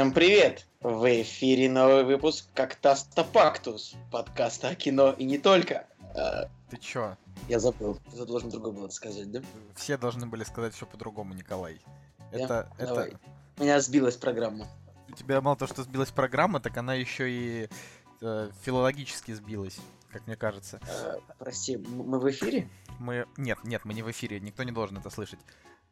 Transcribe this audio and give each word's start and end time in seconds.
Всем 0.00 0.14
привет! 0.14 0.66
В 0.80 1.04
эфире 1.20 1.68
новый 1.68 2.04
выпуск 2.04 2.46
«Коктаста 2.54 3.22
Пактус» 3.22 3.94
подкаста 4.10 4.70
о 4.70 4.74
кино 4.74 5.12
и 5.12 5.24
не 5.24 5.36
только. 5.36 5.84
А, 6.16 6.48
Ты 6.70 6.78
чё? 6.78 7.18
я 7.50 7.60
забыл, 7.60 7.98
ты 8.10 8.24
должен 8.24 8.48
другой 8.48 8.72
был 8.72 8.86
это 8.86 8.94
сказать, 8.94 9.30
да? 9.30 9.42
Все 9.76 9.98
должны 9.98 10.26
были 10.26 10.42
сказать 10.44 10.72
все 10.72 10.86
по-другому, 10.86 11.34
Николай. 11.34 11.82
Да? 12.32 12.38
Это, 12.38 12.72
Давай. 12.78 13.08
это... 13.08 13.20
У 13.58 13.62
меня 13.62 13.78
сбилась 13.82 14.16
программа. 14.16 14.66
У 15.10 15.12
тебя 15.12 15.42
мало 15.42 15.58
того, 15.58 15.70
что 15.70 15.82
сбилась 15.82 16.10
программа, 16.10 16.60
так 16.60 16.78
она 16.78 16.94
еще 16.94 17.30
и 17.30 17.68
э, 18.22 18.50
филологически 18.62 19.32
сбилась, 19.32 19.78
как 20.10 20.26
мне 20.26 20.36
кажется. 20.36 20.80
А, 20.88 21.18
прости, 21.38 21.76
мы 21.76 22.18
в 22.18 22.30
эфире? 22.30 22.70
Мы... 22.98 23.26
Нет, 23.36 23.58
нет, 23.64 23.84
мы 23.84 23.92
не 23.92 24.02
в 24.02 24.10
эфире, 24.10 24.40
никто 24.40 24.62
не 24.62 24.72
должен 24.72 24.96
это 24.96 25.10
слышать. 25.10 25.40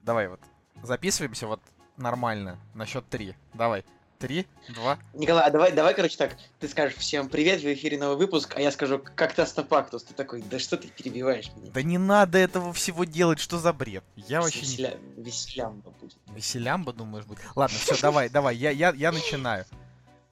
Давай 0.01 0.29
вот, 0.29 0.41
записываемся 0.83 1.47
вот 1.47 1.61
нормально, 1.99 2.59
на 2.73 2.87
счет 2.87 3.07
три. 3.11 3.35
Давай. 3.53 3.85
Три, 4.19 4.49
два. 4.71 4.99
Николай, 5.15 5.47
а 5.47 5.51
давай, 5.51 5.71
давай, 5.71 5.95
короче, 5.95 6.17
так, 6.17 6.37
ты 6.59 6.67
скажешь 6.67 6.97
всем 6.97 7.29
привет, 7.29 7.61
в 7.61 7.73
эфире 7.73 7.99
новый 7.99 8.17
выпуск, 8.17 8.53
а 8.57 8.61
я 8.61 8.73
скажу 8.73 8.99
«Коктаста 8.99 9.63
Пактус». 9.63 10.03
Ты 10.03 10.13
такой, 10.13 10.43
да 10.43 10.59
что 10.59 10.77
ты 10.77 10.89
перебиваешь 10.89 11.53
меня? 11.55 11.71
Да 11.73 11.83
не 11.83 11.99
надо 11.99 12.37
этого 12.37 12.73
всего 12.73 13.05
делать, 13.05 13.39
что 13.39 13.59
за 13.59 13.73
бред? 13.73 14.03
Я 14.17 14.41
вообще 14.41 14.63
не... 14.63 14.67
Веселя... 14.67 14.99
Веселямба 15.17 15.91
будет. 16.01 16.17
Веселямба, 16.35 16.93
думаешь, 16.93 17.27
будет? 17.27 17.39
Ладно, 17.55 17.79
все, 17.79 17.97
давай, 18.01 18.29
давай, 18.31 18.57
я, 18.57 18.71
я, 18.71 18.91
я 18.91 19.13
начинаю. 19.13 19.65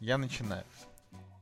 Я 0.01 0.19
начинаю. 0.19 0.65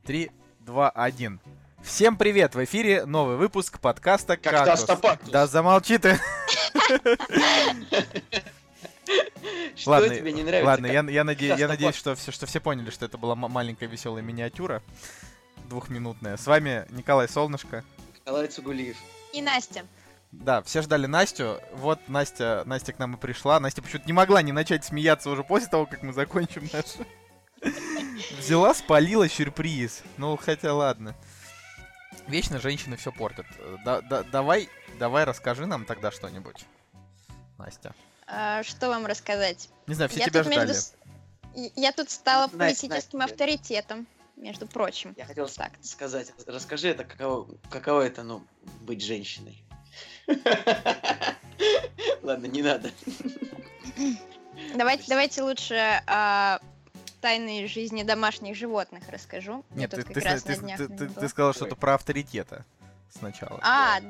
Три, 0.05 0.31
два, 0.61 0.91
один. 0.91 1.41
Всем 1.83 2.19
привет! 2.19 2.55
В 2.55 2.63
эфире 2.65 3.07
новый 3.07 3.37
выпуск 3.37 3.81
подкаста 3.81 4.37
«Коктаста 4.37 4.89
«Кактус». 4.89 5.01
Пактус». 5.01 5.31
Да 5.31 5.47
замолчи 5.47 5.97
ты! 5.97 6.21
Что 9.77 9.91
Ладно, 9.91 10.17
тебе 10.17 10.33
не 10.33 10.43
нравится? 10.43 10.67
Ладно, 10.67 10.89
Как- 10.89 10.95
я, 10.95 11.11
я, 11.11 11.23
наде- 11.25 11.47
я 11.47 11.49
«Коктаста 11.51 11.69
надеюсь, 11.69 11.95
что 11.97 12.15
все, 12.15 12.33
что 12.33 12.47
все 12.47 12.61
поняли, 12.61 12.91
что 12.91 13.05
это 13.07 13.19
была 13.19 13.35
ма- 13.35 13.49
маленькая 13.49 13.87
веселая 13.87 14.23
миниатюра. 14.23 14.83
Двухминутная. 15.69 16.37
С 16.37 16.47
вами 16.47 16.87
Николай 16.91 17.29
Солнышко. 17.29 17.85
Николай 18.15 18.49
Цугулиев. 18.49 18.97
И 19.33 19.43
Настя. 19.43 19.85
Да, 20.33 20.63
все 20.63 20.83
ждали 20.83 21.07
Настю. 21.07 21.61
Вот 21.73 22.01
Настя, 22.09 22.63
Настя 22.67 22.93
к 22.93 22.99
нам 22.99 23.15
и 23.15 23.17
пришла. 23.19 23.61
Настя 23.61 23.83
почему-то 23.83 24.07
не 24.07 24.13
могла 24.13 24.43
не 24.43 24.53
начать 24.53 24.85
смеяться 24.85 25.31
уже 25.31 25.45
после 25.45 25.69
того, 25.69 25.87
как 25.87 26.03
мы 26.03 26.13
закончим 26.13 26.69
наш. 26.73 26.85
Взяла, 28.39 28.75
спалила 28.75 29.29
сюрприз. 29.29 30.03
Ну, 30.17 30.37
хотя 30.37 30.75
ладно. 30.75 31.15
Вечно 32.27 32.59
женщины 32.59 32.97
все 32.97 33.13
портят. 33.13 33.47
Э, 33.59 33.77
Да, 33.85 34.01
да, 34.01 34.23
давай, 34.23 34.69
давай 34.99 35.25
расскажи 35.25 35.67
нам 35.67 35.85
тогда 35.85 36.11
что-нибудь. 36.11 36.65
Настя. 37.59 37.95
А, 38.27 38.63
что 38.63 38.89
вам 38.89 39.07
рассказать? 39.07 39.69
Не 39.87 39.95
знаю, 39.95 40.09
все 40.11 40.21
я, 40.21 40.27
тебя 40.27 40.43
тут 40.43 40.51
между 40.53 40.73
ждали. 40.75 40.87
и- 41.57 41.73
я 41.77 41.93
тут 41.93 42.11
стала 42.11 42.43
Настя, 42.53 42.57
политическим 42.59 43.19
Настя. 43.19 43.35
авторитетом, 43.35 44.07
между 44.37 44.67
прочим. 44.67 45.15
Я 45.17 45.27
хотел 45.27 45.49
Так. 45.49 45.73
сказать, 45.83 46.33
расскажи 46.47 46.89
это, 46.89 47.05
каково, 47.05 47.49
каково 47.71 48.03
это, 48.03 48.23
ну, 48.23 48.43
быть 48.81 49.03
женщиной. 49.05 49.63
Ладно, 52.23 52.47
не 52.47 52.63
надо. 52.63 52.91
Давайте, 54.75 55.05
давайте 55.09 55.43
лучше 55.43 55.75
о 56.07 56.59
тайной 57.21 57.67
жизни 57.67 58.03
домашних 58.03 58.57
животных 58.57 59.05
расскажу. 59.09 59.65
Нет, 59.71 59.91
ты, 59.91 60.03
ты, 60.03 60.15
ты, 60.15 60.21
ты- 60.21 61.09
ты- 61.09 61.29
Ой. 61.49 61.55
что-то 61.55 61.77
про 61.77 61.95
авторитета 61.95 62.65
сначала. 63.11 63.61
А, 63.63 64.01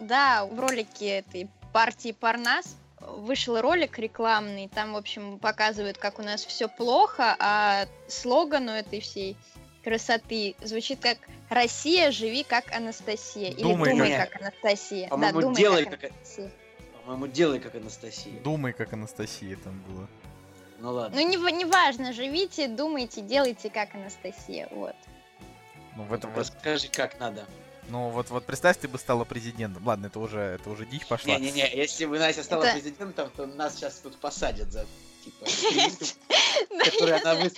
да, 0.00 0.44
в 0.46 0.58
ролике 0.58 1.18
этой 1.18 1.48
партии 1.72 2.12
Парнас 2.12 2.76
вышел 3.00 3.60
ролик 3.60 3.98
рекламный, 3.98 4.68
там, 4.68 4.94
в 4.94 4.96
общем, 4.96 5.38
показывают, 5.38 5.98
как 5.98 6.18
у 6.18 6.22
нас 6.22 6.44
все 6.44 6.68
плохо, 6.68 7.36
а 7.38 7.86
слоган 8.08 8.68
у 8.68 8.72
этой 8.72 9.00
всей 9.00 9.36
красоты 9.82 10.54
звучит 10.62 11.00
как 11.00 11.18
«Россия, 11.48 12.10
живи 12.10 12.44
как 12.44 12.70
Анастасия» 12.74 13.50
или 13.50 13.62
Думай 13.62 13.90
«Думай 13.90 14.12
как- 14.16 14.30
как 14.30 14.42
Анастасия». 14.42 15.04
Да, 15.04 15.10
По-моему, 15.10 15.40
«Думай 15.40 15.56
делай 15.56 15.84
как 15.84 16.00
как- 16.00 16.10
Анастасия». 16.10 16.50
По-моему, 17.04 17.26
делай 17.28 17.60
как 17.60 17.74
Анастасия. 17.74 18.40
Думай, 18.40 18.72
как 18.72 18.92
Анастасия 18.92 19.56
там 19.56 19.80
было. 19.88 20.08
Ну 20.80 20.92
ладно. 20.92 21.18
Ну, 21.20 21.28
не, 21.28 21.36
не 21.52 21.64
важно, 21.64 22.12
живите, 22.12 22.68
думайте, 22.68 23.20
делайте 23.20 23.70
как 23.70 23.94
Анастасия, 23.94 24.68
вот. 24.70 24.94
Ну, 25.96 26.04
в 26.04 26.12
этом, 26.12 26.34
Расскажи, 26.34 26.88
как 26.88 27.18
надо. 27.18 27.46
Ну 27.90 28.08
вот, 28.10 28.30
вот 28.30 28.46
представь, 28.46 28.78
ты 28.78 28.88
бы 28.88 28.98
стала 28.98 29.24
президентом. 29.24 29.86
Ладно, 29.86 30.06
это 30.06 30.18
уже, 30.18 30.38
это 30.40 30.70
уже 30.70 30.86
дичь 30.86 31.06
пошла. 31.06 31.38
Не-не-не, 31.38 31.76
если 31.76 32.06
бы 32.06 32.18
Настя 32.18 32.42
стала 32.42 32.64
Это- 32.64 32.74
президентом, 32.74 33.30
то 33.36 33.46
нас 33.46 33.76
сейчас 33.76 33.98
тут 33.98 34.16
посадят 34.16 34.72
за, 34.72 34.86
типа, 35.24 35.44
который 36.84 37.20
она 37.20 37.50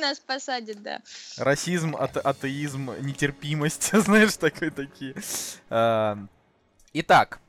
Нас 0.00 0.20
посадят, 0.20 0.82
да. 0.82 1.00
Расизм, 1.36 1.96
ате- 1.96 2.20
атеизм, 2.20 2.90
нетерпимость, 3.00 3.90
знаешь, 3.92 4.36
такой 4.36 4.70
такие. 4.70 5.14
А, 5.70 6.18
Итак, 6.92 7.40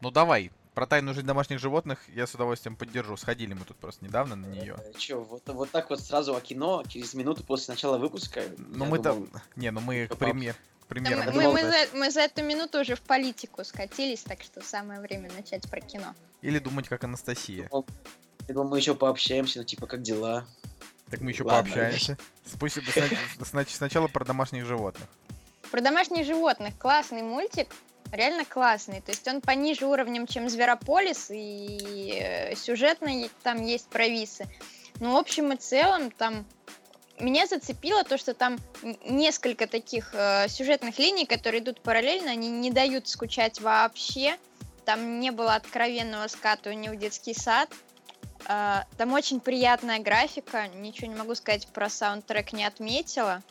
ну 0.00 0.10
давай, 0.10 0.50
про 0.74 0.86
тайную 0.86 1.14
жизнь 1.14 1.26
домашних 1.26 1.58
животных 1.60 2.00
я 2.08 2.26
с 2.26 2.34
удовольствием 2.34 2.74
поддержу. 2.76 3.16
Сходили 3.16 3.54
мы 3.54 3.64
тут 3.64 3.76
просто 3.76 4.04
недавно 4.04 4.34
на 4.34 4.46
нее. 4.46 4.76
Э, 4.78 4.92
Чё, 4.98 5.20
вот, 5.20 5.42
вот 5.46 5.70
так 5.70 5.90
вот 5.90 6.00
сразу 6.00 6.34
о 6.34 6.40
кино, 6.40 6.82
через 6.88 7.14
минуту 7.14 7.44
после 7.44 7.74
начала 7.74 7.98
выпуска. 7.98 8.42
Ну 8.58 8.84
мы 8.86 8.98
думал, 8.98 9.26
там... 9.28 9.42
Не, 9.56 9.70
ну 9.70 9.80
мы 9.80 10.06
к 10.06 10.16
пример... 10.16 10.56
примерам. 10.94 11.34
мы, 11.34 11.42
мы- 11.42 11.52
мы 11.52 11.60
за, 11.62 11.76
мы 11.94 12.10
за 12.10 12.20
эту 12.22 12.42
минуту 12.42 12.80
уже 12.80 12.94
в 12.96 13.00
политику 13.02 13.64
скатились, 13.64 14.22
так 14.22 14.42
что 14.42 14.62
самое 14.62 15.00
время 15.00 15.30
начать 15.36 15.68
про 15.70 15.80
кино. 15.80 16.14
Или 16.42 16.58
думать, 16.58 16.88
как 16.88 17.04
Анастасия. 17.04 17.68
я 18.48 18.54
думал, 18.54 18.68
мы 18.70 18.78
еще 18.78 18.94
пообщаемся, 18.94 19.58
ну 19.60 19.64
типа, 19.64 19.86
как 19.86 20.02
дела? 20.02 20.46
Так 21.10 21.20
мы 21.20 21.30
еще 21.30 21.44
Ладно. 21.44 21.62
пообщаемся. 21.70 22.16
Сна- 23.44 23.64
Сначала 23.66 24.08
про 24.08 24.24
домашних 24.24 24.64
животных. 24.66 25.06
Про 25.70 25.80
домашних 25.80 26.24
животных 26.26 26.76
классный 26.78 27.22
мультик, 27.22 27.68
реально 28.12 28.44
классный. 28.44 29.00
То 29.00 29.10
есть 29.12 29.26
он 29.28 29.40
пониже 29.40 29.86
уровнем, 29.86 30.26
чем 30.26 30.48
Зверополис, 30.48 31.30
и 31.30 32.18
э, 32.20 32.54
сюжетно 32.56 33.28
там 33.42 33.62
есть 33.64 33.88
провисы. 33.88 34.46
Но 35.00 35.14
в 35.14 35.16
общем 35.16 35.52
и 35.52 35.56
целом 35.56 36.10
там 36.10 36.46
меня 37.20 37.46
зацепило 37.46 38.04
то, 38.04 38.18
что 38.18 38.34
там 38.34 38.58
несколько 39.04 39.66
таких 39.66 40.10
э, 40.14 40.48
сюжетных 40.48 40.98
линий, 40.98 41.26
которые 41.26 41.62
идут 41.62 41.80
параллельно, 41.80 42.30
они 42.32 42.48
не 42.48 42.70
дают 42.70 43.08
скучать 43.08 43.60
вообще. 43.60 44.36
Там 44.84 45.20
не 45.20 45.30
было 45.30 45.54
откровенного 45.54 46.26
скатывания 46.28 46.90
в 46.92 46.96
детский 46.96 47.34
сад. 47.34 47.70
А, 48.46 48.84
Там 48.98 49.12
очень 49.12 49.40
приятная 49.40 49.98
графика. 50.00 50.68
Ничего 50.68 51.06
не 51.06 51.14
могу 51.14 51.34
сказать 51.34 51.66
про 51.68 51.88
саундтрек, 51.88 52.52
не 52.52 52.64
отметила. 52.64 53.42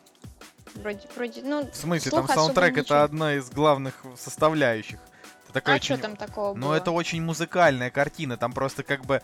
Вроде, 0.75 1.01
вроде, 1.15 1.41
ну, 1.43 1.69
В 1.69 1.75
смысле, 1.75 2.11
там 2.11 2.27
саундтрек 2.27 2.71
это 2.73 2.79
ничего. 2.81 3.01
одна 3.01 3.33
из 3.35 3.49
главных 3.49 3.95
составляющих. 4.17 4.99
Это 5.45 5.53
такое 5.53 5.75
А 5.75 5.81
что 5.81 5.93
очень- 5.93 6.01
там 6.03 6.15
такого 6.15 6.53
Ну, 6.53 6.67
было? 6.67 6.75
это 6.75 6.91
очень 6.91 7.21
музыкальная 7.23 7.89
картина. 7.91 8.37
Там 8.37 8.53
просто 8.53 8.83
как 8.83 9.05
бы... 9.05 9.21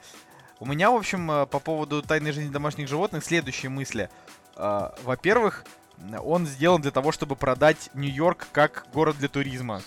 У 0.59 0.66
меня, 0.66 0.92
в 0.92 0.96
общем, 0.96 1.31
э, 1.31 1.46
по 1.46 1.59
поводу 1.59 2.02
тайной 2.02 2.31
жизни 2.31 2.52
домашних 2.52 2.88
животных 2.88 3.24
следующие 3.24 3.70
мысли. 3.70 4.09
А, 4.56 4.94
Во-первых, 5.03 5.64
он 6.24 6.46
сделан 6.46 6.81
для 6.81 6.92
того, 6.92 7.12
чтобы 7.12 7.36
продать 7.36 7.90
Нью-Йорк 7.94 8.47
как 8.52 8.88
город 8.94 9.18
для 9.18 9.30
туризма. 9.30 9.81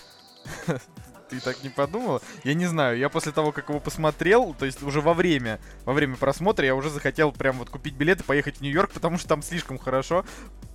Ты 1.29 1.39
так 1.39 1.63
не 1.63 1.69
подумала? 1.69 2.21
Я 2.43 2.53
не 2.53 2.65
знаю, 2.65 2.97
я 2.97 3.09
после 3.09 3.31
того, 3.31 3.51
как 3.51 3.69
его 3.69 3.79
посмотрел, 3.79 4.53
то 4.53 4.65
есть 4.65 4.83
уже 4.83 5.01
во 5.01 5.13
время, 5.13 5.59
во 5.85 5.93
время 5.93 6.15
просмотра, 6.15 6.65
я 6.65 6.75
уже 6.75 6.89
захотел 6.89 7.31
прям 7.31 7.57
вот 7.57 7.69
купить 7.69 7.95
билет 7.95 8.21
и 8.21 8.23
поехать 8.23 8.57
в 8.57 8.61
Нью-Йорк, 8.61 8.91
потому 8.91 9.17
что 9.17 9.29
там 9.29 9.41
слишком 9.41 9.77
хорошо 9.77 10.25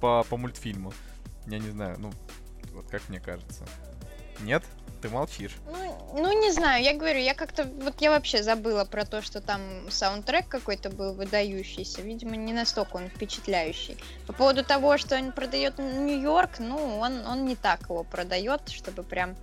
по, 0.01 0.25
по 0.29 0.37
мультфильму. 0.37 0.93
Я 1.47 1.59
не 1.59 1.71
знаю, 1.71 1.97
ну, 1.99 2.13
вот 2.73 2.89
как 2.89 3.09
мне 3.09 3.21
кажется. 3.21 3.67
Нет? 4.41 4.65
Ты 5.01 5.09
молчишь. 5.09 5.53
Ну, 5.71 6.13
ну, 6.15 6.41
не 6.41 6.51
знаю, 6.51 6.83
я 6.83 6.95
говорю, 6.95 7.21
я 7.21 7.35
как-то, 7.35 7.65
вот 7.65 8.01
я 8.01 8.11
вообще 8.11 8.43
забыла 8.43 8.85
про 8.85 9.05
то, 9.05 9.23
что 9.23 9.41
там 9.41 9.61
саундтрек 9.91 10.49
какой-то 10.49 10.91
был 10.91 11.15
выдающийся, 11.15 12.03
видимо, 12.03 12.35
не 12.35 12.53
настолько 12.53 12.97
он 12.97 13.09
впечатляющий. 13.09 13.97
По 14.27 14.33
поводу 14.33 14.65
того, 14.65 14.99
что 14.99 15.17
он 15.17 15.31
продает 15.31 15.79
Нью-Йорк, 15.79 16.59
ну, 16.59 16.99
он, 16.99 17.25
он 17.27 17.45
не 17.45 17.55
так 17.55 17.83
его 17.83 18.03
продает, 18.03 18.69
чтобы 18.71 19.05
прям 19.05 19.37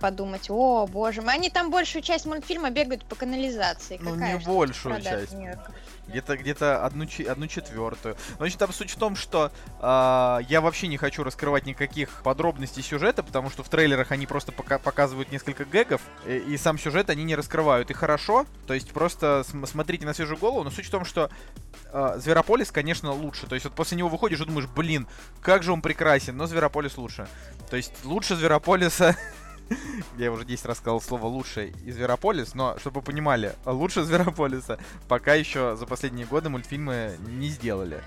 подумать, 0.00 0.50
о, 0.50 0.88
боже 0.88 1.22
мой, 1.22 1.34
они 1.34 1.48
там 1.48 1.70
большую 1.70 2.02
часть 2.02 2.26
мультфильма 2.26 2.70
бегают 2.70 3.04
по 3.04 3.14
канализации. 3.14 3.98
Ну, 4.02 4.14
Какая 4.14 4.38
не 4.38 4.44
большую 4.44 5.00
часть. 5.00 5.36
Где-то 6.12 6.36
где-то 6.36 6.84
одну, 6.84 7.06
одну 7.28 7.46
четвертую. 7.46 8.16
Но 8.32 8.36
значит, 8.36 8.58
там 8.58 8.70
суть 8.70 8.90
в 8.90 8.96
том, 8.96 9.16
что 9.16 9.50
а, 9.80 10.40
я 10.46 10.60
вообще 10.60 10.86
не 10.88 10.98
хочу 10.98 11.24
раскрывать 11.24 11.64
никаких 11.64 12.22
подробностей 12.22 12.82
сюжета, 12.82 13.22
потому 13.22 13.48
что 13.48 13.62
в 13.62 13.70
трейлерах 13.70 14.12
они 14.12 14.26
просто 14.26 14.52
пока- 14.52 14.78
показывают 14.78 15.32
несколько 15.32 15.64
гэгов, 15.64 16.02
и, 16.26 16.36
и 16.36 16.56
сам 16.58 16.78
сюжет 16.78 17.08
они 17.08 17.24
не 17.24 17.34
раскрывают. 17.34 17.90
И 17.90 17.94
хорошо, 17.94 18.44
то 18.66 18.74
есть 18.74 18.92
просто 18.92 19.42
см- 19.48 19.66
смотрите 19.70 20.04
на 20.04 20.12
свежую 20.12 20.36
голову, 20.38 20.64
но 20.64 20.70
суть 20.70 20.86
в 20.86 20.90
том, 20.90 21.06
что 21.06 21.30
а, 21.92 22.18
Зверополис, 22.18 22.70
конечно, 22.70 23.10
лучше. 23.12 23.46
То 23.46 23.54
есть 23.54 23.64
вот 23.64 23.74
после 23.74 23.96
него 23.96 24.10
выходишь 24.10 24.40
и 24.40 24.44
думаешь, 24.44 24.68
блин, 24.68 25.06
как 25.40 25.62
же 25.62 25.72
он 25.72 25.80
прекрасен, 25.80 26.36
но 26.36 26.46
Зверополис 26.46 26.98
лучше. 26.98 27.26
То 27.70 27.76
есть 27.76 28.04
лучше 28.04 28.36
Зверополиса 28.36 29.16
Я 30.18 30.32
уже 30.32 30.44
10 30.44 30.64
раз 30.66 30.78
сказал 30.78 31.00
слово 31.00 31.26
«лучший» 31.26 31.74
и 31.84 31.92
«Зверополис», 31.92 32.54
но, 32.54 32.78
чтобы 32.78 33.00
вы 33.00 33.06
понимали, 33.06 33.54
лучше 33.64 34.02
«Зверополиса» 34.02 34.78
пока 35.08 35.34
еще 35.34 35.76
за 35.76 35.86
последние 35.86 36.26
годы 36.26 36.48
мультфильмы 36.48 37.16
не 37.26 37.48
сделали. 37.48 38.02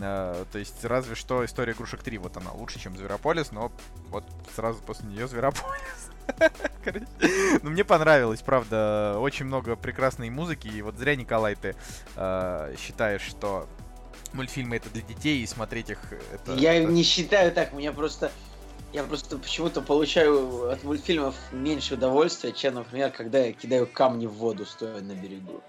Uh, 0.00 0.46
то 0.52 0.58
есть 0.58 0.84
разве 0.84 1.16
что 1.16 1.44
история 1.44 1.72
игрушек 1.72 2.04
3, 2.04 2.18
вот 2.18 2.36
она 2.36 2.52
лучше, 2.52 2.78
чем 2.78 2.96
Зверополис, 2.96 3.50
но 3.50 3.72
вот 4.10 4.22
сразу 4.54 4.80
после 4.80 5.08
нее 5.08 5.26
Зверополис. 5.26 6.10
Ну, 7.62 7.70
мне 7.70 7.84
понравилось, 7.84 8.42
правда, 8.42 9.16
очень 9.18 9.46
много 9.46 9.76
прекрасной 9.76 10.30
музыки, 10.30 10.68
и 10.68 10.82
вот 10.82 10.96
зря, 10.96 11.16
Николай, 11.16 11.54
ты 11.54 11.74
uh, 12.16 12.78
считаешь, 12.78 13.22
что 13.22 13.66
мультфильмы 14.32 14.76
это 14.76 14.90
для 14.90 15.02
детей, 15.02 15.42
и 15.42 15.46
смотреть 15.46 15.90
их 15.90 15.98
это... 16.32 16.54
Я 16.54 16.78
не 16.84 17.02
считаю 17.02 17.52
так, 17.52 17.72
у 17.72 17.76
меня 17.76 17.92
просто... 17.92 18.30
Я 18.92 19.04
просто 19.04 19.36
почему-то 19.36 19.82
получаю 19.82 20.70
от 20.70 20.82
мультфильмов 20.82 21.34
меньше 21.52 21.94
удовольствия, 21.94 22.52
чем, 22.52 22.74
например, 22.74 23.10
когда 23.10 23.38
я 23.40 23.52
кидаю 23.52 23.86
камни 23.86 24.26
в 24.26 24.32
воду, 24.32 24.64
стоя 24.64 25.00
на 25.00 25.12
берегу. 25.12 25.62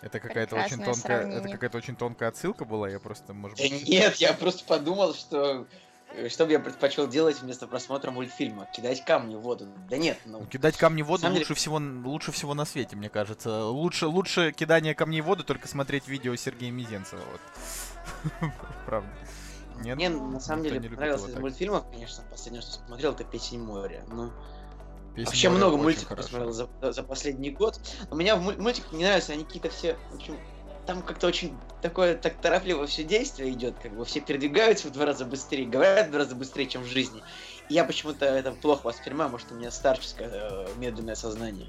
Это 0.00 0.20
какая-то 0.20 0.56
очень 0.56 0.76
тонкая, 0.78 0.94
сравнение. 0.94 1.38
это 1.40 1.48
какая-то 1.48 1.78
очень 1.78 1.96
тонкая 1.96 2.28
отсылка 2.30 2.64
была, 2.64 2.88
я 2.88 3.00
просто, 3.00 3.34
может 3.34 3.58
быть... 3.58 3.70
Да 3.70 3.90
нет, 3.90 4.16
я 4.16 4.32
просто 4.32 4.64
подумал, 4.64 5.12
что 5.14 5.66
э, 6.14 6.28
что 6.30 6.46
бы 6.46 6.52
я 6.52 6.60
предпочел 6.60 7.06
делать 7.06 7.42
вместо 7.42 7.66
просмотра 7.66 8.10
мультфильма? 8.10 8.66
Кидать 8.74 9.04
камни 9.04 9.34
в 9.34 9.40
воду. 9.40 9.68
Да 9.90 9.98
нет, 9.98 10.18
ну... 10.24 10.46
Кидать 10.46 10.78
камни 10.78 11.02
в 11.02 11.06
воду 11.06 11.26
лучше, 11.26 11.42
деле... 11.42 11.54
всего, 11.54 11.76
лучше 12.04 12.32
всего 12.32 12.54
на 12.54 12.64
свете, 12.64 12.96
мне 12.96 13.10
кажется. 13.10 13.64
Лучше, 13.64 14.06
лучше 14.06 14.52
кидание 14.52 14.94
камней 14.94 15.20
в 15.20 15.26
воду 15.26 15.44
только 15.44 15.68
смотреть 15.68 16.08
видео 16.08 16.34
Сергея 16.36 16.70
Мизенцева. 16.70 17.20
Вот. 18.40 18.50
Правда. 18.86 19.10
Нет, 19.80 19.96
Мне 19.96 20.08
на 20.08 20.40
самом 20.40 20.62
деле 20.64 20.80
понравился 20.80 21.28
из 21.28 21.36
мультфильмов, 21.36 21.84
конечно, 21.90 22.22
последнее, 22.30 22.62
что 22.62 22.72
смотрел, 22.86 23.12
это 23.12 23.24
«Песень 23.24 23.60
моря». 23.60 24.04
Ну, 24.08 24.30
Песня 25.14 25.26
Вообще 25.26 25.48
много 25.48 25.76
мультиков 25.76 26.16
посмотрел 26.16 26.52
за, 26.52 26.68
за 26.80 27.02
последний 27.02 27.50
год. 27.50 27.80
У 28.10 28.16
меня 28.16 28.36
в 28.36 28.40
мультиках 28.40 28.92
не 28.92 29.04
нравятся, 29.04 29.32
они 29.32 29.44
какие-то 29.44 29.68
все, 29.68 29.96
в 30.12 30.16
общем, 30.16 30.36
там 30.86 31.02
как-то 31.02 31.26
очень 31.26 31.56
такое, 31.82 32.16
так 32.16 32.36
торопливо 32.40 32.86
все 32.86 33.04
действие 33.04 33.52
идет, 33.52 33.74
как 33.82 33.92
бы 33.92 34.04
все 34.04 34.20
передвигаются 34.20 34.88
в 34.88 34.92
два 34.92 35.06
раза 35.06 35.24
быстрее, 35.24 35.66
говорят 35.66 36.08
в 36.08 36.10
два 36.10 36.20
раза 36.20 36.34
быстрее, 36.34 36.66
чем 36.66 36.82
в 36.82 36.86
жизни. 36.86 37.22
И 37.68 37.74
я 37.74 37.84
почему-то 37.84 38.24
это 38.24 38.52
плохо 38.52 38.86
воспринимаю, 38.86 39.30
может, 39.30 39.50
у 39.52 39.54
меня 39.54 39.70
старческое 39.70 40.28
э, 40.30 40.66
медленное 40.76 41.14
сознание. 41.14 41.68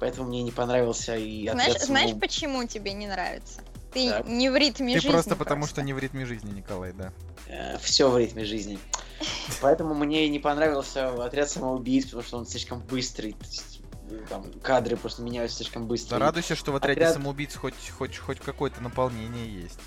Поэтому 0.00 0.28
мне 0.28 0.42
не 0.42 0.50
понравился 0.50 1.16
и 1.16 1.48
Знаешь, 1.48 1.80
знаешь, 1.80 2.18
почему 2.18 2.66
тебе 2.66 2.92
не 2.92 3.06
нравится? 3.06 3.60
Ты 3.92 4.10
так. 4.10 4.26
не 4.26 4.50
в 4.50 4.56
ритме 4.56 4.94
Ты 4.94 5.00
жизни. 5.00 5.08
Ты 5.08 5.12
просто 5.12 5.36
потому, 5.36 5.66
что 5.66 5.82
не 5.82 5.92
в 5.92 5.98
ритме 5.98 6.26
жизни, 6.26 6.50
Николай, 6.50 6.92
да. 6.92 7.12
Э, 7.54 7.78
все 7.78 8.10
в 8.10 8.18
ритме 8.18 8.44
жизни. 8.44 8.78
Поэтому 9.60 9.94
мне 9.94 10.28
не 10.28 10.38
понравился 10.38 11.10
отряд 11.24 11.48
самоубийц, 11.48 12.06
потому 12.06 12.22
что 12.22 12.38
он 12.38 12.46
слишком 12.46 12.80
быстрый. 12.80 13.36
Там 14.28 14.52
кадры 14.62 14.96
просто 14.96 15.22
меняются 15.22 15.58
слишком 15.58 15.86
быстро. 15.86 16.18
Да 16.18 16.26
радуйся, 16.26 16.54
что 16.56 16.72
в 16.72 16.76
отряде 16.76 17.00
отряд... 17.00 17.14
самоубийц 17.14 17.54
хоть, 17.54 17.74
хоть, 17.96 18.16
хоть 18.18 18.40
какое-то 18.40 18.80
наполнение 18.82 19.62
есть. 19.62 19.78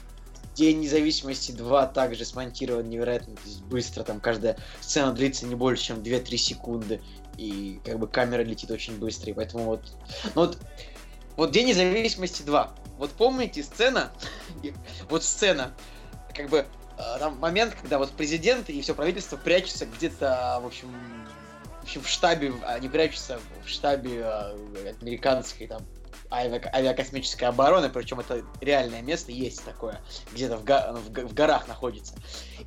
День 0.55 0.79
независимости 0.79 1.51
2 1.51 1.87
также 1.87 2.25
смонтирован 2.25 2.89
невероятно 2.89 3.35
быстро. 3.69 4.03
Там 4.03 4.19
каждая 4.19 4.57
сцена 4.79 5.11
длится 5.11 5.45
не 5.45 5.53
больше, 5.53 5.83
чем 5.83 5.97
2-3 5.97 6.37
секунды. 6.37 7.01
И 7.37 7.79
как 7.85 7.99
бы 7.99 8.07
камера 8.07 8.41
летит 8.41 8.71
очень 8.71 8.97
быстро. 8.97 9.31
И 9.31 9.33
поэтому 9.33 9.65
вот. 9.65 9.81
Ну 10.33 10.41
вот. 10.41 10.57
Вот 11.35 11.51
День 11.51 11.67
независимости 11.67 12.41
2. 12.41 12.73
Вот 12.97 13.11
помните 13.11 13.61
сцена? 13.61 14.11
вот 15.09 15.23
сцена. 15.23 15.73
Как 16.33 16.49
бы 16.49 16.65
там 16.97 17.38
момент, 17.38 17.75
когда 17.75 17.97
вот 17.97 18.11
президент 18.11 18.69
и 18.69 18.81
все 18.81 18.94
правительство 18.94 19.38
прячутся 19.38 19.85
где-то, 19.85 20.59
в 20.61 20.65
общем, 20.65 20.91
в 21.81 21.83
общем, 21.83 22.01
в 22.01 22.07
штабе, 22.07 22.53
они 22.65 22.89
прячутся 22.89 23.39
в 23.63 23.69
штабе 23.69 24.21
э, 24.23 24.94
американской 25.01 25.67
там 25.67 25.81
авиакосмической 26.29 27.47
обороны, 27.47 27.89
причем 27.89 28.19
это 28.19 28.44
реальное 28.59 29.01
место 29.01 29.31
есть 29.31 29.63
такое, 29.63 30.01
где-то 30.33 30.57
в, 30.57 30.65
го- 30.65 30.94
в, 30.94 31.27
в 31.27 31.33
горах 31.33 31.67
находится. 31.67 32.15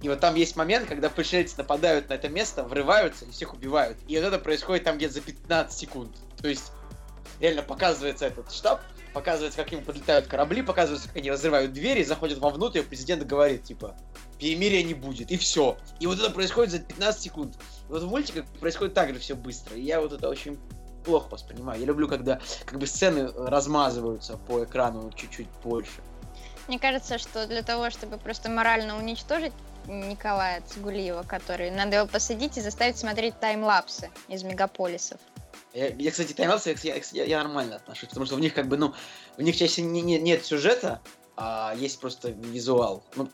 И 0.00 0.08
вот 0.08 0.20
там 0.20 0.34
есть 0.34 0.56
момент, 0.56 0.88
когда 0.88 1.10
пришельцы 1.10 1.56
нападают 1.58 2.08
на 2.08 2.14
это 2.14 2.28
место, 2.28 2.62
врываются 2.62 3.26
и 3.26 3.30
всех 3.30 3.52
убивают. 3.52 3.98
И 4.08 4.16
вот 4.16 4.24
это 4.24 4.38
происходит 4.38 4.84
там 4.84 4.96
где-то 4.96 5.14
за 5.14 5.20
15 5.20 5.78
секунд. 5.78 6.16
То 6.40 6.48
есть 6.48 6.72
реально 7.38 7.62
показывается 7.62 8.26
этот 8.26 8.50
штаб, 8.52 8.80
показывается, 9.12 9.62
как 9.62 9.72
им 9.72 9.84
подлетают 9.84 10.26
корабли, 10.26 10.62
показывается, 10.62 11.08
как 11.08 11.16
они 11.16 11.30
разрывают 11.30 11.72
двери, 11.72 12.02
заходят 12.02 12.38
вовнутрь, 12.38 12.80
и 12.80 12.82
президент 12.82 13.26
говорит, 13.26 13.64
типа, 13.64 13.96
перемирия 14.38 14.82
не 14.82 14.94
будет, 14.94 15.30
и 15.30 15.36
все. 15.36 15.76
И 15.98 16.06
вот 16.06 16.18
это 16.18 16.30
происходит 16.30 16.72
за 16.72 16.78
15 16.80 17.20
секунд. 17.20 17.54
И 17.88 17.92
вот 17.92 18.02
в 18.02 18.08
мультиках 18.08 18.46
происходит 18.60 18.94
так 18.94 19.12
же 19.12 19.18
все 19.18 19.34
быстро. 19.34 19.76
И 19.76 19.82
я 19.82 20.00
вот 20.00 20.12
это 20.12 20.28
очень 20.28 20.58
плохо 21.04 21.28
воспринимаю. 21.30 21.80
Я 21.80 21.86
люблю, 21.86 22.08
когда 22.08 22.40
как 22.64 22.78
бы 22.78 22.86
сцены 22.86 23.30
размазываются 23.36 24.36
по 24.36 24.64
экрану 24.64 25.10
чуть-чуть 25.12 25.48
больше. 25.64 26.00
Мне 26.68 26.78
кажется, 26.78 27.18
что 27.18 27.46
для 27.46 27.62
того, 27.62 27.90
чтобы 27.90 28.16
просто 28.18 28.48
морально 28.48 28.96
уничтожить 28.96 29.52
Николая 29.86 30.62
Цигулиева, 30.62 31.24
который 31.24 31.70
надо 31.70 31.96
его 31.96 32.06
посадить 32.06 32.58
и 32.58 32.60
заставить 32.60 32.96
смотреть 32.96 33.38
таймлапсы 33.40 34.10
из 34.28 34.42
мегаполисов. 34.44 35.18
Я, 35.72 35.88
я 35.88 36.10
кстати, 36.10 36.32
таймлапсы 36.32 36.76
я, 36.82 37.00
я, 37.12 37.24
я 37.24 37.42
нормально 37.42 37.76
отношусь, 37.76 38.08
потому 38.08 38.26
что 38.26 38.36
в 38.36 38.40
них 38.40 38.54
как 38.54 38.68
бы, 38.68 38.76
ну, 38.76 38.94
в 39.36 39.42
них 39.42 39.56
чаще 39.56 39.82
не, 39.82 40.02
не, 40.02 40.18
нет 40.18 40.44
сюжета, 40.44 41.00
а 41.42 41.74
есть 41.74 42.00
просто 42.00 42.30
визуал. 42.30 43.02
Ну, 43.16 43.30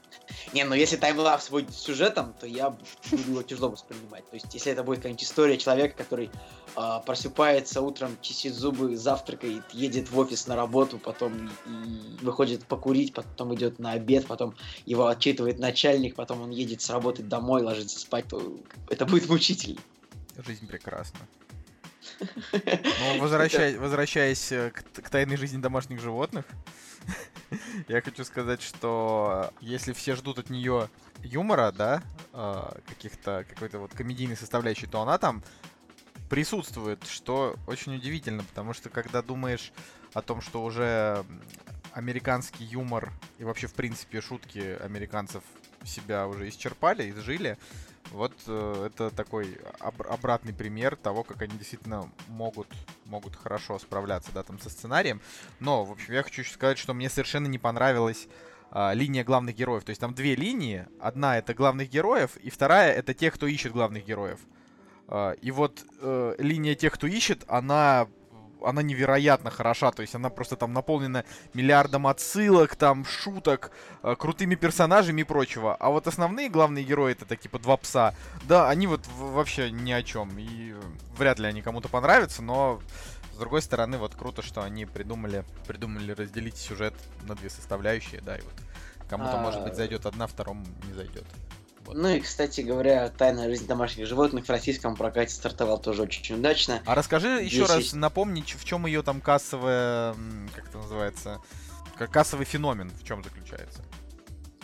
не, 0.53 0.65
ну 0.65 0.75
если 0.75 0.97
таймлапс 0.97 1.50
будет 1.50 1.75
сюжетом, 1.75 2.35
то 2.38 2.47
я 2.47 2.71
буду 2.71 3.23
его 3.27 3.43
тяжело 3.43 3.71
воспринимать. 3.71 4.29
То 4.31 4.35
есть, 4.35 4.53
если 4.55 4.71
это 4.71 4.85
будет 4.85 4.99
какая-нибудь 4.99 5.25
история 5.25 5.56
человека, 5.56 5.97
который 5.97 6.31
а, 6.77 7.00
просыпается 7.00 7.81
утром, 7.81 8.17
чистит 8.21 8.55
зубы, 8.55 8.97
завтракает, 8.97 9.65
едет 9.73 10.11
в 10.11 10.19
офис 10.19 10.47
на 10.47 10.55
работу, 10.55 10.99
потом 10.99 11.50
и 11.67 12.25
выходит 12.25 12.65
покурить, 12.67 13.12
потом 13.12 13.55
идет 13.56 13.81
на 13.81 13.93
обед, 13.93 14.27
потом 14.27 14.55
его 14.85 15.09
отчитывает 15.09 15.59
начальник, 15.59 16.15
потом 16.15 16.43
он 16.43 16.50
едет 16.50 16.83
с 16.83 16.91
работы 16.91 17.25
домой, 17.25 17.62
ложится 17.62 17.99
спать, 17.99 18.29
то 18.29 18.56
это 18.88 19.05
будет 19.05 19.29
мучительно. 19.29 19.81
Жизнь 20.47 20.69
прекрасна. 20.69 21.21
Ну, 22.20 23.20
возвращаясь, 23.20 23.76
возвращаясь 23.76 24.52
э, 24.52 24.70
к, 24.70 25.02
к 25.02 25.10
тайной 25.10 25.36
жизни 25.36 25.60
домашних 25.60 26.00
животных, 26.00 26.44
я 27.88 28.00
хочу 28.00 28.25
сказать, 28.25 28.62
что 28.62 29.52
если 29.61 29.92
все 29.92 30.16
ждут 30.16 30.38
от 30.38 30.50
нее 30.50 30.88
юмора, 31.23 31.73
да, 31.73 32.02
э, 32.32 32.80
каких-то 32.87 33.44
какой-то 33.49 33.78
вот 33.78 33.92
комедийной 33.92 34.37
составляющей, 34.37 34.87
то 34.87 35.00
она 35.02 35.18
там 35.18 35.42
присутствует, 36.28 37.04
что 37.06 37.56
очень 37.66 37.94
удивительно, 37.96 38.42
потому 38.42 38.73
что 38.73 38.88
когда 38.88 39.23
думаешь 39.23 39.73
о 40.12 40.23
том, 40.23 40.40
что 40.40 40.64
уже 40.64 41.25
американский 41.92 42.64
юмор 42.64 43.12
и 43.38 43.44
вообще, 43.44 43.66
в 43.66 43.75
принципе, 43.75 44.20
шутки 44.20 44.76
американцев 44.82 45.42
себя 45.85 46.26
уже 46.26 46.49
исчерпали, 46.49 47.11
изжили, 47.11 47.58
вот 48.12 48.32
э, 48.46 48.86
это 48.86 49.10
такой 49.10 49.58
об- 49.80 50.02
обратный 50.02 50.52
пример 50.52 50.96
того, 50.96 51.22
как 51.22 51.42
они 51.42 51.56
действительно 51.56 52.10
могут, 52.28 52.68
могут 53.04 53.36
хорошо 53.36 53.78
справляться, 53.78 54.30
да, 54.32 54.42
там 54.42 54.58
со 54.58 54.70
сценарием. 54.70 55.20
Но, 55.60 55.84
в 55.84 55.92
общем, 55.92 56.14
я 56.14 56.22
хочу 56.22 56.44
сказать, 56.44 56.78
что 56.78 56.94
мне 56.94 57.08
совершенно 57.08 57.46
не 57.46 57.58
понравилась 57.58 58.28
э, 58.70 58.94
линия 58.94 59.25
главных 59.25 59.56
героев. 59.56 59.84
То 59.84 59.90
есть 59.90 60.00
там 60.00 60.14
две 60.14 60.34
линии. 60.34 60.86
Одна 61.00 61.38
это 61.38 61.54
главных 61.54 61.90
героев, 61.90 62.36
и 62.36 62.50
вторая 62.50 62.92
это 62.92 63.14
тех, 63.14 63.34
кто 63.34 63.46
ищет 63.46 63.72
главных 63.72 64.04
героев. 64.04 64.40
Э, 65.08 65.34
и 65.40 65.50
вот 65.50 65.84
э, 66.00 66.34
линия 66.38 66.75
тех, 66.75 66.92
кто 66.94 67.06
ищет, 67.06 67.44
она 67.48 68.08
она 68.64 68.82
невероятно 68.82 69.50
хороша, 69.50 69.90
то 69.90 70.02
есть 70.02 70.14
она 70.14 70.30
просто 70.30 70.56
там 70.56 70.72
наполнена 70.72 71.25
миллиардом 71.54 72.06
отсылок, 72.06 72.76
там 72.76 73.04
шуток, 73.04 73.70
э, 74.02 74.14
крутыми 74.18 74.54
персонажами 74.54 75.22
и 75.22 75.25
прочего. 75.25 75.75
А 75.75 75.90
вот 75.90 76.06
основные 76.06 76.48
главные 76.48 76.84
герои 76.84 77.12
это 77.12 77.25
такие 77.25 77.46
типа 77.46 77.58
два 77.58 77.76
пса, 77.76 78.14
да, 78.44 78.68
они 78.68 78.86
вот 78.86 79.06
вообще 79.18 79.70
ни 79.70 79.92
о 79.92 80.02
чем. 80.02 80.36
И 80.38 80.75
вряд 81.16 81.38
ли 81.38 81.46
они 81.46 81.62
кому-то 81.62 81.88
понравятся, 81.88 82.42
но 82.42 82.80
с 83.32 83.38
другой 83.38 83.62
стороны, 83.62 83.98
вот 83.98 84.14
круто, 84.14 84.42
что 84.42 84.62
они 84.62 84.86
придумали, 84.86 85.44
придумали 85.66 86.12
разделить 86.12 86.56
сюжет 86.56 86.94
на 87.25 87.34
две 87.34 87.50
составляющие, 87.50 88.20
да, 88.22 88.36
и 88.36 88.40
вот 88.40 88.54
кому-то, 89.08 89.38
а... 89.38 89.42
может 89.42 89.62
быть, 89.62 89.75
зайдет 89.75 90.06
одна, 90.06 90.26
второму 90.26 90.64
не 90.86 90.94
зайдет. 90.94 91.26
Ну 91.93 92.09
и, 92.09 92.21
кстати 92.21 92.61
говоря, 92.61 93.09
«Тайная 93.09 93.49
жизнь 93.49 93.66
домашних 93.66 94.07
животных» 94.07 94.47
в 94.47 94.50
российском 94.50 94.97
прокате 94.97 95.35
стартовал 95.35 95.78
тоже 95.78 96.02
очень 96.02 96.37
удачно. 96.37 96.83
А 96.87 96.95
расскажи 96.95 97.40
Здесь 97.40 97.52
еще 97.52 97.66
раз, 97.66 97.93
напомни, 97.93 98.43
в 98.43 98.64
чем 98.64 98.87
ее 98.87 99.02
там 99.02 99.21
кассовая, 99.21 100.14
как 100.55 100.69
это 100.69 100.78
называется, 100.78 101.40
кассовый 102.11 102.47
феномен, 102.47 102.90
в 102.90 103.05
чем 103.05 103.23
заключается? 103.23 103.83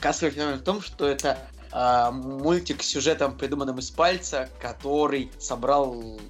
Кассовый 0.01 0.33
феномен 0.33 0.59
в 0.59 0.63
том, 0.63 0.81
что 0.81 1.07
это 1.07 1.39
э, 1.73 2.11
мультик 2.11 2.83
с 2.83 2.87
сюжетом, 2.87 3.37
придуманным 3.37 3.79
из 3.79 3.91
пальца, 3.91 4.49
который 4.61 5.31
собрал 5.39 6.21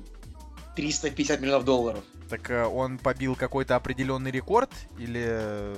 350 0.76 1.40
миллионов 1.40 1.64
долларов. 1.64 2.04
Так 2.28 2.50
э, 2.50 2.64
он 2.64 2.98
побил 2.98 3.34
какой-то 3.34 3.76
определенный 3.76 4.30
рекорд 4.30 4.70
или 4.98 5.74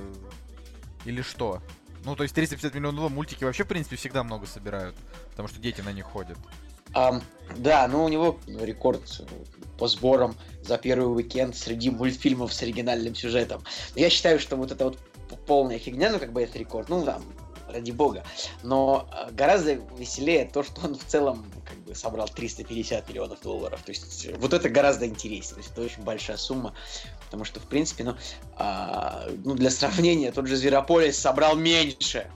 или 1.04 1.20
что? 1.22 1.62
Ну, 2.04 2.16
то 2.16 2.22
есть 2.22 2.34
350 2.34 2.74
миллионов 2.74 2.96
долларов 2.96 3.14
мультики 3.14 3.44
вообще, 3.44 3.64
в 3.64 3.68
принципе, 3.68 3.96
всегда 3.96 4.22
много 4.22 4.46
собирают, 4.46 4.94
потому 5.30 5.48
что 5.48 5.58
дети 5.58 5.80
на 5.80 5.92
них 5.92 6.04
ходят. 6.04 6.36
Ам, 6.92 7.22
да, 7.56 7.88
ну 7.88 8.04
у 8.04 8.08
него 8.08 8.38
рекорд 8.46 9.02
по 9.78 9.88
сборам 9.88 10.36
за 10.62 10.78
первый 10.78 11.12
уикенд 11.12 11.56
среди 11.56 11.90
мультфильмов 11.90 12.52
с 12.52 12.62
оригинальным 12.62 13.14
сюжетом. 13.14 13.64
Я 13.96 14.10
считаю, 14.10 14.38
что 14.38 14.56
вот 14.56 14.70
это 14.70 14.84
вот 14.84 14.98
полная 15.46 15.78
фигня, 15.78 16.10
ну 16.10 16.20
как 16.20 16.32
бы 16.32 16.42
это 16.42 16.58
рекорд, 16.58 16.88
ну 16.88 17.04
там, 17.04 17.22
ради 17.68 17.90
бога. 17.90 18.24
Но 18.62 19.08
э, 19.12 19.32
гораздо 19.32 19.74
веселее 19.98 20.48
то, 20.50 20.62
что 20.62 20.86
он 20.86 20.94
в 20.94 21.04
целом 21.04 21.44
как 21.66 21.78
бы 21.78 21.94
собрал 21.94 22.28
350 22.28 23.08
миллионов 23.08 23.40
долларов. 23.42 23.82
То 23.84 23.90
есть 23.90 24.28
вот 24.38 24.52
это 24.52 24.68
гораздо 24.68 25.06
интереснее. 25.06 25.54
То 25.54 25.60
есть 25.60 25.72
это 25.72 25.82
очень 25.82 26.02
большая 26.02 26.36
сумма. 26.36 26.74
Потому 27.34 27.46
что, 27.46 27.58
в 27.58 27.64
принципе, 27.64 28.04
ну, 28.04 28.14
а, 28.56 29.26
ну 29.44 29.56
для 29.56 29.68
сравнения, 29.68 30.30
тот 30.30 30.46
же 30.46 30.54
Зверополис 30.54 31.18
собрал 31.18 31.56
меньше 31.56 32.30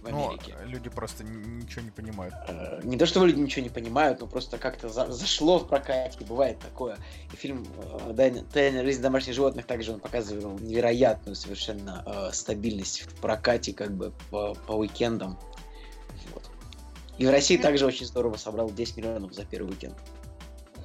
в 0.00 0.08
Ну, 0.08 0.28
Америке. 0.30 0.56
люди 0.64 0.88
просто 0.88 1.22
ничего 1.22 1.82
не 1.82 1.90
понимают. 1.90 2.34
Э, 2.48 2.80
Не 2.82 2.96
то, 2.96 3.04
что 3.04 3.22
люди 3.26 3.38
ничего 3.38 3.62
не 3.62 3.68
понимают, 3.68 4.20
но 4.20 4.26
просто 4.26 4.56
как-то 4.56 4.88
за- 4.88 5.12
зашло 5.12 5.58
в 5.58 5.68
прокате, 5.68 6.24
бывает 6.24 6.58
такое. 6.60 6.96
И 7.30 7.36
фильм 7.36 7.66
э, 8.08 8.14
«Тайна 8.16 8.42
тайная 8.50 8.84
жизнь 8.84 9.02
домашних 9.02 9.34
животных» 9.34 9.66
также 9.66 9.92
он 9.92 10.00
показывал 10.00 10.58
невероятную 10.58 11.36
совершенно 11.36 12.02
э, 12.06 12.30
стабильность 12.32 13.02
в 13.02 13.14
прокате 13.20 13.74
как 13.74 13.92
бы 13.92 14.14
по, 14.30 14.54
по 14.66 14.72
уикендам. 14.72 15.38
Вот. 16.32 16.50
И 17.18 17.26
в 17.26 17.30
России 17.30 17.58
также 17.58 17.84
очень 17.84 18.06
здорово 18.06 18.38
собрал 18.38 18.70
10 18.70 18.96
миллионов 18.96 19.34
за 19.34 19.44
первый 19.44 19.72
уикенд. 19.72 19.94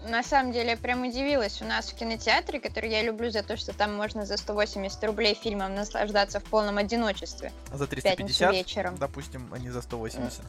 На 0.07 0.23
самом 0.23 0.53
деле, 0.53 0.71
я 0.71 0.77
прям 0.77 1.05
удивилась. 1.05 1.61
У 1.61 1.65
нас 1.65 1.91
в 1.91 1.95
кинотеатре, 1.95 2.59
который 2.61 2.89
я 2.89 3.03
люблю 3.03 3.29
за 3.29 3.43
то, 3.43 3.57
что 3.57 3.73
там 3.73 3.95
можно 3.95 4.25
за 4.25 4.37
180 4.37 5.03
рублей 5.03 5.35
фильмом 5.35 5.75
наслаждаться 5.75 6.39
в 6.39 6.43
полном 6.45 6.77
одиночестве. 6.77 7.51
А 7.71 7.77
За 7.77 7.85
В 7.85 7.89
пятницу 7.89 8.39
350, 8.39 8.53
вечером. 8.53 8.95
допустим, 8.97 9.49
а 9.53 9.59
не 9.59 9.69
за 9.69 9.81
180. 9.81 10.41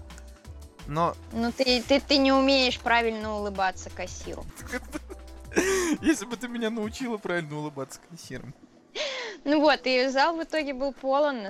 Но 0.87 1.15
Ну, 1.33 1.53
ты, 1.53 1.83
ты, 1.83 2.01
ты 2.01 2.19
не 2.19 2.33
умеешь 2.33 2.79
правильно 2.79 3.35
улыбаться 3.35 3.91
кассиру. 3.91 4.45
если 6.03 6.25
бы 6.25 6.37
ты 6.37 6.47
меня 6.49 6.71
научила 6.71 7.17
правильно 7.17 7.59
улыбаться 7.59 8.01
кассиром. 8.09 8.55
Ну 9.45 9.61
вот, 9.61 9.81
и 9.85 10.09
зал 10.09 10.37
в 10.37 10.43
итоге 10.43 10.75
был 10.75 10.93
полон, 10.93 11.47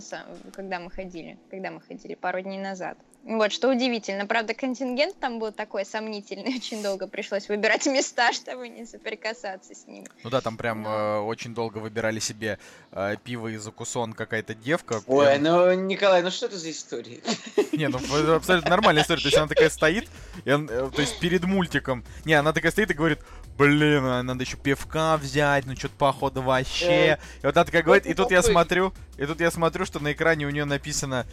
когда 0.52 0.78
мы 0.78 0.90
ходили, 0.90 1.38
когда 1.50 1.70
мы 1.70 1.80
ходили 1.80 2.14
пару 2.14 2.40
дней 2.40 2.58
назад. 2.58 2.98
Вот, 3.24 3.52
что 3.52 3.68
удивительно. 3.68 4.26
Правда, 4.26 4.54
контингент 4.54 5.18
там 5.18 5.38
был 5.38 5.52
такой 5.52 5.84
сомнительный, 5.84 6.54
очень 6.56 6.82
долго 6.82 7.06
пришлось 7.06 7.48
выбирать 7.48 7.86
места, 7.86 8.32
чтобы 8.32 8.68
не 8.68 8.86
соприкасаться 8.86 9.74
с 9.74 9.86
ним. 9.86 10.04
Ну 10.24 10.30
да, 10.30 10.40
там 10.40 10.56
прям 10.56 10.82
Но- 10.82 10.90
э, 10.90 11.18
очень 11.20 11.54
долго 11.54 11.78
выбирали 11.78 12.20
себе 12.20 12.58
э, 12.92 13.16
пиво 13.22 13.48
из 13.48 13.62
закусон 13.62 14.12
какая-то 14.14 14.54
девка. 14.54 15.02
Ой, 15.06 15.26
прям- 15.26 15.42
ну, 15.42 15.72
Николай, 15.74 16.22
ну 16.22 16.30
что 16.30 16.46
это 16.46 16.56
за 16.56 16.70
история? 16.70 17.20
Не, 17.72 17.88
ну 17.88 17.98
это 17.98 18.36
абсолютно 18.36 18.70
нормальная 18.70 19.02
история. 19.02 19.20
То 19.20 19.28
есть 19.28 19.38
она 19.38 19.46
такая 19.48 19.68
стоит, 19.70 20.08
и 20.44 20.50
он, 20.50 20.68
э, 20.70 20.90
то 20.94 21.00
есть 21.00 21.18
перед 21.20 21.44
мультиком. 21.44 22.04
Не, 22.24 22.34
она 22.34 22.52
такая 22.52 22.72
стоит 22.72 22.90
и 22.90 22.94
говорит, 22.94 23.18
блин, 23.58 24.04
а 24.04 24.22
надо 24.22 24.44
еще 24.44 24.56
пивка 24.56 25.16
взять, 25.16 25.66
ну 25.66 25.76
что-то 25.76 25.94
походу 25.98 26.40
вообще. 26.42 27.18
И 27.42 27.46
вот 27.46 27.56
она 27.56 27.64
такая 27.64 27.82
говорит, 27.82 28.06
и 28.06 28.14
тут 28.14 28.30
я 28.30 28.42
смотрю, 28.42 28.94
и 29.18 29.26
тут 29.26 29.40
я 29.40 29.50
смотрю, 29.50 29.84
что 29.84 30.00
на 30.00 30.12
экране 30.12 30.46
у 30.46 30.50
нее 30.50 30.64
написано 30.64 31.26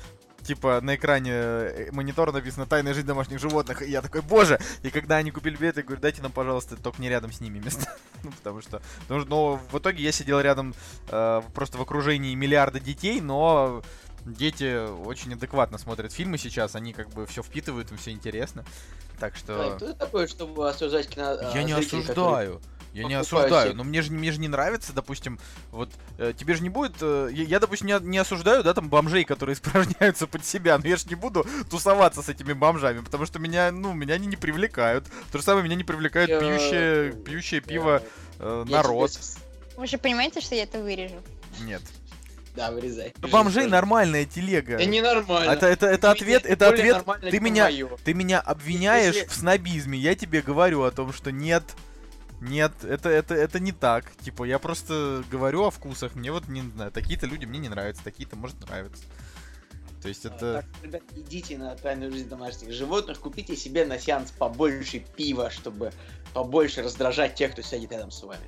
типа 0.46 0.80
на 0.82 0.96
экране 0.96 1.32
э, 1.34 1.90
монитора 1.92 2.32
написано 2.32 2.66
«Тайная 2.66 2.94
жизнь 2.94 3.08
домашних 3.08 3.40
животных», 3.40 3.82
и 3.82 3.90
я 3.90 4.02
такой, 4.02 4.22
боже! 4.22 4.60
И 4.84 4.90
когда 4.90 5.18
они 5.18 5.32
купили 5.32 5.58
билеты, 5.58 5.82
я 5.82 5.86
говорю, 5.86 6.02
дайте 6.02 6.22
нам, 6.22 6.32
пожалуйста, 6.32 6.76
только 6.76 7.02
не 7.02 7.10
рядом 7.10 7.32
с 7.32 7.42
ними 7.42 7.60
места. 7.60 7.88
ну, 8.24 8.32
потому 8.32 8.62
что... 8.62 8.82
что- 9.06 9.26
но 9.26 9.60
в 9.72 9.78
итоге 9.78 10.04
я 10.04 10.12
сидел 10.12 10.40
рядом 10.40 10.74
э, 11.10 11.42
просто 11.54 11.78
в 11.78 11.82
окружении 11.82 12.36
миллиарда 12.36 12.80
детей, 12.80 13.22
но 13.22 13.82
дети 14.26 14.88
очень 15.06 15.34
адекватно 15.34 15.78
смотрят 15.78 16.12
фильмы 16.12 16.38
сейчас, 16.38 16.76
они 16.76 16.94
как 16.94 17.10
бы 17.10 17.26
все 17.26 17.44
впитывают, 17.44 17.92
им 17.92 17.98
все 17.98 18.12
интересно. 18.12 18.66
Так 19.20 19.36
что... 19.36 19.72
Ой, 19.72 19.76
Кто 19.78 19.94
такой, 19.94 20.28
чтобы 20.28 20.70
осуждать 20.70 21.08
кино... 21.08 21.34
Я 21.34 21.52
а, 21.54 21.64
не 21.64 21.74
зрителей, 21.74 22.04
которые- 22.04 22.60
Я 22.96 23.04
не 23.06 23.14
осуждаю, 23.16 23.68
себе- 23.70 23.76
но 23.78 23.84
мне 23.84 24.02
же, 24.02 24.12
мне 24.12 24.32
же 24.32 24.40
не 24.40 24.48
нравится, 24.48 24.94
допустим, 24.94 25.40
вот 25.72 25.90
э, 26.18 26.34
тебе 26.38 26.54
же 26.56 26.64
не 26.64 26.70
будет, 26.70 26.94
э, 27.02 27.30
я, 27.34 27.60
допустим, 27.60 27.88
не, 27.88 28.00
не 28.02 28.18
осуждаю, 28.18 28.64
да, 28.64 28.74
там 28.74 28.90
бомжей, 28.90 29.26
которые 29.26 29.54
испражняются 29.56 30.28
под 30.28 30.46
себя, 30.46 30.78
но 30.78 30.88
я 30.88 30.96
же 30.96 31.06
не 31.10 31.16
буду 31.16 31.46
тусоваться 31.70 32.22
с 32.22 32.30
этими 32.30 32.54
бомжами, 32.54 33.02
потому 33.02 33.26
что 33.26 33.40
меня, 33.40 33.72
ну, 33.72 33.94
меня 33.94 34.16
они 34.16 34.28
не 34.28 34.38
привлекают. 34.38 35.06
То 35.32 35.38
же 35.38 35.44
самое 35.44 35.64
меня 35.66 35.76
не 35.76 35.84
привлекает 35.84 36.30
Я- 36.30 36.40
пьющее, 36.40 37.12
пьющее 37.14 37.62
пиво 37.62 38.02
э, 38.40 38.66
Я 38.68 38.78
народ. 38.78 39.12
тебе 39.12 39.24
Вы 39.78 39.88
же 39.88 39.98
понимаете, 39.98 40.40
что 40.42 40.56
я 40.56 40.64
это 40.64 40.80
вырежу? 40.80 41.22
Нет. 41.62 41.82
Да, 42.56 42.72
вырезай. 42.72 43.14
У 43.22 43.28
бомжей 43.28 43.68
нормальная 43.68 44.24
телега. 44.24 44.78
Да 44.78 44.86
ненормально. 44.86 45.52
Это, 45.52 45.66
это, 45.68 45.88
это 45.88 46.12
ответ, 46.12 46.46
это 46.46 46.70
ответ. 46.70 47.04
Ты 47.30 47.42
меня, 47.42 47.70
ты 48.06 48.14
меня 48.14 48.40
обвиняешь 48.40 49.16
Если- 49.16 49.28
в 49.28 49.34
снобизме. 49.34 49.98
Я 50.00 50.16
тебе 50.16 50.42
говорю 50.42 50.84
о 50.84 50.92
том, 50.92 51.12
что 51.12 51.34
нет, 51.34 51.64
нет, 52.46 52.72
это, 52.84 53.10
это, 53.10 53.34
это 53.34 53.60
не 53.60 53.72
так. 53.72 54.16
Типа, 54.18 54.44
я 54.44 54.60
просто 54.60 55.24
говорю 55.32 55.64
о 55.64 55.72
вкусах. 55.72 56.16
Мне 56.16 56.32
вот 56.32 56.48
не 56.48 56.62
знаю, 56.62 56.92
такие-то 56.92 57.26
люди 57.26 57.46
мне 57.46 57.60
не 57.60 57.70
нравятся, 57.70 58.04
такие-то 58.04 58.36
может 58.36 58.60
нравятся. 58.62 59.04
То 60.02 60.10
есть 60.10 60.26
это. 60.26 60.54
Так, 60.62 60.66
ребят, 60.84 61.02
идите 61.16 61.58
на 61.58 61.76
тайную 61.76 62.12
жизнь 62.12 62.30
домашних 62.30 62.72
животных, 62.72 63.20
купите 63.20 63.56
себе 63.56 63.86
на 63.86 63.98
сеанс 63.98 64.32
побольше 64.32 65.00
пива, 65.00 65.50
чтобы 65.50 65.92
побольше 66.34 66.84
раздражать 66.84 67.34
тех, 67.34 67.54
кто 67.54 67.64
сидит 67.64 67.92
рядом 67.92 68.12
с 68.12 68.22
вами. 68.22 68.48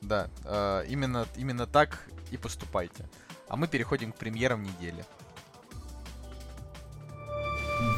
Да, 0.00 0.30
э, 0.44 0.84
именно, 0.88 1.26
именно 1.36 1.66
так 1.66 2.08
и 2.30 2.38
поступайте. 2.38 3.06
А 3.48 3.56
мы 3.56 3.68
переходим 3.68 4.12
к 4.12 4.16
премьерам 4.16 4.62
недели. 4.62 5.04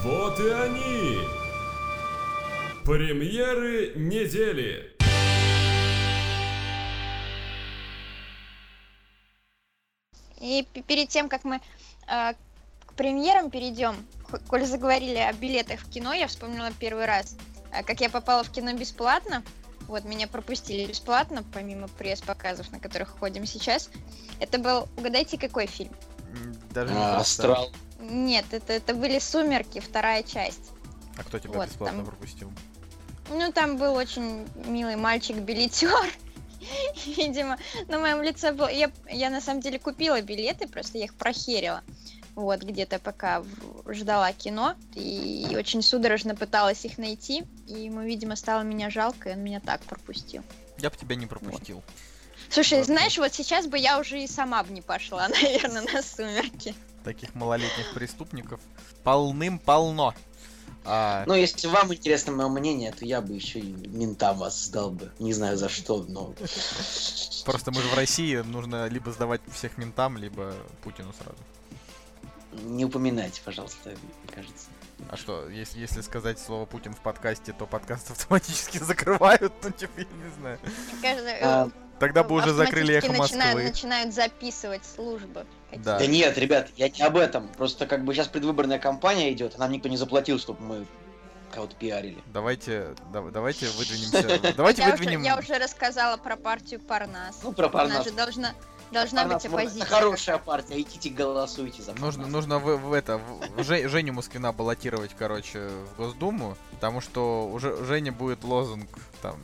Вот 0.02 0.40
и 0.40 0.48
они! 0.48 1.18
Премьеры 2.84 3.92
недели! 3.94 4.99
И 10.40 10.66
перед 10.86 11.08
тем, 11.08 11.28
как 11.28 11.44
мы 11.44 11.56
э, 11.56 12.32
к 12.86 12.94
премьерам 12.94 13.50
перейдем, 13.50 13.94
коль 14.48 14.64
заговорили 14.64 15.18
о 15.18 15.32
билетах 15.32 15.80
в 15.80 15.90
кино, 15.90 16.12
я 16.12 16.26
вспомнила 16.26 16.70
первый 16.78 17.04
раз, 17.04 17.36
э, 17.72 17.82
как 17.82 18.00
я 18.00 18.08
попала 18.10 18.42
в 18.42 18.50
кино 18.50 18.72
бесплатно. 18.72 19.42
Вот, 19.86 20.04
меня 20.04 20.28
пропустили 20.28 20.86
бесплатно, 20.86 21.44
помимо 21.52 21.88
пресс-показов, 21.88 22.70
на 22.70 22.78
которых 22.78 23.18
ходим 23.18 23.44
сейчас. 23.44 23.90
Это 24.38 24.58
был, 24.58 24.88
угадайте, 24.96 25.36
какой 25.36 25.66
фильм? 25.66 25.92
Даже 26.70 26.94
не 26.94 27.00
А. 27.00 27.18
Астрал. 27.18 27.70
Нет, 27.98 28.46
это, 28.52 28.72
это 28.72 28.94
были 28.94 29.18
«Сумерки», 29.18 29.80
вторая 29.80 30.22
часть. 30.22 30.70
А 31.16 31.24
кто 31.24 31.38
тебя 31.38 31.54
Вот, 31.54 31.68
бесплатно 31.68 31.98
там- 31.98 32.06
пропустил? 32.06 32.52
Ну, 33.28 33.52
там 33.52 33.76
был 33.76 33.94
очень 33.94 34.46
милый 34.64 34.96
мальчик-билетер. 34.96 36.08
Видимо, 37.06 37.58
на 37.88 37.98
моем 37.98 38.22
лице 38.22 38.52
был... 38.52 38.68
Я, 38.68 38.90
я 39.10 39.30
на 39.30 39.40
самом 39.40 39.60
деле 39.60 39.78
купила 39.78 40.20
билеты, 40.20 40.68
просто 40.68 40.98
я 40.98 41.04
их 41.04 41.14
прохерила. 41.14 41.82
Вот, 42.34 42.62
где-то 42.62 42.98
пока 42.98 43.42
ждала 43.88 44.32
кино. 44.32 44.74
И 44.94 45.54
очень 45.56 45.82
судорожно 45.82 46.34
пыталась 46.34 46.84
их 46.84 46.98
найти. 46.98 47.44
И 47.66 47.84
ему, 47.84 48.02
видимо, 48.02 48.36
стало 48.36 48.62
меня 48.62 48.90
жалко, 48.90 49.30
и 49.30 49.32
он 49.32 49.40
меня 49.40 49.60
так 49.60 49.80
пропустил. 49.82 50.42
Я 50.78 50.90
бы 50.90 50.96
тебя 50.96 51.16
не 51.16 51.26
пропустил. 51.26 51.82
Слушай, 52.48 52.78
Вот. 52.78 52.86
знаешь, 52.86 53.18
вот 53.18 53.32
сейчас 53.34 53.66
бы 53.66 53.78
я 53.78 53.98
уже 53.98 54.22
и 54.22 54.26
сама 54.26 54.62
бы 54.62 54.72
не 54.72 54.82
пошла, 54.82 55.28
наверное, 55.42 55.82
на 55.82 56.02
«Сумерки». 56.02 56.74
Таких 57.04 57.34
малолетних 57.34 57.92
преступников 57.94 58.60
полным-полно. 59.04 60.14
А, 60.84 61.24
Ну, 61.26 61.34
если 61.34 61.66
вам 61.68 61.92
интересно 61.92 62.32
мое 62.32 62.48
мнение, 62.48 62.92
то 62.92 63.04
я 63.04 63.20
бы 63.20 63.34
еще 63.34 63.58
и 63.60 63.72
ментам 63.88 64.38
вас 64.38 64.64
сдал 64.64 64.90
бы. 64.90 65.10
Не 65.18 65.32
знаю 65.32 65.56
за 65.56 65.68
что, 65.68 66.04
но... 66.08 66.34
Просто 67.44 67.70
мы 67.70 67.80
же 67.80 67.88
в 67.88 67.94
России, 67.94 68.36
нужно 68.36 68.88
либо 68.88 69.12
сдавать 69.12 69.40
всех 69.52 69.78
ментам, 69.78 70.16
либо 70.16 70.54
Путину 70.82 71.12
сразу. 71.12 71.38
Не 72.64 72.84
упоминайте, 72.84 73.40
пожалуйста, 73.44 73.90
мне 73.90 74.34
кажется. 74.34 74.66
А 75.08 75.16
что, 75.16 75.48
если, 75.48 75.78
если 75.78 76.00
сказать 76.00 76.38
слово 76.38 76.66
Путин 76.66 76.94
в 76.94 77.00
подкасте, 77.00 77.52
то 77.52 77.66
подкаст 77.66 78.10
автоматически 78.10 78.78
закрывают? 78.78 79.52
Ну, 79.62 79.70
типа, 79.70 80.00
я 80.00 80.04
не 80.04 80.30
знаю. 80.38 80.58
Мне 80.62 81.02
кажется, 81.02 81.36
А, 81.42 81.70
Тогда 82.00 82.24
бы 82.24 82.34
уже 82.34 82.52
закрыли 82.54 82.94
эхо 82.94 83.06
автоматически 83.08 83.36
начинают, 83.36 83.54
Москвы. 83.54 83.70
начинают 83.70 84.14
записывать 84.14 84.82
службы. 84.84 85.46
Да. 85.72 85.98
Да 85.98 86.06
нет, 86.06 86.36
ребят, 86.38 86.70
я 86.76 86.88
не 86.88 87.02
об 87.02 87.16
этом. 87.16 87.46
Просто 87.56 87.86
как 87.86 88.04
бы 88.04 88.14
сейчас 88.14 88.26
предвыборная 88.26 88.78
кампания 88.78 89.30
идет, 89.32 89.54
а 89.56 89.58
нам 89.58 89.70
никто 89.72 89.88
не 89.88 89.96
заплатил, 89.98 90.38
чтобы 90.38 90.62
мы 90.62 90.86
кого-то 91.52 91.76
пиарили. 91.76 92.18
Давайте, 92.32 92.94
да- 93.12 93.22
давайте 93.30 93.66
выдвинемся. 93.78 94.52
Давайте 94.56 94.82
я, 94.82 94.90
выдвинем. 94.92 95.20
уже, 95.20 95.26
я 95.28 95.36
уже 95.38 95.58
рассказала 95.58 96.16
про 96.16 96.36
партию 96.36 96.80
Парнас. 96.80 97.38
Ну, 97.42 97.52
про 97.52 97.66
Она 97.66 97.72
Парнас. 97.72 98.04
же 98.04 98.12
должна, 98.12 98.54
должна 98.92 99.22
Парнас, 99.24 99.42
быть 99.42 99.52
оппозиция. 99.52 99.82
Это 99.82 99.94
хорошая 99.94 100.38
партия, 100.38 100.80
идите 100.80 101.10
голосуйте 101.10 101.82
за 101.82 101.92
Нужно, 101.92 102.22
Парнас. 102.22 102.28
нужно 102.32 102.58
в, 102.60 102.76
в 102.78 102.92
это, 102.94 103.18
в- 103.18 103.60
в 103.60 103.64
Же- 103.64 103.88
Женю 103.88 104.14
Москвина 104.14 104.52
баллотировать, 104.52 105.10
короче, 105.18 105.68
в 105.68 105.96
Госдуму, 105.98 106.56
потому 106.70 107.00
что 107.02 107.46
уже 107.48 107.76
Женя 107.84 108.10
будет 108.12 108.42
лозунг 108.44 108.88
там. 109.20 109.36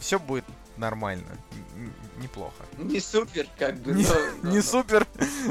Все 0.00 0.18
будет 0.18 0.44
нормально. 0.82 1.38
Неплохо. 2.18 2.64
Не 2.76 3.00
супер, 3.00 3.46
как 3.58 3.76
бы. 3.76 3.92
Не, 3.92 4.04
но- 4.42 4.50
не 4.50 4.56
но- 4.56 4.62
супер. 4.62 5.06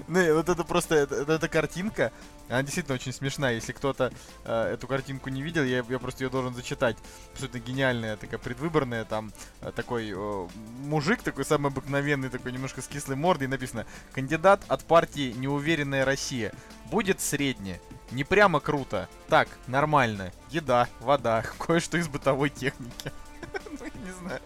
Ну, 0.07 0.35
вот 0.35 0.49
это 0.49 0.63
просто, 0.63 0.95
это, 0.95 1.15
эта 1.33 1.47
картинка, 1.47 2.11
она 2.49 2.61
действительно 2.63 2.95
очень 2.95 3.13
смешная. 3.13 3.55
Если 3.55 3.71
кто-то 3.71 4.11
э, 4.45 4.73
эту 4.73 4.87
картинку 4.87 5.29
не 5.29 5.41
видел, 5.41 5.63
я, 5.63 5.83
я 5.87 5.99
просто 5.99 6.23
ее 6.23 6.29
должен 6.29 6.53
зачитать. 6.53 6.97
Абсолютно 7.33 7.59
гениальная, 7.59 8.17
такая 8.17 8.39
предвыборная, 8.39 9.05
там 9.05 9.31
э, 9.61 9.71
такой 9.75 10.11
э, 10.15 10.47
мужик, 10.81 11.23
такой 11.23 11.45
самый 11.45 11.71
обыкновенный, 11.71 12.29
такой 12.29 12.51
немножко 12.51 12.81
с 12.81 12.87
кислой 12.87 13.15
мордой, 13.15 13.45
и 13.45 13.49
написано 13.49 13.85
«Кандидат 14.13 14.61
от 14.67 14.83
партии 14.83 15.33
«Неуверенная 15.33 16.05
Россия». 16.05 16.53
Будет 16.91 17.21
средне. 17.21 17.79
Не 18.11 18.25
прямо 18.25 18.59
круто. 18.59 19.07
Так, 19.29 19.47
нормально. 19.67 20.31
Еда, 20.49 20.87
вода, 20.99 21.43
кое-что 21.57 21.97
из 21.97 22.07
бытовой 22.09 22.49
техники. 22.49 23.11
Ну, 23.79 23.85
я 23.85 23.91
не 24.05 24.11
знаю. 24.19 24.41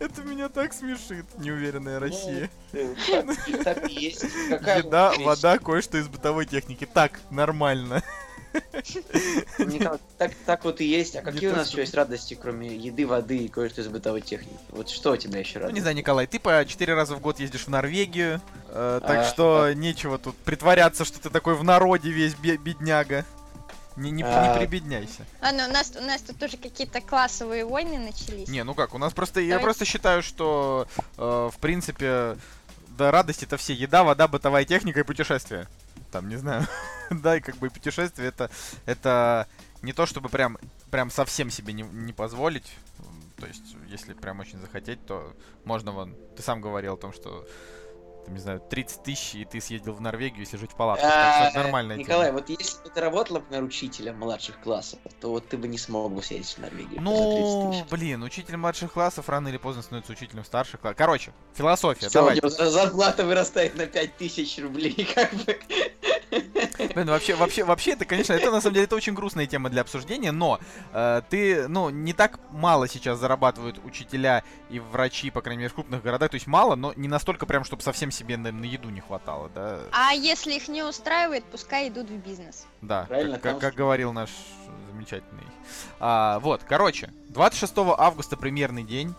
Это- 0.00 0.22
меня 0.22 0.48
так 0.48 0.72
смешит, 0.72 1.26
неуверенная 1.38 2.00
Россия. 2.00 2.48
Э, 2.72 2.94
так- 3.64 3.88
есть. 3.88 4.22
Еда, 4.24 5.12
вода, 5.18 5.58
кое-что 5.58 5.98
из 5.98 6.08
бытовой 6.08 6.46
техники. 6.46 6.88
Так, 6.92 7.20
нормально. 7.30 8.02
Николай, 9.58 9.98
Так, 10.18 10.32
так 10.46 10.64
вот 10.64 10.80
и 10.80 10.84
есть. 10.84 11.16
А 11.16 11.20
Не 11.20 11.24
какие 11.32 11.48
у 11.50 11.56
нас 11.56 11.68
еще 11.70 11.80
есть 11.80 11.94
радости, 11.94 12.36
кроме 12.40 12.74
еды, 12.76 13.06
воды 13.06 13.36
и 13.38 13.48
кое-что 13.48 13.80
из 13.82 13.88
бытовой 13.88 14.20
техники? 14.20 14.58
Вот 14.70 14.88
что 14.88 15.12
у 15.12 15.16
тебя 15.16 15.38
еще 15.40 15.54
Ну, 15.58 15.60
радует? 15.64 15.74
не 15.74 15.80
знаю, 15.80 15.96
Николай, 15.96 16.26
ты 16.26 16.38
по 16.38 16.64
четыре 16.66 16.94
раза 16.94 17.14
в 17.14 17.20
год 17.20 17.38
ездишь 17.40 17.64
в 17.64 17.68
Норвегию, 17.68 18.40
э, 18.68 19.00
так 19.06 19.18
А, 19.18 19.24
что 19.24 19.72
нечего 19.74 20.18
тут 20.18 20.36
притворяться, 20.38 21.04
что 21.04 21.20
ты 21.20 21.30
такой 21.30 21.54
в 21.54 21.64
народе 21.64 22.10
весь 22.10 22.34
бе- 22.34 22.56
бедняга. 22.56 23.24
Не, 23.96 24.10
не, 24.10 24.22
не 24.22 24.24
А. 24.24 24.56
прибедняйся. 24.56 25.26
Ладно, 25.40 25.68
у 25.68 25.72
нас, 25.72 25.92
у 25.96 26.04
нас 26.04 26.22
тут 26.22 26.42
уже 26.42 26.56
какие-то 26.56 27.00
классовые 27.00 27.64
войны 27.64 27.98
начались. 27.98 28.48
Не, 28.48 28.64
ну 28.64 28.74
как, 28.74 28.94
у 28.94 28.98
нас 28.98 29.12
просто, 29.12 29.40
я 29.40 29.58
просто 29.58 29.84
считаю, 29.84 30.22
что, 30.22 30.86
э, 31.18 31.50
в 31.52 31.58
принципе, 31.58 32.36
да, 32.96 33.10
радости-то 33.10 33.56
все. 33.56 33.74
Еда, 33.74 34.04
вода, 34.04 34.28
бытовая 34.28 34.64
техника 34.64 35.00
и 35.00 35.04
путешествия. 35.04 35.68
Там, 36.10 36.28
не 36.28 36.36
знаю. 36.36 36.66
да, 37.10 37.36
и 37.36 37.40
как 37.40 37.56
бы 37.56 37.70
путешествие 37.70 38.28
это, 38.28 38.50
это 38.86 39.46
не 39.82 39.92
то, 39.92 40.06
чтобы 40.06 40.28
прям, 40.28 40.58
прям 40.90 41.10
совсем 41.10 41.50
себе 41.50 41.72
не, 41.72 41.82
не 41.82 42.12
позволить. 42.12 42.70
То 43.38 43.46
есть, 43.46 43.76
если 43.88 44.12
прям 44.12 44.40
очень 44.40 44.60
захотеть, 44.60 45.04
то 45.06 45.34
можно 45.64 45.90
вон... 45.90 46.14
Ты 46.36 46.42
сам 46.42 46.60
говорил 46.60 46.94
о 46.94 46.96
том, 46.96 47.12
что 47.12 47.46
там, 48.24 48.34
не 48.34 48.40
знаю, 48.40 48.60
30 48.70 49.02
тысяч, 49.02 49.34
и 49.34 49.44
ты 49.44 49.60
съездил 49.60 49.92
в 49.94 50.00
Норвегию, 50.00 50.40
если 50.40 50.56
жить 50.56 50.72
в. 50.72 50.76
Так 50.76 51.34
что 51.34 51.44
это 51.48 51.60
А, 51.60 51.62
нормальная 51.62 51.96
Николай, 51.96 52.28
тема. 52.28 52.38
вот 52.38 52.48
если 52.48 52.82
бы 52.82 52.90
ты 52.90 53.00
работал, 53.00 53.34
например, 53.38 53.62
учителем 53.64 54.18
младших 54.18 54.60
классов, 54.60 54.98
то 55.20 55.30
вот 55.30 55.48
ты 55.48 55.56
бы 55.58 55.68
не 55.68 55.78
смог 55.78 56.12
бы 56.12 56.22
съездить 56.22 56.54
в 56.56 56.58
Норвегию 56.58 57.00
за 57.00 57.00
30 57.00 57.02
Ну, 57.02 57.70
тысяч. 57.72 57.84
блин, 57.90 58.22
учитель 58.22 58.56
младших 58.56 58.92
классов 58.92 59.28
рано 59.28 59.48
или 59.48 59.56
поздно 59.58 59.82
становится 59.82 60.12
учителем 60.12 60.44
старших 60.44 60.80
классов. 60.80 60.98
Короче, 60.98 61.32
философия, 61.54 62.08
Всё, 62.08 62.22
у 62.24 62.30
давай. 62.34 62.70
зарплата 62.70 63.24
вырастает 63.24 63.74
на 63.76 63.86
5000 63.86 64.58
рублей, 64.60 65.08
как 65.14 65.32
бы. 65.34 65.58
Блин, 66.94 67.06
вообще, 67.08 67.34
вообще, 67.34 67.64
вообще, 67.64 67.92
это, 67.92 68.04
конечно, 68.04 68.32
это 68.32 68.50
на 68.50 68.60
самом 68.60 68.74
деле 68.74 68.84
это 68.86 68.96
очень 68.96 69.12
грустная 69.14 69.46
тема 69.46 69.68
для 69.70 69.82
обсуждения, 69.82 70.32
но 70.32 70.58
э, 70.92 71.22
ты, 71.28 71.68
ну, 71.68 71.90
не 71.90 72.12
так 72.12 72.40
мало 72.50 72.88
сейчас 72.88 73.18
зарабатывают 73.18 73.80
учителя 73.84 74.42
и 74.70 74.80
врачи, 74.80 75.30
по 75.30 75.42
крайней 75.42 75.60
мере, 75.60 75.70
в 75.70 75.74
крупных 75.74 76.02
городах, 76.02 76.30
то 76.30 76.36
есть 76.36 76.46
мало, 76.46 76.74
но 76.74 76.92
не 76.96 77.08
настолько 77.08 77.46
прям, 77.46 77.64
чтобы 77.64 77.82
совсем 77.82 78.10
себе 78.10 78.36
на, 78.36 78.50
на 78.50 78.64
еду 78.64 78.88
не 78.90 79.00
хватало, 79.00 79.50
да, 79.54 79.80
А 79.92 80.12
если 80.12 80.54
их 80.54 80.68
не 80.68 80.82
устраивает, 80.82 81.44
пускай 81.44 81.88
идут 81.88 82.08
в 82.08 82.16
бизнес. 82.16 82.66
да, 82.80 83.04
Правильно, 83.08 83.38
как, 83.38 83.58
как- 83.58 83.74
говорил 83.74 84.12
наш 84.12 84.30
замечательный. 84.90 85.46
А, 86.00 86.38
вот, 86.40 86.62
короче, 86.66 87.10
26 87.28 87.72
августа 87.98 88.36
премьерный 88.36 88.84
день. 88.84 89.14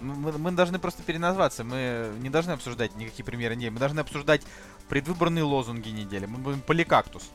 Ну, 0.00 0.14
Мы, 0.14 0.32
мы 0.32 0.52
должны 0.52 0.78
просто 0.78 1.02
переназваться, 1.02 1.62
мы 1.64 2.12
не 2.20 2.30
должны 2.30 2.52
обсуждать 2.52 2.94
никакие 2.96 3.24
премьеры 3.24 3.54
недели, 3.56 3.70
мы 3.70 3.78
должны 3.78 4.00
обсуждать 4.00 4.42
предвыборные 4.88 5.44
лозунги 5.44 5.90
недели. 5.90 6.26
Мы 6.26 6.38
будем 6.38 6.60
поликактус. 6.62 7.30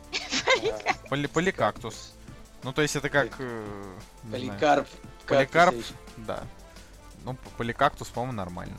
Поли, 1.09 1.27
поликактус. 1.27 2.13
Ну, 2.63 2.73
то 2.73 2.81
есть 2.81 2.95
это 2.95 3.09
как... 3.09 3.29
э. 3.39 3.65
Поликарп. 4.31 4.87
Поликарп. 5.27 5.75
Да. 6.17 6.43
Ну, 7.23 7.35
поликактус, 7.57 8.07
по-моему, 8.09 8.33
нормально. 8.33 8.77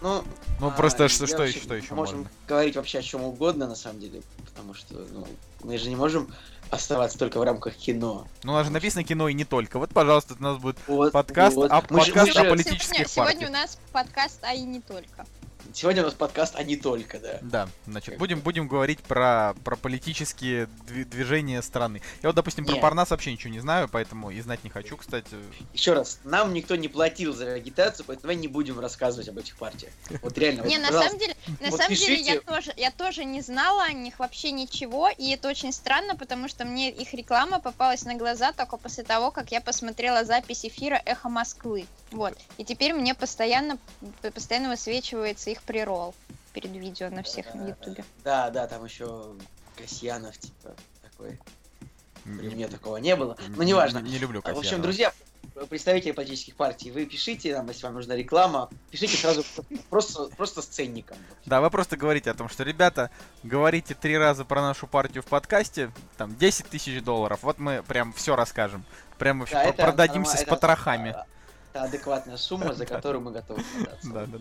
Ну, 0.00 0.24
Ну, 0.60 0.68
а, 0.68 0.70
просто 0.70 1.08
что, 1.08 1.26
что 1.26 1.38
вообще- 1.38 1.56
еще, 1.56 1.64
что 1.64 1.74
еще 1.74 1.94
можем 1.94 2.18
можно? 2.18 2.30
говорить 2.46 2.76
вообще 2.76 3.00
о 3.00 3.02
чем 3.02 3.24
угодно, 3.24 3.66
на 3.66 3.74
самом 3.74 3.98
деле, 3.98 4.22
потому 4.44 4.74
что, 4.74 4.94
ну, 5.10 5.26
мы 5.64 5.76
же 5.76 5.88
не 5.88 5.96
можем 5.96 6.32
оставаться 6.70 7.18
только 7.18 7.38
в 7.38 7.42
рамках 7.42 7.74
кино. 7.76 8.26
Ну, 8.42 8.52
у 8.52 8.54
нас 8.54 8.66
же 8.66 8.72
написано 8.72 9.04
кино 9.04 9.28
и 9.28 9.34
не 9.34 9.44
только. 9.44 9.78
Вот, 9.78 9.90
пожалуйста, 9.90 10.34
у 10.38 10.42
нас 10.42 10.58
будет 10.58 10.76
Вот, 10.86 11.12
Подкаст 11.12 11.56
вот. 11.56 11.70
о- 11.70 11.82
Мы 11.90 12.04
же- 12.04 12.12
подкаст 12.12 12.34
мы 12.34 12.40
о 12.40 12.44
же- 12.44 12.50
полит- 12.50 12.64
политических 12.66 12.94
сегодня, 12.94 13.08
сегодня 13.08 13.32
партий. 13.34 13.46
у 13.46 13.50
нас 13.52 13.78
подкаст, 13.92 14.38
а 14.42 14.54
и 14.54 14.62
не 14.62 14.80
только. 14.80 15.26
Сегодня 15.76 16.00
у 16.00 16.06
нас 16.06 16.14
подкаст, 16.14 16.54
а 16.56 16.62
не 16.62 16.76
только, 16.76 17.18
да. 17.18 17.38
Да, 17.42 17.68
значит, 17.86 18.12
Как 18.12 18.18
будем, 18.18 18.40
будем 18.40 18.66
говорить 18.66 19.00
про, 19.00 19.54
про 19.62 19.76
политические 19.76 20.70
дви- 20.86 21.04
движения 21.04 21.60
страны. 21.60 22.00
Я 22.22 22.30
вот, 22.30 22.34
допустим, 22.34 22.64
про 22.64 22.76
Не. 22.76 22.80
Парнас 22.80 23.10
вообще 23.10 23.30
ничего 23.30 23.52
не 23.52 23.60
знаю, 23.60 23.86
поэтому 23.86 24.30
и 24.30 24.40
знать 24.40 24.64
не 24.64 24.70
хочу, 24.70 24.96
кстати. 24.96 25.28
Еще 25.74 25.92
раз, 25.92 26.20
нам 26.24 26.54
никто 26.54 26.76
не 26.76 26.88
платил 26.88 27.34
за 27.34 27.52
агитацию, 27.52 28.06
поэтому 28.06 28.22
давай 28.22 28.36
не 28.36 28.48
будем 28.48 28.80
рассказывать 28.80 29.28
об 29.28 29.36
этих 29.36 29.58
партиях. 29.58 29.92
Вот 30.22 30.38
реально, 30.38 30.62
вот, 30.62 30.70
Не, 30.70 30.78
на 30.78 30.90
самом 30.90 31.18
деле, 31.18 31.36
на 31.60 31.70
самом 31.70 31.94
деле 31.94 32.20
я 32.22 32.40
тоже, 32.40 32.72
я 32.78 32.90
тоже 32.90 33.26
не 33.26 33.42
знала 33.42 33.82
о 33.82 33.92
них 33.92 34.18
вообще 34.18 34.52
ничего, 34.52 35.10
и 35.10 35.28
это 35.32 35.46
очень 35.46 35.74
странно, 35.74 36.16
потому 36.16 36.48
что 36.48 36.64
мне 36.64 36.90
их 36.90 37.12
реклама 37.12 37.60
попалась 37.60 38.04
на 38.04 38.14
глаза 38.14 38.52
только 38.52 38.78
после 38.78 39.04
того, 39.04 39.30
как 39.30 39.52
я 39.52 39.60
посмотрела 39.60 40.24
запись 40.24 40.64
эфира 40.64 41.02
Эхо 41.04 41.28
Москвы. 41.28 41.84
Вот. 42.12 42.34
И 42.56 42.64
теперь 42.64 42.94
мне 42.94 43.14
постоянно, 43.14 43.76
постоянно 44.32 44.70
высвечивается 44.70 45.50
их 45.50 45.65
прирол 45.66 46.14
перед 46.52 46.70
видео 46.72 47.10
на 47.10 47.22
всех 47.22 47.54
на 47.54 47.68
ютубе. 47.68 48.04
Да, 48.24 48.50
да, 48.50 48.66
там 48.66 48.84
еще 48.84 49.34
Касьянов, 49.76 50.36
типа, 50.38 50.74
такой. 51.02 51.38
При 52.24 52.48
Не- 52.48 52.54
мне 52.54 52.68
такого 52.68 52.96
не 52.96 53.14
было. 53.14 53.36
не- 53.48 53.56
Но 53.56 53.62
неважно. 53.62 53.98
Не, 53.98 54.12
не 54.12 54.18
люблю 54.18 54.40
А, 54.42 54.48
В 54.48 54.50
общем, 54.50 54.60
Касьянова. 54.62 54.82
друзья, 54.82 55.12
представители 55.68 56.10
политических 56.12 56.56
партий, 56.56 56.90
вы 56.90 57.06
пишите 57.06 57.54
нам, 57.54 57.68
если 57.68 57.84
вам 57.84 57.94
нужна 57.94 58.16
реклама, 58.16 58.68
пишите 58.90 59.16
сразу 59.16 59.44
просто, 59.90 60.26
просто 60.36 60.60
с 60.62 60.66
ценником. 60.66 61.16
Да, 61.44 61.60
вы 61.60 61.70
просто 61.70 61.96
говорите 61.96 62.30
о 62.30 62.34
том, 62.34 62.48
что, 62.48 62.64
ребята, 62.64 63.10
говорите 63.44 63.94
три 63.94 64.18
раза 64.18 64.44
про 64.44 64.60
нашу 64.62 64.86
партию 64.88 65.22
в 65.22 65.26
подкасте, 65.26 65.92
там, 66.16 66.34
10 66.36 66.66
тысяч 66.66 67.00
долларов. 67.02 67.40
Вот 67.42 67.58
мы 67.58 67.82
прям 67.84 68.12
все 68.12 68.34
расскажем. 68.34 68.84
Прям 69.18 69.40
вообще 69.40 69.54
Да, 69.54 69.60
про- 69.62 69.68
это 69.70 69.82
продадимся 69.84 70.30
норма- 70.32 70.38
с 70.38 70.42
это, 70.42 70.50
потрохами. 70.50 71.10
а, 71.10 71.26
Это 71.76 71.84
адекватная 71.84 72.36
сумма, 72.36 72.72
за 72.72 72.86
которую 72.86 73.22
мы 73.22 73.32
готовы 73.32 73.62
продаться. 73.62 74.10
Да, 74.10 74.26
да, 74.26 74.38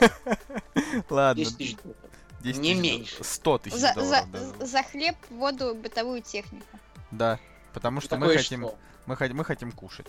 да. 0.00 0.12
Ладно. 1.10 1.44
10 1.44 1.58
тысяч 1.58 1.76
долларов. 1.76 2.00
10 2.40 2.60
не 2.60 2.70
тысяч 2.74 2.82
меньше. 2.82 3.24
100 3.24 3.58
тысяч 3.58 3.76
За, 3.76 3.94
долларов, 3.94 4.28
за- 4.32 4.52
да. 4.58 4.66
за 4.66 4.82
хлеб, 4.82 5.16
воду, 5.30 5.74
бытовую 5.74 6.22
технику. 6.22 6.66
Да, 7.10 7.38
потому 7.72 8.00
что 8.00 8.16
мы 8.16 8.34
хотим, 8.34 8.62
что? 8.62 8.78
мы, 9.06 9.14
хот- 9.16 9.32
мы 9.32 9.44
хотим 9.44 9.72
кушать. 9.72 10.06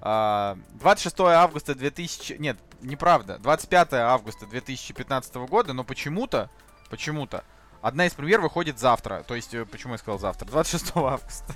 А, 0.00 0.56
26 0.74 1.20
августа 1.20 1.74
2000... 1.74 2.34
Нет, 2.38 2.56
неправда. 2.80 3.38
25 3.38 3.92
августа 3.94 4.46
2015 4.46 5.34
года, 5.34 5.72
но 5.72 5.84
почему-то, 5.84 6.50
почему-то, 6.88 7.44
одна 7.82 8.06
из 8.06 8.12
премьер 8.14 8.40
выходит 8.40 8.78
завтра. 8.78 9.22
То 9.26 9.34
есть, 9.34 9.52
э, 9.54 9.64
почему 9.66 9.92
я 9.94 9.98
сказал 9.98 10.18
завтра? 10.18 10.46
26 10.46 10.92
августа. 10.96 11.54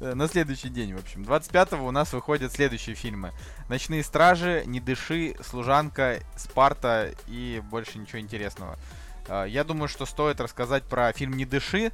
Э, 0.00 0.14
На 0.14 0.28
следующий 0.28 0.68
день, 0.68 0.94
в 0.94 1.00
общем. 1.00 1.24
25 1.24 1.72
у 1.74 1.90
нас 1.90 2.12
выходят 2.12 2.52
следующие 2.52 2.94
фильмы. 2.94 3.32
«Ночные 3.68 4.04
стражи», 4.04 4.62
«Не 4.66 4.80
дыши», 4.80 5.34
«Служанка», 5.42 6.20
«Спарта» 6.36 7.12
и 7.26 7.60
больше 7.70 7.98
ничего 7.98 8.20
интересного. 8.20 8.76
А, 9.28 9.44
Я 9.44 9.64
думаю, 9.64 9.88
что 9.88 10.06
стоит 10.06 10.40
рассказать 10.40 10.84
про 10.84 11.12
фильм 11.12 11.32
«Не 11.36 11.44
дыши», 11.46 11.90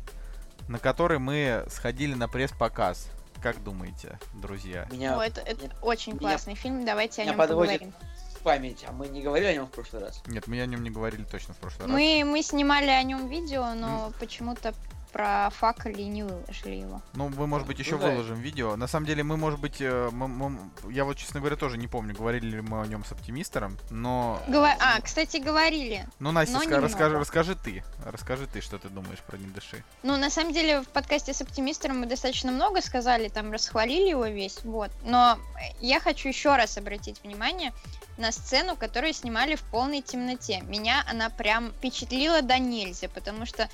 на 0.68 0.78
который 0.78 1.18
мы 1.18 1.64
сходили 1.70 2.14
на 2.14 2.28
пресс-показ. 2.28 3.08
Как 3.42 3.62
думаете, 3.64 4.18
друзья? 4.34 4.86
Меня 4.92 5.18
О, 5.18 5.22
это, 5.22 5.40
это 5.40 5.68
очень 5.82 6.12
меня- 6.12 6.20
классный 6.20 6.54
фильм, 6.54 6.84
давайте 6.84 7.22
о 7.22 7.24
меня 7.24 7.32
нем 7.32 7.38
подводит 7.38 7.80
поговорим. 7.80 7.94
Память, 8.42 8.84
а 8.88 8.92
мы 8.92 9.08
не 9.08 9.22
говорили 9.22 9.48
о 9.48 9.54
нем 9.54 9.66
в 9.66 9.70
прошлый 9.70 10.02
раз. 10.02 10.22
Нет, 10.26 10.46
мы 10.46 10.60
о 10.60 10.66
нем 10.66 10.82
не 10.82 10.90
говорили 10.90 11.24
точно 11.24 11.54
в 11.54 11.58
прошлый 11.58 11.86
раз. 11.86 11.90
Мы, 11.90 12.24
мы 12.24 12.42
снимали 12.42 12.88
о 12.88 13.02
нем 13.02 13.28
видео, 13.28 13.74
но 13.74 14.12
почему-то 14.18 14.74
про 15.12 15.50
факели 15.50 16.02
не 16.02 16.22
выложили 16.22 16.76
его. 16.76 17.02
Ну, 17.14 17.28
мы, 17.28 17.46
может 17.46 17.66
быть, 17.66 17.78
еще 17.78 17.92
Ну 17.92 17.98
да. 17.98 18.10
выложим 18.10 18.40
видео. 18.40 18.76
На 18.76 18.86
самом 18.86 19.06
деле, 19.06 19.22
мы, 19.22 19.36
может 19.36 19.60
быть, 19.60 19.76
э, 19.80 20.08
мы- 20.12 20.28
мы- 20.28 20.58
я 20.90 21.04
вот, 21.04 21.16
честно 21.18 21.40
говоря, 21.40 21.56
тоже 21.56 21.76
не 21.78 21.86
помню, 21.86 22.14
говорили 22.14 22.46
ли 22.46 22.60
мы 22.60 22.80
о 22.82 22.86
нем 22.86 23.04
с 23.04 23.12
оптимистером, 23.12 23.76
но... 23.90 24.42
Гова- 24.48 24.76
А, 24.80 25.00
кстати, 25.00 25.36
говорили. 25.36 26.06
Ну, 26.18 26.32
Настя, 26.32 26.54
но 26.58 26.62
ска- 26.64 26.80
расскажи, 26.80 27.18
расскажи 27.18 27.54
ты. 27.54 27.84
Расскажи 28.04 28.46
ты, 28.46 28.60
что 28.60 28.78
ты 28.78 28.88
думаешь 28.88 29.18
про 29.20 29.36
«Не 29.36 29.46
дыши». 29.46 29.84
Ну, 30.02 30.16
на 30.16 30.30
самом 30.30 30.52
деле, 30.52 30.80
в 30.80 30.88
подкасте 30.88 31.32
с 31.34 31.40
оптимистером 31.42 32.00
мы 32.00 32.06
достаточно 32.06 32.50
много 32.50 32.80
сказали, 32.80 33.28
там 33.28 33.52
расхвалили 33.52 34.08
его 34.08 34.26
весь, 34.26 34.64
вот. 34.64 34.90
Но 35.04 35.38
я 35.80 36.00
хочу 36.00 36.28
еще 36.28 36.56
раз 36.56 36.78
обратить 36.78 37.22
внимание 37.22 37.72
на 38.18 38.32
сцену, 38.32 38.76
которую 38.76 39.12
снимали 39.12 39.56
в 39.56 39.62
полной 39.62 40.00
темноте. 40.00 40.60
Меня 40.62 41.04
она 41.08 41.28
прям 41.30 41.70
впечатлила 41.72 42.42
до 42.42 42.58
нельзя, 42.58 43.08
потому 43.08 43.46
что 43.46 43.68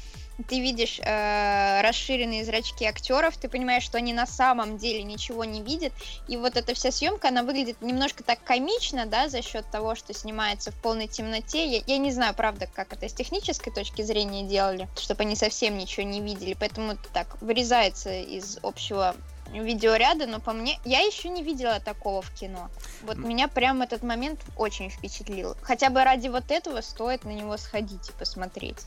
ты 0.47 0.61
видишь 0.61 1.01
э, 1.03 1.81
расширенные 1.83 2.45
зрачки 2.45 2.85
актеров, 2.85 3.37
ты 3.37 3.49
понимаешь, 3.49 3.83
что 3.83 3.99
они 3.99 4.13
на 4.13 4.27
самом 4.27 4.79
деле 4.79 5.03
ничего 5.03 5.45
не 5.45 5.63
видят, 5.63 5.93
и 6.29 6.37
вот 6.37 6.57
эта 6.57 6.75
вся 6.75 6.93
съемка, 6.93 7.29
она 7.29 7.43
выглядит 7.43 7.81
немножко 7.83 8.23
так 8.23 8.43
комично, 8.45 9.07
да, 9.07 9.29
за 9.29 9.43
счет 9.43 9.69
того, 9.71 9.95
что 9.95 10.15
снимается 10.15 10.71
в 10.71 10.77
полной 10.77 11.09
темноте. 11.09 11.67
Я, 11.67 11.83
я 11.87 11.99
не 11.99 12.13
знаю, 12.13 12.35
правда, 12.35 12.69
как 12.73 12.93
это 12.93 13.09
с 13.09 13.13
технической 13.13 13.73
точки 13.73 14.03
зрения 14.03 14.45
делали, 14.45 14.89
чтобы 14.97 15.23
они 15.23 15.35
совсем 15.35 15.77
ничего 15.77 16.07
не 16.07 16.21
видели, 16.21 16.57
поэтому 16.59 16.93
это 16.93 17.09
так 17.13 17.41
вырезается 17.43 18.13
из 18.13 18.59
общего 18.63 19.17
видеоряда, 19.53 20.27
но 20.27 20.41
по 20.41 20.53
мне, 20.53 20.79
я 20.85 21.01
еще 21.01 21.29
не 21.29 21.43
видела 21.43 21.81
такого 21.81 22.23
в 22.23 22.31
кино. 22.35 22.71
Вот 23.03 23.17
меня 23.17 23.49
прям 23.49 23.83
этот 23.83 24.03
момент 24.03 24.41
очень 24.57 24.91
впечатлил. 24.91 25.57
Хотя 25.63 25.91
бы 25.91 26.05
ради 26.05 26.29
вот 26.29 26.51
этого 26.51 26.81
стоит 26.83 27.25
на 27.25 27.31
него 27.31 27.57
сходить 27.57 28.11
и 28.11 28.13
посмотреть. 28.13 28.79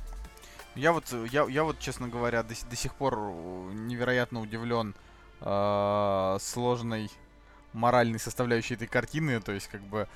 Я 0.75 0.93
вот, 0.93 1.05
э, 1.11 1.27
я, 1.31 1.45
я 1.49 1.63
вот, 1.63 1.79
честно 1.79 2.07
говоря, 2.07 2.43
до, 2.43 2.53
до 2.69 2.75
сих 2.75 2.95
пор 2.95 3.15
э, 3.17 3.71
невероятно 3.73 4.41
удивлен 4.41 4.95
э, 5.41 6.37
сложной 6.39 7.09
моральной 7.73 8.19
составляющей 8.19 8.73
этой 8.73 8.87
картины, 8.87 9.39
то 9.39 9.51
есть 9.51 9.67
как 9.67 9.81
бы 9.81 10.07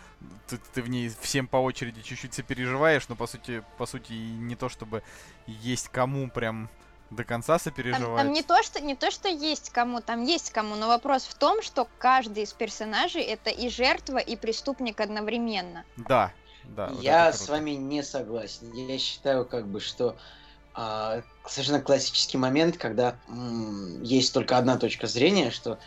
ты, 0.48 0.58
ты 0.74 0.82
в 0.82 0.90
ней 0.90 1.10
всем 1.22 1.48
по 1.48 1.58
очереди 1.58 2.02
чуть-чуть 2.02 2.34
сопереживаешь, 2.34 3.08
но 3.08 3.16
по 3.16 3.28
сути, 3.28 3.64
по 3.78 3.86
сути 3.86 4.12
не 4.12 4.56
то 4.56 4.68
чтобы 4.68 5.04
есть 5.48 5.88
кому 5.90 6.30
прям 6.30 6.70
до 7.12 7.24
конца 7.24 7.54
Там, 7.54 7.60
сопереживать. 7.60 8.24
там 8.24 8.34
не 8.34 8.44
то, 8.44 8.62
что 8.64 8.82
не 8.82 8.96
то, 8.96 9.12
что 9.12 9.30
есть 9.30 9.70
кому, 9.70 10.02
там 10.02 10.24
есть 10.24 10.52
кому, 10.52 10.76
но 10.76 10.88
вопрос 10.88 11.24
в 11.26 11.36
том, 11.36 11.62
что 11.62 11.88
каждый 11.98 12.44
из 12.44 12.54
персонажей 12.54 13.22
это 13.22 13.50
и 13.50 13.70
жертва, 13.70 14.18
и 14.18 14.36
преступник 14.36 15.00
одновременно. 15.00 15.86
Да, 15.98 16.32
да. 16.64 16.88
вот 16.88 17.02
Я 17.02 17.32
с 17.32 17.48
вами 17.48 17.72
не 17.72 18.04
согласен. 18.04 18.72
Я 18.74 18.98
считаю, 18.98 19.46
как 19.46 19.68
бы, 19.68 19.80
что 19.80 20.18
а, 20.76 21.22
совершенно 21.48 21.82
классический 21.82 22.38
момент, 22.38 22.78
когда 22.78 23.18
м, 23.30 24.02
есть 24.04 24.34
только 24.34 24.58
одна 24.58 24.78
точка 24.78 25.08
зрения, 25.08 25.52
что 25.52 25.80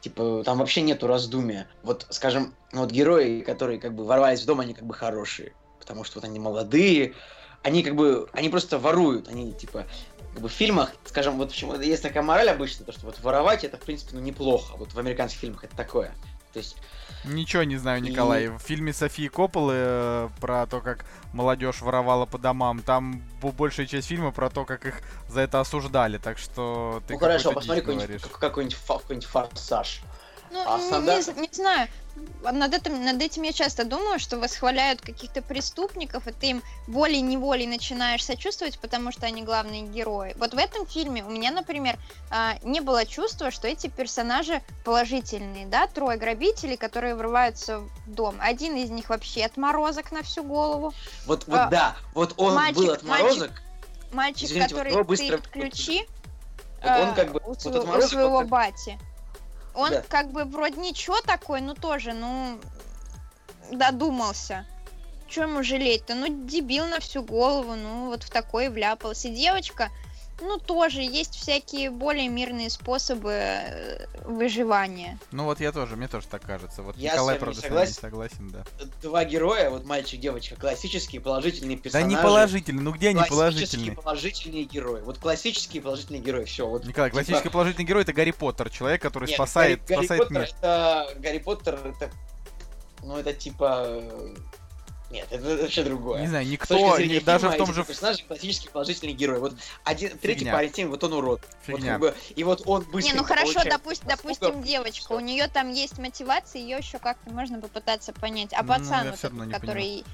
типа 0.00 0.42
там 0.44 0.58
вообще 0.58 0.82
нету 0.82 1.06
раздумия. 1.06 1.68
Вот, 1.82 2.06
скажем, 2.10 2.54
ну, 2.72 2.82
вот 2.82 2.92
герои, 2.92 3.40
которые 3.40 3.80
как 3.80 3.94
бы 3.94 4.04
ворвались 4.04 4.42
в 4.42 4.46
дом, 4.46 4.60
они 4.60 4.72
как 4.72 4.84
бы 4.84 4.94
хорошие, 4.94 5.52
потому 5.80 6.04
что 6.04 6.20
вот 6.20 6.24
они 6.24 6.38
молодые, 6.38 7.14
они 7.62 7.82
как 7.82 7.96
бы, 7.96 8.28
они 8.32 8.48
просто 8.48 8.78
воруют, 8.78 9.28
они 9.28 9.52
типа 9.52 9.86
как 10.32 10.42
бы 10.42 10.48
в 10.48 10.52
фильмах, 10.52 10.92
скажем, 11.06 11.38
вот 11.38 11.48
почему 11.48 11.74
есть 11.80 12.02
такая 12.02 12.22
мораль 12.22 12.50
обычно, 12.50 12.84
то 12.84 12.92
что 12.92 13.06
вот 13.06 13.18
воровать 13.20 13.64
это 13.64 13.78
в 13.78 13.80
принципе 13.80 14.10
ну 14.14 14.20
неплохо, 14.20 14.76
вот 14.76 14.92
в 14.92 14.98
американских 14.98 15.40
фильмах 15.40 15.64
это 15.64 15.74
такое. 15.74 16.14
То 16.56 16.60
есть 16.60 16.76
Ничего 17.24 17.64
не 17.64 17.76
знаю, 17.76 18.02
И- 18.02 18.08
Николай. 18.08 18.48
В 18.48 18.58
фильме 18.60 18.94
Софии 18.94 19.28
Копполы 19.28 19.74
э, 19.76 20.28
про 20.40 20.66
то, 20.66 20.80
как 20.80 21.04
молодежь 21.34 21.82
воровала 21.82 22.24
по 22.24 22.38
домам, 22.38 22.80
там 22.80 23.20
большая 23.42 23.84
часть 23.84 24.08
фильма 24.08 24.30
про 24.30 24.48
то, 24.48 24.64
как 24.64 24.86
их 24.86 25.02
за 25.28 25.42
это 25.42 25.60
осуждали. 25.60 26.16
Так 26.16 26.38
что 26.38 27.02
ты 27.06 27.12
ну 27.12 27.18
хорошо, 27.18 27.52
посмотри 27.52 27.82
какой-нибудь, 27.82 28.22
какой-нибудь, 28.38 28.76
какой-нибудь 28.86 29.26
форсаж. 29.26 30.00
Ну, 30.50 30.62
А 30.66 30.78
стандарт- 30.80 31.36
не, 31.36 31.42
не 31.42 31.48
знаю. 31.52 31.88
Над 32.42 32.72
этим, 32.72 33.04
над 33.04 33.20
этим 33.20 33.42
я 33.42 33.52
часто 33.52 33.84
думаю, 33.84 34.18
что 34.18 34.38
восхваляют 34.38 35.02
каких-то 35.02 35.42
преступников, 35.42 36.26
и 36.26 36.32
ты 36.32 36.46
им 36.46 36.62
волей-неволей 36.86 37.66
начинаешь 37.66 38.24
сочувствовать, 38.24 38.78
потому 38.78 39.12
что 39.12 39.26
они 39.26 39.42
главные 39.42 39.82
герои. 39.82 40.34
Вот 40.38 40.54
в 40.54 40.56
этом 40.56 40.86
фильме 40.86 41.22
у 41.24 41.28
меня, 41.28 41.50
например, 41.50 41.98
а, 42.30 42.54
не 42.62 42.80
было 42.80 43.04
чувства, 43.04 43.50
что 43.50 43.68
эти 43.68 43.88
персонажи 43.88 44.62
положительные, 44.84 45.66
да, 45.66 45.86
трое 45.88 46.16
грабителей, 46.18 46.76
которые 46.78 47.14
врываются 47.16 47.80
в 47.80 47.90
дом. 48.06 48.36
Один 48.40 48.76
из 48.76 48.88
них 48.88 49.10
вообще 49.10 49.44
отморозок 49.44 50.10
на 50.10 50.22
всю 50.22 50.42
голову. 50.42 50.94
Вот, 51.26 51.46
вот 51.46 51.58
А, 51.58 51.66
да, 51.68 51.96
вот 52.14 52.32
он 52.38 52.54
мальчик- 52.54 52.76
был 52.76 52.92
отморозок, 52.92 53.62
Мальчик, 54.12 54.44
Извините, 54.44 54.74
вот 54.74 54.78
который 54.84 54.92
его 54.92 55.04
быстро- 55.04 55.26
тырит 55.38 55.48
ключи, 55.48 56.06
вот 56.82 56.90
он 56.90 57.08
э, 57.10 57.14
как 57.14 57.32
бы, 57.32 57.40
у, 57.44 57.48
вот 57.48 57.60
своего- 57.60 57.98
у 57.98 58.02
своего 58.02 58.36
он 58.36 58.42
как- 58.44 58.48
бати. 58.48 58.98
Он 59.76 59.90
Да. 59.90 60.02
как 60.08 60.32
бы 60.32 60.44
вроде 60.44 60.80
ничего 60.80 61.20
такой, 61.20 61.60
но 61.60 61.74
тоже, 61.74 62.14
ну, 62.14 62.58
додумался. 63.70 64.64
Че 65.28 65.42
ему 65.42 65.62
жалеть-то? 65.62 66.14
Ну, 66.14 66.46
дебил 66.46 66.86
на 66.86 66.98
всю 66.98 67.22
голову, 67.22 67.74
ну, 67.74 68.06
вот 68.06 68.22
в 68.22 68.30
такой 68.30 68.70
вляпался. 68.70 69.28
Девочка, 69.28 69.90
ну, 70.40 70.58
тоже 70.58 71.00
есть 71.02 71.34
всякие 71.34 71.90
более 71.90 72.28
мирные 72.28 72.68
способы 72.70 73.30
э, 73.32 74.06
выживания. 74.24 75.18
Ну 75.32 75.44
вот 75.44 75.60
я 75.60 75.72
тоже, 75.72 75.96
мне 75.96 76.08
тоже 76.08 76.26
так 76.26 76.42
кажется. 76.42 76.82
Вот 76.82 76.96
Я 76.96 77.12
Николай, 77.12 77.36
правда, 77.38 77.60
с 77.60 77.62
вами 77.62 77.68
согласен. 77.70 77.90
не 77.92 78.00
согласен, 78.00 78.50
да. 78.50 78.64
два 79.02 79.24
героя, 79.24 79.70
вот 79.70 79.84
мальчик, 79.86 80.20
девочка, 80.20 80.56
классические 80.56 81.20
положительные 81.20 81.76
Да 81.76 81.82
персонажи. 81.82 82.08
не 82.10 82.16
положительный, 82.16 82.82
ну 82.82 82.92
где 82.92 83.08
они 83.08 83.22
Классические 83.24 83.36
положительные? 83.94 83.96
положительные 83.96 84.64
герои. 84.64 85.00
Вот 85.02 85.18
классические 85.18 85.82
положительные 85.82 86.22
герои, 86.22 86.44
все. 86.44 86.66
Вот 86.66 86.84
Николай, 86.84 87.10
типа- 87.10 87.18
классический 87.22 87.48
положительный 87.50 87.86
герой 87.86 88.02
это 88.02 88.12
Гарри 88.12 88.30
Поттер, 88.32 88.70
человек, 88.70 89.00
который 89.02 89.26
Нет, 89.26 89.34
спасает, 89.36 89.80
Гарри, 89.86 89.88
Гарри 89.96 90.06
спасает 90.06 90.22
Поттер 90.28 90.40
мир. 90.42 90.48
это 90.58 91.08
Гарри 91.18 91.38
Поттер 91.38 91.74
это 91.84 92.10
ну 93.02 93.16
это 93.16 93.32
типа 93.32 93.84
э, 93.88 94.34
нет, 95.10 95.26
это, 95.30 95.56
вообще 95.62 95.82
другое. 95.84 96.22
Не 96.22 96.26
знаю, 96.28 96.44
С 96.44 96.48
никто, 96.48 96.98
ни- 96.98 97.18
даже 97.20 97.48
в 97.48 97.56
том 97.56 97.72
же... 97.72 97.84
персонажи 97.84 98.24
классический 98.24 98.68
положительный 98.68 99.12
герой. 99.12 99.38
Вот 99.38 99.54
один 99.84 100.16
третий 100.18 100.40
Фигня. 100.40 100.52
парень 100.52 100.70
тем, 100.72 100.90
вот 100.90 101.02
он 101.04 101.12
урод. 101.12 101.40
Вот 101.66 101.76
Фигня. 101.78 101.92
как 101.92 102.00
бы, 102.00 102.14
и 102.34 102.44
вот 102.44 102.62
он 102.66 102.82
быстро. 102.84 103.12
не, 103.12 103.16
ну 103.18 103.24
хорошо, 103.24 103.62
допусть, 103.64 104.02
заслугу. 104.04 104.34
допустим, 104.38 104.62
девочка, 104.62 105.12
у 105.12 105.20
нее 105.20 105.48
там 105.48 105.70
есть 105.70 105.98
мотивация, 105.98 106.60
ее 106.60 106.78
еще 106.78 106.98
как-то 106.98 107.30
можно 107.32 107.60
попытаться 107.60 108.12
понять. 108.12 108.52
А 108.52 108.62
Ну, 108.62 108.68
пацан, 108.68 109.04
я 109.06 109.10
вот 109.12 109.18
этот, 109.24 109.32
не 109.32 109.52
который, 109.52 110.04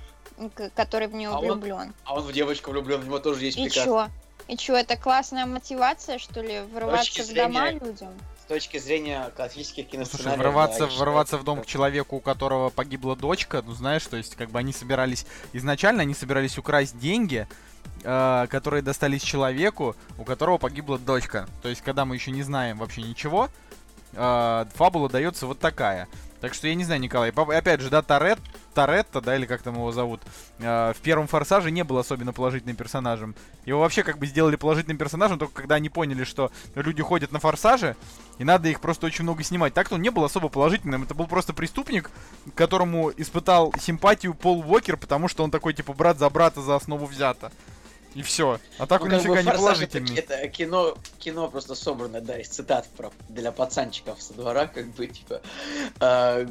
который 0.74 1.06
в 1.08 1.14
нее 1.14 1.28
А 1.30 1.38
он- 1.38 1.44
влюблен. 1.44 1.94
А 2.04 2.14
он 2.14 2.22
в 2.22 2.32
девочку 2.32 2.70
влюблен, 2.70 3.00
у 3.00 3.04
него 3.04 3.18
тоже 3.18 3.44
есть 3.44 3.56
И 3.58 3.64
приказ. 3.64 3.84
чё? 3.84 4.08
И 4.48 4.56
чё, 4.56 4.76
это 4.76 4.96
классная 4.96 5.46
мотивация, 5.46 6.18
что 6.18 6.40
ли, 6.42 6.60
врываться 6.60 7.22
в 7.22 7.32
дома 7.32 7.70
людям? 7.70 8.12
Точки 8.52 8.76
зрения 8.76 9.32
классических 9.34 9.84
Ну, 9.86 9.90
киносценариев. 9.92 10.34
Слушай, 10.34 10.36
ворваться, 10.36 10.78
да, 10.80 10.92
я 10.92 10.98
ворваться 10.98 11.36
считаю, 11.36 11.42
в 11.42 11.44
дом 11.46 11.62
к 11.62 11.66
человеку, 11.66 12.16
у 12.16 12.20
которого 12.20 12.68
погибла 12.68 13.16
дочка, 13.16 13.62
ну 13.66 13.72
знаешь, 13.72 14.04
то 14.04 14.18
есть 14.18 14.36
как 14.36 14.50
бы 14.50 14.58
они 14.58 14.74
собирались 14.74 15.24
изначально 15.54 16.02
они 16.02 16.12
собирались 16.12 16.58
украсть 16.58 16.98
деньги, 16.98 17.48
э, 18.02 18.46
которые 18.50 18.82
достались 18.82 19.22
человеку, 19.22 19.96
у 20.18 20.24
которого 20.24 20.58
погибла 20.58 20.98
дочка. 20.98 21.48
То 21.62 21.70
есть 21.70 21.80
когда 21.80 22.04
мы 22.04 22.14
еще 22.14 22.30
не 22.30 22.42
знаем 22.42 22.76
вообще 22.76 23.00
ничего, 23.00 23.48
э, 24.12 24.66
фабула 24.74 25.08
дается 25.08 25.46
вот 25.46 25.58
такая. 25.58 26.06
Так 26.42 26.52
что 26.52 26.68
я 26.68 26.74
не 26.74 26.84
знаю, 26.84 27.00
Николай. 27.00 27.30
Опять 27.30 27.80
же, 27.80 27.88
да, 27.88 28.02
Торет, 28.02 28.38
Торетто, 28.74 29.20
да, 29.20 29.36
или 29.36 29.46
как 29.46 29.62
там 29.62 29.74
его 29.74 29.92
зовут, 29.92 30.20
э, 30.58 30.92
в 30.96 31.00
первом 31.00 31.26
Форсаже 31.26 31.70
не 31.70 31.84
был 31.84 31.98
особенно 31.98 32.32
положительным 32.32 32.76
персонажем. 32.76 33.34
Его 33.64 33.80
вообще 33.80 34.02
как 34.02 34.18
бы 34.18 34.26
сделали 34.26 34.56
положительным 34.56 34.98
персонажем 34.98 35.38
только 35.38 35.54
когда 35.54 35.76
они 35.76 35.88
поняли, 35.88 36.24
что 36.24 36.50
люди 36.74 37.02
ходят 37.02 37.32
на 37.32 37.38
Форсаже, 37.38 37.96
и 38.38 38.44
надо 38.44 38.68
их 38.68 38.80
просто 38.80 39.06
очень 39.06 39.24
много 39.24 39.42
снимать. 39.42 39.74
Так-то 39.74 39.96
он 39.96 40.02
не 40.02 40.10
был 40.10 40.24
особо 40.24 40.48
положительным. 40.48 41.02
Это 41.02 41.14
был 41.14 41.26
просто 41.26 41.52
преступник, 41.52 42.10
которому 42.54 43.12
испытал 43.16 43.72
симпатию 43.78 44.34
Пол 44.34 44.60
Уокер, 44.60 44.96
потому 44.96 45.28
что 45.28 45.44
он 45.44 45.50
такой, 45.50 45.74
типа, 45.74 45.92
брат 45.92 46.18
за 46.18 46.28
брата 46.30 46.60
за 46.60 46.76
основу 46.76 47.06
взято. 47.06 47.52
И 48.14 48.22
все. 48.22 48.60
А 48.78 48.86
так 48.86 49.00
Ну, 49.00 49.06
он 49.06 49.12
как 49.12 49.22
бы 49.22 49.28
нифига 49.28 49.42
не 49.42 49.56
положительный. 49.56 50.16
Это, 50.16 50.48
кино, 50.48 50.96
кино 51.18 51.48
просто 51.48 51.74
собрано, 51.74 52.20
да, 52.20 52.38
из 52.38 52.48
цитат 52.48 52.86
про, 52.96 53.10
для 53.28 53.52
пацанчиков 53.52 54.20
со 54.20 54.34
двора, 54.34 54.66
как 54.66 54.86
бы, 54.88 55.06
типа, 55.06 55.40
э, 56.00 56.46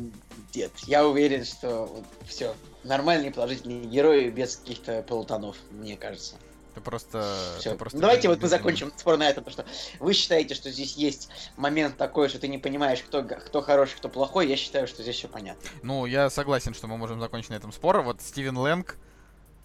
нет, 0.56 0.71
я 0.88 1.08
уверен, 1.08 1.45
что 1.45 2.04
все, 2.26 2.56
нормальные 2.84 3.32
положительные 3.32 3.86
герои 3.86 4.30
без 4.30 4.56
каких-то 4.56 5.04
полутонов, 5.04 5.58
мне 5.71 5.97
кажется. 5.97 6.36
Это 6.71 6.82
просто... 6.82 7.58
Это 7.60 7.76
просто 7.76 8.00
Давайте 8.00 8.30
вот 8.30 8.41
мы 8.41 8.47
закончим 8.47 8.93
спор 8.95 9.17
на 9.17 9.30
этом, 9.30 9.43
потому 9.43 9.65
что 9.65 10.00
вы 10.00 10.13
считаете, 10.13 10.56
что 10.56 10.71
здесь 10.71 10.95
есть 10.95 11.30
момент 11.58 11.97
такой, 11.97 12.30
что 12.30 12.39
ты 12.39 12.47
не 12.47 12.58
понимаешь, 12.58 13.02
кто, 13.02 13.24
кто 13.24 13.62
хороший, 13.62 13.97
кто 13.97 14.08
плохой, 14.08 14.47
я 14.47 14.56
считаю, 14.56 14.88
что 14.88 15.04
здесь 15.04 15.17
все 15.17 15.28
понятно. 15.28 15.69
Ну, 15.84 16.06
я 16.06 16.30
согласен, 16.30 16.74
что 16.74 16.88
мы 16.88 16.97
можем 16.97 17.19
закончить 17.19 17.50
на 17.50 17.56
этом 17.56 17.74
спор. 17.74 18.02
Вот 18.02 18.21
Стивен 18.21 18.58
Лэнг, 18.58 18.95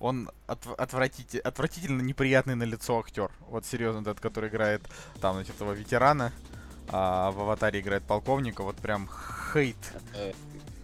он 0.00 0.30
отв- 0.46 0.76
отвратите- 0.76 1.40
отвратительно 1.40 2.02
неприятный 2.02 2.54
на 2.54 2.64
лицо 2.64 2.98
актер. 2.98 3.30
Вот 3.48 3.64
серьезно, 3.64 4.00
этот, 4.00 4.20
который 4.20 4.48
играет 4.48 4.82
там, 5.20 5.34
значит, 5.36 5.54
этого 5.54 5.72
ветерана, 5.72 6.32
а 6.88 7.30
в 7.30 7.40
аватаре 7.40 7.80
играет 7.80 8.04
полковника, 8.04 8.62
вот 8.62 8.76
прям 8.76 9.08
хейт. 9.52 9.76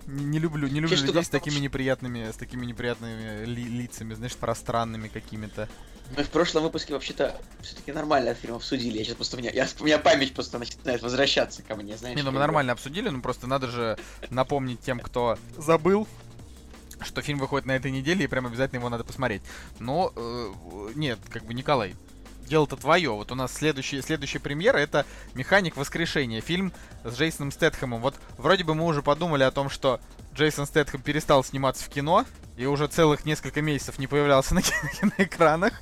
Не, 0.06 0.40
люблю, 0.40 0.66
не 0.66 0.80
люблю 0.80 0.96
что 0.96 1.06
людей 1.06 1.22
с 1.22 1.28
такими 1.28 1.60
неприятными, 1.60 2.28
с 2.30 2.36
такими 2.36 2.66
неприятными 2.66 3.44
ли- 3.44 3.64
лицами, 3.64 4.14
знаешь, 4.14 4.34
пространными 4.36 5.06
какими-то. 5.06 5.68
Мы 6.16 6.24
в 6.24 6.30
прошлом 6.30 6.64
выпуске 6.64 6.92
вообще-то 6.92 7.40
все-таки 7.60 7.92
нормально 7.92 8.32
от 8.32 8.38
фильмов 8.38 8.64
судили. 8.64 8.98
Я 8.98 9.04
сейчас 9.04 9.14
просто 9.14 9.36
у 9.36 9.38
меня, 9.38 9.50
я, 9.52 9.66
у 9.78 9.84
меня 9.84 9.98
память 9.98 10.34
просто 10.34 10.58
начинает 10.58 11.00
возвращаться 11.02 11.62
ко 11.62 11.76
мне, 11.76 11.96
знаешь. 11.96 12.16
Не, 12.16 12.22
ну 12.22 12.32
мы 12.32 12.40
нормально 12.40 12.72
обсудили, 12.72 13.08
ну 13.08 13.22
просто 13.22 13.46
надо 13.46 13.68
же 13.68 13.96
напомнить 14.28 14.80
тем, 14.80 14.98
кто 14.98 15.38
забыл, 15.56 16.08
что 17.04 17.22
фильм 17.22 17.38
выходит 17.38 17.66
на 17.66 17.72
этой 17.72 17.90
неделе, 17.90 18.24
и 18.24 18.28
прям 18.28 18.46
обязательно 18.46 18.78
его 18.78 18.88
надо 18.88 19.04
посмотреть. 19.04 19.42
Но, 19.78 20.12
э, 20.14 20.52
нет, 20.94 21.18
как 21.30 21.44
бы, 21.44 21.54
Николай, 21.54 21.94
дело-то 22.46 22.76
твое. 22.76 23.10
Вот 23.10 23.32
у 23.32 23.34
нас 23.34 23.52
следующий, 23.54 24.02
следующая 24.02 24.40
премьера— 24.40 24.76
это 24.78 25.06
«Механик 25.34 25.76
воскрешения», 25.76 26.40
фильм 26.40 26.72
с 27.04 27.16
Джейсоном 27.16 27.50
Стэтхэмом. 27.50 28.00
Вот 28.00 28.14
вроде 28.36 28.64
бы 28.64 28.74
мы 28.74 28.84
уже 28.84 29.02
подумали 29.02 29.42
о 29.42 29.50
том, 29.50 29.70
что 29.70 30.00
Джейсон 30.34 30.66
Стэтхэм 30.66 31.02
перестал 31.02 31.44
сниматься 31.44 31.84
в 31.84 31.88
кино, 31.88 32.26
и 32.56 32.66
уже 32.66 32.86
целых 32.86 33.24
несколько 33.24 33.62
месяцев 33.62 33.98
не 33.98 34.06
появлялся 34.06 34.54
на 34.54 34.62
кино- 34.62 34.90
киноэкранах. 35.00 35.80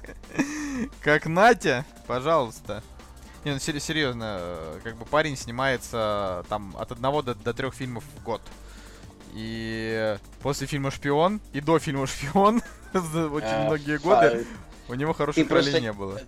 Как 1.00 1.26
Натя 1.26 1.85
пожалуйста. 2.06 2.83
Не, 3.44 3.52
ну 3.52 3.59
серьезно, 3.59 4.38
э, 4.40 4.80
как 4.85 4.96
бы 4.96 5.04
парень 5.06 5.37
снимается 5.37 6.44
там 6.48 6.76
от 6.78 6.92
одного 6.92 7.22
до, 7.22 7.35
до 7.35 7.54
трех 7.54 7.74
фильмов 7.74 8.04
в 8.16 8.22
год. 8.22 8.42
И 9.34 10.16
после 10.42 10.66
фильма 10.66 10.90
«Шпион» 10.90 11.40
и 11.52 11.60
до 11.60 11.78
фильма 11.78 12.06
«Шпион» 12.06 12.62
за 12.92 13.28
очень 13.28 13.46
А, 13.46 13.64
многие 13.66 13.98
годы 13.98 14.46
у 14.88 14.94
него 14.94 15.12
хороших 15.12 15.50
ролей 15.50 15.80
не 15.80 15.92
было. 15.92 16.20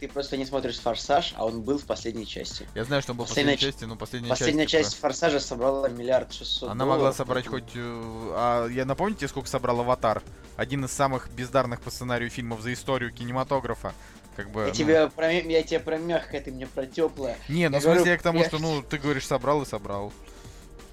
Ты 0.00 0.08
просто 0.08 0.38
не 0.38 0.46
смотришь 0.46 0.78
«Форсаж», 0.78 1.34
а 1.36 1.44
он 1.44 1.60
был 1.60 1.78
в 1.78 1.84
последней 1.84 2.26
части. 2.26 2.66
Я 2.74 2.84
знаю, 2.84 3.02
что 3.02 3.12
он 3.12 3.18
был 3.18 3.26
в 3.26 3.28
последней 3.28 3.58
части, 3.58 3.84
но 3.84 3.96
последняя, 3.96 4.30
Последняя 4.30 4.66
часть... 4.66 4.92
часть 4.92 5.00
«Форсажа» 5.00 5.40
собрала 5.40 5.90
миллиард 5.90 6.32
шестьсот 6.32 6.70
Она 6.70 6.86
могла 6.86 7.12
собрать 7.12 7.46
хоть... 7.46 7.72
э, 7.74 8.32
А 8.34 8.66
я 8.68 8.86
напомните, 8.86 9.28
сколько 9.28 9.48
собрал 9.48 9.80
«Аватар»? 9.80 10.22
Один 10.56 10.86
из 10.86 10.92
самых 10.92 11.30
бездарных 11.30 11.82
по 11.82 11.90
сценарию 11.90 12.30
фильмов 12.30 12.62
за 12.62 12.72
историю 12.72 13.12
кинематографа. 13.12 13.92
Как 14.36 14.50
бы... 14.50 14.62
Я 14.62 14.66
ну, 14.68 14.72
тебе 14.72 15.10
про, 15.10 15.32
я 15.32 15.62
тебе 15.62 15.80
про 15.80 15.98
мягкое, 15.98 16.40
ты 16.40 16.50
мне 16.50 16.66
про 16.66 16.86
теплое. 16.86 17.36
Не, 17.50 17.68
ну 17.68 17.74
я 17.74 17.80
в 17.80 17.82
смысле 17.82 17.98
говорю, 17.98 18.12
я 18.12 18.18
к 18.18 18.22
тому, 18.22 18.38
я- 18.38 18.44
что, 18.46 18.58
ну, 18.58 18.82
ты 18.82 18.96
говоришь, 18.96 19.26
собрал 19.26 19.60
и 19.60 19.66
собрал. 19.66 20.14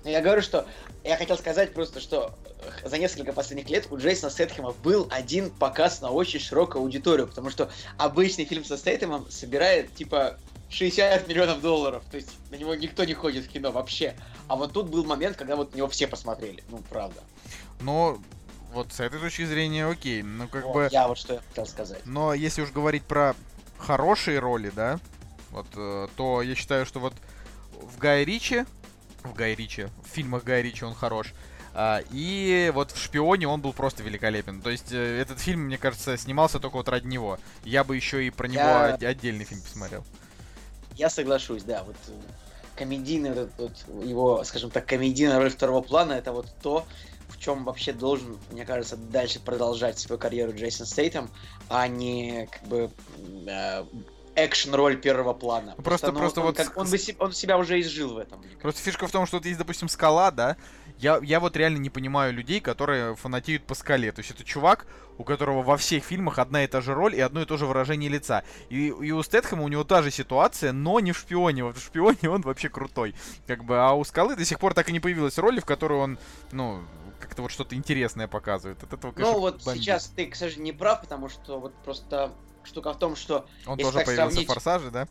Я 0.07 0.21
говорю, 0.21 0.41
что 0.41 0.65
я 1.03 1.17
хотел 1.17 1.37
сказать 1.37 1.73
просто, 1.73 1.99
что 1.99 2.33
э, 2.83 2.87
за 2.87 2.97
несколько 2.97 3.33
последних 3.33 3.69
лет 3.69 3.87
у 3.91 3.97
Джейсона 3.97 4.29
Стэтхэма 4.29 4.71
был 4.83 5.07
один 5.11 5.49
показ 5.49 6.01
на 6.01 6.11
очень 6.11 6.39
широкую 6.39 6.81
аудиторию, 6.81 7.27
потому 7.27 7.49
что 7.49 7.69
обычный 7.97 8.45
фильм 8.45 8.63
со 8.63 8.77
Стэтхэмом 8.77 9.29
собирает 9.29 9.93
типа 9.95 10.37
60 10.69 11.27
миллионов 11.27 11.61
долларов, 11.61 12.03
то 12.09 12.17
есть 12.17 12.29
на 12.51 12.55
него 12.55 12.75
никто 12.75 13.03
не 13.03 13.13
ходит 13.13 13.45
в 13.45 13.49
кино 13.49 13.71
вообще. 13.71 14.15
А 14.47 14.55
вот 14.55 14.73
тут 14.73 14.87
был 14.89 15.03
момент, 15.03 15.35
когда 15.35 15.55
вот 15.55 15.73
на 15.73 15.77
него 15.77 15.87
все 15.89 16.07
посмотрели, 16.07 16.63
ну 16.69 16.81
правда. 16.89 17.21
Но 17.81 18.17
вот 18.73 18.93
с 18.93 18.99
этой 18.99 19.19
точки 19.19 19.45
зрения 19.45 19.85
окей. 19.85 20.23
Ну, 20.23 20.47
как 20.47 20.65
Вот, 20.65 20.73
бы... 20.73 20.89
Я 20.91 21.07
вот 21.07 21.17
что 21.17 21.35
я 21.35 21.41
хотел 21.49 21.65
сказать. 21.65 22.01
Но 22.05 22.33
если 22.33 22.61
уж 22.61 22.71
говорить 22.71 23.03
про 23.03 23.35
хорошие 23.77 24.39
роли, 24.39 24.71
да, 24.75 24.99
вот, 25.51 25.67
э, 25.75 26.07
то 26.15 26.41
я 26.41 26.55
считаю, 26.55 26.85
что 26.85 26.99
вот 26.99 27.13
в 27.81 27.97
Гае 27.97 28.25
Ричи, 28.25 28.65
в 29.23 29.33
Гае 29.33 29.55
Ричи, 29.55 29.87
в 30.03 30.07
фильмах 30.13 30.43
Гая 30.43 30.61
Ричи 30.61 30.83
он 30.85 30.93
хорош, 30.95 31.33
а, 31.73 32.01
и 32.11 32.71
вот 32.73 32.91
в 32.91 32.97
«Шпионе» 32.97 33.47
он 33.47 33.61
был 33.61 33.71
просто 33.73 34.01
великолепен. 34.03 34.61
То 34.61 34.69
есть 34.71 34.91
э, 34.91 35.21
этот 35.21 35.39
фильм, 35.39 35.61
мне 35.65 35.77
кажется, 35.77 36.17
снимался 36.17 36.59
только 36.59 36.77
вот 36.77 36.89
ради 36.89 37.05
него. 37.05 37.37
Я 37.63 37.83
бы 37.83 37.95
еще 37.95 38.25
и 38.25 38.29
про 38.31 38.47
него 38.47 38.61
Я- 38.63 38.93
от- 38.95 39.03
отдельный 39.03 39.45
фильм 39.45 39.61
посмотрел. 39.61 40.03
Я 40.95 41.09
соглашусь, 41.11 41.61
да, 41.63 41.83
вот 41.83 41.95
э, 42.07 42.11
комедийный 42.75 43.31
вот 43.33 43.51
вот 43.57 44.03
его, 44.03 44.43
скажем 44.43 44.71
так, 44.71 44.87
комедийная 44.87 45.37
роль 45.37 45.51
второго 45.51 45.81
плана, 45.81 46.13
это 46.13 46.31
вот 46.31 46.47
то, 46.63 46.87
в 47.29 47.37
чем 47.37 47.63
вообще 47.65 47.93
должен, 47.93 48.39
мне 48.51 48.65
кажется, 48.65 48.97
дальше 48.97 49.39
продолжать 49.39 49.99
свою 49.99 50.17
карьеру 50.19 50.53
Джейсон 50.55 50.87
Стейтем, 50.87 51.29
а 51.69 51.87
не 51.87 52.47
как 52.51 52.63
бы 52.63 52.89
э, 53.45 53.83
экшен-роль 54.37 54.97
первого 54.97 55.33
плана. 55.33 55.73
Ну, 55.77 55.83
просто- 55.83 56.11
ну, 56.11 56.19
просто 56.19 56.41
он, 56.41 56.47
вот 56.47 56.57
как- 56.57 56.77
он, 56.77 56.87
бы 56.89 56.97
он 57.19 57.33
себя 57.33 57.57
уже 57.57 57.79
изжил 57.81 58.13
в 58.13 58.17
этом. 58.19 58.43
Просто 58.61 58.81
фишка 58.81 59.07
в 59.07 59.11
том, 59.11 59.25
что 59.25 59.37
вот 59.37 59.45
есть, 59.45 59.57
допустим, 59.57 59.89
скала, 59.89 60.29
да. 60.31 60.55
Я, 60.99 61.19
я 61.23 61.39
вот 61.39 61.57
реально 61.57 61.77
не 61.77 61.89
понимаю 61.89 62.33
людей, 62.33 62.59
которые 62.61 63.15
фанатеют 63.15 63.63
по 63.65 63.73
скале. 63.75 64.11
То 64.11 64.19
есть 64.19 64.31
это 64.31 64.43
чувак, 64.43 64.85
у 65.17 65.23
которого 65.23 65.63
во 65.63 65.75
всех 65.77 66.03
фильмах 66.03 66.37
одна 66.39 66.63
и 66.63 66.67
та 66.67 66.81
же 66.81 66.93
роль 66.93 67.15
и 67.15 67.19
одно 67.19 67.41
и 67.41 67.45
то 67.45 67.57
же 67.57 67.65
выражение 67.65 68.09
лица. 68.09 68.43
И, 68.69 68.87
и 68.87 69.11
у 69.11 69.21
Стэтхэма 69.23 69.63
у 69.63 69.67
него 69.67 69.83
та 69.83 70.01
же 70.03 70.11
ситуация, 70.11 70.71
но 70.71 70.99
не 70.99 71.11
в 71.11 71.17
шпионе. 71.17 71.63
Вот 71.63 71.77
в 71.77 71.83
шпионе 71.83 72.29
он 72.29 72.41
вообще 72.41 72.69
крутой. 72.69 73.15
Как 73.47 73.63
бы, 73.63 73.77
а 73.79 73.93
у 73.93 74.03
скалы 74.03 74.35
до 74.35 74.45
сих 74.45 74.59
пор 74.59 74.73
так 74.75 74.89
и 74.89 74.91
не 74.91 74.99
появилась 74.99 75.37
роли, 75.39 75.59
в 75.59 75.65
которой 75.65 75.99
он, 75.99 76.19
ну, 76.51 76.83
как-то 77.19 77.41
вот 77.41 77.51
что-то 77.51 77.75
интересное 77.75 78.27
показывает. 78.27 78.81
От 78.83 78.93
этого, 78.93 79.11
конечно, 79.11 79.33
Ну 79.33 79.39
вот 79.39 79.63
бомбит. 79.63 79.81
сейчас 79.81 80.05
ты, 80.15 80.27
к 80.27 80.35
сожалению, 80.35 80.73
не 80.73 80.77
прав, 80.77 81.01
потому 81.01 81.29
что 81.29 81.59
вот 81.59 81.73
просто 81.83 82.31
штука 82.67 82.93
в 82.93 82.99
том, 82.99 83.15
что 83.15 83.47
Он 83.65 83.77
тоже 83.77 83.99
появился 83.99 84.15
сравнить- 84.15 84.49
в 84.49 84.53
Форсаже, 84.53 84.91
да? 84.91 85.07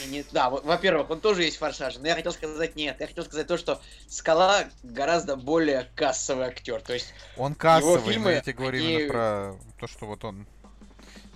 Не, 0.00 0.06
не- 0.18 0.24
да, 0.32 0.50
во- 0.50 0.60
во-первых, 0.62 1.10
он 1.10 1.20
тоже 1.20 1.44
есть 1.44 1.56
в 1.56 1.58
Форсаже, 1.60 1.98
но 2.00 2.08
я 2.08 2.14
хотел 2.14 2.32
сказать 2.32 2.74
нет. 2.76 2.96
Я 3.00 3.06
хотел 3.06 3.24
сказать 3.24 3.46
то, 3.46 3.56
что 3.58 3.80
Скала 4.08 4.64
гораздо 4.82 5.36
более 5.36 5.88
кассовый 5.94 6.46
актер. 6.46 6.80
То 6.80 6.94
есть, 6.94 7.12
Он 7.36 7.54
кассовый, 7.54 7.96
но 7.96 8.00
фильмы, 8.10 8.30
я 8.32 8.40
тебе 8.40 8.54
говорю 8.54 8.78
они- 8.78 8.94
именно 8.94 9.08
про 9.12 9.54
то, 9.78 9.86
что 9.86 10.06
вот 10.06 10.24
он... 10.24 10.46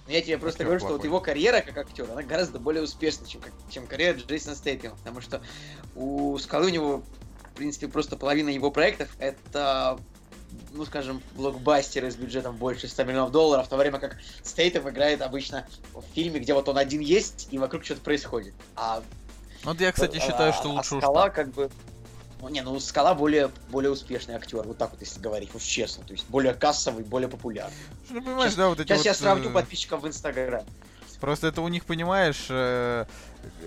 я 0.09 0.21
тебе 0.23 0.39
просто 0.39 0.65
говорю, 0.65 0.81
что 0.81 0.89
вот 0.89 0.95
плохой. 0.97 1.09
его 1.09 1.21
карьера 1.21 1.61
как 1.61 1.77
актера, 1.79 2.11
она 2.13 2.23
гораздо 2.23 2.59
более 2.59 2.83
успешна, 2.83 3.27
чем, 3.29 3.41
чем 3.71 3.87
карьера 3.87 4.17
Джейсона 4.19 4.57
Стейтема. 4.57 4.97
Потому 4.97 5.21
что 5.21 5.41
у 5.95 6.37
Скалы 6.39 6.67
у 6.67 6.71
него, 6.71 7.03
в 7.53 7.55
принципе, 7.57 7.87
просто 7.89 8.17
половина 8.17 8.49
его 8.49 8.71
проектов 8.73 9.09
это 9.19 9.99
ну, 10.73 10.85
скажем, 10.85 11.23
блокбастеры 11.35 12.11
с 12.11 12.17
бюджетом 12.17 12.57
больше 12.57 12.89
100 12.89 13.05
миллионов 13.05 13.33
долларов, 13.33 13.67
в 13.67 13.69
то 13.69 13.77
время 13.77 13.99
как 13.99 14.17
Стейтем 14.43 14.89
играет 14.89 15.23
обычно 15.23 15.67
в 15.95 16.03
фильме, 16.15 16.41
где 16.41 16.55
вот 16.55 16.69
он 16.69 16.79
один 16.79 17.01
есть, 17.01 17.49
и 17.51 17.59
вокруг 17.59 17.85
что-то 17.85 18.01
происходит. 18.01 18.55
А 18.77 19.03
Ну, 19.65 19.73
Вот 19.73 19.81
я, 19.81 19.93
кстати, 19.93 20.17
А- 20.17 20.21
считаю, 20.21 20.53
что 20.53 20.71
а 20.71 20.73
лучше 20.73 20.97
уж 20.97 21.03
Скала 21.03 21.25
так. 21.25 21.35
как 21.35 21.51
бы... 21.51 21.71
Ну, 22.41 22.49
не, 22.49 22.63
ну 22.63 22.81
Скала 22.81 23.15
более, 23.15 23.51
более 23.69 23.91
успешный 23.91 24.35
актер, 24.35 24.63
вот 24.63 24.79
так 24.79 24.93
вот 24.93 25.01
если 25.01 25.21
говорить, 25.21 25.55
уж 25.55 25.63
честно. 25.63 26.05
То 26.05 26.13
есть 26.15 26.25
более 26.29 26.55
кассовый, 26.55 27.05
более 27.05 27.29
популярный. 27.29 27.77
Ну, 28.09 28.23
понимаешь, 28.23 28.53
Щас- 28.53 28.57
да, 28.57 28.69
вот 28.69 28.81
эти 28.81 28.89
Сейчас 28.89 28.99
вот, 28.99 29.07
я 29.07 29.15
сравню 29.15 29.51
э, 29.51 29.53
подписчиков 29.53 30.03
в 30.03 30.09
Инстаграме. 30.09 30.65
Просто 31.21 31.49
это 31.49 31.61
у 31.61 31.69
них, 31.69 31.85
понимаешь, 31.85 32.47
э, 32.49 33.05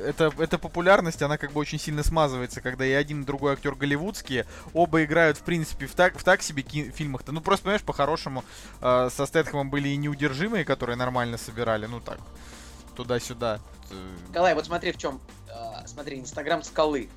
это, 0.03 0.31
эта 0.37 0.57
популярность, 0.57 1.21
она 1.21 1.37
как 1.37 1.51
бы 1.51 1.59
очень 1.59 1.79
сильно 1.79 2.03
смазывается, 2.03 2.61
когда 2.61 2.85
и 2.85 2.91
один, 2.91 3.21
и 3.21 3.25
другой 3.25 3.53
актер 3.53 3.75
голливудские, 3.75 4.45
оба 4.73 5.03
играют, 5.03 5.37
в 5.37 5.41
принципе, 5.43 5.87
в 5.87 5.95
так, 5.95 6.17
в 6.17 6.23
так 6.23 6.41
себе 6.41 6.63
ки- 6.63 6.91
фильмах-то. 6.91 7.31
Ну, 7.31 7.41
просто, 7.41 7.63
понимаешь, 7.63 7.83
по-хорошему, 7.83 8.43
э, 8.81 9.09
со 9.11 9.25
Стэтхэмом 9.25 9.69
были 9.69 9.89
и 9.89 9.97
неудержимые, 9.97 10.65
которые 10.65 10.95
нормально 10.95 11.37
собирали, 11.37 11.85
ну 11.85 11.99
так, 11.99 12.19
туда-сюда. 12.95 13.59
Э, 13.91 13.95
Николай, 14.29 14.53
вот 14.55 14.65
смотри 14.65 14.91
в 14.91 14.97
чем. 14.97 15.21
смотри, 15.85 16.19
Инстаграм 16.19 16.63
Скалы. 16.63 17.09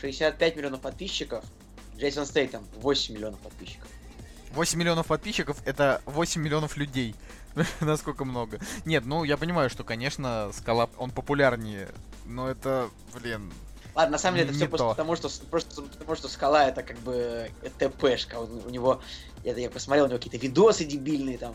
65 0.00 0.56
миллионов 0.56 0.80
подписчиков. 0.80 1.44
Джейсон 1.96 2.26
Стейтем 2.26 2.64
8 2.76 3.14
миллионов 3.14 3.40
подписчиков. 3.40 3.88
8 4.52 4.78
миллионов 4.78 5.06
подписчиков 5.06 5.58
это 5.64 6.00
8 6.06 6.40
миллионов 6.40 6.76
людей. 6.76 7.14
Насколько 7.80 8.24
много. 8.24 8.58
Нет, 8.84 9.04
ну 9.06 9.24
я 9.24 9.36
понимаю, 9.36 9.70
что, 9.70 9.84
конечно, 9.84 10.50
скала 10.52 10.88
он 10.98 11.10
популярнее. 11.10 11.88
Но 12.26 12.48
это, 12.48 12.90
блин. 13.14 13.52
Ладно, 13.94 14.12
на 14.12 14.18
самом 14.18 14.36
деле 14.36 14.50
это 14.50 14.56
все 14.56 14.68
просто 14.68 14.84
то. 14.86 14.90
потому, 14.90 15.16
что 15.16 15.28
просто 15.50 15.82
потому, 15.82 16.14
что 16.16 16.28
скала 16.28 16.68
это 16.68 16.82
как 16.82 16.98
бы 17.00 17.50
ТПшка. 17.78 18.36
Он- 18.36 18.62
у 18.66 18.70
него. 18.70 19.00
Это 19.44 19.60
я 19.60 19.70
посмотрел, 19.70 20.04
у 20.04 20.08
него 20.08 20.18
какие-то 20.18 20.38
видосы 20.38 20.84
дебильные, 20.84 21.38
там, 21.38 21.54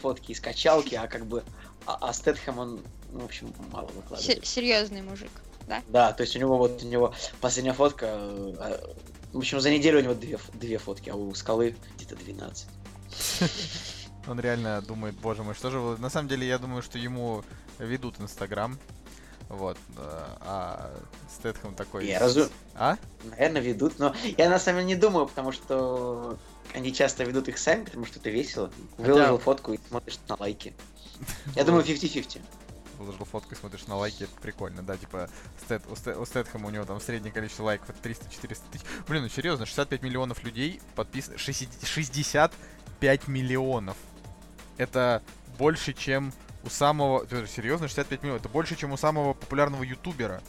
фотки 0.00 0.32
из 0.32 0.40
качалки, 0.40 0.94
а 0.94 1.06
как 1.06 1.26
бы. 1.26 1.44
А, 1.86 1.98
а 2.00 2.12
Стэтхэм, 2.12 2.58
он, 2.58 2.80
ну, 3.12 3.20
в 3.20 3.24
общем, 3.24 3.52
мало 3.70 3.86
выкладывает. 3.88 4.46
Серьезный 4.46 5.02
мужик. 5.02 5.30
Да, 5.88 6.12
то 6.12 6.22
есть 6.22 6.34
у 6.36 6.38
него 6.38 6.56
вот 6.58 6.82
у 6.82 6.86
него 6.86 7.14
последняя 7.40 7.72
фотка. 7.74 8.06
э, 8.08 8.78
В 9.32 9.38
общем, 9.38 9.60
за 9.60 9.70
неделю 9.70 9.98
у 9.98 10.02
него 10.02 10.14
две, 10.14 10.38
две 10.54 10.78
фотки, 10.78 11.10
а 11.10 11.16
у 11.16 11.34
скалы 11.34 11.76
где-то 11.96 12.16
12. 12.16 12.66
Он 14.26 14.40
реально 14.40 14.80
думает, 14.82 15.14
боже 15.16 15.42
мой, 15.42 15.54
что 15.54 15.70
же... 15.70 15.78
вы-» 15.78 15.98
На 15.98 16.10
самом 16.10 16.28
деле, 16.28 16.46
я 16.46 16.58
думаю, 16.58 16.82
что 16.82 16.98
ему 16.98 17.44
ведут 17.78 18.20
Инстаграм. 18.20 18.78
Вот. 19.48 19.76
э, 19.96 20.26
А 20.40 20.90
Стэтхэм 21.30 21.74
такой... 21.74 22.06
Я 22.06 22.18
разу... 22.18 22.48
А? 22.74 22.96
Наверное, 23.24 23.60
ведут, 23.60 23.98
но 23.98 24.14
я 24.38 24.48
на 24.48 24.58
самом 24.58 24.80
деле 24.80 24.94
не 24.94 25.00
думаю, 25.00 25.26
потому 25.26 25.52
что 25.52 26.38
они 26.74 26.92
часто 26.92 27.24
ведут 27.24 27.48
их 27.48 27.58
сами, 27.58 27.84
потому 27.84 28.06
что 28.06 28.18
это 28.18 28.30
весело. 28.30 28.70
Выложил 28.96 29.38
фотку 29.38 29.72
и 29.74 29.78
смотришь 29.88 30.18
на 30.28 30.36
лайки. 30.38 30.74
Я 31.54 31.64
думаю, 31.64 31.84
50-50. 31.84 32.40
Выложил 32.98 33.24
фотку 33.24 33.54
и 33.54 33.56
смотришь 33.56 33.86
на 33.86 33.96
лайки, 33.96 34.24
это 34.24 34.32
прикольно, 34.40 34.82
да, 34.82 34.96
типа 34.96 35.28
Стэт, 35.64 35.82
у, 35.90 35.96
Стэт, 35.96 36.16
у 36.16 36.24
Стэтхэма 36.24 36.68
у 36.68 36.70
него 36.70 36.84
там 36.84 37.00
среднее 37.00 37.32
количество 37.32 37.64
лайков 37.64 37.90
это 37.90 38.08
300-400 38.08 38.58
тысяч. 38.70 38.84
Блин, 39.08 39.24
ну 39.24 39.28
серьезно, 39.28 39.66
65 39.66 40.02
миллионов 40.02 40.44
людей 40.44 40.80
подписано, 40.94 41.36
65 41.36 43.28
миллионов. 43.28 43.96
Это 44.76 45.22
больше, 45.58 45.92
чем 45.92 46.32
у 46.64 46.70
самого, 46.70 47.26
серьезно, 47.46 47.88
65 47.88 48.22
миллионов, 48.22 48.42
это 48.42 48.48
больше, 48.48 48.76
чем 48.76 48.92
у 48.92 48.96
самого 48.96 49.34
популярного 49.34 49.82
ютубера. 49.82 50.42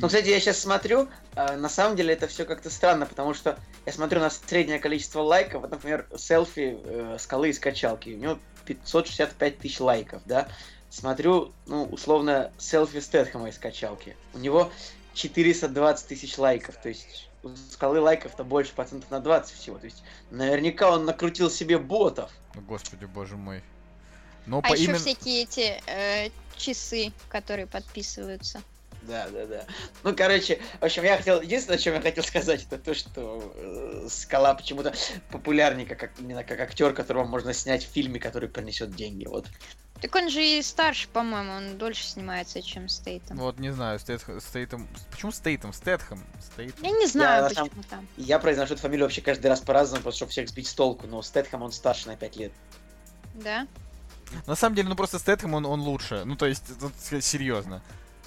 Ну, 0.00 0.06
кстати, 0.06 0.28
я 0.28 0.40
сейчас 0.40 0.58
смотрю, 0.58 1.08
а, 1.34 1.56
на 1.56 1.68
самом 1.68 1.96
деле 1.96 2.14
это 2.14 2.26
все 2.26 2.44
как-то 2.44 2.70
странно, 2.70 3.06
потому 3.06 3.34
что 3.34 3.58
я 3.86 3.92
смотрю 3.92 4.20
на 4.20 4.30
среднее 4.30 4.78
количество 4.78 5.20
лайков, 5.20 5.62
вот, 5.62 5.70
например, 5.70 6.06
селфи 6.16 6.78
э, 6.82 7.16
скалы 7.18 7.50
из 7.50 7.58
качалки, 7.58 8.10
у 8.10 8.18
него 8.18 8.38
565 8.66 9.58
тысяч 9.58 9.80
лайков, 9.80 10.22
да, 10.24 10.48
смотрю, 10.90 11.52
ну, 11.66 11.84
условно, 11.84 12.52
селфи 12.56 13.00
Стэтхэма 13.00 13.48
из 13.48 13.58
качалки, 13.58 14.16
у 14.32 14.38
него 14.38 14.70
420 15.14 16.06
тысяч 16.06 16.38
лайков, 16.38 16.76
то 16.80 16.88
есть 16.88 17.28
у 17.44 17.54
скалы 17.70 18.00
лайков-то 18.00 18.44
больше 18.44 18.72
процентов 18.72 19.10
на 19.10 19.20
20 19.20 19.54
всего, 19.56 19.78
то 19.78 19.84
есть 19.84 20.02
наверняка 20.30 20.90
он 20.90 21.04
накрутил 21.04 21.50
себе 21.50 21.78
ботов. 21.78 22.30
Ну, 22.54 22.62
господи, 22.62 23.04
боже 23.04 23.36
мой. 23.36 23.62
Но 24.46 24.58
А 24.58 24.62
по 24.62 24.72
еще 24.74 24.84
именно... 24.84 24.98
всякие 24.98 25.42
эти 25.42 25.82
э, 25.86 26.30
часы, 26.56 27.12
которые 27.28 27.66
подписываются. 27.66 28.62
Да, 29.02 29.28
да, 29.28 29.46
да. 29.46 29.64
Ну, 30.02 30.16
короче, 30.16 30.60
в 30.80 30.84
общем, 30.84 31.04
я 31.04 31.18
хотел, 31.18 31.42
единственное, 31.42 31.76
о 31.76 31.80
чем 31.80 31.94
я 31.94 32.00
хотел 32.00 32.24
сказать, 32.24 32.64
это 32.64 32.78
то, 32.78 32.94
что 32.94 33.52
э, 33.54 34.06
Скала 34.08 34.54
почему-то 34.54 34.94
популярнее, 35.30 35.86
как, 35.86 36.04
ак- 36.04 36.18
именно 36.18 36.42
как 36.42 36.60
актер, 36.60 36.94
которого 36.94 37.24
можно 37.24 37.52
снять 37.52 37.84
в 37.84 37.90
фильме, 37.90 38.18
который 38.18 38.48
принесет 38.48 38.94
деньги. 38.94 39.26
Вот. 39.26 39.46
Так 40.04 40.14
он 40.16 40.28
же 40.28 40.44
и 40.44 40.60
старше, 40.60 41.08
по-моему, 41.08 41.52
он 41.52 41.78
дольше 41.78 42.04
снимается, 42.04 42.60
чем 42.60 42.90
Стейтом. 42.90 43.38
Вот, 43.38 43.58
не 43.58 43.72
знаю, 43.72 43.98
Стейтхэм... 43.98 44.38
Стейтхэм... 44.38 44.86
Почему 45.10 45.32
Стейтом? 45.32 45.72
Стэтхэм? 45.72 46.22
Стейтхэм. 46.52 46.84
Я 46.84 46.90
не 46.90 47.06
знаю, 47.06 47.44
на 47.44 47.48
почему 47.48 47.68
самом- 47.70 47.84
там. 47.84 48.08
Я 48.18 48.38
произношу 48.38 48.74
эту 48.74 48.82
фамилию 48.82 49.06
вообще 49.06 49.22
каждый 49.22 49.46
раз 49.46 49.60
по-разному, 49.60 50.02
просто 50.02 50.18
чтобы 50.18 50.32
всех 50.32 50.50
сбить 50.50 50.66
с 50.66 50.74
толку, 50.74 51.06
но 51.06 51.22
Стэтхэм 51.22 51.62
он 51.62 51.72
старше 51.72 52.08
на 52.08 52.16
5 52.16 52.36
лет. 52.36 52.52
Да? 53.32 53.66
На 54.46 54.54
самом 54.54 54.76
деле, 54.76 54.90
ну 54.90 54.94
просто 54.94 55.18
Стэтхэм, 55.18 55.54
он, 55.54 55.64
он 55.64 55.80
лучше. 55.80 56.24
Ну, 56.26 56.36
то 56.36 56.44
есть, 56.44 56.64
тут 56.78 56.92
серьезно. 57.24 57.82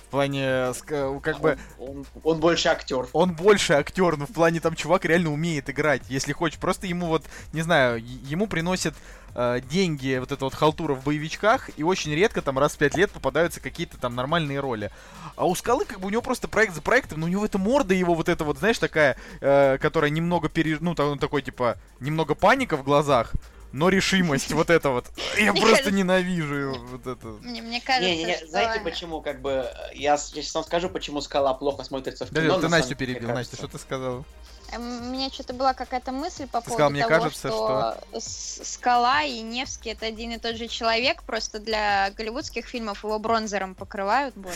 В 0.07 0.09
плане, 0.09 0.41
ска- 0.71 1.19
как 1.19 1.41
бы, 1.41 1.57
Он, 1.77 1.89
он- 1.89 2.05
он 2.23 2.39
больше 2.39 2.69
актер. 2.69 3.07
он 3.11 3.33
больше 3.33 3.73
актер, 3.73 4.15
но 4.15 4.25
в 4.25 4.31
плане 4.31 4.61
там 4.61 4.73
чувак 4.73 5.03
реально 5.03 5.33
умеет 5.33 5.69
играть, 5.69 6.01
если 6.07 6.31
хочешь. 6.31 6.57
Просто 6.59 6.87
ему 6.87 7.07
вот, 7.07 7.25
не 7.51 7.61
знаю, 7.61 8.01
ему 8.23 8.47
приносят 8.47 8.93
э, 9.35 9.59
деньги 9.69 10.17
вот 10.17 10.31
эта 10.31 10.45
вот 10.45 10.53
халтура 10.55 10.93
в 10.95 11.03
боевичках, 11.03 11.69
и 11.77 11.83
очень 11.83 12.15
редко 12.15 12.41
там 12.41 12.57
раз 12.57 12.73
в 12.73 12.77
пять 12.77 12.95
лет 12.95 13.11
попадаются 13.11 13.59
какие-то 13.59 13.97
там 13.97 14.15
нормальные 14.15 14.61
роли. 14.61 14.89
А 15.35 15.45
у 15.45 15.53
Скалы 15.55 15.83
как 15.85 15.99
бы 15.99 16.07
у 16.07 16.09
него 16.09 16.21
просто 16.21 16.47
проект 16.47 16.73
за 16.73 16.81
проектом, 16.81 17.19
но 17.19 17.25
у 17.25 17.29
него 17.29 17.45
эта 17.45 17.57
морда 17.57 17.93
его 17.93 18.15
вот 18.15 18.29
эта 18.29 18.45
вот, 18.45 18.57
знаешь, 18.59 18.79
такая, 18.79 19.17
э, 19.41 19.77
которая 19.79 20.09
немного 20.09 20.47
пере... 20.49 20.77
Ну, 20.79 20.95
там 20.95 21.09
он 21.09 21.19
такой, 21.19 21.41
типа, 21.41 21.77
немного 21.99 22.33
паника 22.33 22.77
в 22.77 22.83
глазах, 22.83 23.33
но 23.71 23.89
решимость, 23.89 24.51
вот 24.51 24.69
это 24.69 24.89
вот. 24.89 25.05
Я 25.37 25.53
просто 25.53 25.91
ненавижу 25.91 26.79
вот 26.89 27.05
это. 27.07 27.27
Мне, 27.41 27.61
мне 27.61 27.81
кажется, 27.81 28.37
что... 28.37 28.47
знаете 28.47 28.79
почему, 28.81 29.21
как 29.21 29.41
бы, 29.41 29.69
э, 29.71 29.95
я, 29.95 30.17
сейчас 30.17 30.53
вам 30.55 30.63
скажу, 30.63 30.89
почему 30.89 31.21
скала 31.21 31.53
плохо 31.53 31.83
смотрится 31.83 32.25
в 32.25 32.31
Да, 32.31 32.41
кино. 32.41 32.55
ты 32.55 32.63
на 32.63 32.69
Настю 32.69 32.95
перебил, 32.95 33.29
Настя, 33.29 33.55
что 33.57 33.67
ты 33.67 33.77
сказала? 33.77 34.23
Э, 34.71 34.77
У 34.77 34.81
меня 34.81 35.29
что-то 35.29 35.53
была 35.53 35.73
какая-то 35.73 36.11
мысль 36.11 36.47
по 36.47 36.59
Ты 36.61 36.69
поводу 36.69 36.73
сказал, 36.73 36.89
«Мне 36.91 37.01
того, 37.07 37.15
кажется, 37.15 37.47
что, 37.49 37.97
С- 38.13 38.61
Скала 38.73 39.23
и 39.23 39.41
Невский 39.41 39.89
это 39.91 40.05
один 40.05 40.31
и 40.31 40.37
тот 40.37 40.55
же 40.55 40.67
человек, 40.67 41.23
просто 41.23 41.59
для 41.59 42.11
голливудских 42.11 42.65
фильмов 42.65 43.03
его 43.03 43.19
бронзером 43.19 43.75
покрывают. 43.75 44.33
Вот. 44.35 44.55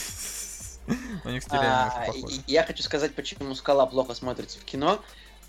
У 1.25 1.29
них 1.29 1.45
немножко 1.47 1.51
А, 1.51 2.13
Я 2.47 2.63
хочу 2.63 2.83
сказать, 2.83 3.13
почему 3.13 3.53
Скала 3.55 3.85
плохо 3.85 4.13
смотрится 4.13 4.59
в 4.59 4.63
кино. 4.63 5.01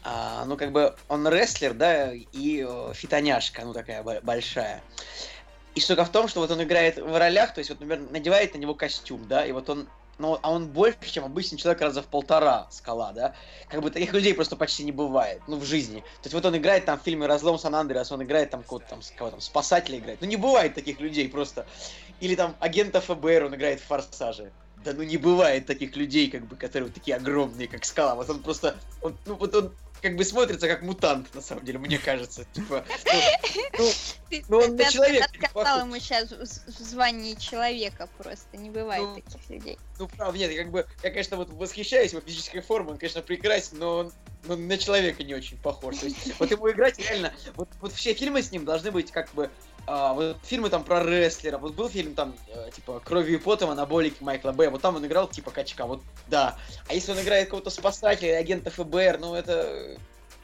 А, 0.04 0.44
ну, 0.46 0.56
как 0.56 0.72
бы, 0.72 0.94
он 1.08 1.26
рестлер, 1.28 1.74
да, 1.74 2.12
и 2.12 2.66
э, 2.66 2.92
фитоняшка, 2.94 3.64
ну, 3.64 3.72
такая 3.72 4.02
бо- 4.02 4.20
большая. 4.22 4.82
И 5.74 5.80
штука 5.80 6.04
в 6.04 6.10
том, 6.10 6.28
что 6.28 6.40
вот 6.40 6.50
он 6.50 6.62
играет 6.62 6.98
в 6.98 7.16
ролях, 7.16 7.54
то 7.54 7.60
есть, 7.60 7.70
вот, 7.70 7.80
например, 7.80 8.10
надевает 8.10 8.54
на 8.54 8.58
него 8.58 8.74
костюм, 8.74 9.26
да, 9.28 9.46
и 9.46 9.52
вот 9.52 9.70
он, 9.70 9.88
ну, 10.18 10.38
а 10.42 10.50
он 10.50 10.66
больше, 10.68 10.98
чем 11.10 11.24
обычный 11.24 11.56
человек 11.56 11.80
раза 11.82 12.02
в 12.02 12.06
полтора 12.06 12.66
скала, 12.70 13.12
да. 13.12 13.34
Как 13.68 13.80
бы 13.80 13.90
таких 13.90 14.12
людей 14.12 14.34
просто 14.34 14.56
почти 14.56 14.82
не 14.82 14.92
бывает, 14.92 15.40
ну, 15.46 15.56
в 15.56 15.64
жизни. 15.64 16.00
То 16.00 16.24
есть, 16.24 16.34
вот 16.34 16.44
он 16.44 16.56
играет 16.56 16.84
там 16.84 16.98
в 16.98 17.02
фильме 17.02 17.26
«Разлом 17.26 17.56
Сан-Андреас», 17.56 18.10
он 18.10 18.24
играет 18.24 18.50
там 18.50 18.64
кого-то 18.64 18.86
там, 18.88 19.00
кого 19.16 19.30
там, 19.30 19.40
спасателя 19.40 19.98
играет. 19.98 20.20
Ну, 20.20 20.26
не 20.26 20.36
бывает 20.36 20.74
таких 20.74 20.98
людей 20.98 21.28
просто. 21.28 21.64
Или 22.18 22.34
там 22.34 22.56
агента 22.58 23.00
ФБР 23.00 23.44
он 23.44 23.54
играет 23.54 23.80
в 23.80 23.84
«Форсаже». 23.84 24.52
Да 24.84 24.92
ну 24.94 25.02
не 25.02 25.16
бывает 25.16 25.66
таких 25.66 25.94
людей, 25.96 26.28
как 26.28 26.46
бы, 26.46 26.56
которые 26.56 26.86
вот 26.86 26.94
такие 26.94 27.16
огромные, 27.16 27.68
как 27.68 27.84
скала. 27.84 28.16
Вот 28.16 28.28
он 28.30 28.42
просто, 28.42 28.74
он, 29.00 29.16
ну 29.26 29.36
вот 29.36 29.54
он 29.54 29.76
как 30.02 30.16
бы 30.16 30.24
смотрится 30.24 30.66
как 30.66 30.82
мутант, 30.82 31.32
на 31.32 31.40
самом 31.40 31.64
деле, 31.64 31.78
мне 31.78 31.96
кажется. 31.96 32.44
Типа, 32.52 32.84
ну, 33.78 33.88
Ты, 34.28 34.44
Ну, 34.48 34.58
он 34.58 34.76
на 34.76 34.90
человека 34.90 35.28
не 35.32 35.48
похож. 35.48 35.82
ему 35.82 35.98
сейчас 36.00 36.30
в, 36.30 36.44
звании 36.44 37.34
человека 37.34 38.08
просто. 38.18 38.56
Не 38.56 38.70
бывает 38.70 39.02
Ну, 39.02 39.14
таких 39.14 39.48
людей. 39.48 39.78
ну, 39.98 40.08
правда, 40.08 40.38
нет, 40.38 40.56
как 40.56 40.70
бы, 40.70 40.86
я, 41.04 41.10
конечно, 41.10 41.36
вот 41.36 41.50
восхищаюсь 41.50 42.12
его 42.12 42.20
физической 42.20 42.60
формой, 42.60 42.92
он, 42.92 42.98
конечно, 42.98 43.22
прекрасен, 43.22 43.78
но 43.78 43.98
он 43.98 44.12
ну, 44.44 44.56
на 44.56 44.76
человека 44.76 45.22
не 45.22 45.34
очень 45.34 45.56
похож. 45.56 45.98
То 45.98 46.06
есть, 46.06 46.38
вот 46.40 46.50
ему 46.50 46.68
играть 46.70 46.98
реально, 46.98 47.32
вот, 47.54 47.68
вот 47.80 47.92
все 47.92 48.12
фильмы 48.12 48.42
с 48.42 48.50
ним 48.50 48.64
должны 48.64 48.90
быть 48.90 49.12
как 49.12 49.32
бы, 49.34 49.50
а, 49.86 50.14
вот 50.14 50.38
фильмы 50.44 50.68
там 50.70 50.84
про 50.84 51.02
рестлера, 51.04 51.58
вот 51.58 51.74
был 51.74 51.88
фильм 51.88 52.14
там, 52.14 52.34
э, 52.48 52.70
типа, 52.74 53.00
«Кровью 53.00 53.34
и 53.38 53.42
потом», 53.42 53.70
анаболики 53.70 54.22
Майкла 54.22 54.52
Б, 54.52 54.68
вот 54.70 54.80
там 54.82 54.96
он 54.96 55.06
играл 55.06 55.28
типа 55.28 55.50
качка, 55.50 55.86
вот 55.86 56.02
да. 56.28 56.56
А 56.88 56.94
если 56.94 57.12
он 57.12 57.20
играет 57.20 57.46
какого-то 57.46 57.70
спасателя, 57.70 58.36
агента 58.38 58.70
ФБР, 58.70 59.18
ну 59.20 59.34
это, 59.34 59.96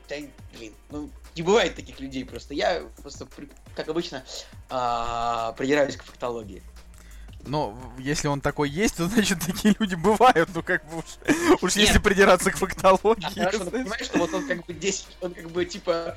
да, 0.09 0.17
блин, 0.57 0.75
ну 0.91 1.11
не 1.37 1.43
бывает 1.43 1.77
таких 1.77 2.01
людей 2.01 2.25
просто. 2.25 2.53
Я 2.55 2.83
просто, 3.01 3.29
как 3.77 3.89
обычно, 3.89 4.25
а, 4.71 5.53
придираюсь 5.53 5.97
к 5.97 6.03
фактологии. 6.03 6.63
Но 7.47 7.71
в- 7.71 7.99
если 8.01 8.27
он 8.29 8.41
такой 8.41 8.69
есть, 8.69 8.97
то 8.97 9.07
значит 9.09 9.39
такие 9.47 9.75
люди 9.79 9.95
бывают. 9.95 10.51
Ну 10.55 10.63
как 10.63 10.85
бы 10.91 10.99
уж, 10.99 11.05
уж 11.63 11.77
Нет. 11.77 11.87
если 11.87 11.99
придираться 12.01 12.51
к 12.51 12.57
фактологии. 12.57 13.25
А 13.27 13.31
хорошо, 13.31 13.59
знаешь. 13.65 13.71
понимаешь, 13.73 14.05
что 14.07 14.19
вот 14.19 14.35
он 14.35 14.47
как 14.47 14.67
бы 14.67 14.75
10, 14.75 15.07
он 15.21 15.35
как 15.35 15.51
бы 15.51 15.65
типа 15.65 15.91
э, 15.91 16.17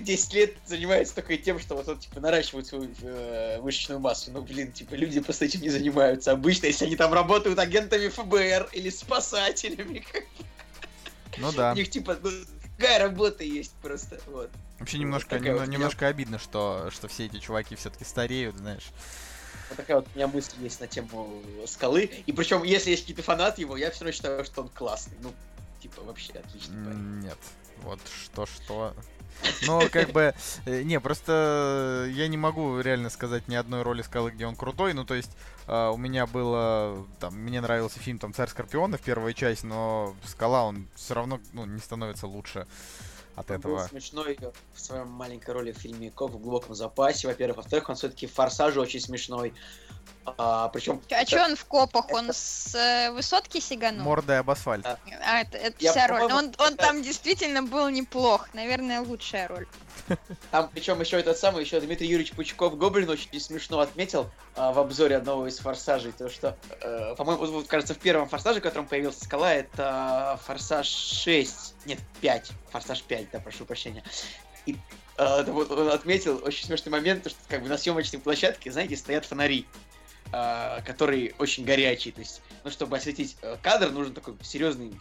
10 0.00 0.34
лет 0.34 0.54
занимается 0.66 1.14
только 1.14 1.36
тем, 1.36 1.58
что 1.58 1.74
вот 1.76 1.88
он 1.88 1.98
типа 1.98 2.20
наращивает 2.20 2.66
свою 2.66 2.90
э, 3.02 3.60
мышечную 3.60 4.00
массу. 4.00 4.30
Ну, 4.32 4.42
блин, 4.42 4.72
типа 4.72 4.94
люди 4.94 5.20
просто 5.20 5.44
этим 5.44 5.60
не 5.62 5.68
занимаются. 5.70 6.32
Обычно, 6.32 6.66
если 6.66 6.86
они 6.86 6.96
там 6.96 7.12
работают 7.12 7.58
агентами 7.58 8.08
ФБР 8.08 8.70
или 8.72 8.90
спасателями, 8.90 10.04
Ну 11.38 11.48
у 11.48 11.52
да. 11.52 11.74
них 11.74 11.90
типа 11.90 12.16
ну, 12.22 12.30
такая 12.76 12.98
работа 12.98 13.44
есть 13.44 13.72
просто. 13.82 14.20
Вот. 14.26 14.50
Вообще 14.78 14.96
вот 14.98 15.02
немножко, 15.02 15.30
такая 15.30 15.52
немно- 15.54 15.58
вот 15.60 15.68
немножко 15.68 16.06
обидно, 16.08 16.38
что, 16.38 16.90
что 16.90 17.08
все 17.08 17.26
эти 17.26 17.38
чуваки 17.38 17.74
все-таки 17.76 18.04
стареют, 18.04 18.56
знаешь. 18.56 18.90
Вот 19.68 19.76
такая 19.78 19.96
вот 19.96 20.06
у 20.14 20.16
меня 20.16 20.28
мысль 20.28 20.52
есть 20.60 20.80
на 20.80 20.86
тему 20.86 21.42
скалы. 21.66 22.10
И 22.26 22.32
причем, 22.32 22.62
если 22.62 22.90
есть 22.90 23.02
какие-то 23.02 23.22
фанаты 23.22 23.62
его, 23.62 23.76
я 23.76 23.90
все 23.90 24.04
равно 24.04 24.12
считаю, 24.12 24.44
что 24.44 24.62
он 24.62 24.68
классный. 24.68 25.16
Ну, 25.22 25.32
типа, 25.80 26.02
вообще 26.02 26.32
отличный 26.34 26.84
парень. 26.84 27.20
Нет. 27.20 27.38
Вот 27.82 28.00
что-что. 28.24 28.94
Ну, 29.66 29.82
как 29.90 30.10
бы, 30.10 30.34
э, 30.64 30.82
не, 30.82 31.00
просто 31.00 32.08
я 32.12 32.28
не 32.28 32.36
могу 32.36 32.80
реально 32.80 33.10
сказать 33.10 33.48
ни 33.48 33.54
одной 33.54 33.82
роли 33.82 34.02
Скалы, 34.02 34.30
где 34.30 34.46
он 34.46 34.56
крутой. 34.56 34.92
Ну, 34.92 35.04
то 35.04 35.14
есть, 35.14 35.30
э, 35.66 35.88
у 35.88 35.96
меня 35.96 36.26
было, 36.26 37.04
там, 37.20 37.34
мне 37.36 37.60
нравился 37.60 37.98
фильм, 37.98 38.18
там, 38.18 38.32
«Царь 38.32 38.48
Скорпионов», 38.48 39.00
первая 39.00 39.32
часть, 39.32 39.64
но 39.64 40.14
Скала, 40.24 40.64
он 40.64 40.86
все 40.94 41.14
равно, 41.14 41.40
ну, 41.52 41.64
не 41.66 41.80
становится 41.80 42.26
лучше 42.26 42.66
от 43.34 43.50
Он 43.50 43.60
был 43.60 43.74
этого. 43.76 43.88
смешной 43.88 44.38
в 44.74 44.80
своей 44.80 45.04
маленькой 45.04 45.50
роли 45.50 45.72
в 45.72 45.78
фильме 45.78 46.10
«Ков 46.10 46.32
в 46.32 46.38
глубоком 46.38 46.74
запасе», 46.74 47.28
во-первых. 47.28 47.58
Во-вторых, 47.58 47.88
он 47.88 47.96
все-таки 47.96 48.26
в 48.26 48.32
«Форсаже» 48.32 48.80
очень 48.80 49.00
смешной. 49.00 49.52
А, 50.38 50.68
причем... 50.68 51.00
А 51.10 51.24
чё 51.24 51.44
он 51.44 51.56
в 51.56 51.64
копах? 51.64 52.10
Он 52.10 52.30
с 52.32 52.74
э, 52.74 53.10
высотки 53.12 53.60
сиганул? 53.60 54.02
Мордой 54.02 54.40
об 54.40 54.50
асфальт. 54.50 54.84
А, 54.84 54.98
А, 55.24 55.40
это, 55.40 55.56
это 55.56 55.76
Я, 55.78 55.92
вся 55.92 56.06
роль. 56.08 56.20
Но 56.20 56.36
он, 56.36 56.54
он 56.58 56.74
это- 56.74 56.76
там 56.76 57.02
действительно 57.02 57.62
был 57.62 57.88
неплох. 57.88 58.48
Наверное, 58.52 59.00
лучшая 59.00 59.46
роль. 59.48 59.66
Там, 60.50 60.68
причем 60.72 61.00
еще 61.00 61.18
этот 61.18 61.38
самый, 61.38 61.64
еще 61.64 61.80
Дмитрий 61.80 62.06
Юрьевич 62.06 62.32
Пучков 62.32 62.76
Гоблин 62.76 63.08
очень 63.08 63.40
смешно 63.40 63.80
отметил 63.80 64.30
а, 64.54 64.72
в 64.72 64.78
обзоре 64.78 65.16
одного 65.16 65.46
из 65.48 65.58
«Форсажей», 65.58 66.12
то 66.12 66.28
что, 66.28 66.56
э, 66.80 67.14
по-моему, 67.16 67.46
вот, 67.46 67.66
кажется, 67.66 67.94
в 67.94 67.98
первом 67.98 68.28
«Форсаже», 68.28 68.60
в 68.60 68.62
котором 68.62 68.86
появился 68.86 69.24
Скала, 69.24 69.52
это 69.52 70.38
«Форсаж 70.46 70.86
6», 70.86 71.74
нет, 71.86 71.98
5, 72.20 72.50
«Форсаж 72.70 73.04
5», 73.08 73.28
да, 73.32 73.40
прошу 73.40 73.64
прощения. 73.64 74.04
И 74.66 74.76
э, 75.18 75.24
это 75.24 75.52
вот 75.52 75.70
он 75.70 75.88
отметил 75.88 76.40
очень 76.44 76.66
смешный 76.66 76.90
момент, 76.90 77.24
то, 77.24 77.30
что 77.30 77.38
как 77.48 77.62
бы 77.62 77.68
на 77.68 77.78
съемочной 77.78 78.20
площадке, 78.20 78.70
знаете, 78.70 78.96
стоят 78.96 79.24
фонари, 79.24 79.66
э, 80.36 80.82
которые 80.82 81.34
очень 81.38 81.64
горячие, 81.64 82.12
то 82.12 82.20
есть, 82.20 82.42
ну, 82.64 82.70
чтобы 82.70 82.96
осветить 82.96 83.36
э, 83.42 83.56
кадр, 83.62 83.90
нужен 83.90 84.12
такой 84.12 84.34
серьезный 84.42 84.92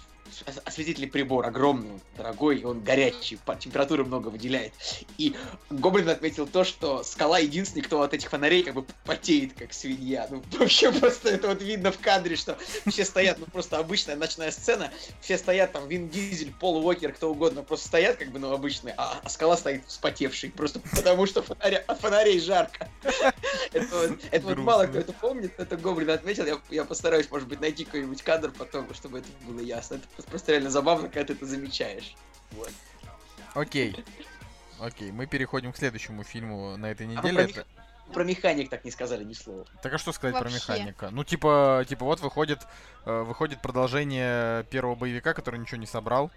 осветительный 0.66 1.08
прибор, 1.08 1.46
огромный, 1.46 2.00
дорогой, 2.18 2.64
он 2.64 2.82
горячий, 2.82 3.40
температуры 3.60 4.04
много 4.04 4.30
выделяет. 4.30 4.74
И 5.18 5.36
Гоблин 5.70 6.10
отметил 6.10 6.48
то, 6.48 6.64
что 6.64 7.04
скала 7.04 7.40
единственный, 7.40 7.82
кто 7.82 8.02
от 8.02 8.14
этих 8.14 8.30
фонарей 8.30 8.64
как 8.64 8.74
бы 8.76 8.86
потеет, 9.06 9.54
как 9.54 9.74
свинья. 9.74 10.28
Ну, 10.30 10.44
вообще 10.60 10.92
просто 10.92 11.30
это 11.30 11.48
вот 11.48 11.62
видно 11.62 11.92
в 11.92 12.00
кадре, 12.00 12.36
что 12.36 12.58
все 12.88 13.06
стоят, 13.06 13.40
ну, 13.40 13.46
просто 13.46 13.78
обычная 13.78 14.16
ночная 14.16 14.52
сцена, 14.52 14.92
все 15.22 15.38
стоят 15.38 15.72
там, 15.72 15.88
Вин 15.88 16.10
Дизель, 16.10 16.54
Пол 16.60 16.86
Уокер, 16.86 17.14
кто 17.14 17.32
угодно, 17.32 17.64
просто 17.64 17.88
стоят, 17.88 18.18
как 18.18 18.30
бы, 18.32 18.40
ну, 18.40 18.52
обычные, 18.52 18.94
а, 18.98 19.20
а 19.24 19.30
скала 19.30 19.58
стоит 19.58 19.84
вспотевший, 19.88 20.50
просто 20.52 20.80
потому 20.80 21.26
что 21.26 21.42
фонаря- 21.42 21.84
от 21.88 22.00
фонарей 22.00 22.40
жарко. 22.40 22.90
Это 23.74 23.96
вот- 23.96 24.20
это 24.32 24.46
вот 24.48 24.58
мало 24.58 24.86
кто 24.88 25.00
это 25.00 25.14
помнит, 25.14 25.54
это 25.58 25.78
Гоблин 25.78 26.10
отметил, 26.10 26.46
я- 26.46 26.60
я 26.70 26.84
постараюсь, 26.86 27.30
может 27.30 27.48
быть, 27.48 27.60
найти 27.62 27.86
какой-нибудь 27.86 28.22
кадр 28.24 28.52
потом, 28.58 28.94
чтобы 28.94 29.20
это 29.20 29.28
было 29.42 29.60
ясно. 29.60 29.96
Это 29.96 30.08
просто 30.23 30.51
реально 30.54 30.69
забавно, 30.69 31.10
когда 31.10 31.25
ты 31.25 31.33
это 31.33 31.46
замечаешь. 31.46 32.15
Вот. 32.52 32.71
Окей. 33.54 33.96
Окей, 34.79 35.12
мы 35.12 35.25
переходим 35.25 35.71
к 35.73 35.77
следующему 35.77 36.23
фильму 36.23 36.77
на 36.77 36.87
этой 36.87 37.06
А 37.08 37.10
неделе. 37.10 37.33
про, 37.33 37.44
Это- 37.44 37.60
мех- 37.60 38.13
про 38.13 38.23
механик 38.23 38.69
так 38.69 38.83
не 38.85 38.92
сказали 38.92 39.23
ни 39.23 39.33
слова. 39.33 39.65
Так 39.81 39.94
а 39.94 39.98
что 39.98 40.12
сказать 40.12 40.35
про 40.35 40.44
Вообще. 40.50 40.58
механика? 40.58 41.10
Ну, 41.12 41.23
типа, 41.23 41.85
типа, 41.87 42.06
вот 42.06 42.19
выходит, 42.19 42.60
э, 43.06 43.21
выходит 43.21 43.62
продолжение 43.62 44.63
первого 44.65 44.96
боевика, 44.96 45.33
который 45.33 45.60
ничего 45.60 45.77
не 45.77 45.87
собрал. 45.87 46.29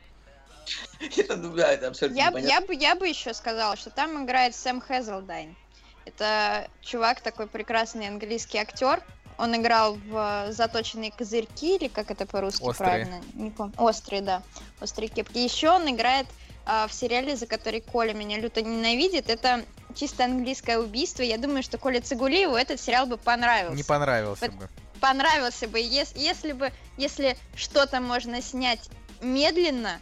Это, 1.17 1.37
ну, 1.37 1.55
да, 1.55 1.73
это 1.73 1.89
абсолютно 1.89 2.17
Я, 2.19 2.29
я, 2.39 2.61
бы, 2.61 2.75
я 2.75 2.95
бы 2.95 3.09
еще 3.09 3.33
сказала, 3.33 3.75
что 3.77 3.91
там 3.91 4.25
играет 4.25 4.55
Сэм 4.55 4.83
Хезелдайн. 4.83 5.57
Это 6.05 6.69
чувак, 6.83 7.21
такой 7.21 7.47
прекрасный 7.47 8.07
английский 8.09 8.59
актер. 8.59 9.03
Он 9.39 9.55
играл 9.57 9.95
в 9.95 10.49
э, 10.49 10.53
заточенные 10.53 11.13
козырьки, 11.13 11.77
или 11.77 11.89
как 11.89 12.11
это 12.11 12.27
по-русски 12.27 12.63
Острые. 12.63 13.07
правильно? 13.07 13.23
Не 13.35 13.51
помню. 13.51 13.73
Острые, 13.79 14.21
да. 14.21 14.43
Острые 14.81 15.09
кепки. 15.09 15.39
Еще 15.39 15.71
он 15.71 15.89
играет 15.89 16.27
а, 16.67 16.87
в 16.87 16.93
сериале, 16.93 17.35
за 17.37 17.47
который 17.47 17.81
Коля 17.81 18.13
меня 18.13 18.39
люто 18.39 18.61
ненавидит. 18.61 19.31
Это 19.31 19.65
чисто 19.95 20.25
английское 20.25 20.79
убийство, 20.79 21.23
я 21.23 21.39
думаю, 21.39 21.63
что 21.63 21.79
Коле 21.79 22.01
Цигулиеву 22.01 22.55
этот 22.57 22.81
сериал 22.81 23.07
бы 23.07 23.17
понравился. 23.17 23.77
Не 23.77 23.85
понравился 23.85 24.45
Вот 24.45 24.55
бы. 24.55 24.69
понравился 25.01 25.67
бы, 25.67 25.79
если, 25.79 26.19
если 26.19 26.53
бы, 26.53 26.71
если 26.99 27.39
что-то 27.55 28.01
можно 28.01 28.43
снять 28.43 28.91
медленно, 29.23 29.99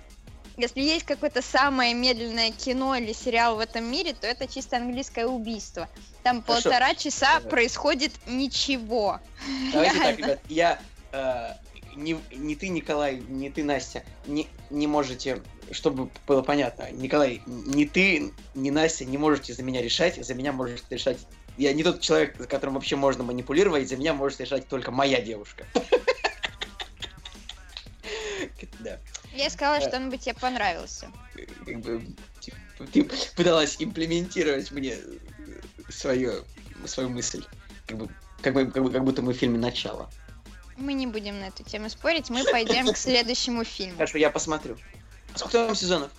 если 0.56 0.80
есть 0.80 1.04
какое-то 1.04 1.42
самое 1.42 1.94
медленное 1.94 2.50
кино 2.50 2.96
или 2.96 3.12
сериал 3.12 3.56
в 3.56 3.60
этом 3.60 3.84
мире, 3.84 4.14
то 4.14 4.26
это 4.26 4.46
чисто 4.46 4.78
английское 4.78 5.26
убийство. 5.26 5.88
Там 6.22 6.42
Хорошо. 6.42 6.70
полтора 6.70 6.94
часа 6.94 7.36
Давай. 7.36 7.50
происходит 7.50 8.12
ничего. 8.26 9.20
Давайте 9.72 9.98
так, 9.98 10.04
Реально. 10.04 10.16
ребят, 10.22 10.40
я 10.48 10.80
э, 11.12 11.50
не, 11.96 12.16
не 12.32 12.54
ты, 12.56 12.68
Николай, 12.68 13.18
не 13.28 13.50
ты, 13.50 13.64
Настя, 13.64 14.02
не, 14.26 14.48
не 14.70 14.86
можете, 14.86 15.42
чтобы 15.72 16.10
было 16.26 16.42
понятно, 16.42 16.90
Николай, 16.92 17.42
не 17.46 17.86
ты, 17.86 18.32
не 18.54 18.70
Настя 18.70 19.04
не 19.04 19.18
можете 19.18 19.52
за 19.52 19.62
меня 19.62 19.82
решать, 19.82 20.24
за 20.24 20.34
меня 20.34 20.52
может 20.52 20.84
решать. 20.90 21.18
Я 21.58 21.72
не 21.72 21.82
тот 21.82 22.00
человек, 22.00 22.36
за 22.38 22.46
которым 22.46 22.74
вообще 22.74 22.96
можно 22.96 23.24
манипулировать, 23.24 23.88
за 23.88 23.96
меня 23.96 24.14
может 24.14 24.40
решать 24.40 24.68
только 24.68 24.90
моя 24.90 25.20
девушка. 25.20 25.64
Да. 28.80 28.98
Я 29.36 29.50
сказала, 29.50 29.78
Да. 29.78 29.88
что 29.88 29.96
он 29.96 30.10
бы 30.10 30.18
тебе 30.18 30.34
понравился. 30.34 31.10
как 31.64 31.80
бы, 31.80 32.02
типа, 32.40 32.56
ты 32.92 33.04
пыталась 33.36 33.76
имплементировать 33.78 34.70
мне 34.70 34.96
свою, 35.88 36.44
свою 36.86 37.08
мысль. 37.10 37.44
Как 37.86 37.98
бы, 37.98 38.08
как, 38.42 38.54
бы, 38.54 38.70
как, 38.70 38.82
бы, 38.82 38.90
как 38.90 39.04
будто 39.04 39.22
мы 39.22 39.32
в 39.32 39.36
фильме 39.36 39.58
«Начало». 39.58 40.10
Мы 40.76 40.92
не 40.92 41.06
будем 41.06 41.40
на 41.40 41.44
эту 41.48 41.64
тему 41.64 41.88
спорить, 41.88 42.28
мы 42.28 42.44
пойдем 42.44 42.92
к 42.92 42.96
следующему 42.96 43.64
фильму. 43.64 43.94
Хорошо, 43.94 44.18
я 44.18 44.30
посмотрю. 44.30 44.76
А 45.34 45.38
сколько 45.38 45.66
там 45.66 45.74
сезонов? 45.74 46.10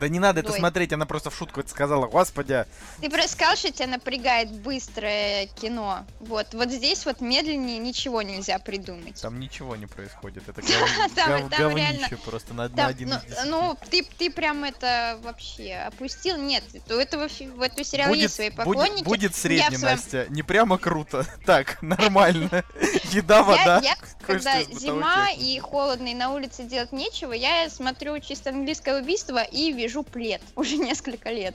Да 0.00 0.08
не 0.08 0.18
надо 0.18 0.40
это 0.40 0.52
Ой. 0.52 0.58
смотреть, 0.58 0.92
она 0.92 1.06
просто 1.06 1.30
в 1.30 1.36
шутку 1.36 1.60
это 1.60 1.70
сказала. 1.70 2.06
Господи, 2.06 2.64
Ты 3.00 3.08
просто 3.08 3.32
сказал, 3.32 3.56
что 3.56 3.70
тебя 3.72 3.88
напрягает 3.88 4.50
быстрое 4.50 5.46
кино. 5.46 6.06
Вот, 6.20 6.54
вот 6.54 6.70
здесь 6.70 7.04
вот 7.06 7.20
медленнее 7.20 7.78
ничего 7.78 8.22
нельзя 8.22 8.58
придумать. 8.58 9.20
там 9.20 9.38
ничего 9.40 9.76
не 9.76 9.86
происходит. 9.86 10.48
Это 10.48 10.62
говнище 11.58 12.16
просто 12.24 12.54
на, 12.54 12.64
один 12.64 13.08
ну, 13.08 13.18
ну, 13.46 13.78
ты, 13.90 14.30
прям 14.30 14.64
это 14.64 15.18
вообще 15.22 15.74
опустил. 15.74 16.36
Нет, 16.36 16.64
у 16.88 16.94
этого, 16.94 17.28
фи- 17.28 17.48
у 17.48 17.60
этого 17.60 17.84
сериала 17.84 18.14
есть 18.14 18.34
свои 18.34 18.50
поклонники. 18.50 19.04
будет 19.04 19.34
средний, 19.34 19.76
в 19.76 19.82
Настя. 19.82 20.26
Не 20.28 20.42
прямо 20.42 20.78
круто. 20.78 21.26
Так, 21.44 21.82
нормально. 21.82 22.64
Еда, 23.12 23.42
вода. 23.42 23.82
Когда 24.26 24.62
зима 24.62 25.30
и 25.30 25.58
холодно, 25.58 26.08
и 26.08 26.14
на 26.14 26.32
улице 26.32 26.64
делать 26.64 26.92
нечего, 26.92 27.32
я 27.32 27.68
смотрю 27.70 28.18
чисто 28.20 28.50
английское 28.50 29.00
убийство 29.00 29.42
и 29.42 29.72
вяжу 29.72 30.02
плед 30.02 30.42
уже 30.56 30.76
несколько 30.76 31.30
лет. 31.30 31.54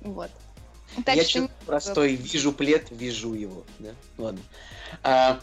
Вот. 0.00 0.30
Так 1.04 1.16
я 1.16 1.24
что 1.24 1.48
простой, 1.66 2.14
вижу 2.14 2.52
плед, 2.52 2.86
вижу 2.90 3.34
его. 3.34 3.64
Да? 3.78 3.90
Ладно. 4.16 4.40
А, 5.02 5.40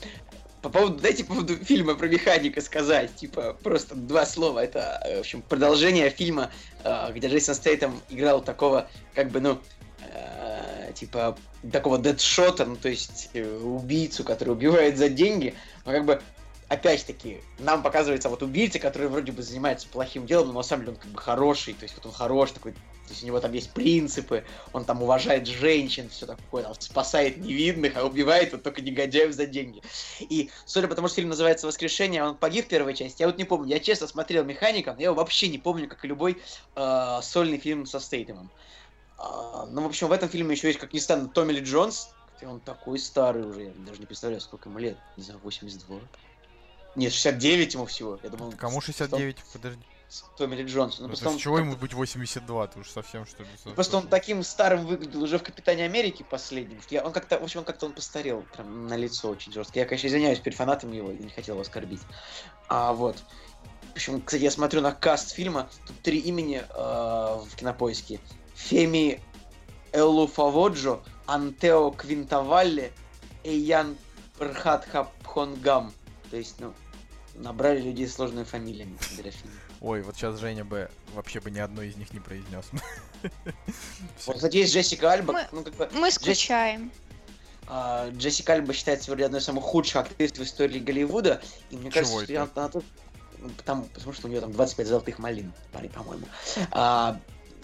по 0.65 0.69
поводу, 0.69 0.99
дайте 0.99 1.23
по 1.23 1.35
поводу 1.35 1.55
фильма 1.57 1.93
про 1.93 2.07
механика 2.07 2.61
сказать, 2.61 3.15
типа, 3.15 3.55
просто 3.61 3.93
два 3.93 4.25
слова. 4.25 4.63
Это, 4.63 4.99
э, 5.05 5.17
в 5.17 5.19
общем, 5.19 5.43
продолжение 5.43 6.09
фильма, 6.09 6.49
э, 6.83 7.11
где 7.13 7.27
Джейсон 7.27 7.53
Стейтем 7.53 8.01
играл 8.09 8.41
такого, 8.41 8.89
как 9.13 9.29
бы, 9.29 9.41
ну, 9.41 9.59
э, 10.01 10.91
типа, 10.95 11.37
такого 11.71 11.99
дедшота, 11.99 12.65
ну, 12.65 12.75
то 12.75 12.89
есть 12.89 13.29
э, 13.33 13.45
убийцу, 13.59 14.23
который 14.23 14.49
убивает 14.49 14.97
за 14.97 15.09
деньги, 15.09 15.53
но 15.85 15.91
как 15.91 16.05
бы 16.05 16.21
опять-таки, 16.67 17.41
нам 17.59 17.83
показывается 17.83 18.29
вот 18.29 18.41
убийца, 18.41 18.79
который 18.79 19.07
вроде 19.07 19.31
бы 19.31 19.41
занимается 19.41 19.87
плохим 19.87 20.25
делом, 20.25 20.47
но 20.47 20.53
на 20.53 20.63
самом 20.63 20.85
деле 20.85 20.93
он 20.93 21.01
как 21.01 21.11
бы 21.11 21.19
хороший, 21.19 21.73
то 21.73 21.83
есть 21.83 21.95
вот 21.95 22.05
он 22.07 22.11
хорош 22.11 22.51
такой, 22.51 22.73
то 22.73 23.09
есть 23.09 23.23
у 23.23 23.27
него 23.27 23.39
там 23.39 23.53
есть 23.53 23.71
принципы, 23.71 24.43
он 24.73 24.83
там 24.83 25.03
уважает 25.03 25.47
женщин, 25.47 26.09
все 26.09 26.25
такое, 26.25 26.63
там, 26.63 26.73
спасает 26.79 27.37
невидных, 27.37 27.95
а 27.97 28.05
убивает 28.05 28.51
вот 28.51 28.63
только 28.63 28.81
негодяев 28.81 29.33
за 29.33 29.45
деньги. 29.45 29.81
И 30.19 30.49
судя 30.65 30.87
по 30.87 30.95
тому, 30.95 31.07
что 31.07 31.17
фильм 31.17 31.29
называется 31.29 31.67
«Воскрешение», 31.67 32.23
он 32.23 32.35
погиб 32.35 32.65
в 32.65 32.67
первой 32.69 32.95
части, 32.95 33.21
я 33.21 33.27
вот 33.27 33.37
не 33.37 33.43
помню, 33.43 33.69
я 33.69 33.79
честно 33.79 34.07
смотрел 34.07 34.43
«Механика», 34.43 34.93
но 34.93 35.01
я 35.01 35.13
вообще 35.13 35.49
не 35.49 35.59
помню, 35.59 35.87
как 35.87 36.03
и 36.03 36.07
любой 36.07 36.41
э, 36.75 37.19
сольный 37.21 37.59
фильм 37.59 37.85
со 37.85 37.99
Стейтемом. 37.99 38.49
А, 39.17 39.67
ну, 39.69 39.83
в 39.83 39.85
общем, 39.85 40.07
в 40.07 40.11
этом 40.11 40.29
фильме 40.29 40.55
еще 40.55 40.67
есть, 40.67 40.79
как 40.79 40.93
ни 40.93 40.99
странно, 40.99 41.29
Томми 41.29 41.53
Ли 41.53 41.61
Джонс, 41.61 42.09
он 42.43 42.59
такой 42.59 42.99
старый 42.99 43.43
уже, 43.43 43.63
я 43.63 43.73
даже 43.85 43.99
не 43.99 44.05
представляю, 44.05 44.41
сколько 44.41 44.69
ему 44.69 44.79
лет, 44.79 44.97
не 45.17 45.23
знаю, 45.23 45.39
82? 45.43 45.99
Нет, 46.95 47.11
69 47.13 47.73
ему 47.73 47.85
всего, 47.85 48.19
я 48.23 48.29
думал... 48.29 48.53
Кому 48.57 48.81
с- 48.81 48.85
69? 48.85 49.37
Подожди. 49.53 49.81
с- 50.07 50.23
Томми 50.37 50.55
Ли 50.55 50.63
Джонс. 50.63 50.97
Ну, 50.99 51.03
Ну, 51.03 51.07
просто 51.09 51.25
то 51.25 51.31
он 51.31 51.37
чего 51.37 51.59
ему 51.59 51.75
быть 51.75 51.93
82? 51.93 52.67
Ты 52.67 52.79
уж 52.79 52.89
совсем 52.89 53.25
что 53.25 53.43
ли? 53.43 53.49
со- 53.63 53.69
Просто 53.71 53.97
он 53.97 54.07
таким 54.07 54.43
старым 54.43 54.85
выглядел 54.85 55.21
уже 55.23 55.37
в 55.39 55.43
Капитане 55.43 55.83
Америки 55.85 56.25
последнем. 56.29 56.81
что 56.81 56.95
Я, 56.95 57.03
он 57.03 57.11
как-то, 57.11 57.37
в 57.39 57.43
общем, 57.43 57.59
он 57.59 57.65
как-то 57.65 57.85
он 57.87 57.93
постарел 57.93 58.43
прям 58.53 58.87
на 58.87 58.95
лицо 58.95 59.29
очень 59.29 59.51
жестко. 59.51 59.79
Я, 59.79 59.85
конечно, 59.85 60.07
извиняюсь 60.07 60.39
перед 60.39 60.57
фанатами 60.57 60.95
его, 60.95 61.11
я 61.11 61.17
не 61.17 61.29
хотел 61.29 61.55
его 61.55 61.61
оскорбить. 61.63 62.01
А 62.69 62.93
вот. 62.93 63.17
В 63.91 63.95
общем, 63.95 64.21
кстати, 64.21 64.43
я 64.43 64.51
смотрю 64.51 64.81
на 64.81 64.91
каст 64.91 65.31
фильма. 65.31 65.69
Тут 65.87 65.99
три 66.01 66.17
имени 66.19 66.57
э, 66.57 66.63
в 66.73 67.49
кинопоиске. 67.55 68.19
Феми 68.55 69.21
Элуфаводжо, 69.93 70.99
Антео 71.27 71.91
Квинтавалли 71.91 72.91
и 73.43 73.53
Ян 73.55 73.95
Прхатхапхонгам. 74.37 75.93
То 76.29 76.37
есть, 76.37 76.59
ну, 76.59 76.73
набрали 77.35 77.81
людей 77.81 78.07
с 78.07 78.15
сложными 78.15 78.43
фамилиями 78.43 78.97
для 79.17 79.31
фильма. 79.31 79.55
Ой, 79.81 80.01
вот 80.01 80.15
сейчас 80.15 80.39
Женя 80.39 80.63
бы 80.65 80.89
вообще 81.13 81.39
бы 81.39 81.51
ни 81.51 81.59
одной 81.59 81.89
из 81.89 81.95
них 81.97 82.13
не 82.13 82.19
произнес. 82.19 82.65
Вот, 84.25 84.35
кстати, 84.37 84.57
есть 84.57 84.73
Джессика 84.73 85.11
Альба. 85.11 85.33
Мы- 85.33 85.47
Ну, 85.51 85.63
как 85.63 85.73
бы, 85.75 85.89
Мы 85.93 86.07
Джесс- 86.09 86.15
скучаем. 86.15 86.91
А, 87.67 88.09
Джессика 88.11 88.53
Альба 88.53 88.73
считается 88.73 89.09
вроде 89.09 89.25
одной 89.25 89.39
из 89.41 89.45
самых 89.45 89.63
худших 89.63 89.95
актрис 89.97 90.31
в 90.33 90.43
истории 90.43 90.79
Голливуда. 90.79 91.41
И 91.71 91.75
мне 91.77 91.89
Чего 91.91 92.01
кажется, 92.01 92.33
это? 92.33 92.45
что 92.51 92.61
она, 92.61 92.71
потому, 93.57 93.83
потому 93.85 94.13
что 94.13 94.27
у 94.27 94.29
нее 94.29 94.41
там 94.41 94.51
25 94.51 94.87
золотых 94.87 95.19
малин, 95.19 95.51
парень, 95.71 95.89
по-моему. 95.89 96.25
А, 96.71 97.19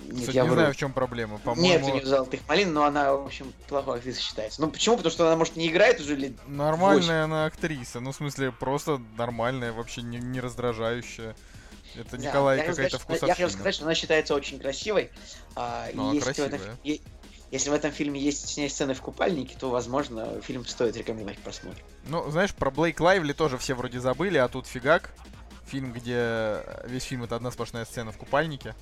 нет, 0.06 0.20
Кстати, 0.22 0.36
я 0.36 0.44
не 0.44 0.50
вру. 0.50 0.56
знаю, 0.60 0.74
в 0.74 0.78
чем 0.78 0.94
проблема. 0.94 1.34
Нет, 1.34 1.42
у 1.42 1.46
По-моему, 1.46 1.90
нее 1.96 2.06
золотых 2.06 2.42
малин, 2.48 2.74
но 2.74 2.84
она, 2.86 3.14
в 3.14 3.26
общем, 3.26 3.54
плохой 3.68 3.98
актрисой 3.98 4.22
считается. 4.22 4.62
Ну 4.62 4.70
почему? 4.70 4.98
Потому 4.98 5.12
что 5.12 5.28
она, 5.28 5.36
может, 5.36 5.56
не 5.56 5.68
играет 5.68 6.00
уже 6.00 6.16
лет 6.16 6.34
нормальная 6.48 7.24
она 7.26 7.46
актриса. 7.46 8.00
Ну, 8.00 8.12
в 8.12 8.16
смысле, 8.16 8.52
просто 8.52 9.02
нормальная, 9.18 9.72
вообще 9.74 10.02
не, 10.02 10.18
не 10.18 10.40
раздражающая. 10.40 11.36
Это 11.96 12.18
Да, 12.18 12.18
Николай 12.18 12.58
какая-то 12.66 12.74
что- 12.74 12.84
Я 12.84 12.90
хотел 12.90 13.00
вкусовщина. 13.18 13.50
сказать, 13.50 13.76
что 13.76 13.84
она 13.86 13.96
считается 13.96 14.34
очень 14.36 14.60
красивой. 14.60 15.10
а, 15.56 15.90
и 15.92 15.96
Ну, 15.96 16.04
она 16.06 16.14
если, 16.14 16.30
в 16.32 16.38
этом, 16.40 16.50
красивая. 16.50 16.76
фи- 16.84 16.90
е- 16.94 17.02
если 17.52 17.70
в 17.70 17.74
этом 17.74 17.92
фильме 17.92 18.18
есть 18.22 18.48
с 18.48 18.56
ней 18.56 18.70
сцены 18.70 18.94
в 18.94 19.02
купальнике, 19.02 19.58
то, 19.60 19.70
возможно, 19.70 20.40
фильм 20.42 20.66
стоит 20.66 20.96
рекомендовать 20.96 21.38
к 21.38 21.42
просмотру. 21.42 21.84
Ну, 22.08 22.32
знаешь, 22.32 22.56
про 22.56 22.72
Блейк 22.72 23.00
Лайвли 23.02 23.34
тоже 23.34 23.58
все 23.58 23.74
вроде 23.74 24.00
забыли, 24.00 24.38
а 24.38 24.48
тут 24.48 24.68
фигак. 24.68 25.12
Фильм, 25.68 25.92
где 25.92 26.64
весь 26.86 27.04
фильм 27.04 27.24
это 27.26 27.36
одна 27.36 27.52
сплошная 27.52 27.84
сцена 27.86 28.12
в 28.14 28.18
купальнике. 28.18 28.74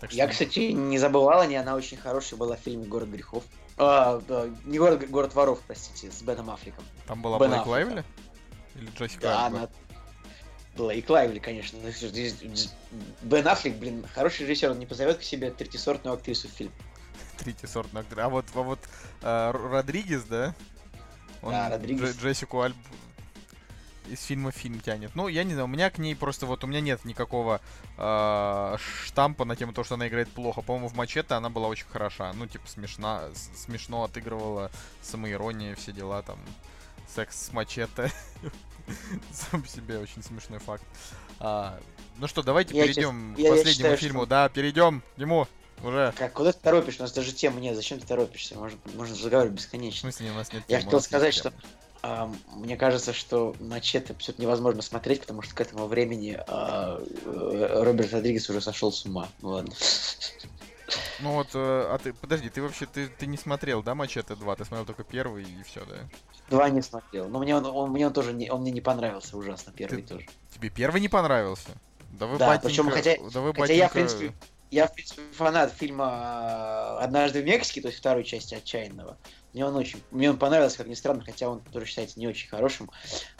Так 0.00 0.12
Я, 0.12 0.24
что- 0.24 0.32
кстати, 0.32 0.72
не 0.72 0.98
забывала, 0.98 1.46
не 1.46 1.56
она 1.56 1.74
очень 1.74 1.96
хорошая 1.96 2.38
была 2.38 2.56
в 2.56 2.60
фильме 2.60 2.86
«Город 2.86 3.08
грехов». 3.08 3.44
А, 3.78 4.20
да, 4.28 4.46
не 4.64 4.78
город, 4.78 5.08
город 5.10 5.34
воров, 5.34 5.60
простите, 5.66 6.10
с 6.10 6.22
Беном 6.22 6.50
Аффлеком. 6.50 6.84
Там 7.06 7.20
была 7.22 7.38
Бен 7.38 7.52
Аффлека. 7.52 7.68
Лайвли? 7.68 8.04
Или 8.74 8.90
Джессика 8.96 9.22
Да, 9.22 9.46
Альба? 9.46 9.58
она... 9.58 9.68
Блейк 10.76 11.08
Лайвли, 11.08 11.38
конечно. 11.38 11.78
Ну, 11.82 11.88
Дж- 11.88 12.70
Бен 13.22 13.48
Аффлек, 13.48 13.76
блин, 13.76 14.06
хороший 14.14 14.42
режиссер, 14.46 14.70
он 14.72 14.78
не 14.78 14.86
позовет 14.86 15.18
к 15.18 15.22
себе 15.22 15.50
третьесортную 15.50 16.14
актрису 16.14 16.48
в 16.48 16.50
фильм. 16.52 16.72
Третий 17.38 17.66
сорт 17.66 17.88
актер. 17.94 18.20
А 18.20 18.28
вот, 18.28 18.44
а 18.54 18.60
вот 18.60 18.78
Р- 19.22 19.56
Родригес, 19.70 20.24
да? 20.24 20.54
Он 21.42 21.52
Да, 21.52 21.70
Родригес. 21.70 22.10
Дже- 22.16 22.20
Джессику 22.22 22.60
Альб 22.60 22.76
из 24.10 24.22
фильма 24.22 24.50
в 24.50 24.54
фильм 24.54 24.80
тянет. 24.80 25.10
Ну, 25.14 25.28
я 25.28 25.44
не 25.44 25.52
знаю, 25.52 25.66
у 25.66 25.70
меня 25.70 25.90
к 25.90 25.98
ней 25.98 26.14
просто 26.16 26.46
вот 26.46 26.64
у 26.64 26.66
меня 26.66 26.80
нет 26.80 27.04
никакого 27.04 27.60
а, 27.98 28.76
штампа 29.06 29.44
на 29.44 29.56
тему 29.56 29.72
того, 29.72 29.84
что 29.84 29.94
она 29.94 30.08
играет 30.08 30.28
плохо. 30.30 30.62
По-моему, 30.62 30.88
в 30.88 30.94
Мачете 30.94 31.34
она 31.34 31.48
была 31.50 31.68
очень 31.68 31.86
хороша. 31.86 32.32
Ну, 32.32 32.46
типа, 32.46 32.66
смешна, 32.68 33.24
с- 33.34 33.62
смешно 33.64 34.04
отыгрывала 34.04 34.70
самоирония, 35.02 35.74
все 35.74 35.92
дела 35.92 36.22
там. 36.22 36.38
Секс 37.14 37.46
с 37.46 37.52
Мачете. 37.52 38.10
Сам 39.32 39.62
по 39.62 39.68
себе 39.68 39.98
очень 39.98 40.22
смешной 40.22 40.58
факт. 40.58 40.84
А, 41.40 41.78
ну 42.18 42.26
что, 42.28 42.42
давайте 42.42 42.76
Я 42.76 42.84
перейдем 42.84 43.34
чест- 43.34 43.36
к 43.36 43.38
я- 43.38 43.44
я 43.44 43.50
последнему 43.50 43.74
считаю, 43.76 43.96
фильму. 43.96 44.20
что- 44.20 44.26
Да, 44.26 44.48
перейдем 44.48 45.02
к 45.14 45.18
нему. 45.18 45.46
Уже. 45.82 46.14
Как, 46.16 46.32
куда 46.32 46.52
ты 46.52 46.58
торопишь? 46.60 46.96
У 46.98 47.02
нас 47.02 47.12
даже 47.12 47.32
темы 47.32 47.60
нет. 47.60 47.76
Зачем 47.76 48.00
ты 48.00 48.06
торопишься? 48.06 48.54
Можно, 48.56 48.78
можно 48.94 49.14
разговаривать 49.14 49.52
В 49.58 49.62
бесконечно. 49.62 50.00
смысле, 50.10 50.30
у 50.30 50.34
нас 50.34 50.50
нет 50.52 50.62
Я 50.68 50.78
темы, 50.78 50.84
хотел 50.90 51.00
сказать, 51.02 51.34
что 51.34 51.52
мне 52.02 52.76
кажется, 52.76 53.12
что 53.12 53.54
Мачете 53.60 54.12
абсолютно 54.12 54.42
невозможно 54.42 54.82
смотреть, 54.82 55.20
потому 55.22 55.42
что 55.42 55.54
к 55.54 55.60
этому 55.60 55.86
времени 55.86 56.38
а, 56.48 57.00
э, 57.24 57.82
Роберт 57.82 58.12
Родригес 58.12 58.48
уже 58.50 58.60
сошел 58.60 58.92
с 58.92 59.04
ума. 59.04 59.28
Ну 59.42 59.48
ладно. 59.50 59.74
Ну 61.20 61.32
вот, 61.32 61.48
э, 61.54 61.58
а 61.90 61.98
ты, 61.98 62.12
подожди, 62.12 62.48
ты 62.48 62.62
вообще, 62.62 62.86
ты, 62.86 63.08
ты 63.08 63.26
не 63.26 63.36
смотрел, 63.36 63.82
да, 63.82 63.94
Мачете 63.94 64.36
2? 64.36 64.56
Ты 64.56 64.64
смотрел 64.64 64.86
только 64.86 65.02
первый 65.02 65.42
и 65.42 65.62
все, 65.64 65.84
да? 65.84 65.96
Два 66.48 66.70
не 66.70 66.82
смотрел. 66.82 67.28
Но 67.28 67.40
мне 67.40 67.56
он, 67.56 67.66
он- 67.66 67.90
мне 67.90 68.06
он 68.06 68.12
тоже 68.12 68.32
не, 68.32 68.50
он 68.50 68.60
мне 68.60 68.70
не 68.70 68.80
понравился 68.80 69.36
ужасно, 69.36 69.72
первый 69.72 70.02
Ты- 70.02 70.08
тоже. 70.14 70.26
Тебе 70.54 70.70
первый 70.70 71.00
не 71.00 71.08
понравился? 71.08 71.70
Да 72.12 72.26
вы, 72.26 72.38
Да, 72.38 72.46
батенька, 72.48 72.68
причем 72.68 72.90
хотя- 72.90 73.16
да 73.32 73.40
вы, 73.40 73.52
хотя 73.52 73.72
я, 73.72 73.88
в 73.88 73.94
батенька, 73.94 74.14
принципе, 74.16 74.34
Я, 74.70 74.86
в 74.86 74.94
принципе, 74.94 75.22
фанат 75.32 75.72
фильма 75.72 76.98
«Однажды 76.98 77.40
в 77.42 77.44
Мексике», 77.44 77.80
то 77.80 77.88
есть 77.88 77.98
второй 78.00 78.24
части 78.24 78.54
«Отчаянного». 78.54 79.16
Мне 79.56 79.64
он 79.64 79.74
очень... 79.74 80.02
Мне 80.10 80.28
он 80.28 80.36
понравился, 80.38 80.76
как 80.76 80.86
ни 80.86 80.92
странно, 80.92 81.22
хотя 81.24 81.48
он 81.48 81.60
тоже 81.60 81.86
считается 81.86 82.20
не 82.20 82.28
очень 82.28 82.46
хорошим. 82.50 82.90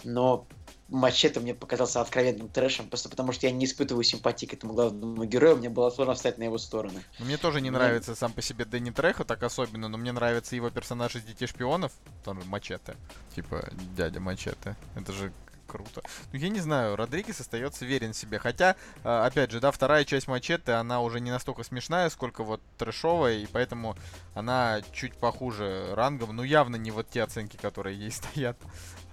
Но 0.02 0.46
Мачете 0.88 1.40
мне 1.40 1.52
показался 1.54 2.00
откровенным 2.00 2.48
трэшем, 2.48 2.88
просто 2.88 3.10
потому 3.10 3.32
что 3.32 3.46
я 3.46 3.52
не 3.52 3.66
испытываю 3.66 4.02
симпатии 4.02 4.46
к 4.46 4.54
этому 4.54 4.72
главному 4.72 5.26
герою, 5.26 5.58
мне 5.58 5.68
было 5.68 5.90
сложно 5.90 6.14
встать 6.14 6.38
на 6.38 6.44
его 6.44 6.56
сторону. 6.56 7.00
Ну, 7.18 7.26
Мне 7.26 7.36
тоже 7.36 7.60
не 7.60 7.68
Ну. 7.70 7.76
нравится 7.76 8.14
сам 8.14 8.32
по 8.32 8.40
себе 8.40 8.64
Дэнни 8.64 8.92
Трехо 8.92 9.24
так 9.24 9.42
особенно, 9.42 9.88
но 9.88 9.98
мне 9.98 10.12
нравится 10.12 10.56
его 10.56 10.70
персонаж 10.70 11.16
из 11.16 11.22
Детей 11.24 11.46
Шпионов, 11.48 11.92
там 12.24 12.40
Мачете. 12.46 12.96
Типа 13.34 13.68
дядя 13.94 14.18
Мачете. 14.18 14.74
Это 14.94 15.12
же 15.12 15.34
круто. 15.76 16.02
Ну, 16.32 16.38
я 16.38 16.48
не 16.48 16.60
знаю, 16.60 16.96
Родригес 16.96 17.40
остается 17.40 17.84
верен 17.84 18.14
себе. 18.14 18.38
Хотя, 18.38 18.76
э, 19.04 19.08
опять 19.08 19.50
же, 19.50 19.60
да, 19.60 19.70
вторая 19.70 20.04
часть 20.04 20.28
Мачете, 20.28 20.72
она 20.72 21.00
уже 21.00 21.20
не 21.20 21.30
настолько 21.30 21.62
смешная, 21.62 22.08
сколько 22.10 22.44
вот 22.44 22.60
трэшовая, 22.78 23.34
и 23.34 23.46
поэтому 23.46 23.96
она 24.34 24.80
чуть 24.92 25.14
похуже 25.14 25.94
рангом. 25.94 26.34
Ну, 26.34 26.42
явно 26.42 26.76
не 26.76 26.90
вот 26.90 27.08
те 27.08 27.22
оценки, 27.22 27.56
которые 27.56 27.98
ей 27.98 28.10
стоят. 28.12 28.56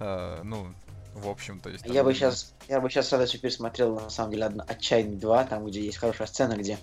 Э, 0.00 0.40
ну, 0.42 0.74
в 1.14 1.28
общем, 1.28 1.60
то 1.60 1.70
есть... 1.70 1.84
Я 1.86 1.94
там, 1.94 2.06
бы 2.06 2.14
сейчас, 2.14 2.54
я 2.68 2.80
бы 2.80 2.90
сейчас 2.90 3.08
с 3.08 3.12
радостью 3.12 3.40
пересмотрел, 3.40 4.00
на 4.00 4.10
самом 4.10 4.32
деле, 4.32 4.46
«Отчаянный 4.66 5.16
2», 5.16 5.48
там, 5.48 5.64
где 5.64 5.80
есть 5.80 5.98
хорошая 5.98 6.26
сцена, 6.26 6.56
где 6.56 6.76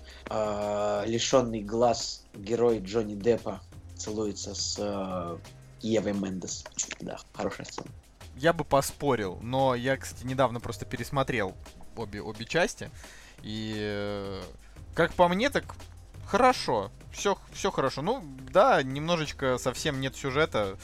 лишенный 1.06 1.60
глаз 1.60 2.24
герой 2.34 2.78
Джонни 2.78 3.14
Деппа 3.14 3.60
целуется 4.02 4.54
с 4.54 4.76
э, 4.78 5.38
Евой 5.80 6.12
Мендес. 6.12 6.64
Да, 7.00 7.18
хорошая 7.32 7.66
сцена. 7.66 7.88
Я 8.36 8.52
бы 8.52 8.64
поспорил, 8.64 9.38
но 9.42 9.74
я, 9.74 9.96
кстати, 9.96 10.24
недавно 10.24 10.60
просто 10.60 10.84
пересмотрел 10.84 11.54
обе, 11.96 12.22
обе 12.22 12.44
части. 12.44 12.90
И 13.42 13.74
э, 13.76 14.42
как 14.94 15.12
по 15.14 15.28
мне, 15.28 15.50
так 15.50 15.64
хорошо. 16.26 16.90
Все, 17.12 17.36
все 17.52 17.70
хорошо. 17.70 18.02
Ну, 18.02 18.24
да, 18.50 18.82
немножечко 18.82 19.58
совсем 19.58 20.00
нет 20.00 20.16
сюжета. 20.16 20.78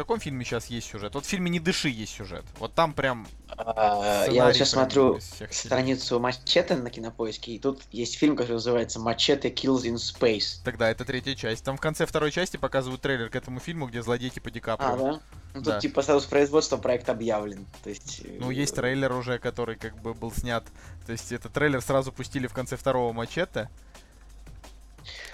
В 0.00 0.02
каком 0.02 0.18
фильме 0.18 0.46
сейчас 0.46 0.68
есть 0.68 0.88
сюжет? 0.88 1.14
Вот 1.14 1.26
в 1.26 1.28
фильме 1.28 1.50
«Не 1.50 1.60
дыши» 1.60 1.90
есть 1.90 2.14
сюжет. 2.14 2.42
Вот 2.58 2.72
там 2.72 2.94
прям 2.94 3.28
А, 3.48 4.24
Я 4.30 4.46
вот 4.46 4.54
сейчас 4.54 4.70
смотрю 4.70 5.20
страницу 5.50 6.18
Мачете 6.18 6.74
на 6.74 6.88
кинопоиске, 6.88 7.52
и 7.52 7.58
тут 7.58 7.82
есть 7.92 8.16
фильм, 8.16 8.34
который 8.34 8.52
называется 8.54 8.98
Мачете 8.98 9.50
Kills 9.50 9.82
in 9.82 9.96
Space. 9.96 10.62
Тогда 10.64 10.90
это 10.90 11.04
третья 11.04 11.34
часть. 11.34 11.64
Там 11.64 11.76
в 11.76 11.82
конце 11.82 12.06
второй 12.06 12.30
части 12.30 12.56
показывают 12.56 13.02
трейлер 13.02 13.28
к 13.28 13.36
этому 13.36 13.60
фильму, 13.60 13.88
где 13.88 14.00
злодей 14.02 14.30
типа 14.30 14.50
Ди 14.50 14.60
Каприо. 14.60 14.88
А, 14.88 14.96
да? 14.96 15.20
Ну, 15.52 15.60
Да. 15.60 15.72
тут 15.72 15.82
типа 15.82 16.00
сразу 16.00 16.22
с 16.22 16.26
производства 16.26 16.78
проект 16.78 17.10
объявлен. 17.10 17.66
То 17.84 17.90
есть... 17.90 18.22
э, 18.24 18.38
Ну, 18.40 18.50
есть 18.50 18.74
трейлер 18.74 19.12
уже, 19.12 19.38
который 19.38 19.76
как 19.76 20.00
бы 20.00 20.14
был 20.14 20.32
снят. 20.32 20.64
То 21.04 21.12
есть 21.12 21.30
этот 21.30 21.52
трейлер 21.52 21.82
сразу 21.82 22.10
пустили 22.10 22.46
в 22.46 22.54
конце 22.54 22.78
второго 22.78 23.12
мачете. 23.12 23.68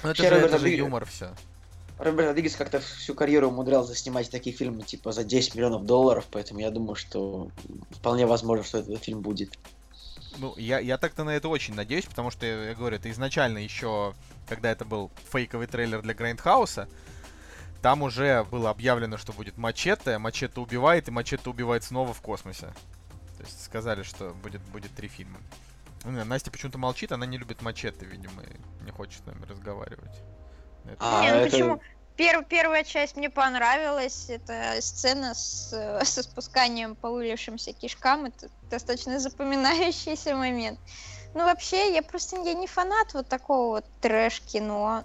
Ну, 0.03 0.11
это 0.11 0.23
же, 0.25 0.35
это 0.35 0.59
же 0.59 0.71
юмор 0.71 1.05
все. 1.05 1.33
Роберт 1.99 2.29
Родригес 2.29 2.57
как-то 2.57 2.81
всю 2.81 3.15
карьеру 3.15 3.49
умудрялся 3.49 3.95
снимать 3.95 4.31
такие 4.31 4.55
фильмы 4.55 4.83
типа 4.83 5.13
за 5.13 5.25
10 5.25 5.55
миллионов 5.55 5.87
долларов, 5.87 6.27
поэтому 6.31 6.61
я 6.61 6.71
думаю, 6.71 6.95
что 6.95 7.51
вполне 7.91 8.27
возможно, 8.27 8.65
что 8.65 8.79
этот 8.79 9.03
фильм 9.03 9.23
будет. 9.23 9.59
Ну, 10.39 10.55
я, 10.59 10.79
я 10.79 10.99
так-то 10.99 11.25
на 11.25 11.31
это 11.31 11.49
очень 11.49 11.75
надеюсь, 11.75 12.05
потому 12.05 12.31
что, 12.31 12.45
я 12.45 12.75
говорю, 12.75 12.97
это 12.97 13.11
изначально 13.11 13.59
еще, 13.59 14.15
когда 14.47 14.71
это 14.71 14.85
был 14.85 15.11
фейковый 15.33 15.67
трейлер 15.67 16.03
для 16.03 16.13
Грайндхауса, 16.13 16.89
там 17.81 18.03
уже 18.03 18.45
было 18.51 18.69
объявлено, 18.69 19.17
что 19.17 19.33
будет 19.33 19.57
Мачете, 19.57 20.19
Мачете 20.19 20.61
убивает, 20.61 21.09
и 21.09 21.11
Мачете 21.11 21.49
убивает 21.49 21.85
снова 21.85 22.13
в 22.13 22.21
космосе. 22.21 22.67
То 23.39 23.45
есть 23.45 23.65
сказали, 23.65 24.03
что 24.03 24.35
будет, 24.43 24.61
будет 24.73 24.93
три 24.95 25.09
фильма. 25.09 25.39
Ну, 26.05 26.25
Настя 26.25 26.51
почему-то 26.51 26.79
молчит, 26.79 27.13
она 27.13 27.25
не 27.25 27.39
любит 27.39 27.63
Мачете, 27.63 28.05
видимо, 28.05 28.43
и 28.43 28.85
не 28.85 28.91
хочет 28.91 29.23
с 29.23 29.27
нами 29.27 29.45
разговаривать. 29.47 30.23
Это- 30.87 30.97
А, 31.01 31.23
Не, 31.23 31.33
ну 31.33 31.37
это- 31.39 31.51
почему? 31.51 31.81
Пер- 32.17 32.45
первая 32.49 32.83
часть 32.83 33.17
мне 33.17 33.29
понравилась. 33.29 34.31
Это 34.31 34.81
сцена 34.81 35.35
с, 35.35 35.69
со 36.05 36.23
спусканием 36.23 36.97
по 36.97 37.11
вылезшимся 37.11 37.73
кишкам. 37.73 38.25
Это 38.27 38.49
достаточно 38.71 39.19
запоминающийся 39.21 40.35
момент. 40.35 40.81
Ну, 41.35 41.45
вообще, 41.45 41.93
я 41.95 42.03
просто 42.03 42.37
я 42.37 42.55
не 42.55 42.67
фанат 42.67 43.13
вот 43.13 43.29
такого 43.29 43.67
вот 43.77 43.85
трэш-кино. 44.01 45.05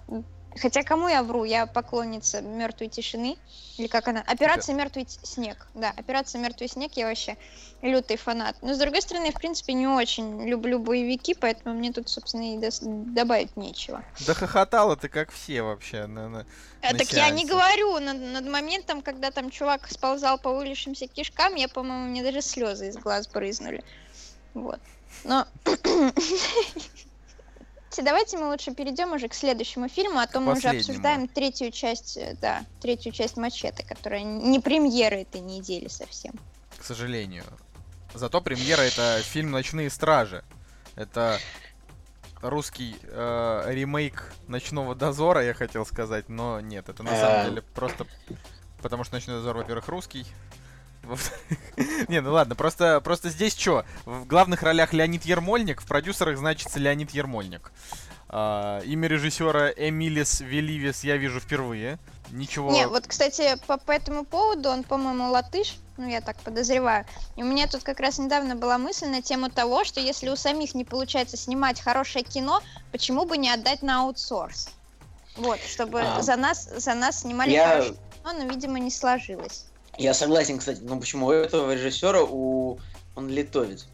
Хотя 0.60 0.82
кому 0.82 1.08
я 1.08 1.22
вру? 1.22 1.44
Я 1.44 1.66
поклонница 1.66 2.40
мертвой 2.42 2.88
тишины. 2.88 3.36
Или 3.78 3.86
как 3.86 4.08
она? 4.08 4.22
Операция 4.26 4.74
Мертвый 4.74 5.06
снег. 5.08 5.66
Да, 5.74 5.90
операция 5.96 6.40
Мертвый 6.40 6.68
снег 6.68 6.92
я 6.94 7.06
вообще 7.06 7.36
лютый 7.80 8.16
фанат. 8.16 8.56
Но 8.60 8.74
с 8.74 8.78
другой 8.78 9.00
стороны, 9.00 9.30
в 9.30 9.34
принципе, 9.34 9.72
не 9.72 9.86
очень 9.86 10.46
люблю 10.46 10.78
боевики, 10.78 11.34
поэтому 11.34 11.74
мне 11.74 11.90
тут, 11.90 12.08
собственно, 12.08 12.54
и 12.54 12.70
добавить 12.82 13.56
нечего. 13.56 14.04
Да 14.26 14.34
хохотала 14.34 14.96
ты 14.96 15.08
как 15.08 15.30
все 15.32 15.62
вообще. 15.62 16.06
на- 16.06 16.28
на- 16.28 16.46
А, 16.82 16.92
на 16.92 16.98
так 16.98 17.12
я 17.12 17.30
не 17.30 17.46
сеансе. 17.46 17.46
говорю, 17.46 17.98
над, 18.00 18.20
над 18.20 18.46
моментом, 18.46 19.00
когда 19.02 19.30
там 19.30 19.50
чувак 19.50 19.88
сползал 19.90 20.38
по 20.38 20.52
вылезшимся 20.54 21.06
кишкам, 21.06 21.54
я, 21.54 21.68
по-моему, 21.68 22.10
мне 22.10 22.22
даже 22.22 22.42
слезы 22.42 22.88
из 22.88 22.96
глаз 22.96 23.26
брызнули. 23.26 23.82
Вот. 24.54 24.80
Но... 25.24 25.46
Давайте 28.00 28.38
мы 28.38 28.48
лучше 28.48 28.72
перейдем 28.72 29.12
уже 29.12 29.28
к 29.28 29.34
следующему 29.34 29.88
фильму, 29.88 30.20
а 30.20 30.26
то 30.26 30.40
мы 30.40 30.52
уже 30.52 30.68
обсуждаем 30.68 31.28
третью 31.28 31.70
часть, 31.70 32.16
э, 32.16 32.36
да, 32.40 32.64
третью 32.80 33.12
часть 33.12 33.36
Мачете, 33.36 33.84
которая 33.84 34.22
не 34.22 34.60
премьера 34.60 35.16
этой 35.16 35.40
недели 35.40 35.88
совсем. 35.88 36.32
к 36.78 36.84
сожалению. 36.84 37.44
Зато 38.14 38.40
премьера 38.40 38.82
это 38.82 39.20
фильм 39.22 39.50
«Ночные 39.50 39.88
стражи». 39.90 40.44
Это 40.96 41.38
русский 42.40 42.96
э, 43.02 43.64
ремейк 43.68 44.32
«Ночного 44.48 44.94
дозора», 44.94 45.44
я 45.44 45.54
хотел 45.54 45.86
сказать, 45.86 46.28
но 46.28 46.60
нет, 46.60 46.88
это 46.88 47.02
на 47.02 47.16
самом 47.16 47.40
Эм. 47.40 47.48
деле 47.50 47.62
просто 47.74 48.06
потому 48.82 49.04
что 49.04 49.14
«Ночной 49.14 49.36
дозор», 49.36 49.56
во-первых, 49.56 49.88
русский. 49.88 50.26
Не, 52.08 52.20
ну 52.20 52.32
ладно, 52.32 52.54
просто, 52.54 53.00
просто 53.00 53.30
здесь 53.30 53.56
что? 53.56 53.84
В 54.04 54.26
главных 54.26 54.62
ролях 54.62 54.92
Леонид 54.92 55.24
Ермольник, 55.24 55.80
в 55.80 55.86
продюсерах 55.86 56.38
значится 56.38 56.78
Леонид 56.78 57.10
Ермольник. 57.10 57.72
А, 58.28 58.80
имя 58.80 59.08
режиссера 59.08 59.70
Эмилис 59.70 60.40
Веливис 60.40 61.04
я 61.04 61.16
вижу 61.16 61.38
впервые. 61.40 61.98
Ничего. 62.30 62.72
Не, 62.72 62.86
вот, 62.86 63.06
кстати, 63.06 63.56
по, 63.66 63.76
по 63.76 63.92
этому 63.92 64.24
поводу 64.24 64.70
он, 64.70 64.84
по-моему, 64.84 65.30
латыш, 65.30 65.76
ну, 65.98 66.08
я 66.08 66.22
так 66.22 66.38
подозреваю. 66.38 67.04
И 67.36 67.42
у 67.42 67.46
меня 67.46 67.66
тут 67.66 67.82
как 67.82 68.00
раз 68.00 68.18
недавно 68.18 68.56
была 68.56 68.78
мысль 68.78 69.06
на 69.08 69.20
тему 69.20 69.50
того, 69.50 69.84
что 69.84 70.00
если 70.00 70.30
у 70.30 70.36
самих 70.36 70.74
не 70.74 70.84
получается 70.84 71.36
снимать 71.36 71.78
хорошее 71.78 72.24
кино, 72.24 72.62
почему 72.90 73.26
бы 73.26 73.36
не 73.36 73.50
отдать 73.50 73.82
на 73.82 74.00
аутсорс? 74.00 74.70
Вот, 75.36 75.60
чтобы 75.60 76.00
А. 76.00 76.22
за 76.22 76.36
нас, 76.36 76.64
за 76.64 76.94
нас 76.94 77.20
снимали 77.20 77.50
Я- 77.50 77.68
хорошее 77.68 77.96
кино, 78.22 78.32
но, 78.32 78.44
видимо, 78.44 78.78
не 78.78 78.90
сложилось. 78.90 79.66
Я 79.98 80.14
согласен, 80.14 80.58
кстати, 80.58 80.80
ну 80.82 80.98
почему 80.98 81.26
у 81.26 81.32
этого 81.32 81.74
режиссера, 81.74 82.22
у... 82.22 82.78
он 83.14 83.28
литовец, 83.28 83.86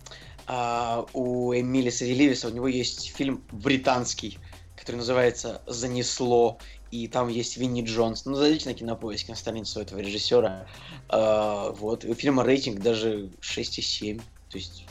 а 0.46 1.07
у 1.12 1.53
Эмилиса 1.53 2.05
Веливиса 2.05 2.49
у 2.49 2.51
него 2.51 2.68
есть 2.68 3.14
фильм 3.14 3.42
британский, 3.51 4.38
который 4.76 4.96
называется 4.96 5.61
«Занесло», 5.66 6.59
и 6.90 7.07
там 7.07 7.28
есть 7.28 7.57
Винни 7.57 7.82
Джонс. 7.82 8.24
Ну, 8.24 8.34
зайдите 8.34 8.68
на 8.68 8.74
кинопоиск, 8.74 9.28
на 9.28 9.34
страницу 9.34 9.80
этого 9.80 9.99
режиссера. 9.99 10.66
А, 11.09 11.70
вот, 11.72 12.05
и 12.05 12.09
у 12.09 12.14
фильма 12.14 12.44
рейтинг 12.44 12.80
даже 12.80 13.30
6,7. 13.40 14.22
То 14.49 14.59
есть, 14.59 14.86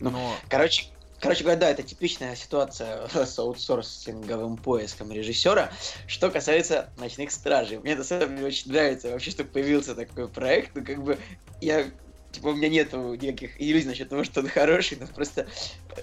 ну, 0.00 0.10
но 0.10 0.34
Короче, 0.48 0.86
короче 1.20 1.42
говоря, 1.44 1.60
да, 1.60 1.70
это 1.70 1.82
типичная 1.82 2.34
ситуация 2.34 3.06
с 3.14 3.38
аутсорсинговым 3.38 4.56
поиском 4.56 5.12
режиссера. 5.12 5.70
Что 6.06 6.30
касается 6.30 6.90
«Ночных 6.98 7.30
стражей», 7.30 7.78
мне 7.78 7.94
самом 8.04 8.36
деле 8.36 8.48
очень 8.48 8.72
нравится 8.72 9.10
вообще, 9.10 9.30
что 9.30 9.44
появился 9.44 9.94
такой 9.94 10.28
проект. 10.28 10.74
Ну, 10.74 10.84
как 10.84 11.02
бы, 11.02 11.18
я 11.60 11.86
Типа, 12.32 12.48
у 12.48 12.54
меня 12.54 12.68
нету 12.68 13.14
никаких 13.14 13.60
иллюзий 13.60 13.88
насчет 13.88 14.08
того, 14.08 14.22
что 14.22 14.40
он 14.40 14.48
хороший, 14.48 14.98
но 15.00 15.06
просто 15.08 15.48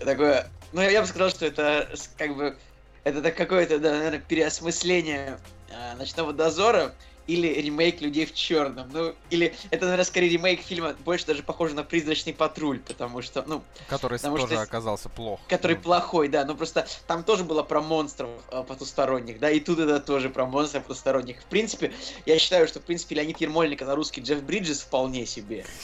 такое... 0.04 0.50
Ну, 0.74 0.82
я, 0.82 0.90
я 0.90 1.02
бы 1.02 1.08
сказал, 1.08 1.30
что 1.30 1.46
это 1.46 1.90
как 2.18 2.36
бы... 2.36 2.58
Это 3.06 3.22
так 3.22 3.38
какое-то, 3.38 3.80
да, 3.80 3.92
наверное, 3.92 4.20
переосмысление 4.20 5.40
а, 5.72 5.96
«Ночного 5.96 6.34
дозора», 6.34 6.94
или 7.28 7.48
ремейк 7.48 8.02
«Людей 8.02 8.26
в 8.26 8.34
черном». 8.34 8.90
Ну, 8.92 9.14
или 9.30 9.54
это, 9.70 9.86
наверное, 9.86 10.06
скорее 10.06 10.30
ремейк 10.30 10.62
фильма, 10.62 10.96
больше 11.06 11.26
даже 11.26 11.44
похоже 11.44 11.76
на 11.76 11.84
«Призрачный 11.84 12.34
патруль», 12.34 12.80
потому 12.80 13.22
что, 13.22 13.44
ну, 13.46 13.64
который 13.88 14.18
потому 14.18 14.38
тоже 14.38 14.54
что- 14.54 14.62
оказался 14.62 15.10
плох. 15.10 15.40
который 15.48 15.76
Ну, 15.78 15.82
плохой, 15.84 16.28
да, 16.30 16.46
ну 16.46 16.56
просто 16.56 16.88
там 17.06 17.24
тоже 17.24 17.44
было 17.44 17.64
про 17.64 17.82
монстров 17.82 18.30
э, 18.52 18.64
потусторонних, 18.64 19.40
да, 19.40 19.50
и 19.52 19.60
тут 19.60 19.80
это 19.80 20.00
тоже 20.00 20.30
про 20.30 20.46
монстров 20.46 20.84
потусторонних. 20.84 21.42
В 21.42 21.46
принципе, 21.46 21.92
я 22.26 22.40
считаю, 22.40 22.68
что, 22.68 22.80
в 22.80 22.84
принципе, 22.84 23.16
Леонид 23.16 23.40
Ермольник 23.42 23.82
на 23.82 23.96
русский 23.96 24.22
Джефф 24.22 24.42
Бриджес 24.44 24.82
вполне 24.82 25.26
себе. 25.26 25.66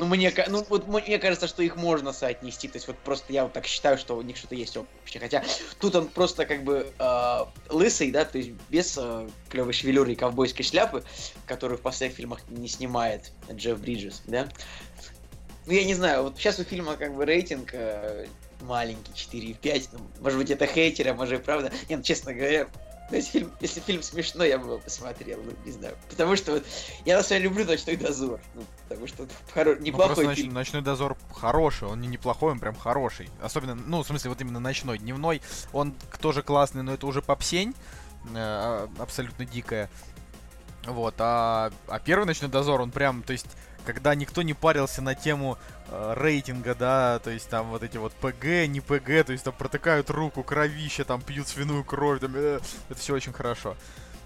Ну, 0.00 0.06
мне, 0.06 0.32
ну, 0.48 0.64
вот 0.68 0.88
мне 0.88 1.18
кажется, 1.18 1.46
что 1.46 1.62
их 1.62 1.76
можно 1.76 2.12
соотнести, 2.12 2.68
то 2.68 2.76
есть 2.76 2.88
вот 2.88 2.96
просто 2.98 3.32
я 3.32 3.44
вот 3.44 3.52
так 3.52 3.66
считаю, 3.66 3.96
что 3.96 4.16
у 4.16 4.22
них 4.22 4.36
что-то 4.36 4.54
есть 4.54 4.76
общее, 4.76 5.20
хотя 5.20 5.44
тут 5.78 5.94
он 5.94 6.08
просто 6.08 6.46
как 6.46 6.64
бы 6.64 6.92
э, 6.98 7.38
лысый, 7.70 8.10
да, 8.10 8.24
то 8.24 8.38
есть 8.38 8.50
без 8.68 8.98
клевой 9.54 9.72
шевелюры 9.72 10.12
и 10.12 10.16
ковбойской 10.16 10.64
шляпы, 10.64 11.04
которую 11.46 11.78
в 11.78 11.80
последних 11.80 12.16
фильмах 12.16 12.40
не 12.48 12.66
снимает 12.66 13.30
Джефф 13.52 13.78
Бриджес, 13.78 14.22
да. 14.26 14.48
Ну, 15.66 15.72
я 15.72 15.84
не 15.84 15.94
знаю, 15.94 16.24
вот 16.24 16.36
сейчас 16.36 16.58
у 16.58 16.64
фильма 16.64 16.96
как 16.96 17.14
бы 17.14 17.24
рейтинг 17.24 17.70
э, 17.72 18.26
маленький, 18.62 19.12
4,5. 19.12 19.88
Ну, 19.92 19.98
может 20.20 20.38
быть, 20.38 20.50
это 20.50 20.66
хейтеры, 20.66 21.10
а 21.10 21.14
может 21.14 21.40
и 21.40 21.42
правда. 21.42 21.70
Нет, 21.88 21.98
ну, 21.98 22.02
честно 22.02 22.34
говоря, 22.34 22.66
ну, 23.10 23.16
если 23.16 23.30
фильм, 23.38 23.52
если 23.60 23.80
фильм 23.80 24.02
смешной, 24.02 24.48
я 24.48 24.58
бы 24.58 24.66
его 24.66 24.78
посмотрел, 24.78 25.40
ну, 25.42 25.52
не 25.64 25.70
знаю. 25.70 25.96
Потому 26.10 26.34
что 26.34 26.52
вот 26.52 26.64
я 27.04 27.16
на 27.16 27.22
самом 27.22 27.42
деле 27.42 27.50
люблю 27.50 27.64
«Ночной 27.64 27.96
дозор». 27.96 28.40
Ну, 28.54 28.64
потому 28.88 29.06
что 29.06 29.28
хоро... 29.52 29.76
Ну, 29.76 29.82
неплохой 29.82 30.24
просто 30.24 30.34
фильм. 30.34 30.50
ноч- 30.50 30.54
ночной 30.54 30.82
дозор 30.82 31.16
хороший, 31.32 31.86
он 31.86 32.00
не 32.00 32.08
неплохой, 32.08 32.52
он 32.52 32.58
прям 32.58 32.74
хороший. 32.74 33.30
Особенно, 33.40 33.76
ну, 33.76 34.02
в 34.02 34.06
смысле, 34.06 34.30
вот 34.30 34.40
именно 34.40 34.58
ночной. 34.58 34.98
Дневной, 34.98 35.42
он 35.72 35.94
тоже 36.20 36.42
классный, 36.42 36.82
но 36.82 36.94
это 36.94 37.06
уже 37.06 37.22
попсень, 37.22 37.74
абсолютно 38.98 39.44
дикая. 39.44 39.88
Вот, 40.86 41.14
а, 41.18 41.70
а 41.88 41.98
первый 41.98 42.24
ночной 42.24 42.50
дозор, 42.50 42.80
он 42.80 42.90
прям, 42.90 43.22
то 43.22 43.32
есть, 43.32 43.46
когда 43.86 44.14
никто 44.14 44.42
не 44.42 44.52
парился 44.52 45.00
на 45.00 45.14
тему 45.14 45.56
э, 45.88 46.14
рейтинга, 46.14 46.74
да, 46.74 47.20
то 47.20 47.30
есть 47.30 47.48
там 47.48 47.70
вот 47.70 47.82
эти 47.82 47.96
вот 47.96 48.12
ПГ, 48.12 48.66
не 48.68 48.80
ПГ, 48.80 49.24
то 49.24 49.32
есть 49.32 49.44
там 49.44 49.54
протыкают 49.54 50.10
руку, 50.10 50.42
кровище, 50.42 51.04
там 51.04 51.22
пьют 51.22 51.48
свиную 51.48 51.84
кровь, 51.84 52.20
там, 52.20 52.32
э, 52.34 52.60
это 52.90 52.98
все 52.98 53.14
очень 53.14 53.32
хорошо. 53.32 53.76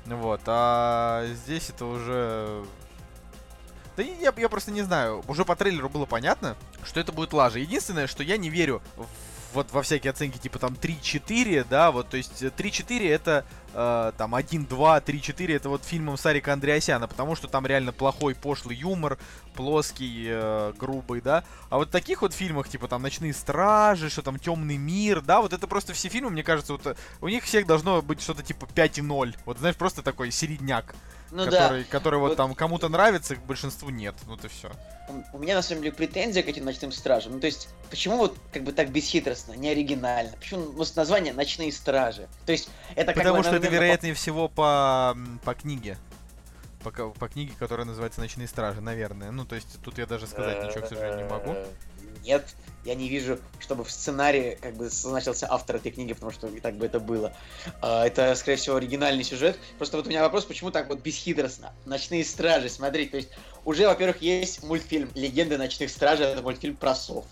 Вот, 0.06 0.40
а 0.46 1.26
здесь 1.44 1.70
это 1.70 1.84
уже 1.84 2.64
да 3.98 4.04
я, 4.04 4.32
я 4.36 4.48
просто 4.48 4.70
не 4.70 4.82
знаю. 4.82 5.24
Уже 5.26 5.44
по 5.44 5.56
трейлеру 5.56 5.88
было 5.88 6.06
понятно, 6.06 6.56
что 6.84 7.00
это 7.00 7.10
будет 7.10 7.32
лажа. 7.32 7.58
Единственное, 7.58 8.06
что 8.06 8.22
я 8.22 8.36
не 8.36 8.48
верю 8.48 8.80
в- 8.96 9.08
вот 9.54 9.72
во 9.72 9.82
всякие 9.82 10.12
оценки 10.12 10.38
типа 10.38 10.60
там 10.60 10.74
3-4, 10.74 11.66
да, 11.68 11.90
вот, 11.90 12.08
то 12.08 12.16
есть 12.16 12.40
э, 12.40 12.52
3-4 12.56 13.08
это 13.10 13.44
э, 13.74 14.12
там 14.16 14.34
1-2, 14.34 14.68
3-4 15.04 15.56
это 15.56 15.68
вот 15.68 15.84
фильмом 15.84 16.16
Сарика 16.16 16.52
Андреасяна, 16.52 17.08
потому 17.08 17.34
что 17.36 17.48
там 17.48 17.66
реально 17.66 17.92
плохой 17.92 18.34
пошлый 18.34 18.76
юмор, 18.76 19.18
плоский, 19.54 20.26
э, 20.28 20.72
грубый, 20.78 21.20
да. 21.20 21.44
А 21.70 21.78
вот 21.78 21.88
в 21.88 21.90
таких 21.90 22.22
вот 22.22 22.32
фильмах, 22.32 22.68
типа 22.68 22.88
там 22.88 23.02
Ночные 23.02 23.32
стражи, 23.32 24.10
что 24.10 24.22
там 24.22 24.38
Темный 24.38 24.76
мир, 24.76 25.20
да, 25.20 25.40
вот 25.40 25.52
это 25.52 25.66
просто 25.66 25.92
все 25.92 26.08
фильмы, 26.08 26.30
мне 26.30 26.42
кажется, 26.42 26.72
вот 26.72 26.86
э, 26.86 26.94
у 27.20 27.28
них 27.28 27.44
всех 27.44 27.66
должно 27.66 28.02
быть 28.02 28.20
что-то 28.20 28.42
типа 28.42 28.66
5,0. 28.74 29.34
Вот 29.44 29.58
знаешь, 29.58 29.76
просто 29.76 30.02
такой 30.02 30.30
середняк 30.30 30.94
Ну 31.30 31.44
который, 31.44 31.84
который 31.84 32.18
вот, 32.18 32.28
Вот- 32.28 32.36
там 32.36 32.54
кому-то 32.54 32.88
нравится, 32.88 33.36
к 33.36 33.44
большинству 33.44 33.90
нет. 33.90 34.14
Ну 34.26 34.34
это 34.36 34.48
все. 34.48 34.68
да, 34.68 35.24
у- 35.32 35.38
меня 35.38 35.54
на 35.54 35.62
самом 35.62 35.82
деле 35.82 35.94
претензия 35.94 36.42
к 36.42 36.48
этим 36.48 36.64
«Ночным 36.64 36.92
стражам». 36.92 37.32
Ну, 37.34 37.40
то 37.40 37.46
есть, 37.46 37.68
почему 37.90 38.16
вот 38.18 38.36
как 38.52 38.62
бы 38.62 38.72
так 38.72 38.90
бесхитростно, 38.90 39.52
не 39.52 39.70
оригинально? 39.70 40.32
Почему 40.38 40.72
ну, 40.72 40.84
с 40.84 40.94
название 40.96 41.32
«Ночные 41.32 41.72
стражи»? 41.72 42.28
То 42.46 42.52
есть, 42.52 42.68
это 42.94 43.12
как 43.12 43.16
Потому 43.16 43.38
бы 43.38 43.44
что 43.44 43.57
это 43.58 43.68
вероятнее 43.68 44.14
всего 44.14 44.48
по, 44.48 45.16
по 45.44 45.54
книге. 45.54 45.98
По, 46.82 46.90
по 46.90 47.28
книге, 47.28 47.52
которая 47.58 47.86
называется 47.86 48.20
Ночные 48.20 48.48
стражи, 48.48 48.80
наверное. 48.80 49.30
Ну, 49.30 49.44
то 49.44 49.54
есть 49.56 49.80
тут 49.82 49.98
я 49.98 50.06
даже 50.06 50.26
сказать 50.26 50.62
ничего, 50.62 50.84
к 50.84 50.88
сожалению, 50.88 51.24
не 51.24 51.30
могу. 51.30 51.52
Э, 51.52 51.66
Нет, 52.24 52.46
я 52.84 52.94
не 52.94 53.08
вижу, 53.08 53.38
чтобы 53.58 53.84
в 53.84 53.90
сценарии 53.90 54.56
как 54.60 54.74
бы 54.74 54.88
значился 54.88 55.46
автор 55.50 55.76
этой 55.76 55.90
книги, 55.90 56.12
потому 56.12 56.30
что 56.32 56.46
и 56.46 56.60
так 56.60 56.76
бы 56.76 56.86
это 56.86 57.00
было. 57.00 57.34
А, 57.82 58.06
Это, 58.06 58.34
скорее 58.36 58.56
всего, 58.56 58.76
оригинальный 58.76 59.24
сюжет. 59.24 59.58
Просто 59.76 59.96
вот 59.96 60.06
у 60.06 60.08
меня 60.08 60.22
вопрос, 60.22 60.44
почему 60.44 60.70
так 60.70 60.88
вот 60.88 61.00
бесхитростно? 61.00 61.72
Ночные 61.84 62.24
стражи, 62.24 62.68
смотрите, 62.68 63.10
то 63.10 63.16
есть 63.16 63.30
уже, 63.64 63.86
во-первых, 63.86 64.22
есть 64.22 64.62
мультфильм 64.62 65.10
«Легенды 65.14 65.58
ночных 65.58 65.90
стражей», 65.90 66.26
это 66.26 66.42
мультфильм 66.42 66.76
про 66.76 66.94
сов. 66.94 67.26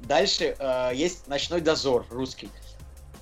Дальше 0.00 0.56
э, 0.58 0.90
есть 0.94 1.28
«Ночной 1.28 1.60
дозор» 1.60 2.06
русский. 2.10 2.48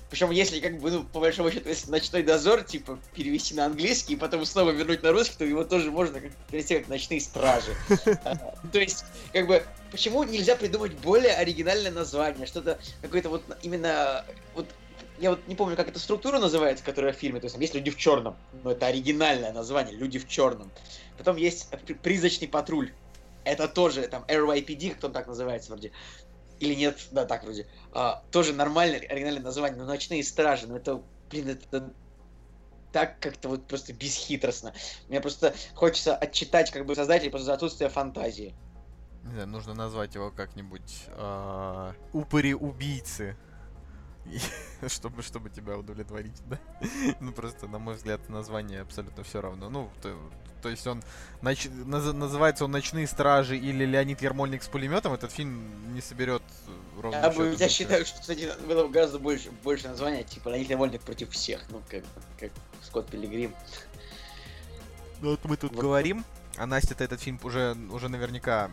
Причем, 0.09 0.29
если, 0.29 0.59
как 0.59 0.79
бы, 0.79 0.91
ну, 0.91 1.03
по 1.03 1.19
большому 1.19 1.51
счету, 1.51 1.67
если 1.67 1.89
ночной 1.89 2.21
дозор, 2.21 2.63
типа, 2.63 2.99
перевести 3.13 3.55
на 3.55 3.65
английский 3.65 4.13
и 4.13 4.15
потом 4.15 4.45
снова 4.45 4.69
вернуть 4.69 5.01
на 5.01 5.11
русский, 5.11 5.35
то 5.37 5.45
его 5.45 5.63
тоже 5.63 5.89
можно 5.91 6.21
как 6.21 6.31
перевести 6.49 6.77
как 6.77 6.87
ночные 6.87 7.19
стражи. 7.21 7.73
А, 8.23 8.35
То 8.71 8.79
есть, 8.79 9.03
как 9.33 9.47
бы, 9.47 9.63
почему 9.91 10.23
нельзя 10.23 10.55
придумать 10.55 10.93
более 10.93 11.33
оригинальное 11.33 11.91
название? 11.91 12.45
Что-то, 12.45 12.79
какое-то 13.01 13.29
вот 13.29 13.43
именно, 13.63 14.23
вот, 14.53 14.67
я 15.19 15.31
вот 15.31 15.47
не 15.47 15.55
помню, 15.55 15.75
как 15.75 15.87
эта 15.87 15.99
структура 15.99 16.39
называется, 16.39 16.83
которая 16.83 17.11
в 17.11 17.15
фильме, 17.15 17.39
то 17.39 17.45
есть 17.45 17.55
там 17.55 17.61
есть 17.61 17.73
люди 17.73 17.89
в 17.89 17.97
черном, 17.97 18.35
но 18.63 18.71
это 18.71 18.85
оригинальное 18.85 19.53
название, 19.53 19.95
люди 19.95 20.19
в 20.19 20.27
черном. 20.27 20.71
Потом 21.17 21.35
есть 21.35 21.69
при- 21.85 21.93
призрачный 21.93 22.47
патруль, 22.47 22.91
это 23.45 23.67
тоже 23.67 24.01
там 24.07 24.25
RYPD, 24.27 24.95
как 24.95 25.03
он 25.05 25.13
так 25.13 25.27
называется 25.27 25.71
вроде. 25.71 25.91
Или 26.59 26.73
нет, 26.73 27.07
да, 27.11 27.25
так 27.25 27.43
вроде. 27.43 27.67
А, 27.91 28.23
тоже 28.31 28.53
нормальное 28.53 28.99
оригинальное 28.99 29.43
название, 29.43 29.77
но 29.77 29.85
ночные 29.85 30.23
стражи, 30.23 30.67
ну 30.67 30.75
это, 30.75 31.01
блин, 31.29 31.49
это 31.49 31.93
так 32.91 33.19
как-то 33.19 33.49
вот 33.49 33.67
просто 33.67 33.91
бесхитростно. 33.91 34.73
Мне 35.09 35.19
просто 35.19 35.53
хочется 35.73 36.15
отчитать 36.15 36.71
как 36.71 36.85
бы 36.85 36.95
создателей 36.95 37.29
просто 37.29 37.47
за 37.47 37.53
отсутствие 37.55 37.89
фантазии. 37.89 38.55
Не 39.23 39.31
знаю, 39.31 39.47
нужно 39.47 39.73
назвать 39.73 40.15
его 40.15 40.31
как-нибудь 40.31 41.05
а, 41.09 41.93
Упыри-убийцы. 42.13 43.35
Чтобы, 44.87 45.21
чтобы 45.21 45.49
тебя 45.49 45.77
удовлетворить, 45.77 46.41
да? 46.47 46.59
Ну, 47.19 47.31
просто, 47.31 47.67
на 47.67 47.79
мой 47.79 47.95
взгляд, 47.95 48.27
название 48.29 48.81
абсолютно 48.81 49.23
все 49.23 49.41
равно. 49.41 49.69
Ну, 49.69 49.89
то, 50.65 50.69
есть 50.71 50.87
он 50.87 51.03
нач- 51.43 51.69
наз- 51.85 52.11
называется 52.11 52.65
он 52.65 52.71
«Ночные 52.71 53.05
стражи» 53.05 53.55
или 53.55 53.85
«Леонид 53.85 54.23
Ермольник 54.23 54.63
с 54.63 54.67
пулеметом», 54.67 55.13
этот 55.13 55.31
фильм 55.31 55.93
не 55.93 56.01
соберет 56.01 56.41
э, 56.67 57.01
ровно 57.01 57.17
Я, 57.17 57.29
бы, 57.29 57.55
я 57.59 57.69
считаю, 57.69 58.03
что, 58.03 58.19
кстати, 58.19 58.51
было 58.67 58.87
бы 58.87 58.89
гораздо 58.89 59.19
больше, 59.19 59.51
больше 59.63 59.87
названия, 59.87 60.23
типа 60.23 60.49
Леонид 60.49 60.69
Левольник 60.69 61.01
против 61.01 61.29
всех, 61.29 61.61
ну, 61.69 61.83
как, 61.87 62.03
как 62.39 62.49
Скотт 62.81 63.05
Пилигрим. 63.11 63.53
Ну 65.21 65.29
вот 65.29 65.45
мы 65.45 65.55
тут 65.55 65.71
Вот. 65.73 65.81
говорим, 65.81 66.25
а 66.57 66.65
Настя-то 66.65 67.03
этот 67.03 67.21
фильм 67.21 67.39
уже, 67.43 67.77
уже 67.91 68.09
наверняка 68.09 68.71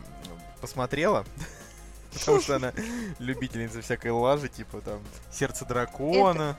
посмотрела. 0.61 1.25
Потому 2.13 2.41
что 2.41 2.55
она 2.55 2.73
любительница 3.19 3.81
всякой 3.83 4.11
лажи, 4.13 4.49
типа 4.49 4.81
там 4.81 4.99
«Сердце 5.31 5.63
дракона» 5.65 6.57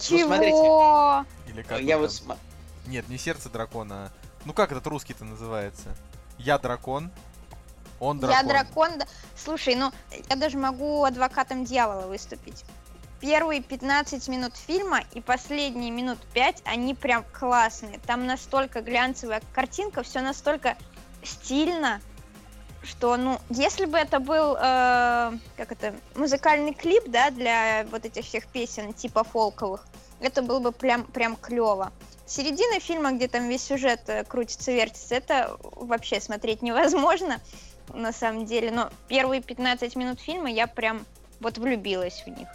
Чего? 0.00 0.26
смотрите. 0.28 1.52
или 1.52 1.62
как 1.62 1.80
я 1.80 1.98
вот 1.98 2.10
сма- 2.10 2.38
Нет, 2.86 3.08
не 3.08 3.18
«Сердце 3.18 3.48
дракона», 3.48 4.06
а- 4.06 4.27
Ну 4.44 4.52
как 4.52 4.72
этот 4.72 4.86
русский-то 4.86 5.24
называется? 5.24 5.94
«Я 6.38 6.58
дракон», 6.58 7.10
«Он 8.00 8.18
дракон». 8.18 8.36
Я 8.36 8.48
дракон. 8.48 8.98
да. 8.98 9.06
Слушай, 9.36 9.74
ну 9.74 9.92
я 10.28 10.36
даже 10.36 10.56
могу 10.56 11.04
адвокатом 11.04 11.64
дьявола 11.64 12.06
выступить. 12.06 12.64
Первые 13.20 13.60
15 13.60 14.28
минут 14.28 14.56
фильма 14.56 15.00
и 15.12 15.20
последние 15.20 15.90
минут 15.90 16.18
5, 16.34 16.62
они 16.64 16.94
прям 16.94 17.24
классные. 17.32 17.98
Там 18.06 18.26
настолько 18.26 18.80
глянцевая 18.80 19.42
картинка, 19.52 20.04
все 20.04 20.20
настолько 20.20 20.76
стильно, 21.24 22.00
что, 22.84 23.16
ну, 23.16 23.40
если 23.50 23.86
бы 23.86 23.98
это 23.98 24.20
был, 24.20 24.56
э, 24.56 25.32
как 25.56 25.72
это, 25.72 25.96
музыкальный 26.14 26.74
клип, 26.74 27.04
да, 27.08 27.30
для 27.30 27.84
вот 27.90 28.04
этих 28.04 28.24
всех 28.24 28.46
песен 28.46 28.92
типа 28.92 29.24
фолковых, 29.24 29.84
это 30.20 30.40
было 30.40 30.60
бы 30.60 30.70
прям, 30.70 31.02
прям 31.02 31.34
клево. 31.34 31.92
Середина 32.28 32.78
фильма, 32.78 33.12
где 33.12 33.26
там 33.26 33.48
весь 33.48 33.62
сюжет 33.64 34.02
э, 34.08 34.22
крутится, 34.24 34.70
вертится, 34.70 35.14
это 35.14 35.56
вообще 35.62 36.20
смотреть 36.20 36.60
невозможно 36.62 37.40
на 37.94 38.12
самом 38.12 38.44
деле. 38.44 38.70
Но 38.70 38.90
первые 39.08 39.40
15 39.42 39.96
минут 39.96 40.20
фильма 40.20 40.50
я 40.50 40.66
прям 40.66 41.06
вот 41.40 41.56
влюбилась 41.58 42.22
в 42.26 42.28
них. 42.28 42.48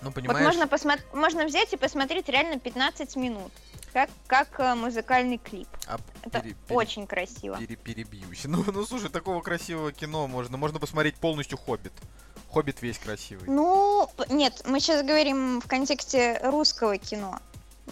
Ну, 0.00 0.06
Вот 0.08 0.14
понимаешь, 0.14 0.44
можно, 0.46 0.62
посмо- 0.64 1.00
можно 1.12 1.44
взять 1.44 1.72
и 1.72 1.76
посмотреть 1.76 2.28
реально 2.28 2.58
15 2.58 3.16
минут. 3.16 3.52
Как, 3.92 4.08
как 4.26 4.60
э, 4.60 4.74
музыкальный 4.74 5.38
клип. 5.38 5.68
а 5.86 5.98
Это 6.22 6.40
пере- 6.40 6.54
пере- 6.54 6.76
очень 6.76 7.06
красиво. 7.06 7.58
пере- 7.58 7.76
перебьюсь. 7.76 8.42
Ну, 8.46 8.64
ну, 8.66 8.86
слушай, 8.86 9.10
такого 9.10 9.40
красивого 9.42 9.92
кино 9.92 10.26
можно. 10.26 10.56
Можно 10.56 10.78
посмотреть 10.78 11.16
полностью 11.16 11.58
«Хоббит». 11.58 11.92
«Хоббит» 12.50 12.80
весь 12.80 12.98
красивый. 12.98 13.48
Ну, 13.48 14.08
нет, 14.30 14.62
мы 14.66 14.80
сейчас 14.80 15.02
говорим 15.04 15.60
в 15.60 15.66
контексте 15.66 16.40
русского 16.44 16.96
кино. 16.96 17.40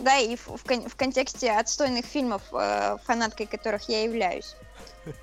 Да, 0.01 0.19
и 0.19 0.37
в, 0.37 0.49
в 0.49 0.65
кон- 0.65 0.89
в 0.89 0.97
контексте 0.97 1.51
отстойных 1.53 2.05
фильмов, 2.05 2.43
э, 2.53 2.99
фанаткой 3.05 3.47
которых 3.47 3.89
я 3.89 4.03
являюсь. 4.03 4.55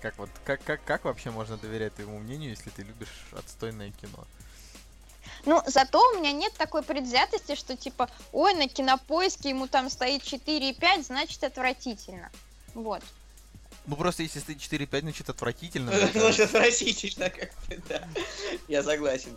Как 0.00 0.16
вот, 0.16 0.30
как, 0.46 0.64
как, 0.64 0.82
как 0.84 1.04
вообще 1.04 1.30
можно 1.30 1.58
доверять 1.58 1.94
твоему 1.94 2.18
мнению, 2.20 2.50
если 2.50 2.70
ты 2.70 2.82
любишь 2.82 3.26
отстойное 3.32 3.90
кино? 3.90 4.24
Ну, 5.44 5.62
зато 5.66 6.00
у 6.00 6.18
меня 6.18 6.32
нет 6.32 6.54
такой 6.54 6.82
предвзятости, 6.82 7.54
что 7.54 7.76
типа, 7.76 8.08
ой, 8.32 8.54
на 8.54 8.66
кинопоиске 8.66 9.50
ему 9.50 9.66
там 9.66 9.90
стоит 9.90 10.22
4,5, 10.22 11.02
значит 11.02 11.44
отвратительно. 11.44 12.30
Вот. 12.74 13.02
Ну, 13.90 13.96
просто 13.96 14.22
если 14.22 14.38
стоит 14.38 14.58
4-5, 14.58 15.00
значит 15.00 15.28
отвратительно. 15.28 15.90
Ну, 15.90 16.12
кажется. 16.12 16.44
отвратительно 16.44 17.28
как-то, 17.28 17.76
да. 17.88 18.08
Я 18.68 18.84
согласен. 18.84 19.36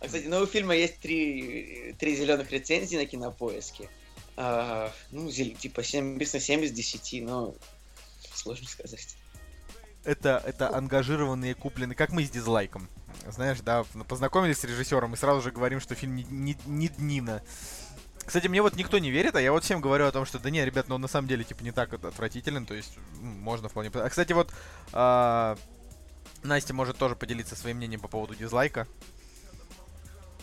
А, 0.00 0.06
кстати, 0.06 0.24
ну, 0.24 0.40
у 0.40 0.46
фильма 0.46 0.74
есть 0.74 1.00
три, 1.00 1.94
три 1.98 2.16
зеленых 2.16 2.50
рецензии 2.50 2.96
на 2.96 3.04
кинопоиске. 3.04 3.90
А, 4.38 4.90
ну, 5.10 5.30
типа 5.30 5.82
7, 5.84 6.14
написано 6.14 6.40
7 6.40 6.64
из 6.64 6.72
10, 6.72 7.24
но 7.24 7.54
сложно 8.32 8.66
сказать. 8.66 9.16
это, 10.04 10.42
это 10.46 10.74
ангажированные 10.74 11.54
купленные, 11.54 11.94
как 11.94 12.10
мы 12.10 12.24
с 12.24 12.30
дизлайком. 12.30 12.88
Знаешь, 13.28 13.60
да, 13.60 13.84
познакомились 14.08 14.60
с 14.60 14.64
режиссером 14.64 15.12
и 15.12 15.16
сразу 15.18 15.42
же 15.42 15.50
говорим, 15.50 15.78
что 15.78 15.94
фильм 15.94 16.16
не, 16.16 16.24
не, 16.24 16.56
не 16.64 16.88
днина. 16.88 17.42
Кстати, 18.24 18.46
мне 18.46 18.62
вот 18.62 18.76
никто 18.76 18.98
не 18.98 19.10
верит, 19.10 19.34
а 19.34 19.40
я 19.40 19.50
вот 19.52 19.64
всем 19.64 19.80
говорю 19.80 20.06
о 20.06 20.12
том, 20.12 20.24
что 20.24 20.38
да 20.38 20.50
не, 20.50 20.64
ребят, 20.64 20.88
ну 20.88 20.94
он 20.94 21.00
на 21.00 21.08
самом 21.08 21.26
деле 21.26 21.42
типа 21.42 21.62
не 21.64 21.72
так 21.72 21.92
от- 21.92 22.04
отвратителен, 22.04 22.64
то 22.66 22.74
есть 22.74 22.96
можно 23.20 23.68
вполне... 23.68 23.90
А, 23.94 24.08
кстати, 24.08 24.32
вот 24.32 24.52
а, 24.92 25.56
Настя 26.42 26.72
может 26.74 26.96
тоже 26.96 27.16
поделиться 27.16 27.56
своим 27.56 27.78
мнением 27.78 28.00
по 28.00 28.08
поводу 28.08 28.34
дизлайка. 28.34 28.86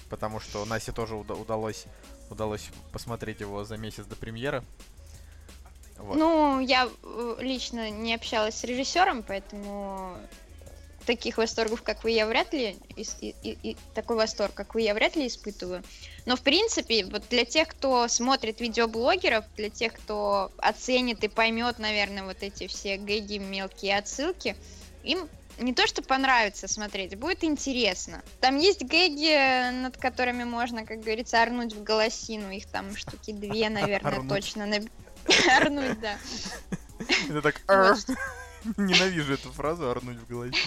Потому 0.09 0.39
что 0.39 0.65
Насте 0.65 0.91
тоже 0.91 1.15
уда- 1.15 1.35
удалось, 1.35 1.85
удалось 2.29 2.69
посмотреть 2.91 3.39
его 3.41 3.63
за 3.63 3.77
месяц 3.77 4.05
до 4.05 4.15
премьеры. 4.15 4.63
Вот. 5.97 6.15
Ну, 6.15 6.59
я 6.59 6.87
э, 7.03 7.35
лично 7.39 7.89
не 7.89 8.13
общалась 8.13 8.55
с 8.55 8.63
режиссером, 8.63 9.23
поэтому 9.23 10.15
таких 11.07 11.37
восторгов, 11.37 11.81
как 11.81 12.03
вы, 12.03 12.11
я 12.11 12.27
вряд 12.27 12.53
ли 12.53 12.77
и, 12.95 13.03
и- 13.41 13.57
и 13.63 13.77
такой 13.95 14.17
восторг, 14.17 14.53
как 14.53 14.75
вы, 14.75 14.81
я 14.81 14.93
вряд 14.93 15.15
ли 15.15 15.25
испытываю. 15.25 15.81
Но 16.25 16.35
в 16.35 16.41
принципе, 16.41 17.05
вот 17.05 17.23
для 17.29 17.45
тех, 17.45 17.69
кто 17.69 18.07
смотрит 18.07 18.59
видеоблогеров, 18.61 19.45
для 19.55 19.69
тех, 19.69 19.93
кто 19.93 20.51
оценит 20.57 21.23
и 21.23 21.29
поймет, 21.29 21.79
наверное, 21.79 22.23
вот 22.23 22.37
эти 22.43 22.67
все 22.67 22.97
гэги, 22.97 23.37
мелкие 23.37 23.97
отсылки, 23.97 24.55
им 25.03 25.27
не 25.59 25.73
то, 25.73 25.87
что 25.87 26.03
понравится 26.03 26.67
смотреть, 26.67 27.17
будет 27.17 27.43
интересно. 27.43 28.21
Там 28.41 28.57
есть 28.57 28.83
гэги, 28.83 29.71
над 29.81 29.97
которыми 29.97 30.43
можно, 30.43 30.85
как 30.85 30.99
говорится, 30.99 31.41
орнуть 31.41 31.73
в 31.73 31.81
голосину. 31.81 32.51
Их 32.51 32.67
там 32.67 32.95
штуки 32.95 33.31
две, 33.31 33.69
наверное, 33.69 34.19
точно. 34.27 34.65
Орнуть, 35.55 35.99
да. 35.99 36.17
Это 37.29 37.41
так... 37.41 37.61
Ненавижу 38.77 39.33
эту 39.33 39.51
фразу 39.51 39.89
орнуть 39.89 40.17
в 40.17 40.27
голосе. 40.27 40.57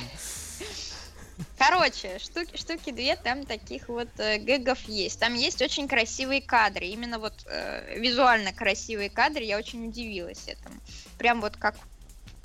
Короче, 1.59 2.19
штуки, 2.19 2.57
штуки 2.57 2.91
две 2.91 3.17
там 3.17 3.45
таких 3.45 3.89
вот 3.89 4.09
э, 4.19 4.39
гэгов 4.39 4.81
есть. 4.89 5.19
Там 5.19 5.35
есть 5.35 5.61
очень 5.63 5.89
красивые 5.89 6.43
кадры. 6.43 6.87
Именно 6.87 7.19
вот 7.19 7.35
э, 7.47 7.99
визуально 7.99 8.53
красивые 8.53 9.11
кадры. 9.11 9.45
Я 9.45 9.59
очень 9.59 9.87
удивилась 9.87 10.45
этому. 10.47 10.77
Прям 11.19 11.41
вот 11.41 11.57
как 11.57 11.77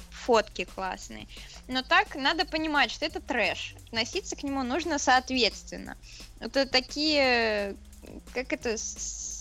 фотки 0.09 0.65
классные. 0.65 1.27
Но 1.67 1.81
так 1.83 2.15
надо 2.15 2.45
понимать, 2.45 2.91
что 2.91 3.05
это 3.05 3.21
трэш. 3.21 3.75
Относиться 3.87 4.35
к 4.35 4.43
нему 4.43 4.63
нужно 4.63 4.97
соответственно. 4.97 5.97
Это 6.39 6.65
такие, 6.65 7.75
как 8.33 8.51
это, 8.53 8.77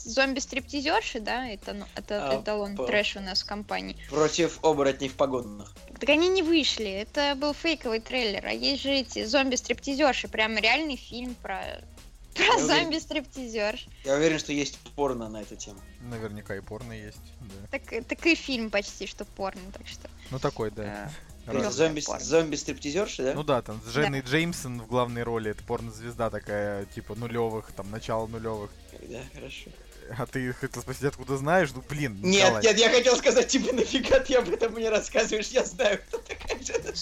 зомби-стриптизерши, 0.04 1.20
да? 1.20 1.48
Это, 1.48 1.72
ну, 1.72 1.86
это 1.96 2.30
А, 2.30 2.40
эталон 2.40 2.76
по- 2.76 2.86
трэш 2.86 3.16
у 3.16 3.20
нас 3.20 3.42
в 3.42 3.46
компании. 3.46 3.96
Против 4.10 4.58
оборотней 4.62 5.08
в 5.08 5.14
погодных. 5.14 5.74
Так 5.98 6.08
они 6.08 6.28
не 6.28 6.42
вышли, 6.42 6.90
это 6.90 7.34
был 7.34 7.54
фейковый 7.54 8.00
трейлер, 8.00 8.46
а 8.46 8.52
есть 8.52 8.82
же 8.82 8.90
эти 8.90 9.24
зомби-стриптизерши, 9.24 10.28
прям 10.28 10.56
реальный 10.56 10.96
фильм 10.96 11.34
про, 11.36 11.82
про 12.34 12.58
зомби-стриптизерш. 12.58 13.86
Я 14.04 14.14
уверен, 14.14 14.38
что 14.38 14.52
есть 14.52 14.78
порно 14.96 15.28
на 15.28 15.42
эту 15.42 15.56
тему. 15.56 15.80
Наверняка 16.00 16.56
и 16.56 16.60
порно 16.60 16.92
есть, 16.92 17.18
да. 17.40 17.78
Так, 17.78 18.06
так 18.06 18.26
и 18.26 18.34
фильм 18.34 18.70
почти 18.70 19.06
что 19.06 19.24
порно, 19.24 19.62
так 19.72 19.86
что... 19.86 20.08
Ну 20.30 20.38
такой, 20.38 20.70
да. 20.70 21.06
э. 21.06 21.08
Зомби, 21.70 22.00
порно. 22.00 22.24
зомби-стриптизерши, 22.24 23.22
да? 23.22 23.34
Ну 23.34 23.42
да, 23.42 23.60
там 23.60 23.80
с 23.84 23.94
Дженной 23.94 24.20
Джеймсон 24.20 24.80
в 24.80 24.86
главной 24.86 25.22
роли, 25.22 25.50
это 25.50 25.62
порнозвезда 25.64 26.30
такая, 26.30 26.86
типа 26.86 27.14
нулевых, 27.14 27.70
там, 27.72 27.90
начало 27.90 28.26
нулевых. 28.26 28.70
Да, 29.08 29.20
хорошо. 29.34 29.70
А 30.18 30.26
ты 30.26 30.52
хотел 30.52 30.82
спросить, 30.82 31.04
откуда 31.04 31.36
знаешь? 31.36 31.70
Ну, 31.74 31.82
блин, 31.88 32.18
Нет, 32.22 32.42
Николай. 32.44 32.62
нет, 32.62 32.78
я 32.78 32.90
хотел 32.90 33.16
сказать, 33.16 33.48
типа, 33.48 33.72
нафига 33.74 34.20
ты 34.20 34.34
об 34.34 34.48
этом 34.48 34.72
мне 34.74 34.90
рассказываешь, 34.90 35.48
я 35.48 35.64
знаю, 35.64 35.98
кто 36.06 36.18
такая 36.18 36.58
Дженна 36.58 36.92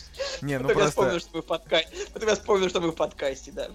Не, 0.41 0.59
ну 0.59 0.69
Потом 0.69 0.83
я 0.83 0.89
вспомнил, 0.89 1.11
просто... 1.13 1.29
что 1.29 1.37
мы 1.39 1.43
в 1.43 1.47
подкасте. 1.47 2.07
Потом 2.13 2.29
я 2.29 2.35
вспомнил, 2.35 2.69
что 2.69 2.81
мы 2.81 2.89
в 2.93 2.95
подкасте, 2.95 3.53
да. 3.53 3.69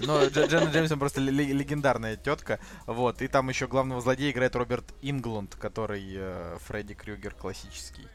Но 0.00 0.22
Дж- 0.24 0.46
Дженна 0.48 0.70
Джеймсон 0.70 0.98
просто 0.98 1.20
ле- 1.20 1.52
легендарная 1.52 2.16
тетка. 2.16 2.60
Вот, 2.86 3.20
и 3.22 3.28
там 3.28 3.48
еще 3.48 3.66
главного 3.66 4.00
злодея 4.00 4.30
играет 4.30 4.54
Роберт 4.54 4.86
Инглунд, 5.02 5.54
который 5.56 6.04
э, 6.16 6.58
Фредди 6.66 6.94
Крюгер 6.94 7.34
классический. 7.34 8.06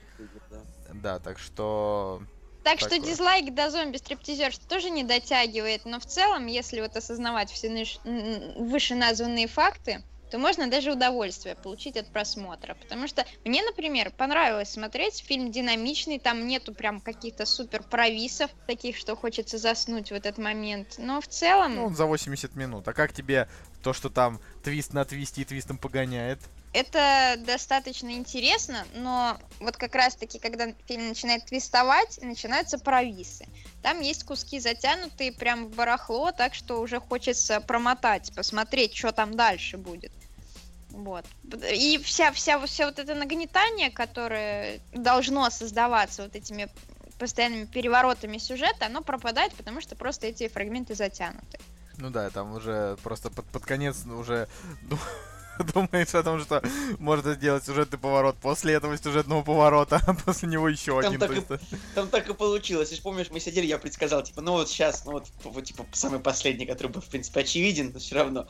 Да, 0.93 1.20
так 1.20 1.39
что... 1.39 2.22
Так 2.64 2.80
что 2.80 2.91
Такое. 2.91 3.05
дизлайк 3.05 3.53
до 3.53 3.70
зомби-стриптизерш 3.70 4.57
тоже 4.70 4.89
не 4.89 5.03
дотягивает, 5.03 5.84
но 5.84 5.99
в 5.99 6.05
целом, 6.05 6.45
если 6.47 6.80
вот 6.80 6.95
осознавать 6.95 7.51
все 7.51 7.68
ныш- 7.68 7.99
н- 8.05 8.70
вышеназванные 8.70 9.47
факты, 9.47 10.01
то 10.34 10.39
можно 10.39 10.67
даже 10.67 10.91
удовольствие 10.91 11.53
получить 11.53 11.95
от 11.95 12.07
просмотра. 12.07 12.73
Потому 12.73 13.07
что 13.07 13.23
мне, 13.45 13.61
например, 13.61 14.09
понравилось 14.09 14.71
смотреть, 14.71 15.23
фильм 15.23 15.51
динамичный, 15.51 16.17
там 16.17 16.47
нету 16.47 16.73
прям 16.73 17.01
каких-то 17.01 17.45
супер 17.45 17.84
провисов, 17.84 18.49
таких, 18.65 18.97
что 18.97 19.15
хочется 19.15 19.59
заснуть 19.59 20.09
в 20.09 20.15
этот 20.15 20.39
момент. 20.39 20.95
Но 20.97 21.21
в 21.21 21.27
целом... 21.27 21.75
Ну, 21.75 21.86
он 21.86 21.95
за 21.95 22.07
80 22.07 22.55
минут. 22.55 22.88
А 22.88 22.93
как 22.93 23.13
тебе 23.13 23.47
то, 23.84 23.93
что 23.93 24.09
там 24.09 24.39
твист 24.63 24.93
на 24.93 25.05
твисте 25.05 25.43
и 25.43 25.45
твистом 25.45 25.77
погоняет? 25.77 26.39
Это 26.74 27.36
достаточно 27.38 28.09
интересно, 28.13 28.86
но 28.95 29.38
вот 29.59 29.78
как 29.78 29.93
раз-таки, 29.93 30.39
когда 30.39 30.74
фильм 30.88 31.09
начинает 31.09 31.45
твистовать, 31.45 32.19
начинаются 32.24 32.80
провисы. 32.80 33.45
Там 33.84 34.01
есть 34.01 34.24
куски 34.24 34.59
затянутые 34.59 35.32
прям 35.32 35.67
в 35.67 35.76
барахло, 35.76 36.32
так 36.32 36.55
что 36.55 36.82
уже 36.82 36.99
хочется 36.99 37.61
промотать, 37.61 38.34
посмотреть, 38.36 38.95
что 38.95 39.11
там 39.11 39.36
дальше 39.36 39.78
будет. 39.78 40.11
Вот. 40.89 41.26
И 41.71 41.99
вся, 42.03 42.32
вся, 42.32 42.59
вся 42.65 42.88
вот 42.88 42.97
это 42.97 43.13
нагнетание, 43.13 43.91
которое 43.91 44.80
должно 44.93 45.49
создаваться 45.51 46.24
вот 46.24 46.36
этими 46.36 46.69
постоянными 47.19 47.65
переворотами 47.65 48.39
сюжета, 48.39 48.88
оно 48.88 49.01
пропадает, 49.01 49.53
потому 49.53 49.80
что 49.80 49.95
просто 49.95 50.28
эти 50.28 50.47
фрагменты 50.47 50.95
затянуты. 50.95 51.59
Ну 51.97 52.09
да, 52.09 52.30
там 52.32 52.53
уже 52.53 52.97
просто 53.03 53.30
под, 53.30 53.45
под 53.45 53.63
конец 53.63 54.05
уже 54.05 54.47
ду- 54.82 54.97
думаешь 55.74 56.14
о 56.16 56.24
том, 56.24 56.39
что 56.39 56.62
можно 56.99 57.34
сделать 57.34 57.64
сюжетный 57.66 57.99
поворот 57.99 58.36
после 58.38 58.74
этого 58.74 58.97
сюжетного 58.97 59.43
поворота, 59.43 59.99
а 60.08 60.14
после 60.14 60.49
него 60.49 60.70
еще 60.70 61.01
Там 61.01 61.14
один. 61.14 61.20
так 61.20 61.32
и- 61.62 61.76
Там 61.95 62.08
так 62.08 62.30
и 62.30 62.34
получилось. 62.34 62.89
Если 62.91 63.04
помнишь, 63.04 63.30
мы 63.32 63.39
сидели, 63.39 63.66
я 63.66 63.78
предсказал, 63.78 64.24
типа, 64.24 64.41
ну 64.41 64.54
вот 64.54 64.70
сейчас, 64.70 65.06
ну 65.06 65.14
вот, 65.14 65.28
вот, 65.43 65.64
типа, 65.64 65.86
самый 65.93 66.20
последний, 66.20 66.66
который 66.66 66.88
был, 66.88 67.01
в 67.01 67.08
принципе, 67.10 67.41
очевиден, 67.41 67.91
но 67.93 67.99
все 67.99 68.16
равно, 68.16 68.47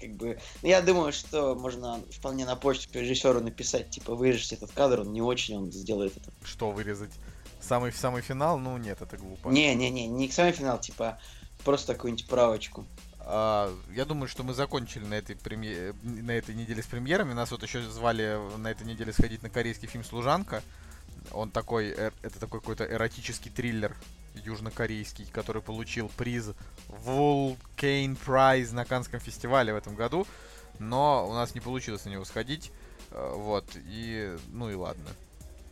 как 0.00 0.10
бы, 0.14 0.38
ну, 0.62 0.68
я 0.68 0.80
думаю, 0.82 1.12
что 1.12 1.54
можно 1.54 2.00
вполне 2.10 2.44
на 2.44 2.56
почту 2.56 2.98
режиссеру 3.00 3.40
написать, 3.40 3.90
типа, 3.90 4.14
вырежьте 4.14 4.56
этот 4.56 4.72
кадр, 4.72 5.00
он 5.00 5.12
не 5.12 5.22
очень, 5.22 5.56
он 5.56 5.72
сделает 5.72 6.16
это. 6.16 6.32
Что 6.44 6.70
вырезать? 6.70 7.12
Самый, 7.60 7.92
самый 7.92 8.20
финал? 8.20 8.58
Ну 8.58 8.76
нет, 8.76 9.00
это 9.00 9.16
глупо. 9.16 9.48
Не-не-не, 9.48 10.06
не 10.06 10.30
самый 10.30 10.52
финал, 10.52 10.78
типа, 10.78 11.18
просто 11.64 11.94
какую-нибудь 11.94 12.26
правочку. 12.26 12.84
А, 13.26 13.74
я 13.94 14.04
думаю, 14.04 14.28
что 14.28 14.42
мы 14.42 14.54
закончили 14.54 15.04
на 15.04 15.14
этой, 15.14 15.34
премье- 15.36 15.94
на 16.02 16.32
этой 16.32 16.54
неделе 16.54 16.82
с 16.82 16.86
премьерами. 16.86 17.32
Нас 17.32 17.50
вот 17.50 17.62
еще 17.62 17.82
звали 17.82 18.38
на 18.58 18.68
этой 18.70 18.86
неделе 18.86 19.12
сходить 19.12 19.42
на 19.42 19.50
корейский 19.50 19.88
фильм 19.88 20.04
«Служанка». 20.04 20.62
Он 21.32 21.50
такой, 21.50 21.88
э- 21.88 22.10
это 22.22 22.38
такой 22.38 22.60
какой-то 22.60 22.84
эротический 22.84 23.50
триллер 23.50 23.96
южнокорейский, 24.34 25.26
который 25.26 25.62
получил 25.62 26.10
приз 26.16 26.50
Vulcane 26.88 28.18
Prize 28.26 28.72
на 28.74 28.84
Канском 28.84 29.20
фестивале 29.20 29.72
в 29.72 29.76
этом 29.76 29.94
году. 29.94 30.26
Но 30.78 31.28
у 31.28 31.32
нас 31.32 31.54
не 31.54 31.60
получилось 31.60 32.04
на 32.04 32.10
него 32.10 32.24
сходить. 32.24 32.72
Э, 33.10 33.32
Вот, 33.36 33.64
и... 33.86 34.36
Ну 34.48 34.70
и 34.70 34.74
ладно. 34.74 35.08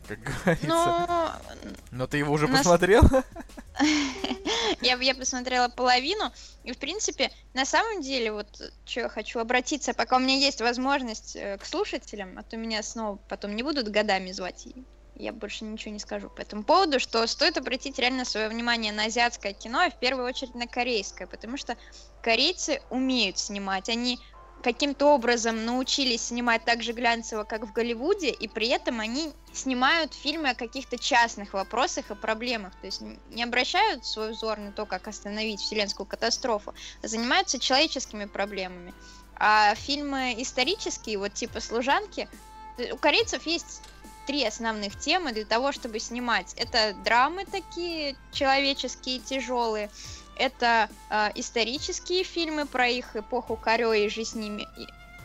Как 0.07 0.19
говорится. 0.19 0.67
Ну, 0.67 1.67
Но 1.91 2.07
ты 2.07 2.17
его 2.17 2.33
уже 2.33 2.47
нас- 2.47 2.59
посмотрел? 2.59 3.03
Я, 4.81 4.95
я 4.97 5.15
посмотрела 5.15 5.69
половину, 5.69 6.31
и, 6.63 6.73
в 6.73 6.77
принципе, 6.77 7.31
на 7.53 7.65
самом 7.65 8.01
деле, 8.01 8.31
вот, 8.33 8.47
что 8.85 8.99
я 9.01 9.09
хочу 9.09 9.39
обратиться, 9.39 9.93
пока 9.93 10.17
у 10.17 10.19
меня 10.19 10.35
есть 10.37 10.61
возможность 10.61 11.35
э, 11.35 11.57
к 11.57 11.65
слушателям, 11.65 12.37
а 12.37 12.43
то 12.43 12.57
меня 12.57 12.83
снова 12.83 13.15
потом 13.29 13.55
не 13.55 13.63
будут 13.63 13.87
годами 13.89 14.31
звать, 14.31 14.67
и 14.67 14.83
я 15.15 15.31
больше 15.31 15.63
ничего 15.63 15.93
не 15.93 15.99
скажу 15.99 16.29
по 16.29 16.41
этому 16.41 16.63
поводу, 16.63 16.99
что 16.99 17.25
стоит 17.27 17.57
обратить 17.57 17.97
реально 17.99 18.25
свое 18.25 18.49
внимание 18.49 18.91
на 18.91 19.05
азиатское 19.05 19.53
кино, 19.53 19.83
и 19.83 19.89
в 19.91 19.99
первую 19.99 20.27
очередь 20.27 20.55
на 20.55 20.67
корейское, 20.67 21.27
потому 21.27 21.57
что 21.57 21.77
корейцы 22.21 22.81
умеют 22.89 23.37
снимать, 23.37 23.89
они 23.89 24.19
каким-то 24.63 25.13
образом 25.13 25.65
научились 25.65 26.27
снимать 26.27 26.63
так 26.63 26.81
же 26.81 26.93
глянцево, 26.93 27.43
как 27.43 27.67
в 27.67 27.73
Голливуде, 27.73 28.29
и 28.29 28.47
при 28.47 28.69
этом 28.69 29.01
они 29.01 29.31
снимают 29.53 30.13
фильмы 30.13 30.49
о 30.49 30.55
каких-то 30.55 30.97
частных 30.97 31.53
вопросах 31.53 32.09
и 32.09 32.15
проблемах. 32.15 32.73
То 32.79 32.87
есть 32.87 33.01
не 33.29 33.43
обращают 33.43 34.05
свой 34.05 34.31
взор 34.31 34.57
на 34.57 34.71
то, 34.71 34.85
как 34.85 35.07
остановить 35.07 35.59
вселенскую 35.59 36.07
катастрофу, 36.07 36.73
а 37.03 37.07
занимаются 37.07 37.59
человеческими 37.59 38.25
проблемами. 38.25 38.93
А 39.35 39.75
фильмы 39.75 40.33
исторические, 40.37 41.17
вот 41.17 41.33
типа 41.33 41.59
«Служанки», 41.59 42.29
э, 42.77 42.93
у 42.93 42.97
корейцев 42.97 43.45
есть 43.45 43.81
три 44.25 44.45
основных 44.45 44.97
темы 44.97 45.33
для 45.33 45.45
того, 45.45 45.73
чтобы 45.73 45.99
снимать. 45.99 46.53
Это 46.55 46.95
драмы 47.03 47.45
такие 47.45 48.15
человеческие, 48.31 49.19
тяжелые, 49.19 49.89
это 50.37 50.89
э, 51.09 51.31
исторические 51.35 52.23
фильмы 52.23 52.65
про 52.65 52.87
их 52.87 53.15
эпоху 53.15 53.55
Корё 53.55 53.93
и 53.93 54.09
же 54.09 54.23
с 54.23 54.35
ними. 54.35 54.67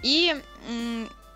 И, 0.02 0.34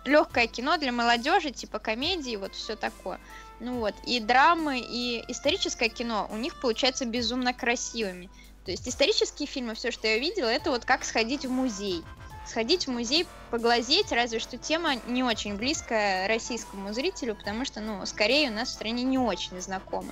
легкое 0.05 0.47
кино 0.47 0.77
для 0.77 0.91
молодежи, 0.91 1.51
типа 1.51 1.79
комедии, 1.79 2.35
вот 2.35 2.55
все 2.55 2.75
такое. 2.75 3.19
Ну 3.59 3.79
вот, 3.79 3.95
и 4.05 4.19
драмы, 4.19 4.79
и 4.79 5.23
историческое 5.29 5.89
кино 5.89 6.27
у 6.31 6.37
них 6.37 6.59
получается 6.59 7.05
безумно 7.05 7.53
красивыми. 7.53 8.29
То 8.65 8.71
есть 8.71 8.87
исторические 8.87 9.47
фильмы, 9.47 9.75
все, 9.75 9.91
что 9.91 10.07
я 10.07 10.17
видела, 10.17 10.47
это 10.47 10.71
вот 10.71 10.85
как 10.85 11.03
сходить 11.03 11.45
в 11.45 11.51
музей. 11.51 12.03
Сходить 12.45 12.87
в 12.87 12.91
музей, 12.91 13.25
поглазеть, 13.51 14.11
разве 14.11 14.39
что 14.39 14.57
тема 14.57 14.95
не 15.07 15.23
очень 15.23 15.55
близкая 15.55 16.27
российскому 16.27 16.93
зрителю, 16.93 17.35
потому 17.35 17.65
что, 17.65 17.81
ну, 17.81 18.05
скорее 18.05 18.49
у 18.49 18.53
нас 18.53 18.69
в 18.69 18.73
стране 18.73 19.03
не 19.03 19.17
очень 19.17 19.59
знакома. 19.61 20.11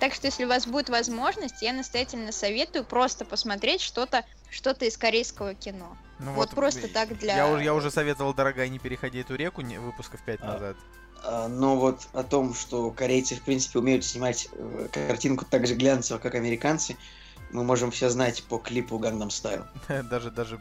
Так 0.00 0.14
что, 0.14 0.26
если 0.26 0.44
у 0.44 0.48
вас 0.48 0.66
будет 0.66 0.88
возможность, 0.88 1.62
я 1.62 1.72
настоятельно 1.72 2.32
советую 2.32 2.84
просто 2.84 3.24
посмотреть 3.24 3.80
что-то 3.80 4.24
что-то 4.50 4.86
из 4.86 4.96
корейского 4.96 5.54
кино. 5.54 5.96
Ну, 6.18 6.32
вот, 6.32 6.48
вот 6.48 6.54
просто 6.54 6.88
так 6.88 7.16
для... 7.18 7.36
Я, 7.36 7.48
уже, 7.48 7.64
я 7.64 7.74
уже 7.74 7.90
советовал, 7.90 8.34
дорогая, 8.34 8.68
не 8.68 8.78
переходи 8.78 9.20
эту 9.20 9.34
реку 9.34 9.60
не, 9.60 9.78
выпусков 9.78 10.22
5 10.22 10.40
а, 10.40 10.52
назад. 10.52 10.76
А, 11.22 11.48
но 11.48 11.76
вот 11.76 12.08
о 12.12 12.22
том, 12.22 12.54
что 12.54 12.90
корейцы, 12.90 13.36
в 13.36 13.42
принципе, 13.42 13.78
умеют 13.78 14.04
снимать 14.04 14.48
э, 14.52 14.88
картинку 14.90 15.44
так 15.44 15.66
же 15.66 15.74
глянцево, 15.74 16.18
как 16.18 16.34
американцы, 16.34 16.96
мы 17.50 17.64
можем 17.64 17.90
все 17.90 18.10
знать 18.10 18.42
по 18.44 18.58
клипу 18.58 18.98
Gangnam 18.98 19.28
Style. 19.28 19.64
даже, 20.08 20.30
даже, 20.30 20.60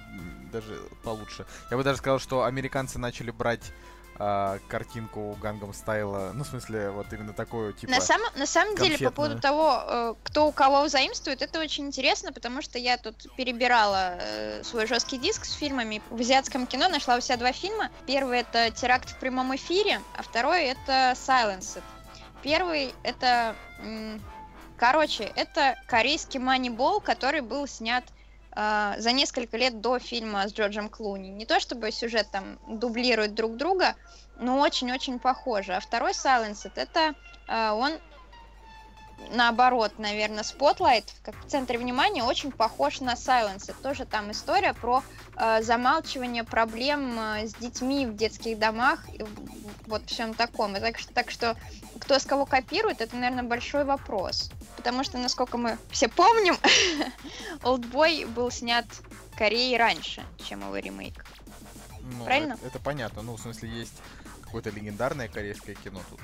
даже 0.52 0.80
получше. 1.04 1.46
Я 1.72 1.78
бы 1.78 1.84
даже 1.84 1.98
сказал, 1.98 2.20
что 2.20 2.44
американцы 2.44 3.00
начали 3.00 3.32
брать 3.32 3.72
а, 4.20 4.58
картинку 4.68 5.38
Гангам 5.42 5.74
Стайла, 5.74 6.32
ну, 6.34 6.44
в 6.44 6.48
смысле, 6.48 6.90
вот 6.90 7.14
именно 7.14 7.34
такую, 7.34 7.74
типа, 7.74 7.92
На, 7.92 8.02
сам, 8.02 8.20
на 8.36 8.48
самом 8.48 8.76
деле, 8.76 8.98
по 8.98 9.12
поводу 9.12 9.40
того, 9.40 9.84
э, 9.86 10.14
кто 10.24 10.48
у 10.48 10.52
кого 10.52 10.88
заимствует, 10.88 11.44
это 11.44 11.60
очень 11.60 11.86
интересно, 11.86 12.34
потому 12.34 12.64
что 12.64 12.80
я 12.80 12.98
тут 12.98 13.16
перебирала 13.36 14.18
э, 14.20 14.64
свой 14.64 14.88
жесткий 14.88 15.20
диск 15.20 15.46
с 15.46 15.54
фильмами. 15.54 16.02
В 16.10 16.20
азиатском 16.20 16.66
кино 16.66 16.90
нашла 16.90 17.18
у 17.18 17.22
себя 17.22 17.38
два 17.38 17.52
фильма. 17.52 17.92
Первый— 18.08 18.40
это 18.40 18.72
«Теракт 18.72 19.12
в 19.12 19.20
прямом 19.20 19.56
эфире», 19.56 20.02
а 20.18 20.24
второй— 20.24 20.64
это 20.66 21.14
«Silenced». 21.16 21.84
Первый— 22.42 22.96
это... 23.04 23.56
Короче, 24.78 25.24
это 25.36 25.76
корейский 25.88 26.40
манибол, 26.40 27.02
который 27.02 27.42
был 27.42 27.68
снят 27.68 28.04
э, 28.56 28.94
за 29.00 29.12
несколько 29.12 29.58
лет 29.58 29.82
до 29.82 29.98
фильма 29.98 30.48
с 30.48 30.54
Джорджем 30.54 30.88
Клуни. 30.88 31.30
Не 31.30 31.48
то 31.48 31.60
чтобы 31.60 31.92
сюжет 31.92 32.28
там 32.32 32.60
дублирует 32.68 33.34
друг 33.34 33.58
друга, 33.58 33.96
но 34.40 34.60
очень-очень 34.60 35.18
похоже. 35.18 35.74
А 35.74 35.80
второй 35.80 36.12
Silenced, 36.12 36.74
это 36.76 37.16
э, 37.48 37.72
он 37.72 37.94
наоборот, 39.32 39.94
наверное, 39.98 40.44
Spotlight, 40.44 41.06
как 41.24 41.36
в 41.46 41.50
центре 41.50 41.78
внимания, 41.78 42.24
очень 42.24 42.52
похож 42.52 43.00
на 43.02 43.14
Silence. 43.14 43.74
Тоже 43.82 44.06
там 44.06 44.32
история 44.32 44.74
про 44.74 45.04
э, 45.36 45.62
замалчивание 45.62 46.44
проблем 46.44 47.20
э, 47.20 47.48
с 47.48 47.54
детьми 47.56 48.06
в 48.06 48.16
детских 48.16 48.58
домах, 48.60 49.08
и 49.14 49.24
вот 49.88 50.04
всем 50.08 50.34
таком. 50.34 50.76
И 50.76 50.80
так, 50.80 50.98
так 51.14 51.32
что 51.32 51.56
кто 52.00 52.20
с 52.20 52.26
кого 52.26 52.46
копирует, 52.46 53.02
это, 53.02 53.16
наверное, 53.16 53.44
большой 53.44 53.84
вопрос. 53.84 54.52
Потому 54.76 55.04
что, 55.04 55.18
насколько 55.18 55.58
мы 55.58 55.78
все 55.92 56.08
помним, 56.08 56.58
Oldboy 57.62 58.28
был 58.28 58.52
снят 58.52 58.86
Кореей 59.38 59.78
раньше, 59.78 60.24
чем 60.44 60.62
его 60.62 60.78
ремейк. 60.78 61.26
Ну, 62.02 62.26
Правильно? 62.26 62.54
Это, 62.54 62.68
это 62.68 62.80
понятно. 62.80 63.22
Ну, 63.22 63.36
в 63.36 63.42
смысле, 63.42 63.70
есть 63.70 63.94
какое-то 64.42 64.70
легендарное 64.70 65.28
корейское 65.28 65.76
кино 65.76 66.00
тут 66.10 66.20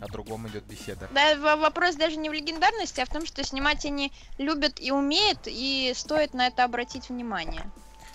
о 0.00 0.08
другом 0.08 0.46
идет 0.48 0.64
беседа. 0.64 1.08
Да, 1.12 1.56
вопрос 1.56 1.96
даже 1.96 2.16
не 2.16 2.30
в 2.30 2.32
легендарности, 2.32 3.00
а 3.00 3.06
в 3.06 3.08
том, 3.08 3.26
что 3.26 3.42
снимать 3.44 3.84
они 3.84 4.12
любят 4.38 4.80
и 4.80 4.90
умеют, 4.90 5.40
и 5.46 5.92
стоит 5.94 6.34
на 6.34 6.46
это 6.46 6.64
обратить 6.64 7.08
внимание. 7.08 7.70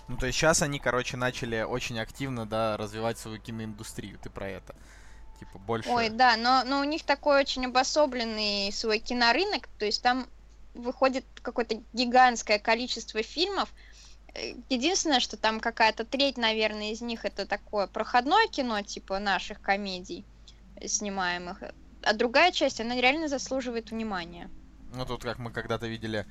Ну, 0.08 0.18
то 0.18 0.26
есть 0.26 0.38
сейчас 0.38 0.62
они, 0.62 0.80
короче, 0.80 1.18
начали 1.18 1.62
очень 1.62 2.00
активно, 2.00 2.46
да, 2.46 2.78
развивать 2.78 3.18
свою 3.18 3.40
киноиндустрию. 3.40 4.20
Ты 4.22 4.30
про 4.30 4.50
это? 4.50 4.76
Типа 5.40 5.58
больше... 5.60 5.90
Ой, 5.90 6.10
да, 6.10 6.36
но, 6.38 6.64
но 6.66 6.80
у 6.80 6.84
них 6.84 7.04
такой 7.04 7.40
очень 7.40 7.66
обособленный 7.66 8.72
свой 8.72 9.00
кинорынок, 9.00 9.68
то 9.80 9.86
есть 9.86 10.02
там 10.02 10.28
выходит 10.74 11.26
какое-то 11.42 11.82
гигантское 11.94 12.60
количество 12.60 13.22
фильмов. 13.24 13.70
Единственное, 14.70 15.20
что 15.20 15.38
там 15.38 15.60
какая-то 15.60 16.06
треть, 16.06 16.38
наверное, 16.38 16.92
из 16.92 17.02
них 17.02 17.24
это 17.24 17.46
такое 17.46 17.88
проходное 17.88 18.48
кино, 18.48 18.82
типа 18.82 19.20
наших 19.20 19.62
комедий 19.62 20.26
снимаемых. 20.86 21.64
А 22.02 22.14
другая 22.14 22.52
часть, 22.52 22.82
она 22.82 22.96
реально 23.00 23.28
заслуживает 23.28 23.92
внимания. 23.92 24.50
Ну 24.94 25.06
тут 25.06 25.24
как 25.24 25.40
мы 25.40 25.52
когда-то 25.52 25.88
видели 25.88 26.26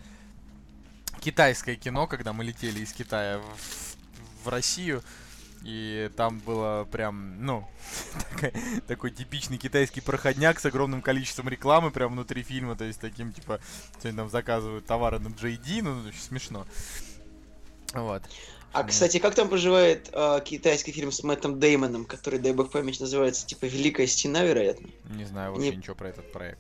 китайское 1.20 1.76
кино, 1.76 2.06
когда 2.06 2.32
мы 2.32 2.44
летели 2.44 2.80
из 2.80 2.92
Китая 2.92 3.38
в, 3.38 4.44
в 4.44 4.48
Россию. 4.48 5.02
И 5.64 6.10
там 6.16 6.40
было 6.40 6.84
прям, 6.90 7.44
ну, 7.44 7.68
такой, 8.30 8.52
такой 8.88 9.10
типичный 9.12 9.58
китайский 9.58 10.00
проходняк 10.00 10.58
с 10.58 10.66
огромным 10.66 11.02
количеством 11.02 11.48
рекламы 11.48 11.92
прям 11.92 12.12
внутри 12.12 12.42
фильма. 12.42 12.74
То 12.74 12.84
есть 12.84 13.00
таким, 13.00 13.32
типа, 13.32 13.60
сегодня 14.00 14.22
там 14.22 14.30
заказывают 14.30 14.86
товары 14.86 15.20
на 15.20 15.28
JD, 15.28 15.82
ну, 15.82 16.12
смешно. 16.12 16.66
Вот. 17.94 18.22
А, 18.72 18.84
кстати, 18.84 19.18
как 19.18 19.34
там 19.34 19.48
поживает 19.48 20.08
э, 20.12 20.40
китайский 20.44 20.92
фильм 20.92 21.12
с 21.12 21.22
Мэттом 21.22 21.60
Деймоном, 21.60 22.06
который, 22.06 22.38
дай 22.38 22.52
бог 22.52 22.70
память, 22.70 23.00
называется, 23.00 23.46
типа, 23.46 23.66
«Великая 23.66 24.06
стена», 24.06 24.42
вероятно? 24.44 24.88
Не 25.10 25.24
знаю 25.24 25.52
вообще 25.52 25.70
Не... 25.70 25.76
ничего 25.76 25.94
про 25.94 26.08
этот 26.08 26.32
проект. 26.32 26.58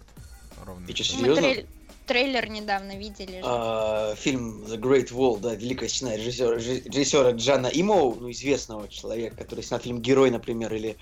Ровно. 0.64 0.86
Ты 0.86 0.94
что, 0.94 1.04
серьезно? 1.04 1.40
Мы 1.40 1.54
трей... 1.54 1.66
трейлер 2.06 2.50
недавно 2.50 2.98
видели. 2.98 3.40
А, 3.42 4.14
фильм 4.14 4.62
The 4.64 4.78
Great 4.78 5.10
Wall, 5.10 5.40
да, 5.40 5.54
«Великая 5.54 5.88
стена» 5.88 6.14
режиссера, 6.14 6.56
режиссера 6.56 7.30
Джана 7.30 7.68
Имоу, 7.68 8.16
ну, 8.20 8.30
известного 8.30 8.88
человека, 8.88 9.36
который 9.36 9.64
снял 9.64 9.80
фильм 9.80 10.02
«Герой», 10.02 10.30
например, 10.30 10.74
или... 10.74 10.98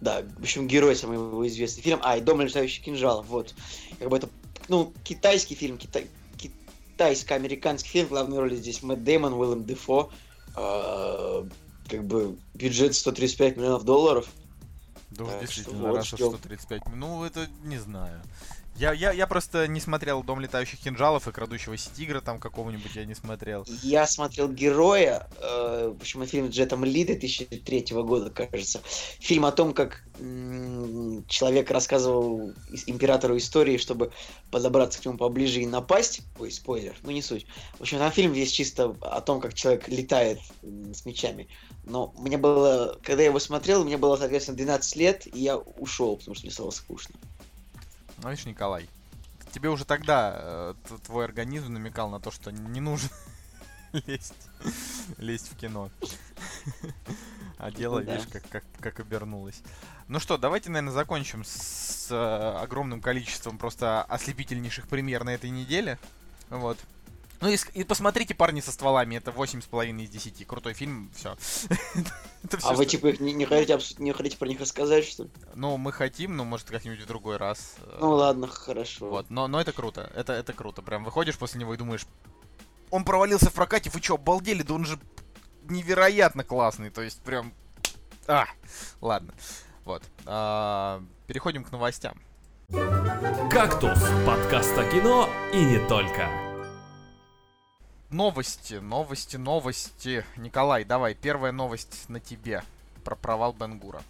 Да, 0.00 0.22
в 0.38 0.42
общем, 0.42 0.66
«Герой» 0.66 0.96
самый 0.96 1.14
его 1.14 1.46
известный 1.46 1.82
фильм. 1.82 2.00
А, 2.02 2.16
и 2.16 2.20
«Дом 2.20 2.40
летающих 2.40 2.84
кинжалов», 2.84 3.26
вот. 3.26 3.54
Как 4.00 4.08
бы 4.08 4.16
это, 4.16 4.28
ну, 4.66 4.92
китайский 5.04 5.54
фильм, 5.54 5.78
китай 5.78 6.08
китайско-американский 6.36 7.88
фильм, 7.88 8.06
в 8.06 8.10
главной 8.10 8.38
роли 8.38 8.56
здесь 8.56 8.82
Мэтт 8.82 9.02
Дэймон, 9.02 9.32
Уиллем 9.32 9.64
Дефо, 9.64 10.10
э, 10.56 11.44
как 11.88 12.04
бы 12.04 12.36
бюджет 12.54 12.94
135 12.94 13.56
миллионов 13.56 13.84
долларов. 13.84 14.28
Да, 15.10 15.26
так 15.26 15.40
действительно, 15.40 15.88
вот, 15.88 15.96
раз 15.96 16.08
135 16.08 16.82
Ну, 16.94 17.24
это 17.24 17.46
не 17.62 17.78
знаю. 17.78 18.20
Я, 18.76 18.92
я, 18.92 19.12
я 19.12 19.28
просто 19.28 19.68
не 19.68 19.80
смотрел 19.80 20.24
«Дом 20.24 20.40
летающих 20.40 20.80
кинжалов» 20.80 21.28
и 21.28 21.32
«Крадущегося 21.32 21.90
тигра» 21.94 22.20
там 22.20 22.40
какого-нибудь 22.40 22.96
я 22.96 23.04
не 23.04 23.14
смотрел. 23.14 23.64
Я 23.82 24.04
смотрел 24.06 24.48
«Героя», 24.48 25.28
э, 25.40 25.94
почему 25.98 26.26
фильм 26.26 26.48
Джетом 26.48 26.84
Ли 26.84 27.04
2003 27.04 27.86
года, 28.02 28.30
кажется. 28.30 28.80
Фильм 29.20 29.44
о 29.44 29.52
том, 29.52 29.74
как 29.74 30.02
человек 31.28 31.70
рассказывал 31.70 32.52
императору 32.86 33.36
истории, 33.36 33.78
чтобы 33.78 34.12
подобраться 34.50 35.00
к 35.00 35.04
нему 35.04 35.18
поближе 35.18 35.60
и 35.60 35.66
напасть. 35.66 36.22
Ой, 36.38 36.50
спойлер, 36.50 36.96
ну 37.02 37.10
не 37.12 37.22
суть. 37.22 37.46
В 37.78 37.82
общем, 37.82 37.98
там 37.98 38.10
фильм 38.10 38.32
весь 38.32 38.50
чисто 38.50 38.96
о 39.00 39.20
том, 39.20 39.40
как 39.40 39.54
человек 39.54 39.88
летает 39.88 40.40
с 40.62 41.04
мечами. 41.04 41.48
Но 41.84 42.12
мне 42.18 42.38
было, 42.38 42.98
когда 43.02 43.22
я 43.22 43.28
его 43.28 43.38
смотрел, 43.38 43.84
мне 43.84 43.96
было, 43.96 44.16
соответственно, 44.16 44.56
12 44.56 44.96
лет, 44.96 45.26
и 45.26 45.40
я 45.40 45.58
ушел, 45.58 46.16
потому 46.16 46.34
что 46.34 46.46
мне 46.46 46.52
стало 46.52 46.70
скучно. 46.70 47.14
Ну, 48.18 48.30
видишь, 48.30 48.46
Николай, 48.46 48.88
тебе 49.52 49.68
уже 49.68 49.84
тогда 49.84 50.34
э, 50.36 50.74
твой 51.04 51.24
организм 51.24 51.72
намекал 51.72 52.10
на 52.10 52.20
то, 52.20 52.30
что 52.30 52.50
не 52.50 52.80
нужно 52.80 53.10
лезть, 54.06 54.34
лезть 55.18 55.52
в 55.52 55.56
кино. 55.56 55.90
А 57.58 57.70
дело, 57.70 58.02
да. 58.02 58.14
видишь, 58.14 58.28
как, 58.30 58.42
как, 58.48 58.64
как 58.80 59.00
обернулось. 59.00 59.62
Ну 60.08 60.18
что, 60.20 60.36
давайте, 60.36 60.70
наверное, 60.70 60.92
закончим 60.92 61.44
с 61.44 62.08
э, 62.10 62.58
огромным 62.60 63.00
количеством 63.00 63.56
просто 63.56 64.02
ослепительнейших 64.02 64.88
премьер 64.88 65.24
на 65.24 65.30
этой 65.30 65.50
неделе. 65.50 65.98
Вот. 66.50 66.78
Ну 67.44 67.50
и, 67.50 67.58
и 67.74 67.84
посмотрите 67.84 68.34
«Парни 68.34 68.62
со 68.62 68.72
стволами», 68.72 69.16
это 69.16 69.30
8,5 69.30 70.02
из 70.02 70.08
10. 70.08 70.46
Крутой 70.46 70.72
фильм, 70.72 71.10
все. 71.14 71.36
а 72.62 72.72
вы 72.72 72.86
типа 72.86 73.08
их 73.08 73.20
не, 73.20 73.34
не, 73.34 73.44
хотите, 73.44 73.78
не 73.98 74.12
хотите 74.12 74.38
про 74.38 74.48
них 74.48 74.60
рассказать, 74.60 75.04
что 75.04 75.24
ли? 75.24 75.30
Ну, 75.54 75.76
мы 75.76 75.92
хотим, 75.92 76.38
но 76.38 76.46
может 76.46 76.70
как-нибудь 76.70 77.02
в 77.02 77.06
другой 77.06 77.36
раз. 77.36 77.74
Э, 77.80 77.98
ну 78.00 78.12
ладно, 78.12 78.46
хорошо. 78.46 79.10
Вот, 79.10 79.28
но, 79.28 79.46
но 79.46 79.60
это 79.60 79.72
круто, 79.72 80.10
это, 80.14 80.32
это 80.32 80.54
круто. 80.54 80.80
Прям 80.80 81.04
выходишь 81.04 81.36
после 81.36 81.60
него 81.60 81.74
и 81.74 81.76
думаешь, 81.76 82.06
он 82.90 83.04
провалился 83.04 83.50
в 83.50 83.52
прокате, 83.52 83.90
вы 83.90 84.00
что, 84.00 84.14
обалдели? 84.14 84.62
Да 84.62 84.72
он 84.72 84.86
же 84.86 84.98
невероятно 85.68 86.44
классный, 86.44 86.88
то 86.88 87.02
есть 87.02 87.20
прям... 87.20 87.52
А, 88.26 88.46
ладно. 89.02 89.34
Вот. 89.84 90.02
А, 90.24 91.04
переходим 91.26 91.62
к 91.62 91.70
новостям. 91.72 92.14
«Кактус»— 93.50 93.98
подкаст 94.26 94.78
о 94.78 94.90
кино 94.90 95.28
и 95.52 95.62
не 95.62 95.86
только. 95.86 96.53
Новости, 98.14 98.74
новости, 98.74 99.36
новости. 99.36 100.24
Николай, 100.36 100.84
давай, 100.84 101.16
первая 101.16 101.50
новость 101.50 102.08
на 102.08 102.20
тебе 102.20 102.62
про 103.02 103.16
провал 103.16 103.52
Бенгура. 103.52 104.04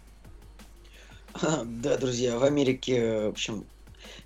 Да, 1.65 1.97
друзья, 1.97 2.37
в 2.37 2.43
Америке, 2.43 3.25
в 3.25 3.29
общем, 3.29 3.65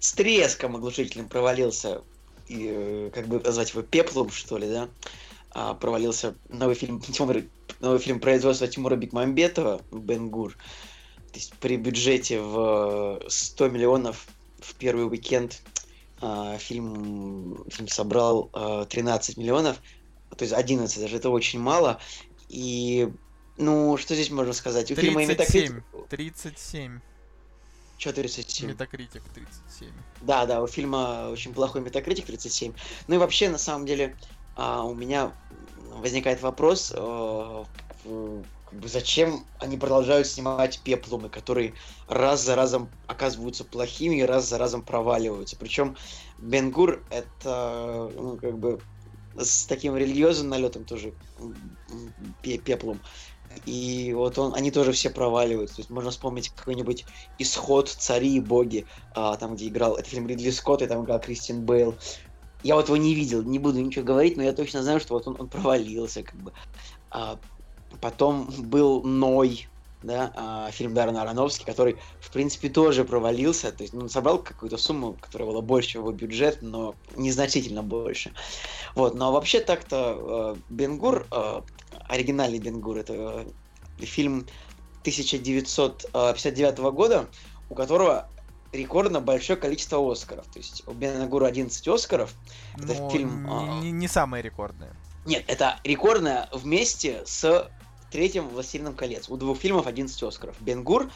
с 0.01 0.11
треском 0.11 0.75
оглушительным 0.75 1.29
провалился, 1.29 2.01
и, 2.49 2.67
э, 2.69 3.11
как 3.15 3.27
бы 3.27 3.39
назвать 3.39 3.69
его 3.69 3.81
пеплом, 3.81 4.31
что 4.31 4.57
ли, 4.57 4.67
да, 4.67 4.89
а, 5.51 5.75
провалился 5.75 6.35
новый 6.49 6.75
фильм, 6.75 6.99
Тимура, 6.99 7.41
новый 7.79 7.99
фильм 7.99 8.19
производства 8.19 8.67
Тимура 8.67 8.97
Бекмамбетова, 8.97 9.81
Бенгур. 9.93 10.57
То 11.31 11.35
есть 11.35 11.53
при 11.53 11.77
бюджете 11.77 12.41
в 12.41 13.21
100 13.29 13.69
миллионов 13.69 14.27
в 14.59 14.75
первый 14.75 15.07
уикенд 15.07 15.61
фильм, 16.59 17.65
фильм 17.69 17.87
собрал 17.87 18.49
13 18.89 19.37
а, 19.37 19.39
миллионов, 19.39 19.81
то 20.35 20.43
есть 20.43 20.53
11, 20.53 20.99
даже 20.99 21.17
это 21.17 21.29
очень 21.29 21.59
мало. 21.59 21.99
И, 22.49 23.09
ну, 23.57 23.97
что 23.97 24.15
здесь 24.15 24.31
можно 24.31 24.53
сказать? 24.53 24.91
У 24.91 24.95
фильма 24.95 25.25
37. 25.25 25.81
37. 26.09 26.99
Что 27.97 28.13
37? 28.13 28.69
Метакритик 28.69 29.23
37. 29.35 29.89
Да, 30.21 30.45
да, 30.45 30.63
у 30.63 30.67
фильма 30.67 31.29
очень 31.31 31.53
плохой 31.53 31.81
метакритик 31.81 32.25
37. 32.25 32.73
Ну 33.07 33.15
и 33.15 33.17
вообще, 33.17 33.49
на 33.49 33.57
самом 33.57 33.85
деле, 33.85 34.15
а, 34.55 34.83
у 34.83 34.95
меня 34.95 35.33
возникает 35.91 36.41
вопрос, 36.41 36.93
а, 36.95 37.65
как 38.69 38.79
бы 38.79 38.87
зачем 38.87 39.45
они 39.59 39.77
продолжают 39.77 40.27
снимать 40.27 40.79
пеплумы, 40.83 41.29
которые 41.29 41.73
раз 42.07 42.43
за 42.43 42.55
разом 42.55 42.89
оказываются 43.07 43.63
плохими 43.63 44.17
и 44.17 44.23
раз 44.23 44.47
за 44.47 44.57
разом 44.57 44.83
проваливаются. 44.83 45.55
Причем 45.55 45.97
Бенгур 46.37 47.03
это 47.09 48.11
ну, 48.15 48.37
как 48.37 48.57
бы 48.59 48.79
с 49.37 49.65
таким 49.65 49.95
религиозным 49.97 50.49
налетом 50.49 50.85
тоже 50.85 51.13
пеплом. 52.41 52.99
И 53.65 54.13
вот 54.15 54.37
он, 54.37 54.53
они 54.53 54.69
тоже 54.69 54.91
все 54.91 55.09
проваливаются. 55.09 55.77
То 55.77 55.81
есть 55.81 55.89
можно 55.89 56.11
вспомнить 56.11 56.49
какой-нибудь 56.49 57.05
исход 57.39 57.89
цари 57.89 58.35
и 58.35 58.39
боги, 58.39 58.85
а, 59.15 59.35
там, 59.37 59.55
где 59.55 59.67
играл, 59.67 59.95
это 59.95 60.07
фильм 60.07 60.27
Ридли 60.27 60.51
Скотт, 60.51 60.83
и 60.83 60.87
там 60.87 61.03
играл 61.03 61.19
Кристин 61.19 61.65
Бейл. 61.65 61.95
Я 62.61 62.75
вот 62.75 62.85
его 62.85 62.97
не 62.97 63.15
видел, 63.15 63.41
не 63.41 63.57
буду 63.57 63.79
ничего 63.79 64.05
говорить, 64.05 64.37
но 64.37 64.43
я 64.43 64.53
точно 64.53 64.83
знаю, 64.83 64.99
что 64.99 65.15
вот 65.15 65.27
он, 65.27 65.35
он 65.39 65.49
провалился, 65.49 66.21
как 66.21 66.35
бы. 66.35 66.53
А, 67.09 67.39
потом 68.01 68.49
был 68.57 69.03
Ной, 69.03 69.67
да, 70.01 70.31
а, 70.35 70.71
фильм 70.71 70.93
Даррена 70.93 71.23
Аронофски, 71.23 71.65
который, 71.65 71.97
в 72.21 72.31
принципе, 72.31 72.69
тоже 72.69 73.03
провалился. 73.03 73.71
То 73.71 73.83
есть, 73.83 73.93
ну, 73.93 74.01
он 74.01 74.09
собрал 74.09 74.39
какую-то 74.39 74.77
сумму, 74.77 75.17
которая 75.19 75.49
была 75.49 75.61
больше 75.61 75.97
его 75.97 76.11
бюджет, 76.11 76.59
но 76.61 76.95
незначительно 77.15 77.83
больше. 77.83 78.31
Вот, 78.95 79.15
но 79.15 79.31
вообще 79.31 79.59
так-то 79.59 80.55
э, 80.55 80.59
Бенгур, 80.69 81.27
э, 81.31 81.61
оригинальный 82.07 82.59
Бенгур, 82.59 82.97
это 82.97 83.45
фильм 83.97 84.47
1959 85.01 86.77
года, 86.93 87.27
у 87.69 87.75
которого 87.75 88.29
рекордно 88.71 89.19
большое 89.19 89.59
количество 89.59 89.99
Оскаров. 90.11 90.45
То 90.47 90.59
есть 90.59 90.83
у 90.87 90.91
Бенгура 90.91 91.47
11 91.47 91.87
Оскаров. 91.87 92.33
Это 92.77 93.01
но 93.01 93.09
фильм... 93.09 93.81
Не, 93.81 93.91
не 93.91 94.07
самое 94.07 94.43
рекордное. 94.43 94.95
Нет, 95.25 95.43
это 95.47 95.79
рекордное 95.83 96.47
вместе 96.53 97.23
с 97.25 97.69
третьим 98.11 98.47
«Властелином 98.49 98.95
колец». 98.95 99.29
У 99.29 99.37
двух 99.37 99.59
фильмов 99.59 99.87
11 99.87 100.23
Оскаров. 100.23 100.55
Бенгур 100.61 101.09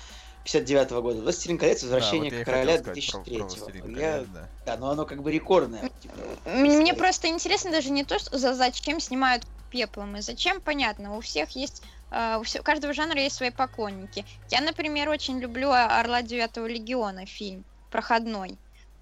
59 0.43 0.91
-го 0.91 1.01
года, 1.01 1.21
«Властелин 1.21 1.57
колец. 1.57 1.83
Возвращение 1.83 2.31
да, 2.31 2.37
вот 2.37 2.45
короля» 2.45 2.77
2003 2.79 3.37
-го. 3.37 3.81
Про, 3.81 3.99
я... 3.99 4.25
да. 4.33 4.49
да, 4.65 4.77
но 4.77 4.89
оно 4.89 5.05
как 5.05 5.21
бы 5.21 5.31
рекордное. 5.31 5.89
Типа, 6.01 6.15
Мне 6.45 6.93
просто 6.93 7.27
интересно 7.27 7.71
даже 7.71 7.89
не 7.89 8.03
то, 8.03 8.19
что 8.19 8.37
за 8.37 8.53
зачем 8.53 8.99
снимают 8.99 9.43
пеплом, 9.69 10.17
и 10.17 10.21
зачем, 10.21 10.61
понятно, 10.61 11.17
у 11.17 11.21
всех 11.21 11.51
есть 11.51 11.83
Uh, 12.11 12.37
у, 12.37 12.59
у 12.59 12.63
каждого 12.63 12.93
жанра 12.93 13.19
есть 13.19 13.35
свои 13.35 13.49
поклонники. 13.49 14.23
Я, 14.51 14.61
например, 14.61 15.09
очень 15.09 15.39
люблю 15.39 15.71
Орла 15.71 16.21
Девятого 16.21 16.67
Легиона 16.67 17.25
фильм, 17.25 17.65
проходной 17.89 18.59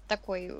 такой. 0.08 0.52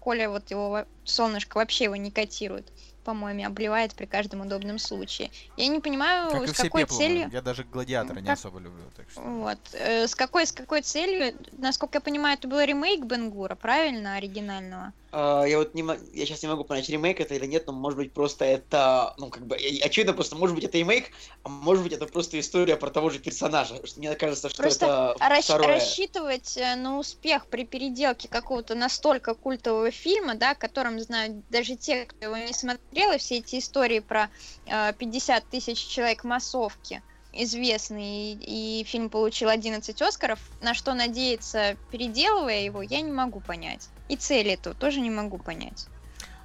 Коля 0.00 0.30
вот 0.30 0.50
его 0.50 0.84
солнышко 1.04 1.56
вообще 1.58 1.84
его 1.84 1.96
не 1.96 2.10
котирует 2.10 2.72
по-моему, 3.04 3.46
обливает 3.46 3.94
при 3.94 4.06
каждом 4.06 4.42
удобном 4.42 4.78
случае. 4.78 5.30
Я 5.56 5.68
не 5.68 5.80
понимаю, 5.80 6.30
как 6.30 6.48
с 6.48 6.56
какой 6.56 6.82
пеплумы. 6.82 7.04
целью... 7.04 7.30
Я 7.32 7.42
даже 7.42 7.64
гладиатора 7.64 8.20
не 8.20 8.30
особо 8.30 8.58
люблю. 8.58 8.84
Так 8.96 9.10
что... 9.10 9.20
Вот. 9.20 9.58
Э, 9.72 10.06
с 10.06 10.14
какой, 10.14 10.46
с 10.46 10.52
какой 10.52 10.82
целью... 10.82 11.34
Насколько 11.56 11.96
я 11.96 12.00
понимаю, 12.00 12.36
это 12.36 12.48
был 12.48 12.60
ремейк 12.60 13.04
Бенгура, 13.04 13.54
правильно, 13.54 14.16
оригинального? 14.16 14.92
А, 15.10 15.44
я 15.46 15.58
вот 15.58 15.74
не 15.74 15.82
я 16.12 16.26
сейчас 16.26 16.42
не 16.42 16.48
могу 16.48 16.64
понять, 16.64 16.88
ремейк 16.88 17.20
это 17.20 17.34
или 17.34 17.46
нет, 17.46 17.66
но 17.66 17.72
может 17.72 17.96
быть 17.98 18.12
просто 18.12 18.44
это, 18.44 19.14
ну 19.18 19.30
как 19.30 19.46
бы, 19.46 19.56
очевидно 19.56 20.12
просто, 20.12 20.36
может 20.36 20.54
быть 20.54 20.64
это 20.64 20.78
ремейк, 20.78 21.10
а 21.42 21.48
может 21.48 21.84
быть 21.84 21.92
это 21.94 22.06
просто 22.06 22.38
история 22.40 22.76
про 22.76 22.90
того 22.90 23.10
же 23.10 23.18
персонажа. 23.18 23.80
Мне 23.96 24.14
кажется, 24.16 24.48
что 24.48 24.62
просто 24.62 24.86
это 25.16 25.16
расщ- 25.20 25.56
второе. 25.56 25.66
рассчитывать 25.66 26.56
э, 26.56 26.74
на 26.76 26.98
успех 26.98 27.48
при 27.48 27.64
переделке 27.64 28.28
какого-то 28.28 28.74
настолько 28.74 29.34
культового 29.34 29.90
фильма, 29.90 30.34
да, 30.34 30.54
которым 30.54 30.98
знают 31.00 31.44
даже 31.48 31.76
те, 31.76 32.06
кто 32.06 32.26
его 32.26 32.36
не 32.36 32.52
смотрел, 32.52 33.12
и 33.12 33.18
все 33.18 33.38
эти 33.38 33.58
истории 33.58 34.00
про 34.00 34.30
э, 34.66 34.92
50 34.94 35.48
тысяч 35.48 35.78
человек 35.86 36.24
массовки, 36.24 37.02
известный, 37.32 38.32
и, 38.34 38.80
и 38.80 38.84
фильм 38.84 39.10
получил 39.10 39.48
11 39.48 40.02
Оскаров, 40.02 40.50
на 40.60 40.74
что 40.74 40.94
надеяться, 40.94 41.78
переделывая 41.88 42.60
его, 42.62 42.82
я 42.82 43.00
не 43.00 43.12
могу 43.12 43.40
понять. 43.40 43.92
И 44.08 44.16
цели 44.16 44.52
этого 44.52 44.74
тоже 44.74 45.00
не 45.00 45.10
могу 45.10 45.38
понять. 45.38 45.86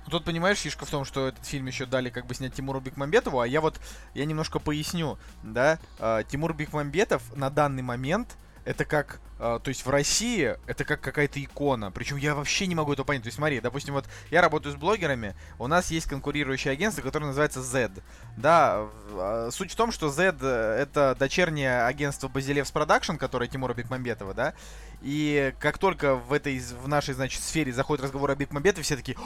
Ну, 0.05 0.11
тут, 0.11 0.25
понимаешь, 0.25 0.57
фишка 0.57 0.85
в 0.85 0.89
том, 0.89 1.05
что 1.05 1.27
этот 1.27 1.45
фильм 1.45 1.65
еще 1.67 1.85
дали 1.85 2.09
как 2.09 2.25
бы 2.25 2.35
снять 2.35 2.53
Тимуру 2.53 2.81
Бекмамбетову, 2.81 3.39
а 3.39 3.47
я 3.47 3.61
вот, 3.61 3.79
я 4.13 4.25
немножко 4.25 4.59
поясню, 4.59 5.17
да, 5.43 5.79
э, 5.99 6.23
Тимур 6.29 6.53
Бекмамбетов 6.53 7.23
на 7.35 7.49
данный 7.49 7.83
момент 7.83 8.35
это 8.65 8.85
как, 8.85 9.19
э, 9.39 9.59
то 9.61 9.69
есть 9.69 9.85
в 9.85 9.89
России 9.89 10.57
это 10.67 10.85
как 10.85 11.01
какая-то 11.01 11.43
икона. 11.43 11.91
Причем 11.91 12.17
я 12.17 12.35
вообще 12.35 12.67
не 12.67 12.75
могу 12.75 12.93
это 12.93 13.03
понять. 13.03 13.23
То 13.23 13.27
есть 13.27 13.37
смотри, 13.37 13.59
допустим, 13.59 13.93
вот 13.93 14.05
я 14.31 14.41
работаю 14.41 14.73
с 14.73 14.77
блогерами, 14.77 15.35
у 15.59 15.67
нас 15.67 15.91
есть 15.91 16.07
конкурирующее 16.07 16.71
агентство, 16.71 17.01
которое 17.01 17.27
называется 17.27 17.61
Z. 17.61 17.91
Да, 18.37 18.87
э, 19.11 19.49
суть 19.51 19.71
в 19.71 19.75
том, 19.75 19.91
что 19.91 20.09
Z 20.09 20.23
это 20.23 21.15
дочернее 21.19 21.83
агентство 21.85 22.27
Базелевс 22.27 22.71
Продакшн, 22.71 23.15
которое 23.15 23.47
Тимура 23.47 23.73
Бекмамбетова, 23.73 24.33
да. 24.33 24.53
И 25.01 25.53
как 25.59 25.77
только 25.77 26.15
в 26.15 26.31
этой, 26.31 26.59
в 26.59 26.87
нашей, 26.87 27.13
значит, 27.13 27.43
сфере 27.43 27.73
заходит 27.73 28.05
разговор 28.05 28.31
о 28.31 28.35
Бекмамбетове, 28.35 28.83
все 28.83 28.95
такие, 28.95 29.17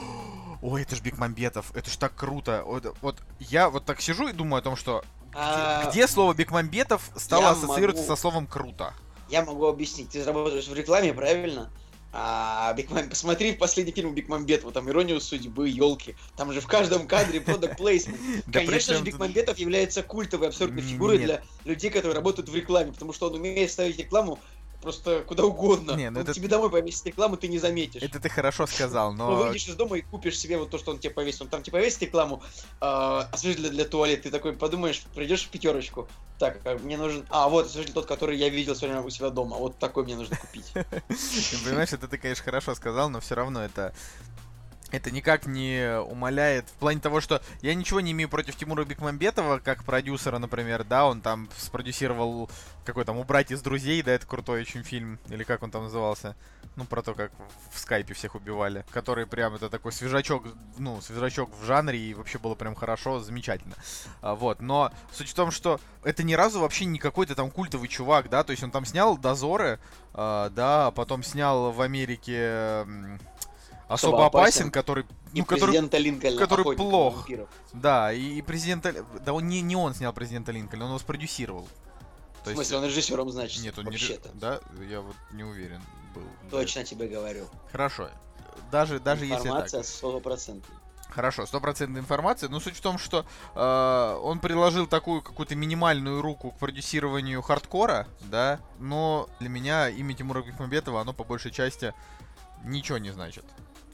ой, 0.60 0.82
это 0.82 0.96
ж 0.96 1.00
Бекмамбетов, 1.00 1.74
это 1.76 1.88
ж 1.88 1.96
так 1.96 2.14
круто. 2.14 2.62
Вот, 2.66 2.96
вот 3.00 3.22
я 3.38 3.70
вот 3.70 3.84
так 3.84 4.00
сижу 4.00 4.28
и 4.28 4.32
думаю 4.32 4.58
о 4.58 4.62
том, 4.62 4.74
что 4.74 5.04
а... 5.34 5.82
где, 5.82 5.90
где 5.90 6.08
слово 6.08 6.34
Бекмамбетов 6.34 7.10
стало 7.16 7.50
ассоциироваться 7.50 8.02
могу... 8.02 8.16
со 8.16 8.20
словом 8.20 8.46
круто? 8.46 8.92
Я 9.28 9.44
могу 9.44 9.66
объяснить. 9.66 10.10
Ты 10.10 10.24
работаешь 10.24 10.68
в 10.68 10.74
рекламе, 10.74 11.12
правильно? 11.12 11.70
А, 12.10 12.72
Бигман, 12.72 13.10
посмотри 13.10 13.52
последний 13.52 13.92
фильм 13.92 14.14
Бекмамбетова, 14.14 14.72
там 14.72 14.88
«Иронию 14.88 15.20
судьбы», 15.20 15.68
елки. 15.68 16.16
Там 16.36 16.52
же 16.52 16.62
в 16.62 16.66
каждом 16.66 17.06
кадре 17.06 17.40
product 17.40 17.76
placement. 17.78 18.18
Конечно 18.50 18.94
же, 18.94 19.02
Бекмамбетов 19.02 19.58
является 19.58 20.02
культовой 20.02 20.48
абсолютно 20.48 20.80
фигурой 20.80 21.18
для 21.18 21.42
людей, 21.64 21.90
которые 21.90 22.14
работают 22.14 22.48
в 22.48 22.54
рекламе, 22.54 22.92
потому 22.92 23.12
что 23.12 23.26
он 23.26 23.34
умеет 23.34 23.70
ставить 23.70 23.98
рекламу 23.98 24.38
просто 24.80 25.22
куда 25.22 25.44
угодно. 25.44 25.92
Не, 25.92 26.10
ну 26.10 26.20
это... 26.20 26.32
Тебе 26.32 26.48
домой 26.48 26.70
повесит 26.70 27.06
рекламу, 27.06 27.36
ты 27.36 27.48
не 27.48 27.58
заметишь. 27.58 28.02
Это 28.02 28.20
ты 28.20 28.28
хорошо 28.28 28.66
сказал, 28.66 29.12
но... 29.12 29.30
Ну, 29.30 29.36
выйдешь 29.44 29.68
из 29.68 29.74
дома 29.74 29.98
и 29.98 30.02
купишь 30.02 30.38
себе 30.38 30.58
вот 30.58 30.70
то, 30.70 30.78
что 30.78 30.92
он 30.92 30.98
тебе 30.98 31.12
повесит. 31.12 31.42
Он 31.42 31.48
там 31.48 31.62
тебе 31.62 31.78
повесит 31.78 32.02
рекламу, 32.02 32.42
э, 32.80 32.84
освежитель 33.32 33.70
для 33.70 33.84
туалета, 33.84 34.24
ты 34.24 34.30
такой 34.30 34.52
подумаешь, 34.52 35.02
придешь 35.14 35.44
в 35.44 35.48
пятерочку. 35.48 36.08
Так, 36.38 36.60
а 36.64 36.78
мне 36.78 36.96
нужен... 36.96 37.26
А, 37.30 37.48
вот, 37.48 37.66
освежитель 37.66 37.94
тот, 37.94 38.06
который 38.06 38.36
я 38.38 38.48
видел 38.48 38.76
сегодня 38.76 39.00
у 39.00 39.10
себя 39.10 39.30
дома. 39.30 39.56
Вот 39.56 39.78
такой 39.78 40.04
мне 40.04 40.14
нужно 40.14 40.36
купить. 40.36 40.72
Понимаешь, 41.64 41.92
это 41.92 42.06
ты, 42.06 42.16
конечно, 42.16 42.44
хорошо 42.44 42.74
сказал, 42.74 43.10
но 43.10 43.20
все 43.20 43.34
равно 43.34 43.64
это 43.64 43.92
это 44.90 45.10
никак 45.10 45.46
не 45.46 46.00
умаляет. 46.00 46.66
В 46.68 46.74
плане 46.74 47.00
того, 47.00 47.20
что 47.20 47.42
я 47.60 47.74
ничего 47.74 48.00
не 48.00 48.12
имею 48.12 48.28
против 48.28 48.56
Тимура 48.56 48.84
Бекмамбетова, 48.84 49.58
как 49.58 49.84
продюсера, 49.84 50.38
например, 50.38 50.84
да, 50.84 51.06
он 51.06 51.20
там 51.20 51.48
спродюсировал 51.56 52.50
какой 52.88 53.04
там 53.04 53.18
«Убрать 53.18 53.50
из 53.50 53.60
друзей», 53.60 54.02
да, 54.02 54.12
это 54.12 54.26
крутой 54.26 54.62
очень 54.62 54.82
фильм, 54.82 55.18
или 55.28 55.44
как 55.44 55.62
он 55.62 55.70
там 55.70 55.82
назывался, 55.84 56.34
ну, 56.74 56.86
про 56.86 57.02
то, 57.02 57.12
как 57.12 57.30
в 57.70 57.78
скайпе 57.78 58.14
всех 58.14 58.34
убивали, 58.34 58.82
который 58.90 59.26
прям, 59.26 59.54
это 59.54 59.68
такой 59.68 59.92
свежачок, 59.92 60.44
ну, 60.78 60.98
свежачок 61.02 61.50
в 61.60 61.66
жанре, 61.66 61.98
и 61.98 62.14
вообще 62.14 62.38
было 62.38 62.54
прям 62.54 62.74
хорошо, 62.74 63.20
замечательно, 63.20 63.74
а, 64.22 64.34
вот, 64.34 64.62
но 64.62 64.90
суть 65.12 65.28
в 65.28 65.34
том, 65.34 65.50
что 65.50 65.80
это 66.02 66.22
ни 66.22 66.32
разу 66.32 66.60
вообще 66.60 66.86
не 66.86 66.98
какой-то 66.98 67.34
там 67.34 67.50
культовый 67.50 67.88
чувак, 67.88 68.30
да, 68.30 68.42
то 68.42 68.52
есть 68.52 68.62
он 68.62 68.70
там 68.70 68.86
снял 68.86 69.18
«Дозоры», 69.18 69.80
а, 70.14 70.48
да, 70.48 70.90
потом 70.92 71.22
снял 71.22 71.72
в 71.72 71.82
Америке 71.82 72.86
особо 73.88 74.26
опасен, 74.26 74.70
который, 74.70 75.04
и 75.32 75.40
ну, 75.40 75.44
который, 75.44 75.80
Линкольна, 75.98 76.38
который 76.38 76.76
плох. 76.76 77.28
Да, 77.72 78.12
и, 78.12 78.38
и 78.38 78.42
президента, 78.42 79.04
да 79.24 79.32
он 79.32 79.48
не, 79.48 79.60
не 79.60 79.76
он 79.76 79.94
снял 79.94 80.12
президента 80.12 80.52
Линкольна, 80.52 80.84
он 80.84 80.90
его 80.92 80.98
спродюсировал. 80.98 81.68
То 82.44 82.50
в 82.50 82.54
смысле, 82.54 82.60
есть... 82.60 82.72
он 82.72 82.84
режиссером, 82.84 83.30
значит? 83.30 83.62
Нет, 83.62 83.78
он 83.78 83.86
вообще-то. 83.86 84.30
не 84.32 84.40
Да, 84.40 84.60
я 84.88 85.00
вот 85.00 85.16
не 85.32 85.42
уверен 85.42 85.82
был. 86.14 86.22
Точно 86.50 86.84
тебе 86.84 87.08
говорю. 87.08 87.46
Хорошо. 87.72 88.10
Даже, 88.70 89.00
даже 89.00 89.24
Информация 89.24 89.36
если 89.36 89.48
так. 89.48 89.56
Информация 89.58 89.82
Хорошо, 91.10 91.46
стопроцентная 91.46 92.02
информация. 92.02 92.48
Но 92.48 92.60
суть 92.60 92.76
в 92.76 92.80
том, 92.80 92.98
что 92.98 93.24
э, 93.54 94.20
он 94.22 94.40
приложил 94.40 94.86
такую 94.86 95.22
какую-то 95.22 95.56
минимальную 95.56 96.20
руку 96.20 96.50
к 96.50 96.58
продюсированию 96.58 97.40
хардкора, 97.40 98.06
да. 98.20 98.60
Но 98.78 99.28
для 99.40 99.48
меня 99.48 99.88
имя 99.88 100.14
Тимура 100.14 100.42
Бекмамбетова, 100.42 101.00
оно 101.00 101.12
по 101.14 101.24
большей 101.24 101.50
части 101.50 101.94
ничего 102.62 102.98
не 102.98 103.10
значит. 103.10 103.44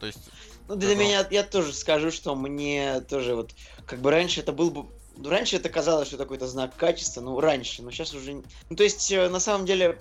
То 0.05 0.09
есть... 0.09 0.31
Ну, 0.69 0.77
для 0.77 0.95
меня, 0.97 1.27
я 1.31 1.43
тоже 1.43 1.73
скажу, 1.73 2.11
что 2.11 2.35
мне 2.35 3.01
тоже 3.01 3.35
вот, 3.35 3.55
как 3.87 4.01
бы 4.01 4.11
раньше 4.11 4.41
это 4.41 4.53
был 4.53 4.71
бы 4.71 4.91
раньше 5.23 5.57
это 5.57 5.69
казалось, 5.69 6.09
что 6.09 6.17
это 6.17 6.25
какой-то 6.25 6.47
знак 6.47 6.77
качества, 6.77 7.21
ну, 7.21 7.41
раньше, 7.41 7.83
но 7.83 7.91
сейчас 7.91 8.15
уже... 8.15 8.43
Ну, 8.71 8.77
то 8.77 8.83
есть, 8.83 9.11
э, 9.13 9.29
на 9.29 9.41
самом 9.41 9.67
деле, 9.67 9.99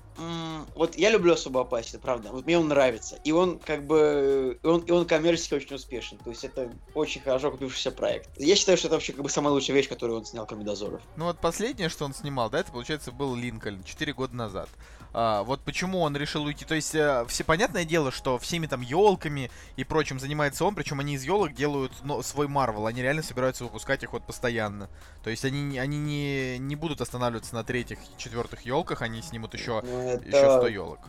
вот 0.76 0.96
я 0.96 1.10
люблю 1.10 1.34
особо 1.34 1.62
опасен, 1.62 2.00
правда, 2.00 2.30
вот 2.32 2.46
мне 2.46 2.58
он 2.58 2.68
нравится, 2.68 3.20
и 3.24 3.32
он, 3.32 3.60
как 3.60 3.86
бы, 3.86 4.60
и 4.62 4.68
он, 4.68 4.82
и 4.82 4.92
он 4.92 5.06
коммерчески 5.06 5.54
очень 5.54 5.76
успешен, 5.76 6.18
то 6.18 6.30
есть, 6.30 6.44
это 6.44 6.72
очень 6.94 7.22
хорошо 7.22 7.52
купившийся 7.52 7.92
проект. 7.92 8.30
Я 8.38 8.56
считаю, 8.56 8.78
что 8.78 8.88
это 8.88 8.96
вообще, 8.96 9.14
как 9.14 9.24
бы, 9.24 9.30
самая 9.30 9.54
лучшая 9.54 9.76
вещь, 9.76 9.90
которую 9.90 10.20
он 10.20 10.26
снял, 10.26 10.46
кроме 10.46 10.64
Дозоров. 10.64 11.02
Ну 11.16 11.26
вот 11.26 11.40
последнее, 11.40 11.90
что 11.90 12.06
он 12.06 12.14
снимал, 12.14 12.50
да, 12.50 12.60
это, 12.60 12.72
получается, 12.72 13.12
был 13.12 13.36
Линкольн 13.36 13.84
4 13.84 14.14
года 14.14 14.36
назад. 14.36 14.70
А, 15.14 15.44
вот 15.44 15.62
почему 15.62 16.02
он 16.02 16.18
решил 16.18 16.44
уйти. 16.44 16.66
То 16.66 16.76
есть, 16.76 16.96
э, 16.96 17.24
все 17.28 17.44
понятное 17.44 17.86
дело, 17.86 18.12
что 18.12 18.40
всеми 18.40 18.66
там 18.66 18.82
елками 18.82 19.52
и 19.76 19.84
прочим 19.84 20.20
занимается 20.20 20.66
он, 20.66 20.74
причем 20.74 21.00
они 21.00 21.14
из 21.14 21.24
елок 21.24 21.54
делают 21.54 21.94
ну, 22.04 22.22
свой 22.24 22.48
Марвел. 22.48 22.88
Они 22.88 23.02
реально 23.02 23.22
собираются 23.22 23.64
выпускать 23.64 24.02
их 24.02 24.14
вот 24.14 24.26
постоянно. 24.26 24.90
То 25.24 25.30
есть 25.30 25.46
они, 25.46 25.62
не- 25.62 25.80
они 25.80 25.98
не, 26.00 26.58
не 26.58 26.76
будут 26.76 27.00
останавливаться 27.02 27.56
на 27.56 27.64
третьих 27.64 28.00
и 28.00 28.18
четвертых 28.22 28.62
елках, 28.66 29.02
они 29.02 29.22
снимут 29.22 29.54
еще, 29.54 29.82
Ну, 29.84 30.00
это 30.10 30.26
еще 30.28 30.58
100 30.60 30.68
елок. 30.68 31.00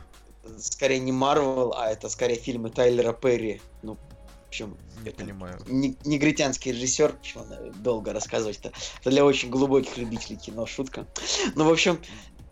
скорее 0.58 1.00
не 1.00 1.12
Марвел, 1.12 1.72
а 1.76 1.90
это 1.90 2.08
скорее 2.08 2.36
фильмы 2.36 2.70
Тайлера 2.70 3.12
Перри. 3.12 3.60
Ну, 3.82 3.94
в 3.94 4.48
общем, 4.48 4.76
Не 5.02 5.08
это 5.10 5.24
понимаю. 5.24 5.58
не- 5.66 5.96
негритянский 6.04 6.70
режиссер, 6.70 7.16
чего 7.22 7.44
долго 7.76 8.12
рассказывать-то. 8.12 8.72
Это 9.00 9.10
для 9.10 9.24
очень 9.24 9.50
глубоких 9.50 9.96
любителей 9.96 10.36
кино, 10.36 10.64
шутка. 10.66 11.06
Ну, 11.56 11.64
в 11.64 11.72
общем, 11.72 11.98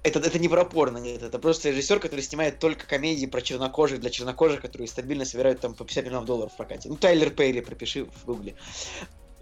это, 0.03 0.19
это 0.19 0.41
не 0.41 0.49
про 0.49 0.65
порно, 0.65 0.99
нет, 0.99 1.23
это 1.23 1.39
просто 1.39 1.69
режиссер, 1.71 2.01
который 2.01 2.23
снимает 2.23 2.59
только 2.59 2.89
комедии 2.89 3.27
про 3.27 3.41
чернокожих 3.41 4.01
для 4.01 4.11
чернокожих, 4.11 4.61
которые 4.61 4.89
стабильно 4.89 5.25
собирают 5.25 5.61
там 5.61 5.75
по 5.75 5.85
50 5.85 6.07
миллионов 6.07 6.25
долларов 6.27 6.53
в 6.53 6.57
прокате. 6.57 6.89
Ну, 6.89 6.97
Тайлер 6.97 7.31
Перри, 7.31 7.61
пропиши 7.61 8.07
в 8.07 8.25
гугле. 8.25 8.57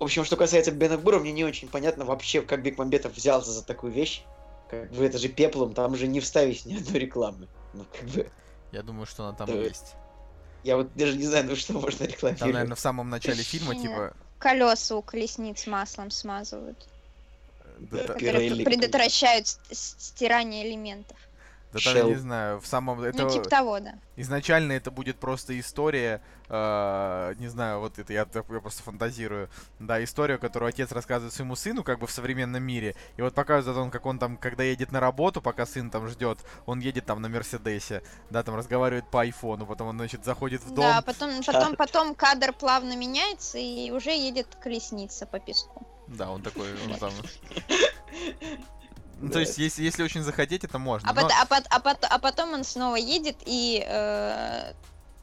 В 0.01 0.05
общем, 0.05 0.25
что 0.25 0.37
касается 0.37 0.71
Бена 0.71 0.97
Бура, 0.97 1.19
мне 1.19 1.31
не 1.31 1.45
очень 1.45 1.69
понятно 1.69 2.07
вообще, 2.07 2.41
как 2.41 2.63
Бекмамбетов 2.63 3.15
взялся 3.15 3.51
за 3.51 3.63
такую 3.63 3.93
вещь. 3.93 4.23
Как 4.71 4.91
бы 4.93 5.05
это 5.05 5.19
же 5.19 5.29
пеплом, 5.29 5.75
там 5.75 5.95
же 5.95 6.07
не 6.07 6.21
вставить 6.21 6.65
ни 6.65 6.77
одной 6.79 7.01
рекламы. 7.01 7.49
Ну, 7.75 7.85
как 7.93 8.09
бы, 8.09 8.31
Я 8.73 8.83
думаю, 8.83 9.05
что 9.05 9.25
она 9.25 9.37
там 9.37 9.49
Да. 9.49 9.55
есть. 9.55 9.93
я 10.65 10.77
вот 10.77 10.95
даже 10.95 11.19
не 11.19 11.25
знаю, 11.25 11.45
ну 11.45 11.55
что 11.55 11.75
можно 11.75 12.05
рекламировать. 12.05 12.39
Там, 12.39 12.53
наверное, 12.53 12.77
в 12.77 12.81
самом 12.81 13.11
начале 13.11 13.43
фильма, 13.43 13.75
типа... 13.75 14.15
Колеса 14.39 14.97
у 14.97 15.03
колесниц 15.03 15.67
маслом 15.67 16.11
смазывают, 16.11 16.89
Да, 17.79 18.05
которые 18.05 18.65
предотвращают 18.65 19.49
стирание 19.71 20.67
элементов. 20.67 21.19
Да 21.73 21.79
там, 21.81 21.97
я 21.97 22.03
не 22.03 22.15
знаю, 22.17 22.61
в 22.61 22.67
самом... 22.67 23.01
Это... 23.03 23.23
Ну, 23.23 23.31
типа 23.31 23.49
того, 23.49 23.81
да. 23.81 23.95
Изначально 24.17 24.73
это 24.73 24.91
будет 24.91 25.19
просто 25.19 25.59
история, 25.59 26.21
э, 26.49 27.35
не 27.39 27.49
знаю, 27.49 27.81
вот 27.81 27.99
это 27.99 28.13
я, 28.13 28.27
я 28.33 28.43
просто 28.43 28.83
фантазирую, 28.83 29.49
да, 29.79 30.03
история, 30.03 30.39
которую 30.39 30.69
отец 30.69 30.91
рассказывает 30.91 31.33
своему 31.33 31.55
сыну, 31.55 31.85
как 31.85 32.01
бы 32.01 32.07
в 32.07 32.11
современном 32.11 32.63
мире, 32.63 32.97
и 33.17 33.23
вот 33.23 33.35
показывает 33.35 33.79
он, 33.79 33.91
как 33.91 34.05
он 34.07 34.19
там, 34.19 34.37
когда 34.37 34.65
едет 34.65 34.91
на 34.91 35.01
работу, 35.01 35.41
пока 35.41 35.65
сын 35.65 35.91
там 35.91 36.09
ждет, 36.09 36.39
он 36.67 36.81
едет 36.81 37.07
там 37.07 37.23
на 37.23 37.29
Мерседесе, 37.29 38.03
да, 38.31 38.43
там 38.43 38.57
разговаривает 38.57 39.09
по 39.09 39.21
айфону, 39.21 39.65
потом 39.65 39.89
он, 39.89 39.97
значит, 39.97 40.25
заходит 40.25 40.63
в 40.63 40.75
дом, 40.75 40.85
Да, 40.85 41.03
потом, 41.03 41.43
потом, 41.45 41.77
потом 41.77 42.15
кадр 42.15 42.53
плавно 42.53 42.97
меняется 42.97 43.59
и 43.59 43.91
уже 43.91 44.11
едет 44.11 44.49
колесница 44.61 45.25
по 45.27 45.39
песку. 45.39 45.87
да, 46.09 46.31
он 46.31 46.43
такой, 46.43 46.69
он 46.85 46.99
там... 46.99 47.13
Ну, 49.21 49.27
Да. 49.29 49.35
то 49.35 49.41
есть, 49.41 49.59
если, 49.59 49.83
если 49.83 50.03
очень 50.03 50.23
захотеть, 50.23 50.65
это 50.65 50.79
можно. 50.79 51.09
А, 51.09 51.13
но- 51.13 51.23
пот- 51.23 51.33
а, 51.41 51.45
пот- 51.47 51.67
а 51.71 51.79
пот- 51.81 52.07
а 52.09 52.19
потом 52.19 52.55
он 52.55 52.65
снова 52.65 52.97
едет 52.97 53.37
и 53.45 53.85
э, 53.87 54.73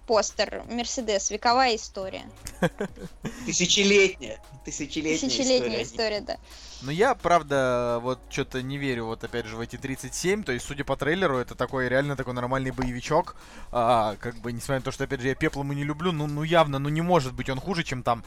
постер 0.05 0.63
Мерседес, 0.69 1.31
вековая 1.31 1.75
история. 1.75 2.23
Тысячелетняя. 3.45 4.39
Тысячелетняя, 4.65 5.17
Тысячелетняя 5.19 5.83
история. 5.83 6.19
история, 6.19 6.21
да. 6.21 6.37
Но 6.81 6.91
я, 6.91 7.15
правда, 7.15 7.99
вот 8.01 8.19
что-то 8.29 8.61
не 8.61 8.77
верю, 8.77 9.05
вот 9.05 9.23
опять 9.23 9.45
же, 9.47 9.55
в 9.55 9.59
эти 9.61 9.77
37. 9.77 10.43
То 10.43 10.51
есть, 10.51 10.65
судя 10.65 10.83
по 10.83 10.95
трейлеру, 10.95 11.37
это 11.37 11.55
такой 11.55 11.89
реально 11.89 12.15
такой 12.15 12.33
нормальный 12.33 12.71
боевичок. 12.71 13.35
А, 13.71 14.15
как 14.19 14.35
бы, 14.37 14.51
несмотря 14.51 14.75
на 14.75 14.81
то, 14.83 14.91
что, 14.91 15.05
опять 15.05 15.21
же, 15.21 15.29
я 15.29 15.35
пеплом 15.35 15.71
и 15.71 15.75
не 15.75 15.83
люблю, 15.83 16.11
ну, 16.11 16.27
ну 16.27 16.43
явно, 16.43 16.77
ну 16.79 16.89
не 16.89 17.01
может 17.01 17.33
быть 17.33 17.49
он 17.49 17.59
хуже, 17.59 17.83
чем 17.83 18.03
там 18.03 18.23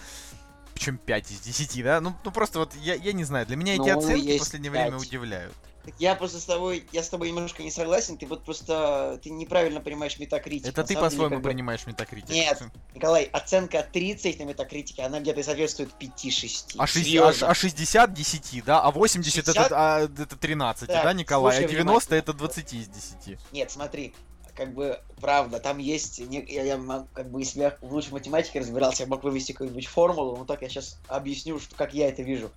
чем 0.81 0.97
5 0.99 1.31
из 1.31 1.41
10, 1.41 1.83
да? 1.85 2.01
Ну, 2.01 2.14
ну 2.24 2.31
просто 2.33 2.59
вот, 2.59 2.74
я, 2.76 2.95
я 2.95 3.12
не 3.12 3.24
знаю, 3.24 3.47
для 3.47 3.57
меня 3.57 3.74
эти 3.74 3.81
Ну, 3.91 3.99
оценки 3.99 4.37
в 4.37 4.39
последнее 4.41 4.70
время 4.70 4.93
5. 4.93 5.03
удивляют. 5.03 5.53
Так 5.85 5.95
Я 5.99 6.14
просто 6.14 6.39
с 6.41 6.45
тобой, 6.45 6.85
я 6.93 7.03
с 7.03 7.09
тобой 7.09 7.31
немножко 7.31 7.62
не 7.62 7.70
согласен, 7.70 8.18
ты 8.18 8.26
вот 8.26 8.45
просто, 8.45 9.18
ты 9.22 9.31
неправильно 9.31 9.81
понимаешь 9.81 10.18
метакритик. 10.18 10.68
Это 10.68 10.83
На 10.83 10.87
ты 10.87 10.95
по-своему 10.95 11.37
как 11.37 11.43
бы- 11.43 11.49
принимаешь 11.49 11.87
метакритик. 11.87 12.28
Нет. 12.31 12.62
Николай, 12.95 13.24
оценка 13.24 13.87
30 13.91 14.39
на 14.41 14.43
метакритике, 14.45 15.03
она 15.03 15.20
где-то 15.20 15.43
соответствует 15.43 15.91
5-6. 15.99 16.74
А, 16.76 16.87
шесть- 16.87 17.07
Серьезно. 17.07 17.47
а, 17.47 17.51
а 17.51 17.55
60 17.55 18.12
10, 18.12 18.61
да? 18.62 18.81
А 18.83 18.91
80 18.91 19.39
это, 19.49 19.53
60? 19.55 19.72
а, 19.72 20.01
это 20.01 20.37
13, 20.37 20.89
Так, 20.89 21.03
да, 21.03 21.12
Николай? 21.14 21.55
слушай 21.57 21.64
а 21.66 21.68
90 21.70 22.14
это 22.14 22.33
внимательно. 22.33 22.49
20 22.64 22.72
из 22.74 22.89
10. 22.89 23.39
Нет, 23.53 23.70
смотри, 23.70 24.14
как 24.55 24.74
бы, 24.74 25.01
правда, 25.20 25.61
там 25.61 25.78
есть, 25.78 26.18
не- 26.20 26.44
я, 26.48 26.64
я 26.64 27.07
как 27.12 27.30
бы, 27.30 27.40
если 27.40 27.61
я 27.61 27.76
в 27.80 27.92
лучшей 27.92 28.12
математике 28.12 28.61
разбирался, 28.61 29.03
я 29.05 29.09
мог 29.09 29.22
вывести 29.24 29.53
какую-нибудь 29.53 29.86
формулу, 29.86 30.36
но 30.36 30.44
так 30.44 30.62
я 30.62 30.68
сейчас 30.68 30.98
объясню, 31.09 31.59
что, 31.59 31.74
как 31.76 31.94
я 31.94 32.09
это 32.09 32.22
вижу. 32.22 32.51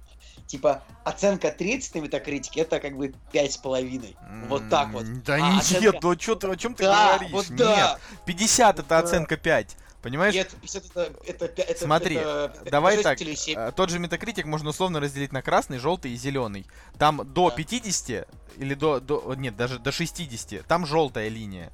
Типа, 0.48 0.84
оценка 1.04 1.52
30 1.52 1.96
на 1.96 2.00
метакритике, 2.00 2.62
это 2.62 2.80
как 2.80 2.98
бы 2.98 3.14
5,5. 3.32 4.16
Вот 4.48 4.68
так 4.70 4.90
вот. 4.90 5.06
Да 5.24 5.36
А 5.36 5.40
нет, 5.54 5.62
оценка- 5.62 6.00
ну 6.02 6.16
чё 6.16 6.36
ты, 6.36 6.48
о 6.48 6.56
чем 6.56 6.74
ты 6.76 6.84
Да, 6.84 7.14
говоришь? 7.18 7.32
вот 7.32 7.50
Нет, 7.50 7.58
да. 7.60 8.00
50 8.26 8.80
это 8.80 8.88
Да. 8.90 9.00
оценка 9.00 9.38
5. 9.38 9.78
Понимаешь? 10.02 10.34
Нет, 10.34 10.50
50 10.62 10.84
это, 10.88 11.14
это, 11.26 11.46
это, 11.62 11.86
Смотри, 11.86 12.18
это- 12.18 12.62
давай 12.70 12.96
это 12.96 13.04
так, 13.04 13.22
э, 13.22 13.72
тот 13.74 13.90
же 13.90 14.00
метакритик 14.00 14.46
можно 14.46 14.72
условно 14.72 15.00
разделить 15.00 15.32
на 15.32 15.42
красный, 15.42 15.78
желтый 15.78 16.12
и 16.12 16.18
зеленый. 16.18 16.66
Там 17.00 17.22
до 17.34 17.50
Да. 17.50 17.56
50 17.56 18.28
или 18.58 18.74
до, 18.74 19.00
до 19.00 19.34
нет, 19.36 19.56
даже 19.56 19.80
до 19.80 19.94
60, 19.94 20.66
там 20.68 20.86
желтая 20.86 21.30
линия. 21.30 21.72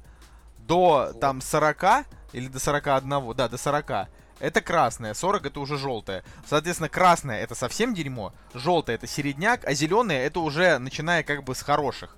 До 0.70 0.78
Вот. 1.08 1.20
там 1.20 1.40
40 1.40 2.06
или 2.32 2.46
до 2.46 2.60
41, 2.60 3.34
да, 3.34 3.48
до 3.48 3.58
40. 3.58 4.08
Это 4.38 4.60
красная, 4.62 5.14
40 5.14 5.46
это 5.46 5.58
уже 5.58 5.76
желтая. 5.76 6.22
Соответственно, 6.48 6.88
красная 6.88 7.42
это 7.42 7.56
совсем 7.56 7.92
дерьмо, 7.92 8.32
желтая 8.54 8.94
это 8.96 9.08
середняк, 9.08 9.64
а 9.66 9.74
зеленая 9.74 10.24
это 10.24 10.38
уже 10.38 10.78
начиная 10.78 11.24
как 11.24 11.42
бы 11.42 11.56
с 11.56 11.62
хороших. 11.62 12.16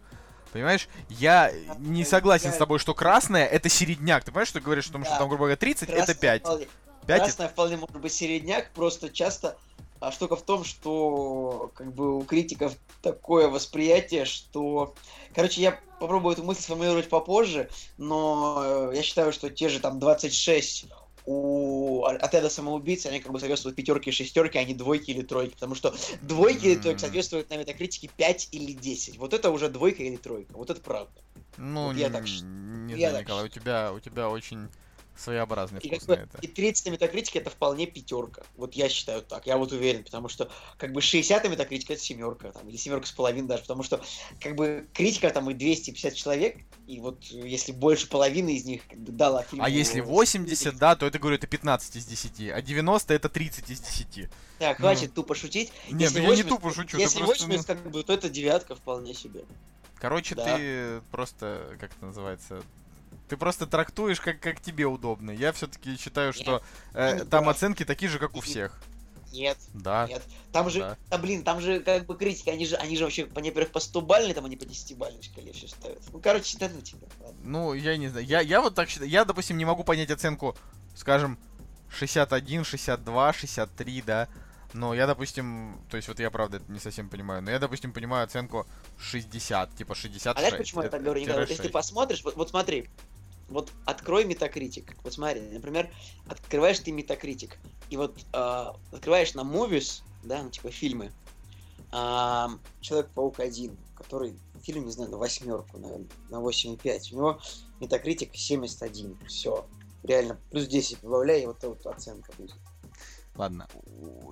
Понимаешь, 0.52 0.86
я 1.08 1.50
не 1.78 2.04
согласен 2.04 2.52
с 2.52 2.58
тобой, 2.58 2.78
что 2.78 2.92
красная 2.92 3.46
это 3.46 3.70
середняк. 3.70 4.22
Ты 4.22 4.30
понимаешь, 4.32 4.48
что 4.48 4.58
ты 4.58 4.64
говоришь, 4.66 4.86
о 4.88 4.92
том, 4.92 5.04
что 5.04 5.14
Да. 5.14 5.18
там, 5.20 5.28
грубо 5.30 5.44
говоря, 5.44 5.56
30 5.56 5.88
это 5.88 5.96
Красная 5.96 6.14
5. 6.14 6.42
вполне- 6.42 6.68
5 7.06 7.22
Красная 7.22 7.48
вполне 7.48 7.76
может 7.78 7.96
быть 7.96 8.12
середняк, 8.12 8.70
просто 8.72 9.08
часто 9.08 9.56
а 10.02 10.10
штука 10.10 10.34
в 10.34 10.42
том, 10.42 10.64
что 10.64 11.70
как 11.74 11.94
бы 11.94 12.18
у 12.18 12.22
критиков 12.22 12.74
такое 13.02 13.48
восприятие, 13.48 14.24
что... 14.24 14.94
Короче, 15.34 15.62
я 15.62 15.80
попробую 16.00 16.32
эту 16.32 16.42
мысль 16.42 16.62
сформулировать 16.62 17.08
попозже, 17.08 17.70
но 17.98 18.90
э, 18.90 18.96
я 18.96 19.02
считаю, 19.02 19.32
что 19.32 19.48
те 19.48 19.68
же 19.68 19.78
там 19.78 20.00
26 20.00 20.86
у 21.24 22.02
отряда 22.04 22.50
самоубийц, 22.50 23.06
они 23.06 23.20
как 23.20 23.30
бы 23.30 23.38
соответствуют 23.38 23.76
пятерке 23.76 24.10
и 24.10 24.12
шестерке, 24.12 24.58
а 24.58 24.64
не 24.64 24.74
двойке 24.74 25.12
или 25.12 25.22
тройке. 25.22 25.54
Потому 25.54 25.76
что 25.76 25.94
двойки 26.20 26.66
или 26.66 26.74
тройки 26.80 26.98
соответствуют 26.98 27.48
на 27.50 27.58
метакритике 27.58 28.10
5 28.16 28.48
или 28.50 28.72
10. 28.72 29.18
Вот 29.18 29.32
это 29.32 29.50
уже 29.52 29.68
двойка 29.68 30.02
или 30.02 30.16
тройка. 30.16 30.52
Вот 30.56 30.70
это 30.70 30.80
правда. 30.80 31.12
Ну, 31.56 31.88
Вот 31.88 31.96
я 31.96 32.10
так 32.10 32.24
не 32.24 32.94
я 32.94 33.10
знаю, 33.10 33.12
так 33.12 33.22
Николай, 33.22 33.44
у 33.44 33.48
тебя, 33.48 33.92
у 33.92 34.00
тебя 34.00 34.28
очень 34.28 34.68
своеобразный 35.16 35.80
И, 35.80 35.88
вкус 35.88 36.00
как 36.00 36.08
бы, 36.08 36.14
это. 36.14 36.38
и 36.38 36.46
30 36.46 36.86
на 36.86 36.90
метакритике 36.90 37.38
это 37.38 37.50
вполне 37.50 37.86
пятерка. 37.86 38.42
Вот 38.56 38.74
я 38.74 38.88
считаю 38.88 39.22
так, 39.22 39.46
я 39.46 39.56
вот 39.56 39.72
уверен, 39.72 40.04
потому 40.04 40.28
что 40.28 40.50
как 40.78 40.92
бы 40.92 41.00
60 41.00 41.44
на 41.44 41.48
метакритике 41.48 41.94
это 41.94 42.02
семерка, 42.02 42.52
там, 42.52 42.68
или 42.68 42.76
семерка 42.76 43.06
с 43.06 43.12
половиной 43.12 43.48
даже, 43.48 43.62
потому 43.62 43.82
что 43.82 44.00
как 44.40 44.54
бы 44.54 44.86
критика 44.92 45.30
там 45.30 45.50
и 45.50 45.54
250 45.54 46.14
человек, 46.14 46.56
и 46.86 47.00
вот 47.00 47.22
если 47.24 47.72
больше 47.72 48.08
половины 48.08 48.56
из 48.56 48.64
них 48.64 48.82
как 48.88 48.98
бы 48.98 49.12
дала 49.12 49.42
фильму... 49.42 49.64
А 49.64 49.68
если 49.68 50.00
80, 50.00 50.76
да, 50.76 50.96
то 50.96 51.06
это, 51.06 51.18
говорю, 51.18 51.36
это 51.36 51.46
15 51.46 51.96
из 51.96 52.06
10, 52.06 52.50
а 52.50 52.62
90 52.62 53.14
это 53.14 53.28
30 53.28 53.70
из 53.70 53.80
10. 53.80 54.28
Так, 54.58 54.76
хватит 54.78 55.14
тупо 55.14 55.34
шутить. 55.34 55.72
Нет, 55.90 56.02
Если 56.02 56.20
ну 56.20 56.30
я 56.30 56.36
не 56.36 56.42
80 56.42 56.48
тупо 56.48 56.72
шучу, 56.72 56.98
Если 56.98 57.18
просто, 57.18 57.44
80, 57.46 57.68
ну, 57.68 57.74
как 57.74 57.90
бы, 57.90 58.02
то 58.02 58.12
это 58.12 58.28
девятка 58.28 58.74
вполне 58.74 59.14
себе. 59.14 59.44
Короче, 59.98 60.34
да. 60.34 60.56
ты 60.56 61.00
просто, 61.10 61.76
как 61.80 61.92
это 61.96 62.06
называется, 62.06 62.62
ты 63.32 63.38
просто 63.38 63.66
трактуешь, 63.66 64.20
как, 64.20 64.40
как 64.40 64.60
тебе 64.60 64.84
удобно. 64.84 65.30
Я 65.30 65.52
все-таки 65.52 65.96
считаю, 65.96 66.34
что 66.34 66.62
э, 66.92 67.24
там 67.24 67.48
оценки 67.48 67.82
такие 67.82 68.10
же, 68.10 68.18
как 68.18 68.36
у 68.36 68.42
всех. 68.42 68.78
Нет, 69.32 69.56
Да, 69.72 70.06
нет. 70.06 70.22
Там 70.52 70.68
же, 70.68 70.80
да. 70.80 70.98
да 71.08 71.16
блин, 71.16 71.42
там 71.42 71.58
же 71.58 71.80
как 71.80 72.04
бы 72.04 72.14
критики, 72.14 72.50
они 72.50 72.66
же, 72.66 72.76
они 72.76 72.94
же 72.94 73.04
вообще, 73.04 73.24
по 73.24 73.40
во-первых, 73.40 73.70
по 73.72 73.80
100 73.80 74.02
бальной, 74.02 74.34
там 74.34 74.44
они 74.44 74.58
по 74.58 74.66
10 74.66 74.98
бальной 74.98 75.22
шкале 75.22 75.50
все 75.54 75.66
ставят. 75.66 76.02
Ну, 76.12 76.20
короче, 76.20 76.58
да 76.58 76.68
ну 76.68 76.82
тебя, 76.82 77.06
ладно. 77.22 77.40
Ну, 77.42 77.72
я 77.72 77.96
не 77.96 78.08
знаю. 78.08 78.26
Я, 78.26 78.42
я 78.42 78.60
вот 78.60 78.74
так 78.74 78.90
считаю. 78.90 79.08
Я, 79.08 79.24
допустим, 79.24 79.56
не 79.56 79.64
могу 79.64 79.82
понять 79.82 80.10
оценку, 80.10 80.54
скажем, 80.94 81.38
61, 81.88 82.64
62, 82.64 83.32
63, 83.32 84.02
да. 84.02 84.28
Но 84.74 84.94
я, 84.94 85.06
допустим, 85.06 85.80
то 85.90 85.96
есть 85.96 86.08
вот 86.08 86.18
я, 86.18 86.30
правда, 86.30 86.58
это 86.58 86.70
не 86.72 86.78
совсем 86.78 87.08
понимаю, 87.08 87.42
но 87.42 87.50
я, 87.50 87.58
допустим, 87.58 87.92
понимаю 87.92 88.24
оценку 88.24 88.66
60, 88.98 89.76
типа 89.76 89.94
66. 89.94 90.26
А 90.26 90.38
знаешь, 90.38 90.56
почему 90.56 90.82
я 90.82 90.88
так 90.88 91.02
говорю, 91.02 91.20
Николай? 91.20 91.40
Вот 91.40 91.48
если 91.48 91.62
ты 91.62 91.68
6. 91.68 91.72
посмотришь, 91.72 92.24
вот, 92.24 92.36
вот 92.36 92.50
смотри, 92.50 92.88
вот 93.52 93.70
открой 93.84 94.24
метакритик. 94.24 94.96
Вот 95.04 95.12
смотри, 95.12 95.40
например, 95.40 95.92
открываешь 96.26 96.78
ты 96.78 96.92
метакритик, 96.92 97.58
и 97.90 97.96
вот 97.96 98.18
э, 98.32 98.66
открываешь 98.92 99.34
на 99.34 99.40
movies, 99.40 100.02
да, 100.24 100.42
ну 100.42 100.50
типа 100.50 100.70
фильмы, 100.70 101.12
А, 101.90 102.50
Человек-паук 102.80 103.40
1, 103.40 103.76
который 103.96 104.34
фильм, 104.62 104.86
не 104.86 104.92
знаю, 104.92 105.10
на 105.10 105.18
восьмерку, 105.18 105.78
наверное, 105.78 106.08
на 106.30 106.36
8,5. 106.36 107.12
У 107.12 107.16
него 107.16 107.40
метакритик 107.80 108.34
71. 108.34 109.18
Все. 109.26 109.66
Реально, 110.02 110.38
плюс 110.50 110.66
10 110.66 111.00
добавляй, 111.02 111.42
и 111.42 111.46
вот 111.46 111.58
эта 111.58 111.68
вот 111.68 111.86
оценка 111.86 112.32
будет. 112.38 112.54
Ладно, 113.34 113.66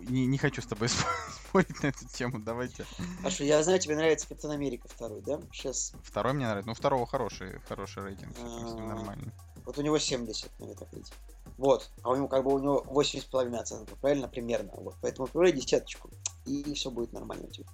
не, 0.03 0.27
не 0.27 0.37
хочу 0.37 0.61
с 0.61 0.67
тобой 0.67 0.89
спорить 1.49 1.83
на 1.83 1.89
эту 1.89 2.07
тему, 2.09 2.39
давайте. 2.39 2.85
Хорошо, 3.19 3.45
я 3.45 3.63
знаю, 3.63 3.79
тебе 3.81 3.97
нравится 3.97 4.29
Капитан 4.29 4.51
Америка 4.51 4.89
второй, 4.89 5.23
да? 5.23 5.41
Сейчас. 5.53 5.93
Второй 6.03 6.35
мне 6.35 6.47
нравится, 6.47 6.69
ну 6.69 6.75
второго 6.75 7.07
хороший, 7.07 7.61
хороший 7.69 8.03
рейтинг, 8.03 8.37
А. 8.39 8.75
нормальный. 8.77 9.33
Вот 9.65 9.79
у 9.79 9.83
него 9.83 9.99
70 9.99 10.51
на 10.59 10.65
метакритике. 10.65 11.15
Вот. 11.57 11.91
А 12.03 12.11
у 12.11 12.17
него 12.17 12.29
как 12.29 12.45
бы 12.45 12.55
у 12.55 12.59
него 12.59 12.85
8,5 12.89 13.57
оценка, 13.57 13.97
правильно? 13.97 14.29
Примерно. 14.29 14.73
Вот. 14.75 14.97
Поэтому 15.01 15.27
отправляй 15.27 15.53
десяточку. 15.53 16.11
И 16.47 16.75
все 16.75 16.91
будет 16.91 17.13
нормально 17.13 17.47
у 17.47 17.51
тебя. 17.51 17.67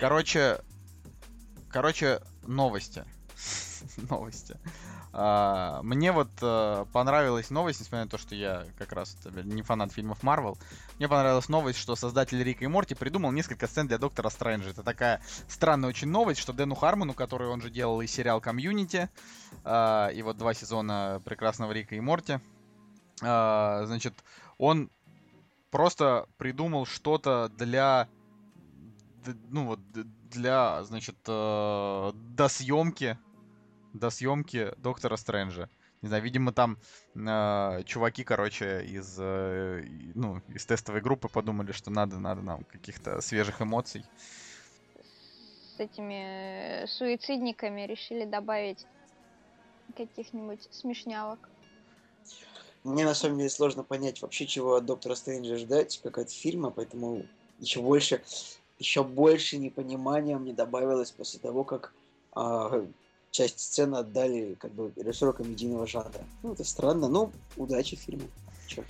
Короче, 0.00 0.60
короче, 1.70 2.20
новости. 2.46 3.04
новости. 4.10 4.58
А, 5.16 5.80
мне 5.84 6.10
вот 6.10 6.28
э, 6.42 6.86
понравилась 6.92 7.48
новость, 7.50 7.78
несмотря 7.78 8.04
на 8.04 8.10
то, 8.10 8.18
что 8.18 8.34
я 8.34 8.64
как 8.76 8.92
раз 8.92 9.16
не 9.44 9.62
фанат 9.62 9.92
фильмов 9.92 10.24
Марвел. 10.24 10.58
Мне 10.98 11.08
понравилась 11.08 11.48
новость, 11.48 11.78
что 11.78 11.94
создатель 11.94 12.42
Рика 12.42 12.64
и 12.64 12.66
Морти 12.66 12.96
придумал 12.96 13.30
несколько 13.30 13.68
сцен 13.68 13.86
для 13.86 13.98
Доктора 13.98 14.28
Стрэнджа. 14.28 14.70
Это 14.70 14.82
такая 14.82 15.22
странная 15.46 15.88
очень 15.88 16.08
новость, 16.08 16.40
что 16.40 16.52
Дэну 16.52 16.74
Хармону, 16.74 17.14
который 17.14 17.46
он 17.46 17.60
же 17.60 17.70
делал 17.70 18.00
и 18.00 18.08
сериал 18.08 18.40
Community, 18.40 19.08
а, 19.62 20.08
и 20.08 20.20
вот 20.22 20.36
два 20.36 20.52
сезона 20.52 21.22
прекрасного 21.24 21.70
Рика 21.70 21.94
и 21.94 22.00
Морти, 22.00 22.40
а, 23.22 23.84
значит, 23.86 24.14
он 24.58 24.90
просто 25.70 26.26
придумал 26.38 26.86
что-то 26.86 27.52
для 27.56 28.08
ну 29.50 29.66
вот 29.66 29.80
для, 30.30 30.82
значит, 30.84 31.16
э, 31.26 32.12
до 32.14 32.48
съемки, 32.48 33.16
до 33.94 34.10
съемки 34.10 34.72
Доктора 34.76 35.16
Стрэнджа. 35.16 35.68
Не 36.02 36.08
знаю, 36.08 36.22
видимо, 36.22 36.52
там 36.52 36.76
э, 37.14 37.82
чуваки, 37.86 38.24
короче, 38.24 38.84
из, 38.84 39.16
э, 39.18 39.84
ну, 40.14 40.42
из 40.54 40.66
тестовой 40.66 41.00
группы 41.00 41.28
подумали, 41.28 41.72
что 41.72 41.90
надо, 41.90 42.18
надо 42.18 42.42
нам 42.42 42.64
каких-то 42.64 43.22
свежих 43.22 43.62
эмоций. 43.62 44.04
С 45.76 45.80
этими 45.80 46.82
э, 46.82 46.86
суицидниками 46.88 47.86
решили 47.86 48.26
добавить 48.26 48.84
каких-нибудь 49.96 50.68
смешнявок. 50.70 51.48
Мне 52.82 53.04
на 53.04 53.14
самом 53.14 53.38
деле 53.38 53.48
сложно 53.48 53.82
понять 53.82 54.20
вообще, 54.20 54.46
чего 54.46 54.74
от 54.74 54.84
Доктора 54.84 55.14
Стрэнджа 55.14 55.56
ждать, 55.56 55.98
как 56.02 56.18
от 56.18 56.30
фильма, 56.30 56.70
поэтому 56.70 57.24
еще 57.60 57.80
больше, 57.80 58.22
еще 58.78 59.04
больше 59.04 59.56
непонимания 59.56 60.36
мне 60.36 60.52
добавилось 60.52 61.12
после 61.12 61.40
того, 61.40 61.64
как 61.64 61.94
а, 62.32 62.86
часть 63.34 63.58
сцены 63.58 63.96
отдали 63.96 64.54
как 64.54 64.72
бы 64.72 64.92
режиссеру 64.96 65.32
комедийного 65.32 65.86
жанра. 65.86 66.24
Ну, 66.42 66.52
это 66.52 66.62
странно, 66.62 67.08
но 67.08 67.32
удачи 67.56 67.96
фильму. 67.96 68.28
Чё? 68.68 68.84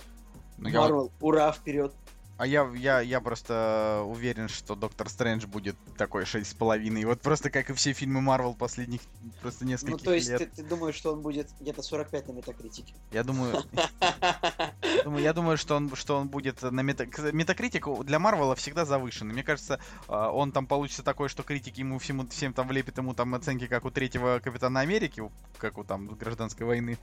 Ну, 0.59 0.69
я 0.69 0.81
Марвел, 0.81 1.11
ура, 1.19 1.51
вперед! 1.51 1.91
А 2.37 2.45
я, 2.45 2.69
я, 2.75 2.99
я 2.99 3.21
просто 3.21 4.03
уверен, 4.05 4.49
что 4.49 4.75
Доктор 4.75 5.09
Стрэндж 5.09 5.47
будет 5.47 5.75
такой 5.97 6.23
6,5. 6.23 7.05
Вот 7.05 7.21
просто 7.21 7.49
как 7.49 7.69
и 7.69 7.73
все 7.73 7.93
фильмы 7.93 8.21
Марвел 8.21 8.53
последних 8.53 8.99
просто 9.41 9.63
Ну, 9.63 9.71
нескольких 9.71 10.03
то 10.03 10.13
есть 10.13 10.29
лет. 10.29 10.39
ты, 10.39 10.45
ты 10.47 10.63
думаешь, 10.63 10.95
что 10.95 11.13
он 11.13 11.21
будет 11.21 11.49
где-то 11.59 11.81
45 11.81 12.27
на 12.27 12.31
метакритике? 12.33 12.93
Я 13.11 13.23
Думаю, 13.23 13.63
я 15.17 15.33
думаю, 15.33 15.57
что 15.57 15.75
он, 15.75 15.93
что 15.95 16.17
он 16.17 16.27
будет 16.27 16.61
на 16.61 16.81
мета... 16.81 17.05
метакритик 17.31 17.87
для 18.03 18.19
Марвела 18.19 18.55
всегда 18.55 18.85
завышенный. 18.85 19.33
Мне 19.33 19.43
кажется, 19.43 19.79
а, 20.07 20.31
он 20.31 20.51
там 20.51 20.67
получится 20.67 21.03
такой, 21.03 21.29
что 21.29 21.43
критики 21.43 21.79
ему 21.79 21.99
всему, 21.99 22.27
всем 22.27 22.53
там 22.53 22.67
влепят 22.67 22.97
ему 22.97 23.13
там 23.13 23.35
оценки, 23.35 23.67
как 23.67 23.85
у 23.85 23.91
третьего 23.91 24.39
Капитана 24.43 24.79
Америки, 24.79 25.23
как 25.57 25.77
у 25.77 25.83
там 25.83 26.07
гражданской 26.07 26.65
войны. 26.65 26.97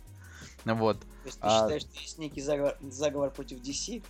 Вот. 0.64 1.00
То 1.00 1.06
есть 1.24 1.40
ты 1.40 1.46
А- 1.46 1.62
считаешь, 1.62 1.82
что 1.82 2.00
есть 2.00 2.18
некий 2.18 2.40
заговор, 2.40 2.76
заговор 2.80 3.30
против 3.30 3.60
DC? 3.60 4.02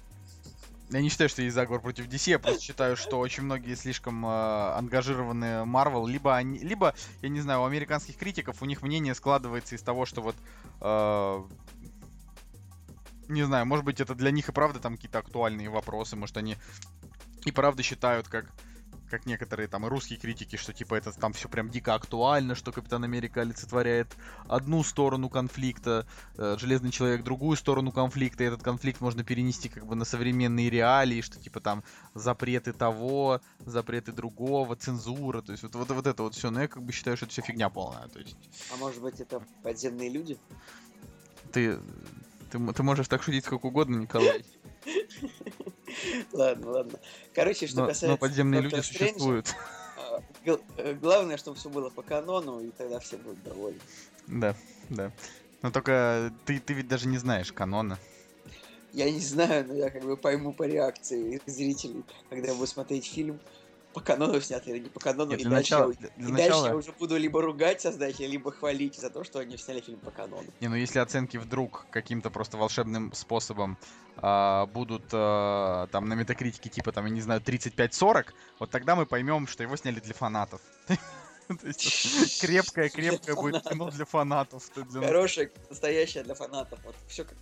Я 0.91 1.01
не 1.01 1.09
считаю, 1.09 1.31
что 1.31 1.41
есть 1.41 1.55
заговор 1.55 1.81
против 1.81 2.07
DC, 2.07 2.31
я 2.31 2.39
просто 2.39 2.61
считаю, 2.61 2.99
что 2.99 3.19
очень 3.19 3.45
многие 3.45 3.75
слишком 3.77 4.27
э, 4.27 4.29
ангажированы 4.77 5.65
Marvel, 5.65 6.07
либо 6.07 6.37
они, 6.37 6.59
либо, 6.59 6.95
я 7.23 7.31
не 7.31 7.41
знаю, 7.41 7.63
у 7.63 7.65
американских 7.65 8.19
критиков 8.19 8.61
у 8.61 8.67
них 8.67 8.83
мнение 8.83 9.15
складывается 9.15 9.75
из 9.75 9.81
того, 9.81 10.05
что 10.05 10.21
вот, 10.21 10.37
э, 10.83 11.43
не 13.33 13.45
знаю, 13.45 13.67
может 13.67 13.85
быть, 13.85 14.01
это 14.01 14.15
для 14.15 14.31
них 14.31 14.49
и 14.49 14.53
правда 14.53 14.81
там 14.81 14.97
какие-то 14.97 15.19
актуальные 15.19 15.69
вопросы, 15.69 16.17
может, 16.17 16.37
они 16.37 16.57
и 17.45 17.53
правда 17.53 17.83
считают, 17.83 18.29
как 18.29 18.47
как 19.13 19.27
некоторые 19.27 19.69
там 19.69 19.85
и 19.85 19.91
русские 19.91 20.19
критики, 20.19 20.57
что 20.57 20.73
типа 20.73 20.95
это 20.95 21.13
там 21.13 21.35
все 21.35 21.47
прям 21.47 21.69
дико 21.69 21.93
актуально, 21.95 22.55
что 22.55 22.73
Капитан 22.73 23.05
Америка 23.05 23.43
олицетворяет 23.43 24.17
одну 24.49 24.83
сторону 24.83 25.29
конфликта, 25.29 26.07
э, 26.39 26.57
Железный 26.59 26.91
человек 26.91 27.23
другую 27.23 27.59
сторону 27.59 27.93
конфликта, 27.93 28.43
и 28.43 28.47
этот 28.47 28.63
конфликт 28.63 29.03
можно 29.03 29.23
перенести 29.23 29.69
как 29.69 29.85
бы 29.85 29.97
на 29.97 30.07
современные 30.07 30.71
реалии, 30.71 31.21
что 31.21 31.39
типа 31.39 31.61
там 31.61 31.85
запреты 32.15 32.73
того, 32.73 33.43
запреты 33.59 34.13
другого, 34.13 34.77
цензура, 34.77 35.43
то 35.43 35.53
есть 35.53 35.63
вот, 35.63 35.75
вот, 35.75 35.91
вот 35.91 36.07
это 36.07 36.23
вот 36.23 36.35
все, 36.35 36.51
но 36.51 36.63
я 36.63 36.69
как 36.69 36.83
бы 36.83 36.91
считаю, 36.93 37.19
что 37.19 37.27
это 37.27 37.33
все 37.35 37.43
фигня 37.43 37.69
полная, 37.69 38.09
то 38.09 38.19
есть 38.19 38.35
А 38.73 38.79
может 38.79 39.03
быть, 39.03 39.21
это 39.21 39.43
подземные 39.63 40.09
люди? 40.09 40.39
ты, 41.53 41.79
ты, 42.53 42.73
ты 42.73 42.83
можешь 42.83 43.09
так 43.09 43.23
шутить 43.23 43.45
сколько 43.45 43.67
угодно, 43.67 43.97
Николай, 43.97 44.45
Ладно, 46.33 46.71
ладно. 46.71 46.99
Короче, 47.35 47.67
что 47.67 47.81
но, 47.81 47.87
касается 47.87 48.09
но 48.09 48.17
подземные 48.17 48.61
люди 48.61 48.81
существуют. 48.81 49.55
а, 49.97 50.21
э, 50.79 50.95
Главное, 50.95 51.37
чтобы 51.37 51.57
все 51.57 51.69
было 51.69 51.91
по 51.91 52.03
канону, 52.03 52.61
и 52.61 52.71
тогда 52.71 52.99
все 52.99 53.17
будут 53.17 53.43
довольны. 53.43 53.81
Да, 54.27 54.55
да. 54.89 55.13
Но 55.63 55.71
только 55.71 56.33
ты, 56.45 56.59
ты 56.59 56.75
ведь 56.75 56.89
даже 56.89 57.09
не 57.09 57.19
знаешь 57.19 57.53
канона. 57.53 57.99
Я 58.93 59.11
не 59.11 59.21
знаю, 59.21 59.67
но 59.69 59.75
я 59.75 59.91
как 59.91 60.03
бы 60.03 60.17
пойму 60.17 60.53
по 60.53 60.65
реакции 60.65 61.41
зрителей, 61.47 62.05
когда 62.29 62.49
я 62.49 62.55
буду 62.55 62.67
смотреть 62.67 63.07
фильм, 63.07 63.41
по 63.93 64.01
канону 64.01 64.41
снят 64.41 64.67
или 64.67 64.79
не 64.79 64.89
по 64.89 65.01
канону, 65.01 65.31
Нет, 65.33 65.41
и, 65.41 65.45
дальше, 65.45 65.75
начала, 65.75 65.93
я, 65.93 66.07
и 66.07 66.11
для 66.23 66.35
дальше 66.35 66.51
начала- 66.51 66.67
я 66.69 66.77
уже 66.77 66.93
буду 66.93 67.17
либо 67.17 67.43
ругать 67.43 67.81
создателя, 67.81 68.27
либо 68.27 68.51
хвалить 68.51 68.97
за 68.97 69.11
то, 69.11 69.25
что 69.25 69.39
они 69.39 69.57
сняли 69.57 69.81
фильм 69.81 69.99
по 69.99 70.11
канону. 70.11 70.47
Не, 70.61 70.69
ну 70.69 70.77
если 70.77 70.99
оценки 70.99 71.37
вдруг 71.37 71.87
каким-то 71.91 72.31
просто 72.31 72.57
волшебным 72.57 73.13
способом 73.13 73.79
а, 74.17 74.67
будут 74.67 75.05
а, 75.13 75.87
там 75.89 76.09
на 76.09 76.15
метакритике 76.15 76.71
типа 76.71 76.93
там, 76.93 77.07
я 77.07 77.13
не 77.13 77.21
знаю, 77.21 77.41
35-40, 77.41 78.27
вот 78.59 78.71
тогда 78.71 78.97
мы 78.97 79.07
поймем, 79.07 79.47
что 79.47 79.63
его 79.63 79.77
сняли 79.77 80.01
для 80.01 80.15
фанатов. 80.15 80.61
Крепкое-крепкое 82.41 83.35
будет 83.35 83.63
кино 83.69 83.91
для 83.91 84.05
фанатов. 84.05 84.71
Хорошая, 84.93 85.51
настоящая 85.69 86.23
для 86.23 86.35
фанатов. 86.35 86.79
Вот 86.85 86.95
все 87.09 87.25
как, 87.25 87.37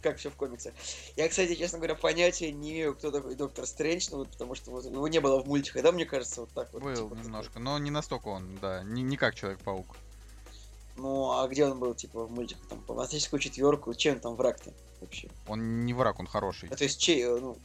как 0.00 0.18
все 0.18 0.30
в 0.30 0.36
комиксах. 0.36 0.72
Я, 1.16 1.28
кстати, 1.28 1.54
честно 1.54 1.78
говоря, 1.78 1.94
понятия 1.94 2.52
не 2.52 2.72
имею, 2.72 2.94
кто 2.94 3.10
такой 3.10 3.34
Доктор 3.34 3.66
Стрэндж, 3.66 4.08
ну 4.10 4.18
вот 4.18 4.28
потому 4.28 4.54
что 4.54 4.70
вот, 4.70 4.84
его 4.84 5.08
не 5.08 5.20
было 5.20 5.42
в 5.42 5.46
мультиках, 5.46 5.82
да, 5.82 5.92
мне 5.92 6.04
кажется, 6.04 6.42
вот 6.42 6.50
так 6.50 6.72
вот. 6.72 6.82
Был 6.82 6.94
типа, 6.94 7.08
такой. 7.08 7.24
немножко, 7.24 7.58
но 7.58 7.78
не 7.78 7.90
настолько 7.90 8.28
он, 8.28 8.58
да, 8.60 8.82
не, 8.82 9.02
не 9.02 9.16
как 9.16 9.34
Человек-паук. 9.34 9.96
Ну, 10.96 11.38
а 11.38 11.46
где 11.46 11.64
он 11.64 11.78
был, 11.78 11.94
типа, 11.94 12.24
в 12.24 12.30
мультиках, 12.30 12.66
там, 12.68 12.80
по 12.80 12.94
фантастическую 12.94 13.38
четверку, 13.38 13.94
чем 13.94 14.18
там 14.18 14.34
враг-то 14.34 14.72
вообще? 15.00 15.28
Он 15.46 15.86
не 15.86 15.94
враг, 15.94 16.18
он 16.18 16.26
хороший. 16.26 16.68
А, 16.70 16.76
то 16.76 16.84
есть, 16.84 17.00
чей, 17.00 17.22
э, 17.22 17.38
ну, 17.38 17.56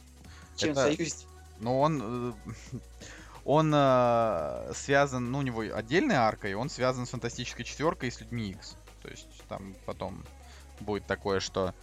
чем 0.56 0.70
Это- 0.70 0.82
союз? 0.82 1.26
Но 1.60 1.80
он... 1.80 2.34
э, 2.46 2.52
Он 3.44 3.70
э, 3.74 4.72
связан, 4.74 5.30
ну, 5.30 5.38
у 5.38 5.42
него 5.42 5.60
отдельная 5.60 6.20
арка, 6.20 6.48
и 6.48 6.54
он 6.54 6.70
связан 6.70 7.06
с 7.06 7.10
фантастической 7.10 7.64
четверкой 7.64 8.08
и 8.08 8.10
с 8.10 8.20
людьми 8.20 8.50
X. 8.52 8.76
То 9.02 9.08
есть 9.08 9.28
там 9.48 9.74
потом 9.84 10.24
будет 10.80 11.06
такое, 11.06 11.40
что 11.40 11.74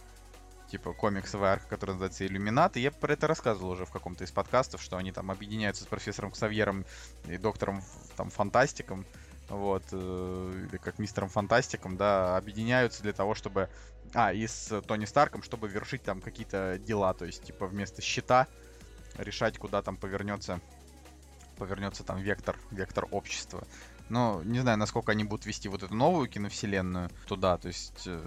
типа 0.72 0.94
комиксовая 0.94 1.52
арка, 1.52 1.66
которая 1.68 1.96
называется 1.96 2.26
Иллюминат. 2.26 2.78
И 2.78 2.80
я 2.80 2.90
про 2.90 3.12
это 3.12 3.26
рассказывал 3.26 3.72
уже 3.72 3.84
в 3.84 3.90
каком-то 3.90 4.24
из 4.24 4.32
подкастов, 4.32 4.80
что 4.80 4.96
они 4.96 5.12
там 5.12 5.30
объединяются 5.30 5.84
с 5.84 5.86
профессором 5.86 6.30
Ксавьером 6.30 6.86
и 7.28 7.36
доктором 7.36 7.82
там 8.16 8.30
Фантастиком. 8.30 9.04
Вот, 9.50 9.82
э, 9.92 10.66
или 10.70 10.78
как 10.78 10.98
мистером 10.98 11.28
Фантастиком, 11.28 11.98
да, 11.98 12.38
объединяются 12.38 13.02
для 13.02 13.12
того, 13.12 13.34
чтобы... 13.34 13.68
А, 14.14 14.32
и 14.32 14.46
с 14.46 14.80
Тони 14.82 15.04
Старком, 15.04 15.42
чтобы 15.42 15.68
вершить 15.68 16.04
там 16.04 16.22
какие-то 16.22 16.78
дела, 16.78 17.12
то 17.12 17.26
есть, 17.26 17.44
типа, 17.44 17.66
вместо 17.66 18.00
щита 18.00 18.46
решать, 19.18 19.58
куда 19.58 19.82
там 19.82 19.98
повернется 19.98 20.58
повернется 21.58 22.02
там 22.02 22.18
вектор, 22.18 22.56
вектор 22.70 23.06
общества. 23.10 23.62
Но 24.08 24.42
не 24.44 24.60
знаю, 24.60 24.78
насколько 24.78 25.12
они 25.12 25.24
будут 25.24 25.46
вести 25.46 25.68
вот 25.68 25.82
эту 25.82 25.94
новую 25.94 26.28
киновселенную 26.28 27.10
туда. 27.26 27.56
То 27.56 27.68
есть, 27.68 28.02
э, 28.06 28.20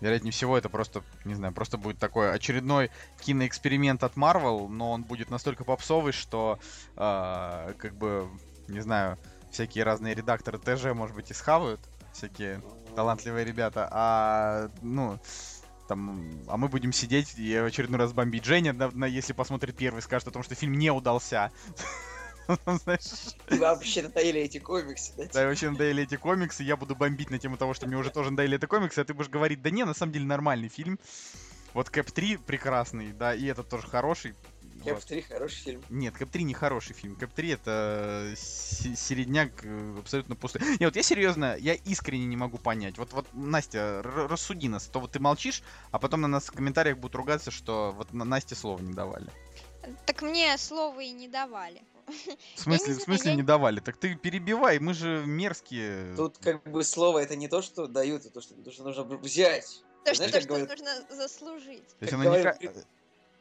вероятнее 0.00 0.32
всего, 0.32 0.58
это 0.58 0.68
просто, 0.68 1.02
не 1.24 1.34
знаю, 1.34 1.52
просто 1.52 1.78
будет 1.78 1.98
такой 1.98 2.32
очередной 2.32 2.90
киноэксперимент 3.20 4.02
от 4.02 4.14
Marvel, 4.14 4.68
но 4.68 4.90
он 4.92 5.04
будет 5.04 5.30
настолько 5.30 5.64
попсовый, 5.64 6.12
что, 6.12 6.58
э, 6.96 7.74
как 7.78 7.94
бы, 7.94 8.28
не 8.68 8.80
знаю, 8.80 9.18
всякие 9.50 9.84
разные 9.84 10.14
редакторы 10.14 10.58
ТЖ, 10.58 10.92
может 10.94 11.14
быть, 11.14 11.30
и 11.30 11.34
схавают, 11.34 11.80
всякие 12.12 12.62
талантливые 12.96 13.44
ребята, 13.44 13.88
а, 13.90 14.70
ну, 14.80 15.18
там, 15.88 16.40
а 16.48 16.56
мы 16.56 16.68
будем 16.68 16.92
сидеть 16.92 17.34
и 17.38 17.58
в 17.58 17.66
очередной 17.66 17.98
раз 17.98 18.12
бомбить. 18.12 18.44
Женя, 18.44 18.74
если 19.06 19.32
посмотрит 19.32 19.76
первый, 19.76 20.00
скажет 20.00 20.28
о 20.28 20.30
том, 20.30 20.42
что 20.42 20.54
фильм 20.54 20.74
не 20.74 20.90
удался. 20.90 21.52
Вообще 23.50 24.02
надоели 24.02 24.40
эти 24.40 24.58
комиксы, 24.58 25.12
да? 25.16 25.46
вообще 25.46 25.70
надоели 25.70 26.02
эти 26.02 26.16
комиксы, 26.16 26.62
я 26.62 26.76
буду 26.76 26.94
бомбить 26.96 27.30
на 27.30 27.38
тему 27.38 27.56
того, 27.56 27.74
что 27.74 27.86
мне 27.86 27.96
уже 27.96 28.10
тоже 28.10 28.30
надоели 28.30 28.56
эти 28.56 28.66
комиксы, 28.66 28.98
а 28.98 29.04
ты 29.04 29.14
будешь 29.14 29.30
говорить, 29.30 29.62
да 29.62 29.70
не, 29.70 29.84
на 29.84 29.94
самом 29.94 30.12
деле 30.12 30.24
нормальный 30.24 30.68
фильм. 30.68 30.98
Вот 31.74 31.88
Кэп 31.88 32.10
3 32.10 32.36
прекрасный, 32.38 33.12
да, 33.12 33.34
и 33.34 33.46
этот 33.46 33.68
тоже 33.68 33.86
хороший. 33.86 34.34
Кэп 34.84 34.94
Вот. 34.94 35.04
3 35.04 35.22
хороший 35.22 35.56
фильм. 35.62 35.82
Нет, 35.88 36.14
Кэп 36.14 36.30
3 36.30 36.44
не 36.44 36.54
хороший 36.54 36.92
фильм. 36.94 37.16
Кэп 37.16 37.32
3 37.32 37.48
это 37.50 38.34
се- 38.36 38.96
середняк 38.96 39.52
э, 39.62 39.96
абсолютно 39.98 40.34
пустой. 40.36 40.60
Не, 40.80 40.86
вот 40.86 40.96
я 40.96 41.02
серьезно, 41.02 41.56
я 41.58 41.74
искренне 41.74 42.26
не 42.26 42.36
могу 42.36 42.58
понять. 42.58 42.98
Вот, 42.98 43.12
вот 43.12 43.26
Настя, 43.32 44.02
рассуди 44.02 44.68
нас. 44.68 44.86
То 44.86 45.00
вот 45.00 45.12
ты 45.12 45.20
молчишь, 45.20 45.62
а 45.92 45.98
потом 45.98 46.20
на 46.20 46.28
нас 46.28 46.48
в 46.48 46.52
комментариях 46.52 46.98
будут 46.98 47.14
ругаться, 47.14 47.50
что 47.50 47.92
вот 47.96 48.12
на 48.12 48.24
Насте 48.24 48.54
слов 48.54 48.80
не 48.80 48.92
давали. 48.92 49.28
Так 50.04 50.22
мне 50.22 50.56
слова 50.58 51.00
и 51.00 51.10
не 51.10 51.28
давали. 51.28 51.82
В 52.56 52.60
смысле, 52.60 52.94
не 52.94 52.98
в 53.00 53.02
смысле 53.02 53.30
я 53.30 53.36
не 53.36 53.42
не- 53.42 53.46
давали? 53.46 53.80
Так 53.80 53.96
ты 53.96 54.14
перебивай, 54.16 54.78
мы 54.78 54.94
же 54.94 55.24
мерзкие. 55.26 56.14
Тут 56.16 56.38
как 56.38 56.62
бы 56.64 56.82
слово 56.84 57.18
это 57.20 57.36
не 57.36 57.48
то, 57.48 57.62
что 57.62 57.86
дают, 57.86 58.26
а 58.26 58.30
то, 58.30 58.40
что, 58.40 58.54
то, 58.54 58.70
что 58.70 58.82
нужно 58.84 59.04
взять. 59.04 59.82
То, 60.04 60.14
Знаешь, 60.14 60.30
что, 60.30 60.32
как 60.32 60.42
что 60.42 60.48
говорят- 60.54 60.68
нужно 60.78 61.16
заслужить. 61.16 61.86
То 61.88 61.96
есть 62.00 62.10
как 62.10 62.18
не 62.18 62.24
говорил 62.24 62.52
Кри- 62.58 62.70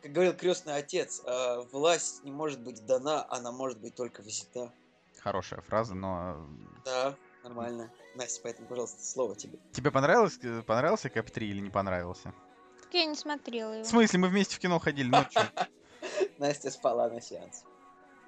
Как 0.04 0.12
говорил 0.14 0.34
крестный 0.34 0.76
отец, 0.76 1.22
э, 1.26 1.62
власть 1.72 2.24
не 2.24 2.32
может 2.32 2.60
быть 2.62 2.86
дана, 2.86 3.26
она 3.30 3.52
может 3.52 3.80
быть 3.80 3.96
только 3.96 4.22
взята. 4.22 4.72
Хорошая 5.20 5.62
фраза, 5.62 5.94
но... 5.96 6.48
Да, 6.86 7.16
нормально. 7.44 7.92
Настя, 8.16 8.42
поэтому, 8.44 8.68
пожалуйста, 8.68 9.04
слово 9.06 9.36
тебе. 9.36 9.60
Тебе 9.74 9.92
понравилось, 9.92 10.38
э, 10.42 10.62
понравился 10.64 11.10
Кэп 11.10 11.30
3 11.32 11.50
или 11.50 11.60
не 11.60 11.70
понравился? 11.70 12.34
Так 12.82 12.94
Я 12.94 13.06
не 13.06 13.16
смотрела 13.16 13.72
В 13.72 13.76
его. 13.76 13.86
смысле, 13.86 14.20
мы 14.20 14.28
вместе 14.30 14.56
в 14.56 14.60
кино 14.60 14.80
ходили 14.80 15.08
ночью? 15.08 15.42
Настя 16.40 16.72
спала 16.72 17.08
на 17.10 17.22
сеанс. 17.22 17.64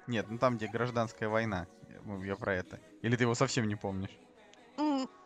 Нет, 0.06 0.26
ну 0.28 0.38
там, 0.38 0.56
где 0.56 0.66
гражданская 0.66 1.28
война. 1.28 1.66
Я- 1.88 2.24
Я 2.26 2.36
про 2.36 2.54
это. 2.54 2.78
Или 3.02 3.16
ты 3.16 3.24
его 3.24 3.34
совсем 3.34 3.66
не 3.68 3.76
помнишь? 3.76 4.10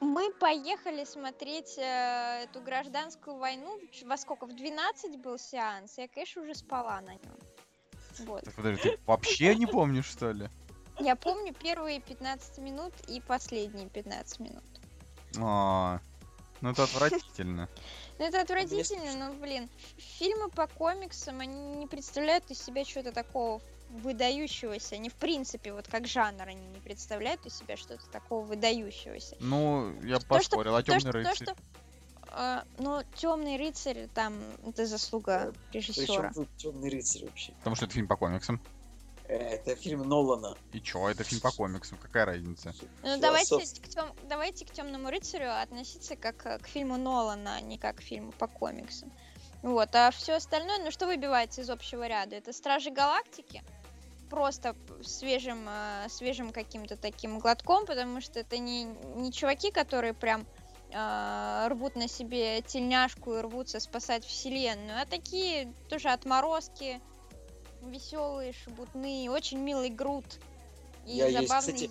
Мы 0.00 0.32
поехали 0.32 1.04
смотреть 1.04 1.78
э, 1.78 2.44
эту 2.44 2.60
гражданскую 2.60 3.36
войну. 3.36 3.80
Во 4.04 4.16
сколько? 4.16 4.46
В 4.46 4.54
12 4.54 5.16
был 5.18 5.38
сеанс. 5.38 5.96
Я, 5.98 6.08
конечно, 6.08 6.42
уже 6.42 6.54
спала 6.54 7.00
на 7.00 7.12
нем. 7.14 7.38
Вот. 8.20 8.44
Так 8.44 8.54
подожди, 8.54 8.82
ты 8.82 8.98
вообще 9.06 9.54
не 9.54 9.66
помнишь, 9.66 10.06
что 10.06 10.32
ли? 10.32 10.48
Я 10.98 11.14
помню 11.16 11.54
первые 11.54 12.00
15 12.00 12.58
минут 12.58 12.92
и 13.08 13.20
последние 13.20 13.88
15 13.88 14.40
минут. 14.40 14.64
А, 15.40 16.00
ну 16.60 16.70
это 16.70 16.82
отвратительно. 16.84 17.68
Ну, 18.18 18.24
это 18.24 18.40
отвратительно, 18.40 19.14
но, 19.28 19.34
блин, 19.34 19.68
фильмы 19.96 20.50
по 20.50 20.66
комиксам, 20.66 21.38
они 21.40 21.76
не 21.76 21.86
представляют 21.86 22.50
из 22.50 22.60
себя 22.60 22.84
что-то 22.84 23.12
такого 23.12 23.62
выдающегося. 23.90 24.94
Они, 24.96 25.08
в 25.08 25.14
принципе, 25.14 25.72
вот 25.72 25.88
как 25.88 26.06
жанр, 26.06 26.42
они 26.48 26.66
не 26.66 26.80
представляют 26.80 27.44
из 27.46 27.56
себя 27.56 27.76
что-то 27.76 28.06
такого 28.10 28.44
выдающегося. 28.44 29.36
Ну, 29.40 29.92
я 30.02 30.16
То, 30.16 30.20
что- 30.20 30.28
поспорил, 30.28 30.74
а 30.76 30.82
То, 30.82 30.86
темный 30.92 31.00
что, 31.00 31.12
то, 31.12 31.18
рыцарь. 31.18 31.34
что 31.36 31.56
э, 32.30 32.62
ну, 32.78 33.02
темный 33.14 33.56
рыцарь, 33.56 34.08
там, 34.14 34.34
это 34.66 34.86
заслуга 34.86 35.52
режиссера. 35.72 36.28
Причем 36.28 36.34
тут 36.34 36.56
темный 36.56 36.90
рыцарь 36.90 37.24
вообще. 37.24 37.52
Потому 37.58 37.76
что 37.76 37.86
это 37.86 37.94
фильм 37.94 38.06
по 38.08 38.16
комиксам. 38.16 38.60
Э, 39.30 39.36
Это 39.56 39.76
фильм 39.76 40.08
Нолана. 40.08 40.56
И 40.72 40.80
чё, 40.80 41.08
это 41.08 41.22
фильм 41.22 41.40
по 41.42 41.50
комиксам, 41.50 41.98
какая 41.98 42.24
разница? 42.24 42.74
Ну, 43.02 43.18
давайте 43.20 43.48
Философский. 43.50 43.80
к, 43.82 43.88
тем- 43.88 44.12
давайте 44.28 44.64
к 44.64 44.70
темному 44.70 45.10
рыцарю 45.10 45.50
относиться 45.62 46.16
как 46.16 46.46
э, 46.46 46.58
к 46.58 46.66
фильму 46.66 46.96
Нолана, 46.96 47.56
а 47.56 47.60
не 47.60 47.76
как 47.78 47.96
к 47.96 48.00
фильму 48.00 48.32
по 48.32 48.46
комиксам. 48.46 49.12
Вот, 49.62 49.94
а 49.94 50.10
все 50.10 50.34
остальное, 50.34 50.78
ну 50.78 50.90
что 50.90 51.06
выбивается 51.06 51.62
из 51.62 51.70
общего 51.70 52.06
ряда? 52.06 52.36
Это 52.36 52.52
Стражи 52.52 52.90
Галактики, 52.90 53.62
просто 54.30 54.76
свежим, 55.02 55.66
э, 55.68 56.08
свежим 56.08 56.52
каким-то 56.52 56.96
таким 56.96 57.38
глотком, 57.40 57.86
потому 57.86 58.20
что 58.20 58.38
это 58.40 58.58
не, 58.58 58.84
не 59.16 59.32
чуваки, 59.32 59.72
которые 59.72 60.14
прям 60.14 60.46
э, 60.92 61.68
рвут 61.68 61.96
на 61.96 62.08
себе 62.08 62.62
тельняшку 62.62 63.34
и 63.34 63.40
рвутся 63.40 63.80
спасать 63.80 64.24
вселенную, 64.24 65.02
а 65.02 65.06
такие 65.06 65.72
тоже 65.88 66.10
отморозки, 66.10 67.00
веселые, 67.82 68.52
шебутные, 68.52 69.30
очень 69.30 69.58
милый 69.58 69.90
Грут. 69.90 70.38
И 71.06 71.16
Я 71.16 71.26
есть, 71.26 71.48
забавный 71.48 71.72
кстати, 71.74 71.90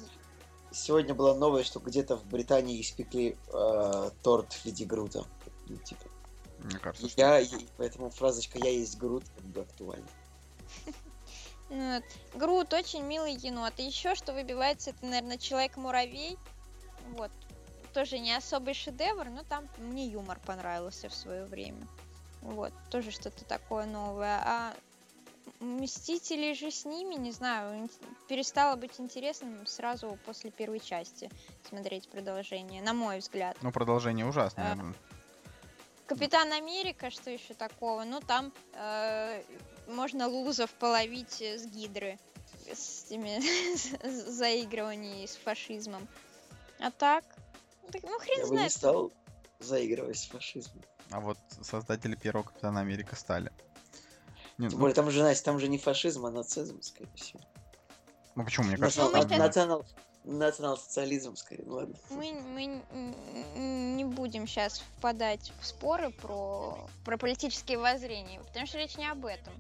Сегодня 0.70 1.14
была 1.14 1.34
новость, 1.34 1.68
что 1.68 1.80
где-то 1.80 2.18
в 2.18 2.26
Британии 2.26 2.82
испекли 2.82 3.38
э, 3.54 4.10
торт 4.22 4.54
в 4.54 4.66
виде 4.66 4.86
Грута. 4.86 5.24
Ну, 5.68 5.78
типа, 5.78 6.04
Мне 6.68 6.80
кажется, 6.80 7.10
что... 7.10 7.22
я, 7.22 7.40
и- 7.40 7.68
поэтому 7.78 8.10
фразочка 8.10 8.60
«я 8.60 8.70
есть 8.70 8.98
Грут» 8.98 9.24
как 9.36 9.46
бы 9.46 9.62
актуальна. 9.62 10.08
Ну. 11.70 12.02
Грут 12.34 12.74
очень 12.74 13.04
милый 13.04 13.34
енот. 13.34 13.74
И 13.76 13.84
еще 13.84 14.16
что 14.16 14.32
выбивается, 14.32 14.92
это, 14.92 15.06
наверное, 15.06 15.38
Человек-муравей. 15.38 16.38
Вот. 17.10 17.30
Тоже 17.94 18.20
не 18.20 18.34
особый 18.34 18.74
шедевр, 18.74 19.26
но 19.30 19.44
там 19.44 19.68
мне 19.78 20.08
юмор 20.08 20.40
понравился 20.46 21.10
в 21.10 21.14
свое 21.14 21.44
время. 21.44 21.86
Вот, 22.42 22.72
тоже 22.90 23.12
что-то 23.12 23.44
такое 23.44 23.86
новое. 23.86 24.40
А 24.46 24.74
Мстители 25.60 26.54
же 26.54 26.70
с 26.70 26.86
ними, 26.86 27.16
не 27.16 27.32
знаю, 27.32 27.90
перестало 28.28 28.76
быть 28.76 29.00
интересным 29.00 29.66
сразу 29.66 30.18
после 30.26 30.52
первой 30.52 30.80
части 30.80 31.32
смотреть 31.68 32.08
продолжение, 32.10 32.82
на 32.84 32.94
мой 32.94 33.20
взгляд. 33.20 33.58
Ну, 33.62 33.72
продолжение 33.72 34.26
ужасное. 34.26 34.78
А. 36.08 36.14
ну. 36.14 36.16
Капитан 36.16 36.52
Америка, 36.54 37.10
что 37.10 37.30
еще 37.30 37.54
такого? 37.54 38.04
Ну, 38.04 38.20
там 38.22 38.54
э, 38.74 39.42
можно 39.88 40.28
лузов 40.28 40.72
половить 40.72 41.42
э, 41.42 41.58
с 41.58 41.66
гидры. 41.66 42.18
С 42.74 43.06
этими 43.06 43.40
заигрываниями 44.30 45.26
с 45.26 45.36
фашизмом. 45.38 46.08
А 46.80 46.92
так? 46.92 47.24
ну, 47.84 47.90
так, 47.92 48.04
Ну, 48.04 48.20
хрен 48.20 48.40
Я 48.40 48.44
бы 48.46 48.50
не 48.52 48.58
знает. 48.58 48.72
стал 48.72 49.12
заигрывать 49.60 50.18
с 50.18 50.28
фашизмом. 50.28 50.84
А 51.12 51.20
вот 51.20 51.38
создатели 51.62 52.16
первого 52.16 52.44
Капитана 52.44 52.82
Америка 52.82 53.16
стали. 53.16 53.52
Не, 54.58 54.68
Тем 54.70 54.78
ну, 54.78 54.82
более, 54.82 54.96
там 54.96 55.10
же, 55.12 55.24
Настя, 55.24 55.46
там 55.46 55.60
же 55.60 55.68
не 55.68 55.78
фашизм, 55.78 56.26
а 56.26 56.32
нацизм, 56.32 56.82
скорее 56.82 57.14
всего. 57.16 57.40
ну 58.36 58.44
почему, 58.44 58.68
мне 58.68 58.78
кажется, 58.78 59.04
Ну, 59.04 59.12
щас- 59.16 59.30
Национал, 59.30 59.86
национал-социализм, 60.28 61.36
скорее, 61.36 61.64
ну 61.66 61.76
ладно. 61.76 61.96
Мы, 62.10 62.34
мы 62.34 62.84
не 63.96 64.04
будем 64.06 64.46
сейчас 64.48 64.80
впадать 64.80 65.52
в 65.62 65.66
споры 65.66 66.12
про, 66.12 66.78
про 67.06 67.18
политические 67.18 67.78
воззрения, 67.78 68.40
потому 68.42 68.68
что 68.68 68.78
речь 68.78 68.98
не 68.98 69.08
об 69.08 69.26
этом. 69.26 69.54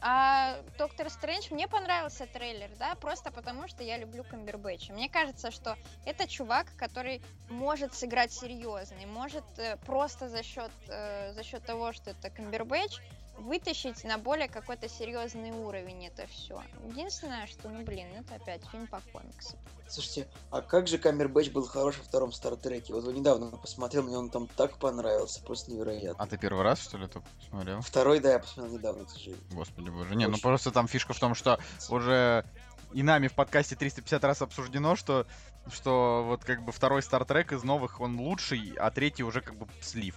А 0.00 0.58
Доктор 0.78 1.10
Стрэндж, 1.10 1.48
мне 1.50 1.66
понравился 1.66 2.26
трейлер, 2.26 2.70
да, 2.78 2.94
просто 2.94 3.32
потому 3.32 3.66
что 3.66 3.82
я 3.82 3.98
люблю 3.98 4.22
Камбербэтча. 4.22 4.92
Мне 4.92 5.08
кажется, 5.08 5.50
что 5.50 5.76
это 6.06 6.28
чувак, 6.28 6.68
который 6.76 7.20
может 7.50 7.94
сыграть 7.94 8.32
серьезно, 8.32 8.94
и 9.02 9.06
может 9.06 9.44
э, 9.56 9.76
просто 9.86 10.28
за 10.28 10.44
счет, 10.44 10.70
э, 10.88 11.32
за 11.32 11.42
счет 11.42 11.64
того, 11.64 11.92
что 11.92 12.10
это 12.10 12.30
Камбербэтч, 12.30 13.00
вытащить 13.38 14.04
на 14.04 14.18
более 14.18 14.48
какой-то 14.48 14.88
серьезный 14.88 15.50
уровень 15.50 16.06
это 16.06 16.26
все. 16.26 16.62
Единственное, 16.84 17.46
что, 17.46 17.68
ну 17.68 17.82
блин, 17.84 18.08
это 18.14 18.34
опять 18.34 18.62
фильм 18.70 18.86
по 18.86 19.00
комиксам. 19.12 19.58
Слушайте, 19.88 20.28
а 20.50 20.60
как 20.60 20.86
же 20.86 20.98
Камбербэтч 20.98 21.50
был 21.50 21.66
хорош 21.66 21.96
во 21.98 22.04
втором 22.04 22.32
Стартреке? 22.32 22.92
Вот 22.92 23.04
его 23.04 23.12
недавно 23.12 23.50
посмотрел, 23.56 24.02
мне 24.02 24.18
он 24.18 24.28
там 24.28 24.46
так 24.46 24.78
понравился, 24.78 25.42
просто 25.42 25.72
невероятно. 25.72 26.22
А 26.22 26.26
ты 26.26 26.36
первый 26.36 26.62
раз, 26.62 26.80
что 26.80 26.98
ли, 26.98 27.06
это 27.06 27.22
посмотрел? 27.38 27.80
Второй, 27.80 28.20
да, 28.20 28.32
я 28.32 28.38
посмотрел 28.38 28.76
недавно, 28.76 29.04
к 29.06 29.10
сожалению. 29.10 29.44
Господи 29.52 29.88
боже. 29.88 30.14
Не, 30.14 30.28
ну 30.28 30.36
просто 30.38 30.70
там 30.70 30.88
фишка 30.88 31.14
в 31.14 31.18
том, 31.18 31.34
что 31.34 31.58
уже 31.88 32.44
и 32.92 33.02
нами 33.02 33.28
в 33.28 33.34
подкасте 33.34 33.76
350 33.76 34.24
раз 34.24 34.42
обсуждено, 34.42 34.96
что, 34.96 35.26
что 35.70 36.24
вот 36.26 36.44
как 36.44 36.64
бы 36.64 36.72
второй 36.72 37.02
Стартрек 37.02 37.52
из 37.52 37.62
новых, 37.62 38.00
он 38.00 38.18
лучший, 38.18 38.74
а 38.78 38.90
третий 38.90 39.22
уже 39.22 39.40
как 39.40 39.56
бы 39.56 39.66
слив. 39.80 40.14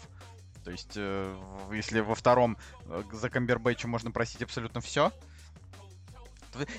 То 0.64 0.72
есть, 0.72 0.94
э, 0.96 1.36
если 1.72 2.00
во 2.02 2.16
втором 2.16 2.58
э, 2.86 3.04
за 3.12 3.30
Камбербэтча 3.30 3.88
можно 3.88 4.12
просить 4.12 4.42
абсолютно 4.44 4.80
все, 4.82 5.12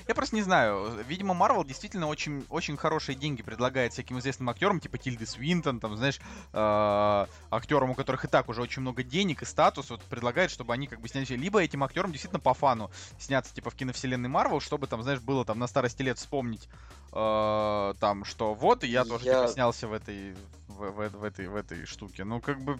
я 0.07 0.13
просто 0.13 0.35
не 0.35 0.43
знаю. 0.43 0.91
Видимо, 1.07 1.33
Марвел 1.33 1.63
действительно 1.63 2.05
очень, 2.07 2.45
очень 2.49 2.77
хорошие 2.77 3.15
деньги 3.15 3.41
предлагает 3.41 3.91
всяким 3.91 4.19
известным 4.19 4.47
актерам, 4.49 4.79
типа 4.79 4.99
Тильды 4.99 5.25
Свинтон, 5.25 5.79
там, 5.79 5.97
знаешь, 5.97 6.19
э, 6.53 7.25
актерам, 7.49 7.89
у 7.89 7.95
которых 7.95 8.23
и 8.25 8.27
так 8.27 8.49
уже 8.49 8.61
очень 8.61 8.83
много 8.83 9.01
денег 9.01 9.41
и 9.41 9.45
статус, 9.45 9.89
вот 9.89 10.03
предлагает, 10.03 10.51
чтобы 10.51 10.73
они 10.73 10.85
как 10.85 11.01
бы 11.01 11.07
снялись. 11.07 11.29
Либо 11.31 11.59
этим 11.61 11.83
актерам 11.83 12.11
действительно 12.11 12.39
по 12.39 12.53
фану 12.53 12.91
сняться, 13.17 13.53
типа, 13.53 13.71
в 13.71 13.75
киновселенной 13.75 14.29
Марвел, 14.29 14.59
чтобы 14.59 14.85
там, 14.85 15.01
знаешь, 15.01 15.19
было 15.21 15.43
там 15.43 15.57
на 15.57 15.65
старости 15.67 16.03
лет 16.03 16.19
вспомнить, 16.19 16.69
э, 17.11 17.93
там, 17.99 18.25
что 18.25 18.53
вот, 18.53 18.83
и 18.83 18.87
я 18.87 19.03
тоже 19.05 19.25
Я- 19.25 19.41
типа, 19.41 19.53
снялся 19.53 19.87
в 19.87 19.93
этой, 19.93 20.35
в, 20.67 20.91
в- 20.91 21.09
в 21.17 21.23
этой, 21.23 21.47
в 21.47 21.55
этой 21.55 21.85
штуке. 21.87 22.23
Ну, 22.25 22.41
как 22.41 22.61
бы, 22.61 22.79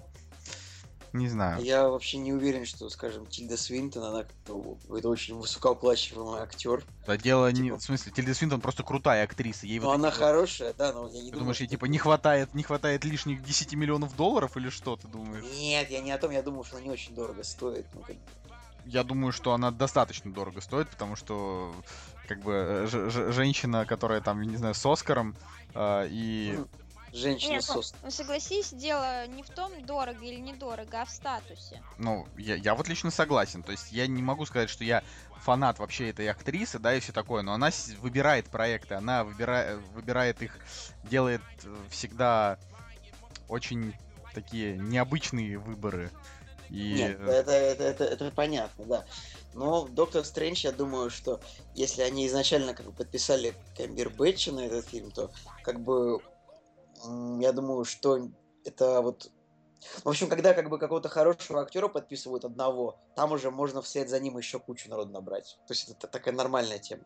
Не 1.14 1.28
знаю. 1.30 1.64
Я 1.64 1.88
вообще 1.90 2.18
не 2.18 2.34
уверен, 2.34 2.66
что, 2.66 2.90
скажем, 2.90 3.28
Тильда 3.28 3.56
Свинтон, 3.56 4.04
она 4.04 4.24
как-то- 4.24 4.78
это 4.98 5.08
очень 5.10 5.36
высокооплачиваемый 5.36 6.42
актер. 6.42 6.84
Да 7.06 7.18
дело 7.18 7.52
не... 7.52 7.66
Типа- 7.70 7.78
В 7.78 7.84
смысле, 7.84 8.12
Тильда 8.12 8.34
Свинтон 8.34 8.62
просто 8.62 8.82
крутая 8.84 9.24
актриса. 9.24 9.68
Ей 9.68 9.80
Но 9.80 9.86
вот 9.88 9.94
она 9.94 10.10
вот- 10.10 10.18
хорошая, 10.18 10.74
да, 10.74 10.92
но 10.92 11.08
я 11.08 11.14
не 11.14 11.20
Ты 11.20 11.24
думаю, 11.26 11.40
думаешь, 11.42 11.60
ей 11.60 11.68
что- 11.68 11.76
типа 11.76 11.86
не 11.86 12.00
хватает, 12.00 12.56
не 12.56 12.64
хватает 12.64 13.06
лишних 13.06 13.44
10 13.44 13.76
миллионов 13.76 14.16
долларов 14.16 14.58
или 14.58 14.70
что 14.70 14.96
ты 14.96 15.08
думаешь? 15.08 15.46
Нет, 15.56 15.92
я 15.92 16.02
не 16.02 16.12
о 16.12 16.18
том, 16.18 16.32
я 16.32 16.42
думаю, 16.42 16.64
что 16.64 16.78
она 16.78 16.86
не 16.86 16.92
очень 16.92 17.14
дорого 17.14 17.44
стоит. 17.44 17.86
Ну, 17.94 18.02
как- 18.02 18.18
Я 18.86 19.04
думаю, 19.04 19.32
что 19.32 19.54
она 19.54 19.70
достаточно 19.70 20.34
дорого 20.34 20.62
стоит, 20.62 20.90
потому 20.90 21.16
что 21.16 21.74
как 22.28 22.40
бы 22.42 22.54
э, 22.54 23.32
женщина, 23.32 23.86
которая 23.86 24.20
там, 24.20 24.42
не 24.42 24.58
знаю, 24.58 24.74
с 24.74 24.84
Оскаром 24.86 25.36
э, 25.76 26.08
и 26.10 26.56
ну, 26.58 26.68
Женщина 27.14 27.54
Нет, 27.54 27.64
с 27.64 27.70
ос- 27.70 27.94
ну 28.02 28.10
согласись, 28.10 28.74
дело 28.74 29.28
не 29.28 29.44
в 29.44 29.50
том, 29.50 29.86
дорого 29.86 30.26
или 30.26 30.40
недорого, 30.40 31.02
а 31.02 31.06
в 31.06 31.12
статусе. 31.12 31.80
Ну, 32.00 32.28
я, 32.38 32.56
я 32.56 32.74
вот 32.74 32.88
лично 32.88 33.12
согласен. 33.12 33.62
То 33.62 33.72
есть 33.72 33.92
я 33.92 34.08
не 34.08 34.24
могу 34.24 34.48
сказать, 34.48 34.70
что 34.70 34.84
я 34.84 35.04
фанат 35.38 35.78
вообще 35.78 36.10
этой 36.10 36.28
актрисы, 36.28 36.80
да, 36.80 36.96
и 36.96 37.00
все 37.00 37.12
такое, 37.12 37.44
но 37.44 37.54
она 37.54 37.70
выбирает 38.00 38.48
проекты, 38.48 38.96
она 38.96 39.24
выбирает, 39.24 39.80
выбирает 39.94 40.42
их, 40.42 40.58
делает 41.04 41.42
э, 41.64 41.76
всегда 41.92 42.58
очень 43.48 43.94
такие 44.34 44.78
необычные 44.78 45.60
выборы. 45.60 46.10
И 46.70 46.96
Нет, 46.96 47.20
э, 47.20 47.30
это, 47.30 47.52
это, 47.52 47.84
это, 47.84 48.04
это 48.06 48.32
понятно, 48.32 48.86
да. 48.86 49.06
Но 49.54 49.88
Доктор 49.88 50.26
Стрэндж, 50.26 50.64
я 50.64 50.72
думаю, 50.72 51.12
что 51.12 51.40
если 51.76 52.02
они 52.02 52.26
изначально 52.26 52.74
как 52.74 52.88
бы 52.88 52.92
подписали 52.92 53.54
Камбербэтча 53.78 54.52
на 54.52 54.62
этот 54.62 54.88
фильм, 54.88 55.12
то 55.12 55.30
как 55.62 55.80
бы 55.80 56.20
я 57.40 57.52
думаю, 57.52 57.86
что 57.86 58.30
это 58.66 59.02
вот... 59.02 59.32
В 60.04 60.08
общем, 60.08 60.30
когда 60.30 60.54
как 60.54 60.70
бы 60.70 60.80
какого-то 60.80 61.10
хорошего 61.10 61.62
актера 61.62 61.90
подписывают 61.90 62.46
одного, 62.46 63.00
там 63.16 63.34
уже 63.34 63.52
можно 63.52 63.82
вслед 63.82 64.10
за 64.10 64.20
ним 64.20 64.38
еще 64.38 64.60
кучу 64.60 64.90
народу 64.90 65.12
набрать. 65.12 65.60
То 65.68 65.74
есть 65.74 65.90
это 65.90 66.00
та- 66.00 66.08
такая 66.08 66.34
нормальная 66.34 66.80
тема. 66.80 67.04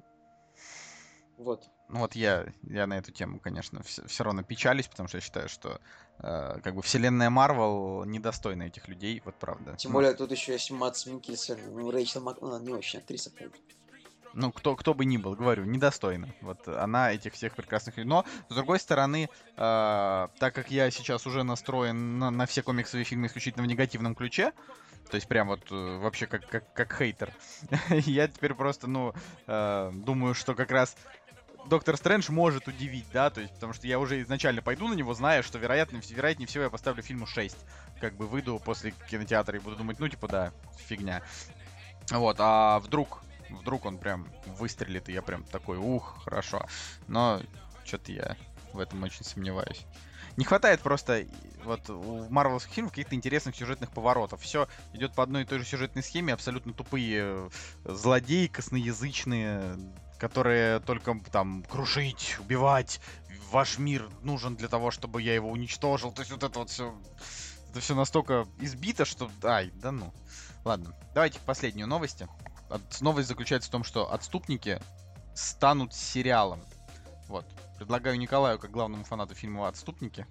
Вот. 1.37 1.69
Ну 1.89 1.99
вот 1.99 2.15
я, 2.15 2.47
я 2.63 2.87
на 2.87 2.97
эту 2.97 3.11
тему, 3.11 3.39
конечно, 3.39 3.81
все, 3.83 4.23
равно 4.23 4.43
печалюсь, 4.43 4.87
потому 4.87 5.07
что 5.07 5.17
я 5.17 5.21
считаю, 5.21 5.47
что 5.49 5.79
э, 6.19 6.59
как 6.63 6.75
бы 6.75 6.81
вселенная 6.81 7.29
Марвел 7.29 8.03
недостойна 8.05 8.63
этих 8.63 8.87
людей, 8.87 9.21
вот 9.23 9.35
правда. 9.35 9.75
Тем 9.77 9.91
Ну, 9.91 9.97
более 9.97 10.13
тут 10.13 10.31
еще 10.31 10.53
есть 10.53 10.71
Матс 10.71 11.05
Микельсон, 11.05 11.59
ну, 11.71 11.91
Рэйчел 11.91 12.21
Мак... 12.21 12.41
ну, 12.41 12.47
она 12.49 12.59
не 12.59 12.73
очень 12.73 12.99
актриса, 12.99 13.31
правда. 13.31 13.57
Ну, 14.39 14.51
кто, 14.51 14.75
кто 14.75 14.93
бы 14.93 15.03
ни 15.03 15.17
был, 15.17 15.33
говорю, 15.33 15.65
недостойна. 15.65 16.29
Вот 16.41 16.67
она 16.67 17.11
этих 17.11 17.33
всех 17.33 17.55
прекрасных 17.55 17.97
людей. 17.97 18.07
Но, 18.07 18.23
с 18.49 18.53
другой 18.53 18.79
стороны, 18.79 19.29
э, 19.55 20.27
так 20.39 20.53
как 20.53 20.69
я 20.69 20.91
сейчас 20.91 21.25
уже 21.25 21.41
настроен 21.41 22.19
на, 22.19 22.29
на 22.29 22.45
все 22.45 22.61
комиксовые 22.61 23.03
фильмы 23.03 23.25
исключительно 23.25 23.63
в 23.63 23.67
негативном 23.67 24.13
ключе, 24.13 24.53
то 25.09 25.15
есть 25.15 25.27
прям 25.27 25.47
вот 25.47 25.71
э, 25.71 25.97
вообще 25.97 26.27
как, 26.27 26.47
как, 26.47 26.71
как 26.71 26.95
хейтер, 26.95 27.33
я 27.89 28.27
теперь 28.27 28.53
просто, 28.53 28.85
ну, 28.85 29.15
э, 29.47 29.91
думаю, 29.95 30.35
что 30.35 30.53
как 30.53 30.69
раз 30.69 30.95
Доктор 31.65 31.97
Стрэндж 31.97 32.31
может 32.31 32.67
удивить, 32.67 33.07
да, 33.11 33.31
то 33.31 33.41
есть, 33.41 33.53
потому 33.55 33.73
что 33.73 33.87
я 33.87 33.99
уже 33.99 34.21
изначально 34.21 34.61
пойду 34.61 34.87
на 34.87 34.93
него, 34.93 35.15
зная, 35.15 35.41
что 35.41 35.57
вероятно, 35.57 35.99
вероятнее 36.09 36.47
всего 36.47 36.65
я 36.65 36.69
поставлю 36.69 37.01
фильму 37.01 37.25
6. 37.25 37.57
Как 37.99 38.13
бы 38.13 38.27
выйду 38.27 38.61
после 38.63 38.93
кинотеатра 39.09 39.57
и 39.57 39.61
буду 39.61 39.75
думать, 39.75 39.99
ну, 39.99 40.07
типа, 40.07 40.27
да, 40.27 40.53
фигня. 40.77 41.23
Вот, 42.11 42.37
а 42.39 42.79
вдруг, 42.79 43.21
вдруг 43.49 43.85
он 43.85 43.97
прям 43.97 44.27
выстрелит, 44.45 45.09
и 45.09 45.13
я 45.13 45.21
прям 45.21 45.43
такой, 45.43 45.77
ух, 45.77 46.23
хорошо. 46.23 46.65
Но 47.07 47.41
что-то 47.85 48.11
я 48.11 48.37
в 48.73 48.79
этом 48.79 49.03
очень 49.03 49.23
сомневаюсь. 49.23 49.85
Не 50.37 50.45
хватает 50.45 50.81
просто 50.81 51.25
вот 51.63 51.89
у 51.89 52.29
марвелских 52.29 52.71
фильмов 52.71 52.91
каких-то 52.91 53.15
интересных 53.15 53.55
сюжетных 53.55 53.91
поворотов. 53.91 54.41
Все 54.41 54.67
идет 54.93 55.13
по 55.13 55.23
одной 55.23 55.43
и 55.43 55.45
той 55.45 55.59
же 55.59 55.65
сюжетной 55.65 56.03
схеме, 56.03 56.33
абсолютно 56.33 56.73
тупые 56.73 57.21
э, 57.23 57.49
злодеи, 57.85 58.45
косноязычные, 58.45 59.77
которые 60.19 60.79
только 60.79 61.19
там 61.31 61.63
крушить, 61.63 62.37
убивать. 62.39 63.01
Ваш 63.51 63.79
мир 63.79 64.09
нужен 64.21 64.55
для 64.55 64.67
того, 64.67 64.91
чтобы 64.91 65.23
я 65.23 65.33
его 65.33 65.49
уничтожил. 65.49 66.11
То 66.11 66.21
есть 66.21 66.31
вот 66.31 66.43
это 66.43 66.59
вот 66.59 66.69
все, 66.69 66.95
это 67.71 67.79
все 67.79 67.95
настолько 67.95 68.47
избито, 68.59 69.05
что, 69.05 69.31
ай, 69.43 69.71
да 69.75 69.91
ну. 69.91 70.13
Ладно, 70.63 70.93
давайте 71.15 71.39
последнюю 71.39 71.87
новости. 71.87 72.27
Новость 73.01 73.27
заключается 73.27 73.69
в 73.69 73.71
том, 73.71 73.83
что 73.83 74.11
отступники 74.11 74.79
станут 75.35 75.93
сериалом. 75.93 76.59
Вот. 77.27 77.45
Предлагаю 77.77 78.17
Николаю, 78.17 78.57
как 78.59 78.71
главному 78.71 79.03
фанату 79.03 79.35
фильма 79.35 79.67
«Отступники», 79.67 80.25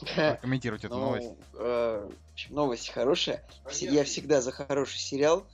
прокомментировать 0.14 0.84
эту 0.84 0.94
Ну, 0.94 1.00
новость. 1.00 1.30
э, 1.54 2.10
в 2.10 2.32
общем, 2.32 2.54
новость 2.54 2.88
хорошая. 2.90 3.44
Я 3.80 4.04
всегда 4.04 4.40
за 4.40 4.52
хороший 4.52 4.98
сериал. 4.98 5.44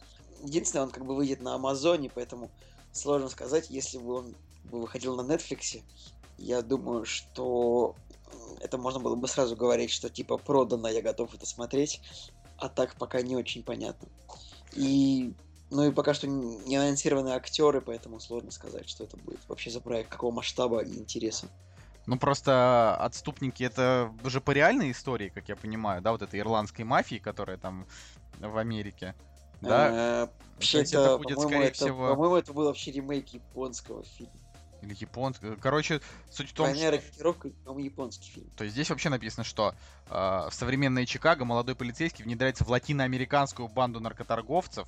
Единственное, 0.43 0.85
он 0.85 0.91
как 0.91 1.07
бы 1.07 1.15
выйдет 1.17 1.41
на 1.41 1.55
Амазоне, 1.55 2.11
поэтому 2.15 2.51
сложно 2.93 3.29
сказать, 3.29 3.71
если 3.71 3.99
бы 3.99 4.15
он 4.15 4.35
выходил 4.65 5.17
на 5.17 5.23
Netflix, 5.23 5.83
я 6.37 6.61
думаю, 6.63 7.07
что 7.07 7.97
это 8.61 8.77
можно 8.77 9.01
было 9.01 9.15
бы 9.15 9.29
сразу 9.29 9.57
говорить, 9.57 9.91
что 9.91 10.11
типа 10.11 10.37
продано, 10.37 10.89
я 10.89 11.01
готов 11.01 11.33
это 11.35 11.47
смотреть, 11.47 12.03
а 12.59 12.69
так 12.69 12.97
пока 12.97 13.23
не 13.23 13.37
очень 13.37 13.63
понятно. 13.63 14.09
И 14.73 15.33
ну 15.75 15.89
и 15.89 15.91
пока 15.91 16.15
что 16.15 16.27
не 16.27 16.77
анонсированы 16.77 17.31
актеры, 17.31 17.81
поэтому 17.81 18.21
сложно 18.21 18.51
сказать, 18.51 18.89
что 18.89 19.05
это 19.05 19.17
будет 19.17 19.41
вообще 19.49 19.71
за 19.71 19.81
проект, 19.81 20.09
какого 20.11 20.33
масштаба 20.33 20.81
и 20.81 20.95
интереса. 20.97 21.49
Ну, 22.07 22.19
просто 22.19 22.97
«Отступники»— 22.97 23.63
это 23.65 24.13
уже 24.23 24.41
по 24.41 24.51
реальной 24.51 24.91
истории, 24.91 25.31
как 25.31 25.49
я 25.49 25.57
понимаю, 25.57 26.03
да, 26.03 26.13
вот 26.13 26.23
этой 26.23 26.39
ирландской 26.39 26.83
мафии, 26.83 27.17
которая 27.17 27.57
там 27.57 27.87
в 28.39 28.59
Америке. 28.59 29.15
Да? 29.63 30.25
Э, 30.25 30.29
Вообще, 30.55 30.83
это 30.83 31.17
будет, 31.19 31.37
по-моему, 31.37 31.49
скорее 31.51 31.67
это, 31.69 31.75
всего- 31.75 32.09
по-моему, 32.11 32.37
это 32.37 32.53
был 32.53 32.65
вообще 32.65 32.93
ремейк 32.93 33.29
японского 33.29 34.05
фильма. 34.05 34.33
Или 34.83 34.95
японская. 35.01 35.57
Короче, 35.57 36.03
суть 36.31 36.51
в 36.51 36.55
том, 36.55 36.67
Двойная 36.67 36.99
что... 36.99 37.09
рокировка, 37.09 37.49
по-моему, 37.65 37.85
японский 37.91 38.31
фильм. 38.31 38.51
То 38.57 38.65
есть 38.65 38.75
здесь 38.75 38.91
вообще 38.91 39.09
написано, 39.09 39.43
что 39.43 39.75
э, 40.11 40.13
в 40.13 40.51
современное 40.53 41.07
Чикаго 41.07 41.47
молодой 41.47 41.75
полицейский 41.75 42.23
внедряется 42.23 42.65
в 42.65 42.69
латиноамериканскую 42.69 43.69
банду 43.69 44.01
наркоторговцев, 44.01 44.87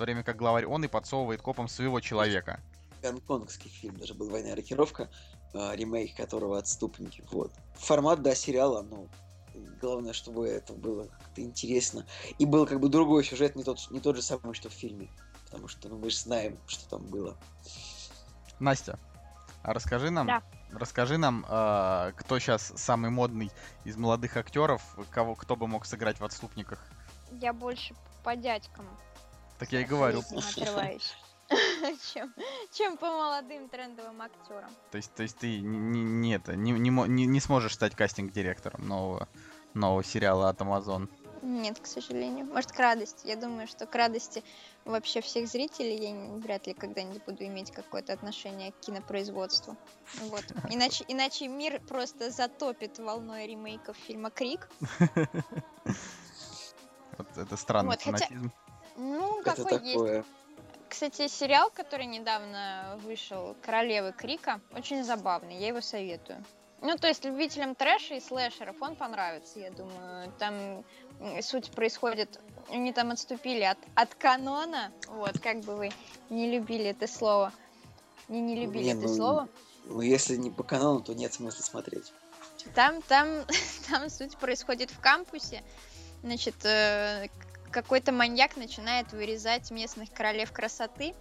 то 0.00 0.04
время 0.04 0.22
как 0.22 0.36
главарь 0.36 0.64
он 0.64 0.82
и 0.82 0.88
подсовывает 0.88 1.42
копам 1.42 1.68
своего 1.68 2.00
человека. 2.00 2.58
Гонконгский 3.02 3.68
фильм 3.68 3.98
даже 3.98 4.14
был 4.14 4.28
«Двойная 4.28 4.56
рокировка», 4.56 5.10
э, 5.52 5.76
ремейк 5.76 6.16
которого 6.16 6.56
«Отступники». 6.56 7.22
Вот. 7.30 7.52
Формат, 7.74 8.22
да, 8.22 8.34
сериала, 8.34 8.80
но 8.80 9.08
главное, 9.78 10.14
чтобы 10.14 10.48
это 10.48 10.72
было 10.72 11.04
как-то 11.04 11.42
интересно. 11.42 12.06
И 12.38 12.46
был 12.46 12.64
как 12.64 12.80
бы 12.80 12.88
другой 12.88 13.24
сюжет, 13.24 13.56
не 13.56 13.62
тот, 13.62 13.90
не 13.90 14.00
тот 14.00 14.16
же 14.16 14.22
самый, 14.22 14.54
что 14.54 14.70
в 14.70 14.72
фильме. 14.72 15.10
Потому 15.44 15.68
что 15.68 15.90
ну, 15.90 15.98
мы 15.98 16.08
же 16.08 16.16
знаем, 16.16 16.58
что 16.66 16.88
там 16.88 17.04
было. 17.04 17.36
Настя, 18.58 18.98
а 19.62 19.74
расскажи 19.74 20.08
нам, 20.08 20.26
Да. 20.26 20.42
расскажи 20.72 21.18
нам, 21.18 21.44
э, 21.46 22.12
кто 22.16 22.38
сейчас 22.38 22.72
самый 22.74 23.10
модный 23.10 23.50
из 23.84 23.98
молодых 23.98 24.38
актеров, 24.38 24.82
кого 25.10 25.34
кто 25.34 25.56
бы 25.56 25.66
мог 25.66 25.84
сыграть 25.84 26.20
в 26.20 26.24
«Отступниках». 26.24 26.82
Я 27.32 27.52
больше 27.52 27.94
по 28.24 28.34
дядькам. 28.34 28.86
Так 29.60 29.72
я 29.72 29.82
и 29.82 29.84
говорю. 29.84 30.22
Чем, 32.14 32.32
чем 32.70 32.96
по 32.96 33.06
молодым 33.06 33.68
трендовым 33.68 34.22
актерам. 34.22 34.70
То 34.92 34.98
есть, 34.98 35.12
то 35.14 35.24
есть 35.24 35.36
ты 35.36 35.60
не, 35.60 35.78
не, 35.78 36.00
не 36.00 36.34
это, 36.34 36.54
не, 36.54 36.70
не, 36.70 37.26
не, 37.26 37.40
сможешь 37.40 37.74
стать 37.74 37.96
кастинг-директором 37.96 38.86
нового, 38.86 39.28
нового 39.74 40.04
сериала 40.04 40.48
от 40.48 40.60
Amazon. 40.60 41.08
Нет, 41.42 41.80
к 41.80 41.86
сожалению. 41.86 42.46
Может, 42.46 42.70
к 42.70 42.78
радости. 42.78 43.26
Я 43.26 43.34
думаю, 43.34 43.66
что 43.66 43.86
к 43.86 43.94
радости 43.96 44.44
вообще 44.84 45.20
всех 45.22 45.48
зрителей 45.48 45.96
я 45.96 46.34
вряд 46.36 46.68
ли 46.68 46.74
когда-нибудь 46.74 47.24
буду 47.24 47.44
иметь 47.44 47.72
какое-то 47.72 48.12
отношение 48.12 48.70
к 48.70 48.78
кинопроизводству. 48.78 49.76
Вот. 50.20 50.44
Иначе, 50.70 51.04
иначе 51.08 51.48
мир 51.48 51.80
просто 51.80 52.30
затопит 52.30 52.98
волной 53.00 53.48
ремейков 53.48 53.96
фильма 53.96 54.30
Крик. 54.30 54.70
Вот 57.18 57.36
это 57.36 57.56
странный 57.58 57.90
Вот, 57.90 58.02
хотя- 58.02 58.26
фанатизм. 58.26 58.52
Ну, 59.00 59.40
это 59.40 59.56
какой 59.56 59.72
есть. 59.80 59.94
такое. 59.94 60.24
Кстати, 60.88 61.28
сериал, 61.28 61.70
который 61.70 62.04
недавно 62.04 62.98
вышел, 63.02 63.56
«Королевы 63.62 64.12
Крика», 64.12 64.60
очень 64.76 65.02
забавный, 65.04 65.56
я 65.56 65.68
его 65.68 65.80
советую. 65.80 66.44
Ну, 66.82 66.96
то 66.98 67.08
есть 67.08 67.24
любителям 67.24 67.74
трэша 67.74 68.14
и 68.14 68.20
слэшеров 68.20 68.76
он 68.80 68.96
понравится, 68.96 69.58
я 69.58 69.70
думаю. 69.70 70.32
Там 70.38 70.84
суть 71.42 71.70
происходит, 71.70 72.40
они 72.70 72.92
там 72.92 73.10
отступили 73.10 73.62
от, 73.62 73.78
от 73.94 74.14
канона, 74.14 74.92
вот, 75.06 75.38
как 75.38 75.60
бы 75.60 75.76
вы 75.76 75.90
не 76.28 76.50
любили 76.50 76.86
это 76.86 77.06
слово. 77.06 77.52
Не, 78.28 78.40
не 78.40 78.54
любили 78.56 78.84
Не, 78.84 78.90
это 78.92 79.08
ну, 79.08 79.14
слово. 79.14 79.48
Ну, 79.86 80.00
если 80.02 80.36
не 80.36 80.50
по 80.50 80.62
каналу, 80.62 81.00
то 81.00 81.14
нет 81.14 81.32
смысла 81.32 81.62
смотреть. 81.62 82.12
Там, 82.74 83.00
там, 83.02 83.44
там 83.90 84.10
суть 84.10 84.36
происходит 84.36 84.90
в 84.90 85.00
кампусе. 85.00 85.62
Значит, 86.22 86.64
э, 86.64 87.28
какой-то 87.70 88.12
маньяк 88.12 88.56
начинает 88.56 89.12
вырезать 89.12 89.70
местных 89.70 90.12
королев 90.12 90.52
красоты 90.52 91.14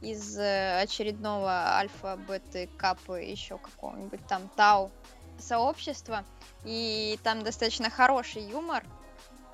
из 0.00 0.36
э, 0.38 0.80
очередного 0.80 1.76
альфа, 1.76 2.18
беты, 2.28 2.68
капы, 2.76 3.20
еще 3.20 3.58
какого-нибудь 3.58 4.26
там 4.26 4.48
тау 4.56 4.90
сообщества. 5.38 6.24
И 6.64 7.18
там 7.22 7.42
достаточно 7.42 7.90
хороший 7.90 8.42
юмор. 8.42 8.84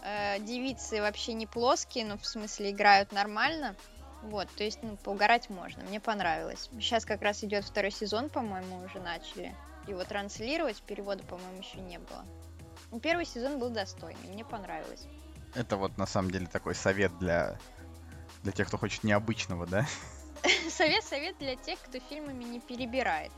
э, 0.03 0.39
девицы 0.41 1.01
вообще 1.01 1.35
не 1.35 1.47
плоские, 1.47 2.07
ну, 2.07 2.19
в 2.19 2.27
смысле, 2.27 2.71
играют 2.71 3.13
нормально. 3.13 3.75
Вот, 4.23 4.49
то 4.57 4.65
есть, 4.65 4.83
ну, 4.83 4.97
поугарать 4.97 5.49
можно, 5.49 5.83
мне 5.85 6.01
понравилось. 6.01 6.71
Сейчас 6.81 7.05
как 7.05 7.23
раз 7.23 7.45
идет 7.45 7.65
второй 7.65 7.91
сезон, 7.91 8.31
по-моему, 8.31 8.85
уже 8.85 9.01
начали. 9.01 9.55
Его 9.87 10.05
транслировать, 10.05 10.83
перевода, 10.83 11.23
по-моему, 11.25 11.59
еще 11.59 11.79
не 11.79 11.99
было. 11.99 12.25
Ну, 12.91 13.01
Первый 13.01 13.27
сезон 13.27 13.59
был 13.59 13.71
достойный, 13.71 14.29
мне 14.29 14.45
понравилось. 14.45 15.07
Это 15.55 15.77
вот 15.77 15.97
на 15.99 16.07
самом 16.07 16.31
деле 16.31 16.47
такой 16.47 16.75
совет 16.75 17.17
для, 17.19 17.59
для 18.43 18.53
тех, 18.53 18.69
кто 18.69 18.79
хочет 18.79 19.05
необычного, 19.05 19.67
да? 19.67 19.87
Совет, 20.71 21.03
совет 21.03 21.37
для 21.39 21.57
тех, 21.57 21.81
кто 21.81 21.99
фильмами 21.99 22.45
не 22.45 22.61
перебирает. 22.61 23.33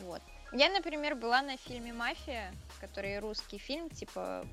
Вот. 0.00 0.20
Я, 0.52 0.68
например, 0.68 1.14
была 1.14 1.42
на 1.42 1.56
фильме 1.56 1.92
«Мафия», 1.92 2.52
который 2.80 3.20
русский 3.20 3.58
фильм, 3.58 3.88
типа 3.88 4.44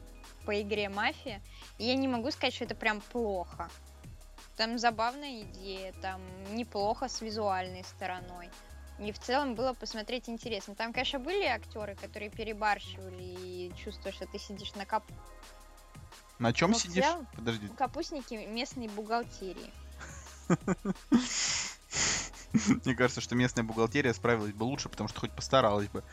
по 0.46 0.62
игре 0.62 0.90
«Мафия», 0.90 1.42
и 1.80 1.86
я 1.86 1.96
не 1.96 2.08
могу 2.08 2.30
сказать, 2.30 2.54
что 2.54 2.66
это 2.66 2.76
прям 2.76 3.02
плохо. 3.02 3.70
Там 4.58 4.78
забавная 4.78 5.42
идея, 5.42 5.94
там 6.02 6.22
неплохо 6.56 7.08
с 7.08 7.22
визуальной 7.22 7.84
стороной. 7.84 8.52
И 9.00 9.12
в 9.12 9.20
целом 9.20 9.56
было 9.56 9.74
посмотреть 9.74 10.30
интересно. 10.30 10.76
Там, 10.76 10.94
конечно, 10.94 11.20
были 11.20 11.46
актеры, 11.46 11.96
которые 11.96 12.30
перебарщивали, 12.30 13.24
и 13.24 13.74
чувство, 13.76 14.12
что 14.12 14.26
ты 14.26 14.40
сидишь 14.40 14.74
на 14.74 14.86
кап... 14.86 15.04
На 16.40 16.54
чем 16.54 16.74
в 16.74 16.78
сидишь? 16.78 17.06
Подожди. 17.36 17.68
капустнике 17.78 18.46
местной 18.48 18.88
бухгалтерии. 18.88 19.72
Мне 22.86 22.96
кажется, 22.96 23.22
что 23.22 23.36
местная 23.36 23.64
бухгалтерия 23.64 24.14
справилась 24.14 24.54
бы 24.54 24.64
лучше, 24.64 24.90
потому 24.90 25.10
что 25.10 25.20
хоть 25.20 25.32
постаралась 25.32 25.88
бы. 25.90 26.04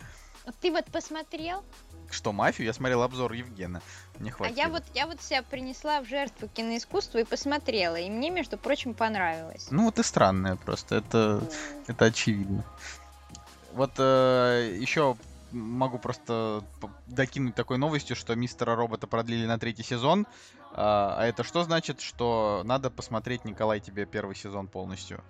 Ты 0.61 0.71
вот 0.71 0.85
посмотрел, 0.87 1.65
Что, 2.11 2.33
мафию? 2.33 2.67
Я 2.67 2.75
смотрел 2.75 3.03
обзор 3.03 3.33
Евгена. 3.33 3.81
Мне 4.19 4.31
а 4.31 4.35
хватит. 4.35 4.57
я 4.57 4.69
вот, 4.69 4.83
я 4.95 5.07
вот 5.07 5.23
себя 5.23 5.43
принесла 5.43 6.03
в 6.03 6.07
жертву 6.07 6.49
киноискусству 6.49 7.19
и 7.19 7.25
посмотрела, 7.25 7.97
и 7.97 8.11
мне, 8.11 8.31
между 8.31 8.59
прочим, 8.59 8.93
понравилось. 8.93 9.69
Ну, 9.71 9.85
вот 9.85 9.99
и 9.99 10.03
странная 10.03 10.57
просто, 10.57 10.97
это, 10.97 11.43
это 11.87 12.05
очевидно. 12.07 12.65
Вот 13.73 13.99
еще 13.99 15.17
могу 15.55 15.99
просто 15.99 16.65
докинуть 17.07 17.55
такой 17.55 17.79
новостью, 17.79 18.17
что 18.17 18.35
Мистера 18.35 18.77
Робота 18.77 19.07
продлили 19.07 19.47
на 19.47 19.59
третий 19.59 19.83
сезон. 19.83 20.27
А 20.73 21.17
а 21.17 21.27
это 21.27 21.45
что 21.45 21.63
значит? 21.63 22.01
Что 22.01 22.63
надо 22.65 22.91
посмотреть, 22.91 23.45
Николай, 23.45 23.81
тебе 23.81 24.07
первый 24.07 24.35
сезон 24.35 24.69
полностью. 24.69 25.23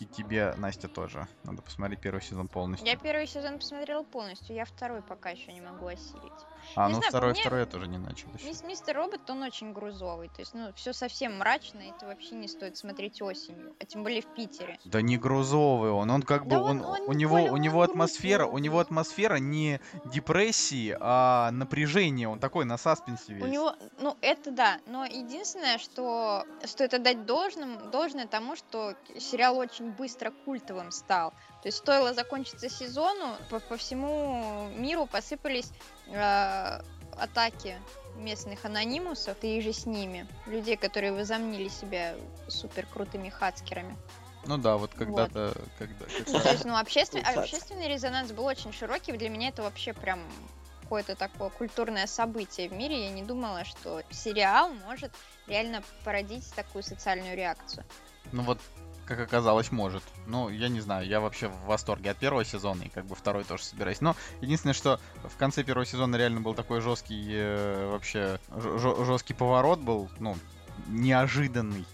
И 0.00 0.06
тебе, 0.06 0.54
Настя, 0.56 0.88
тоже. 0.88 1.28
Надо 1.44 1.62
посмотреть 1.62 2.00
первый 2.00 2.20
сезон 2.20 2.48
полностью. 2.48 2.88
Я 2.88 2.96
первый 2.96 3.28
сезон 3.28 3.58
посмотрела 3.58 4.02
полностью, 4.02 4.56
я 4.56 4.64
второй 4.64 5.02
пока 5.02 5.30
еще 5.30 5.52
не 5.52 5.60
могу 5.60 5.86
осилить. 5.86 6.32
А, 6.76 6.86
не 6.88 6.92
ну 6.94 6.98
знаю, 6.98 7.10
второй, 7.10 7.30
мне- 7.32 7.40
второй 7.40 7.60
я 7.60 7.66
тоже 7.66 7.86
не 7.88 7.98
начал 7.98 8.28
еще. 8.34 8.46
Мис- 8.46 8.64
Мистер 8.66 8.96
Робот, 8.96 9.28
он 9.30 9.42
очень 9.42 9.72
грузовый, 9.72 10.28
то 10.28 10.40
есть, 10.40 10.54
ну, 10.54 10.72
все 10.74 10.92
совсем 10.92 11.38
мрачно, 11.38 11.80
это 11.80 12.06
вообще 12.06 12.34
не 12.34 12.48
стоит 12.48 12.76
смотреть 12.76 13.20
осенью, 13.22 13.74
а 13.80 13.84
тем 13.84 14.02
более 14.02 14.22
в 14.22 14.26
Питере. 14.34 14.78
Да 14.84 15.00
не 15.02 15.16
грузовый 15.16 15.90
он, 15.90 16.10
он 16.10 16.22
как 16.22 16.44
бы 16.44 16.50
Да 16.50 16.62
он, 16.62 16.80
он- 16.80 16.86
он 16.86 17.00
у 17.08 17.12
не 17.12 17.20
него 17.20 17.36
у 17.44 17.56
него 17.56 17.82
атмосфера, 17.82 18.46
у 18.46 18.58
него 18.58 18.76
грузовый. 18.78 18.82
атмосфера 18.82 19.36
не 19.36 19.80
депрессии, 20.06 20.96
а 21.00 21.50
напряжения, 21.50 22.28
он 22.28 22.38
такой 22.38 22.64
на 22.64 22.78
саспенсе 22.78 23.34
весь. 23.34 23.42
У 23.44 23.46
него, 23.46 23.74
ну, 23.98 24.16
это 24.20 24.50
да, 24.50 24.78
но 24.86 25.04
единственное, 25.04 25.78
что 25.78 26.44
стоит 26.64 26.94
отдать 26.94 27.26
должным, 27.26 27.90
должное 27.90 28.26
тому, 28.26 28.56
что 28.56 28.94
сериал 29.18 29.58
очень 29.58 29.90
быстро 29.90 30.32
культовым 30.44 30.90
стал. 30.92 31.30
То 31.62 31.68
есть 31.68 31.78
стоило 31.78 32.12
закончиться 32.14 32.68
сезону, 32.68 33.36
по, 33.50 33.58
по 33.60 33.76
всему 33.76 34.68
миру 34.76 35.06
посыпались 35.06 35.70
э, 36.06 36.80
атаки 37.16 37.80
местных 38.16 38.64
анонимусов 38.64 39.36
и 39.42 39.60
же 39.60 39.72
с 39.72 39.86
ними. 39.86 40.26
Людей, 40.46 40.76
которые 40.76 41.12
возомнили 41.12 41.68
себя 41.68 42.14
супер 42.48 42.86
крутыми 42.86 43.28
хацкерами. 43.28 43.96
Ну 44.46 44.58
да, 44.58 44.76
вот 44.76 44.92
когда-то, 44.94 45.54
когда, 45.78 46.04
Ну, 46.06 46.24
когда- 46.24 46.40
то 46.42 46.50
есть, 46.50 46.64
ну, 46.64 46.74
обществен- 46.78 47.24
общественный 47.24 47.88
резонанс 47.88 48.30
был 48.32 48.44
очень 48.44 48.72
широкий. 48.72 49.12
Для 49.12 49.30
меня 49.30 49.48
это 49.48 49.62
вообще 49.62 49.92
прям 49.94 50.20
какое-то 50.82 51.16
такое 51.16 51.48
культурное 51.48 52.06
событие 52.06 52.68
в 52.68 52.72
мире. 52.72 53.04
Я 53.06 53.10
не 53.10 53.22
думала, 53.22 53.64
что 53.64 54.02
сериал 54.10 54.72
может 54.86 55.12
реально 55.46 55.82
породить 56.04 56.52
такую 56.54 56.82
социальную 56.82 57.36
реакцию. 57.36 57.84
ну 58.32 58.42
вот 58.42 58.60
как 59.04 59.20
оказалось, 59.20 59.70
может. 59.70 60.02
Ну, 60.26 60.48
я 60.48 60.68
не 60.68 60.80
знаю, 60.80 61.06
я 61.06 61.20
вообще 61.20 61.48
в 61.48 61.64
восторге 61.66 62.10
от 62.10 62.18
первого 62.18 62.44
сезона, 62.44 62.82
и 62.82 62.88
как 62.88 63.06
бы 63.06 63.14
второй 63.14 63.44
тоже 63.44 63.64
собираюсь. 63.64 64.00
Но 64.00 64.16
единственное, 64.40 64.74
что 64.74 65.00
в 65.22 65.36
конце 65.36 65.62
первого 65.62 65.86
сезона 65.86 66.16
реально 66.16 66.40
был 66.40 66.54
такой 66.54 66.80
жесткий, 66.80 67.26
э, 67.30 67.90
вообще, 67.90 68.38
жесткий 68.50 69.34
поворот 69.34 69.80
был, 69.80 70.10
ну, 70.18 70.36
неожиданный. 70.88 71.86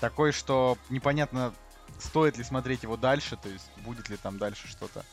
Такой, 0.00 0.32
что 0.32 0.78
непонятно, 0.90 1.52
стоит 1.98 2.36
ли 2.38 2.44
смотреть 2.44 2.82
его 2.82 2.96
дальше, 2.96 3.36
то 3.36 3.48
есть 3.48 3.70
будет 3.84 4.08
ли 4.08 4.16
там 4.16 4.38
дальше 4.38 4.68
что-то 4.68 5.04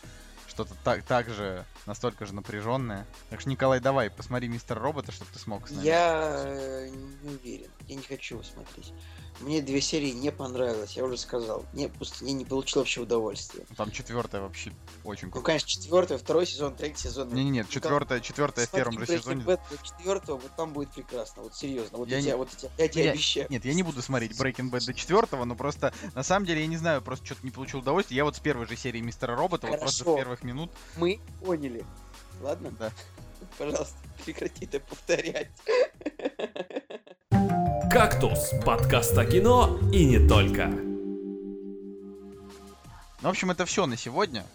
что-то 0.47 0.73
так, 0.83 1.03
так 1.03 1.29
же, 1.29 1.63
настолько 1.85 2.25
же 2.25 2.33
напряженное. 2.33 3.05
Так 3.29 3.39
что, 3.39 3.49
Николай, 3.49 3.79
давай, 3.79 4.09
посмотри 4.09 4.49
Мистер 4.49 4.77
Робота, 4.79 5.11
чтобы 5.11 5.31
ты 5.31 5.39
смог 5.39 5.67
с 5.67 5.71
нами. 5.71 5.85
Я 5.85 6.43
э, 6.45 6.89
не 6.89 7.29
уверен. 7.29 7.69
Я 7.87 7.95
не 7.95 8.01
хочу 8.01 8.35
его 8.35 8.43
смотреть. 8.43 8.91
Мне 9.41 9.61
две 9.61 9.79
серии 9.79 10.11
не 10.11 10.31
понравилось, 10.31 10.93
я 10.97 11.05
уже 11.05 11.17
сказал. 11.17 11.65
Не, 11.73 11.87
просто 11.87 12.25
я 12.25 12.33
не 12.33 12.43
получил 12.43 12.81
вообще 12.81 13.01
удовольствия. 13.01 13.63
Там 13.77 13.89
четвертая 13.91 14.41
вообще 14.41 14.73
очень 15.05 15.27
Ну, 15.27 15.31
круто. 15.31 15.45
конечно, 15.45 15.67
четвертый, 15.69 16.17
второй 16.17 16.45
сезон, 16.45 16.75
третий 16.75 17.03
сезон. 17.07 17.29
Не, 17.33 17.45
не, 17.45 17.49
нет, 17.51 17.69
четвертая, 17.69 18.19
четвертая 18.19 18.65
в 18.65 18.71
первом 18.71 18.99
же 18.99 19.05
сезоне. 19.05 19.45
четвертого, 19.83 20.37
вот 20.37 20.51
там 20.57 20.73
будет 20.73 20.91
прекрасно. 20.91 21.43
Вот 21.43 21.55
серьезно. 21.55 21.99
Вот 21.99 22.09
Я 22.09 22.17
я, 22.17 22.21
не- 22.21 22.27
тебя, 22.27 22.37
вот 22.37 22.49
я, 22.51 22.57
тебя- 22.57 22.71
я 22.77 22.87
тебе 22.89 23.05
Я- 23.05 23.11
обещаю. 23.11 23.47
Нет, 23.49 23.63
я 23.63 23.73
не 23.73 23.83
буду 23.83 24.01
смотреть 24.01 24.31
Breaking 24.31 24.69
Bad 24.71 24.85
до 24.85 24.93
четвертого, 24.93 25.45
но 25.45 25.55
просто 25.55 25.93
на 26.15 26.23
самом 26.23 26.45
деле 26.45 26.61
я 26.61 26.67
не 26.67 26.77
знаю, 26.77 27.01
просто 27.01 27.25
что-то 27.25 27.41
не 27.45 27.51
получил 27.51 27.79
удовольствия. 27.79 28.17
Я 28.17 28.25
вот 28.25 28.35
с 28.35 28.39
первой 28.39 28.65
же 28.67 28.75
серии 28.75 28.99
Мистера 28.99 29.35
Робота, 29.37 29.67
вот 29.67 29.79
просто 29.79 29.99
с 29.99 30.03
Хорошо. 30.03 30.17
первых 30.17 30.43
минут. 30.43 30.69
Мы 30.97 31.19
поняли. 31.45 31.85
Ладно? 32.41 32.71
Да. 32.77 32.91
Пожалуйста, 33.57 33.95
прекрати 34.25 34.65
это 34.65 34.79
повторять. 34.79 35.49
«Кактус»— 37.91 38.51
подкаст 38.65 39.17
о 39.17 39.25
кино 39.25 39.79
и 39.91 40.05
не 40.05 40.27
только. 40.27 40.67
Ну, 43.21 43.27
в 43.27 43.31
общем, 43.31 43.51
это 43.51 43.65
все 43.65 43.85
на 43.85 43.97
сегодня. 43.97 44.45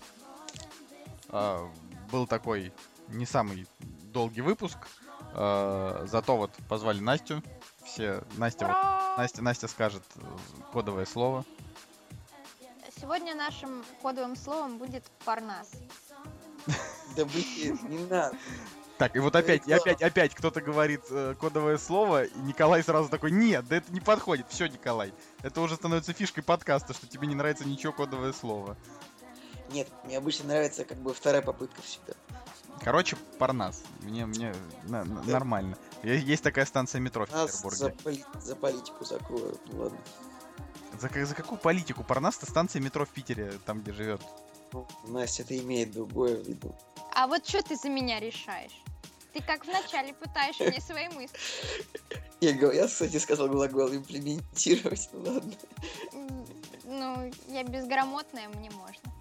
А, 1.29 1.69
был 2.11 2.27
такой 2.27 2.73
не 3.09 3.27
самый 3.27 3.67
долгий 4.13 4.41
выпуск. 4.41 4.79
А, 5.33 6.05
зато 6.07 6.37
вот 6.37 6.53
позвали 6.69 7.01
Настю. 7.01 7.43
Все, 7.85 8.23
Настя, 8.37 8.67
вот! 8.67 9.19
Настя, 9.19 9.43
Настя 9.43 9.69
скажет 9.69 10.03
э, 10.17 10.21
кодовое 10.73 11.05
слово. 11.05 11.45
Сегодня 12.99 13.35
нашим 13.35 13.85
кодовым 14.01 14.37
словом 14.37 14.79
будет 14.79 15.05
Парнас. 15.25 15.73
Да 17.17 17.25
блин, 17.27 17.79
не 17.89 17.99
надо. 18.07 18.37
Так, 18.99 19.17
и 19.17 19.19
вот 19.19 19.35
опять, 19.35 19.67
и 19.67 19.73
опять, 19.73 20.03
опять 20.03 20.35
кто-то 20.35 20.61
говорит 20.61 21.03
э, 21.11 21.35
кодовое 21.41 21.79
слово, 21.79 22.25
и 22.25 22.39
Николай 22.39 22.83
сразу 22.85 23.09
такой, 23.09 23.33
нет, 23.33 23.67
да 23.67 23.77
это 23.77 23.93
не 23.93 24.01
подходит. 24.01 24.47
Все, 24.49 24.69
Николай, 24.69 25.13
это 25.43 25.61
уже 25.61 25.75
становится 25.75 26.13
фишкой 26.13 26.45
подкаста, 26.45 26.95
что 26.95 27.09
тебе 27.09 27.27
не 27.27 27.35
нравится 27.35 27.65
ничего 27.67 27.93
кодовое 27.93 28.33
слово. 28.33 28.77
Нет, 29.73 29.89
мне 30.05 30.17
обычно 30.17 30.47
нравится 30.49 30.85
как 30.85 30.99
бы 30.99 31.13
вторая 31.13 31.43
попытка 31.43 31.83
всегда. 31.83 32.13
Короче, 32.83 33.17
Парнас. 33.39 33.83
Мне, 34.03 34.27
мне 34.27 34.55
на- 34.85 35.05
на- 35.05 35.23
нормально. 35.25 35.77
Есть 36.03 36.43
такая 36.45 36.65
станция 36.67 37.01
метро 37.01 37.27
в 37.27 37.33
Нас 37.33 37.51
за, 37.63 37.69
Петербурге. 37.91 37.97
поли- 38.05 38.41
за 38.41 38.57
политику 38.57 39.05
закроют. 39.05 39.61
Ну 39.73 39.83
ладно. 39.83 39.99
За, 41.01 41.09
за 41.27 41.35
какую 41.35 41.59
политику? 41.59 42.05
Парнас 42.05 42.37
это 42.37 42.47
станция 42.47 42.81
метро 42.81 43.05
в 43.05 43.09
Питере, 43.09 43.55
там, 43.65 43.81
где 43.81 43.93
живет. 43.93 44.21
Ну, 44.75 44.85
Настя, 45.05 45.45
это 45.45 45.57
имеет 45.57 45.93
другое 45.93 46.37
в 46.37 46.49
виду. 46.49 46.75
А 47.15 47.29
вот 47.29 47.47
что 47.47 47.63
ты 47.63 47.77
за 47.77 47.89
меня 47.89 48.19
решаешь? 48.19 48.83
Ты 49.33 49.41
как 49.41 49.65
вначале 49.67 50.13
пытаешь 50.15 50.59
мне 50.59 50.81
свои 50.81 51.07
мысли. 51.11 51.39
Я, 52.41 52.51
я, 52.73 52.89
кстати, 52.89 53.17
сказал 53.19 53.49
глагол 53.49 53.95
имплементировать. 53.95 55.09
Ну 55.13 55.33
ладно. 55.33 55.55
Ну, 56.83 57.31
я 57.47 57.63
безграмотная, 57.63 58.49
мне 58.49 58.69
можно. 58.73 59.13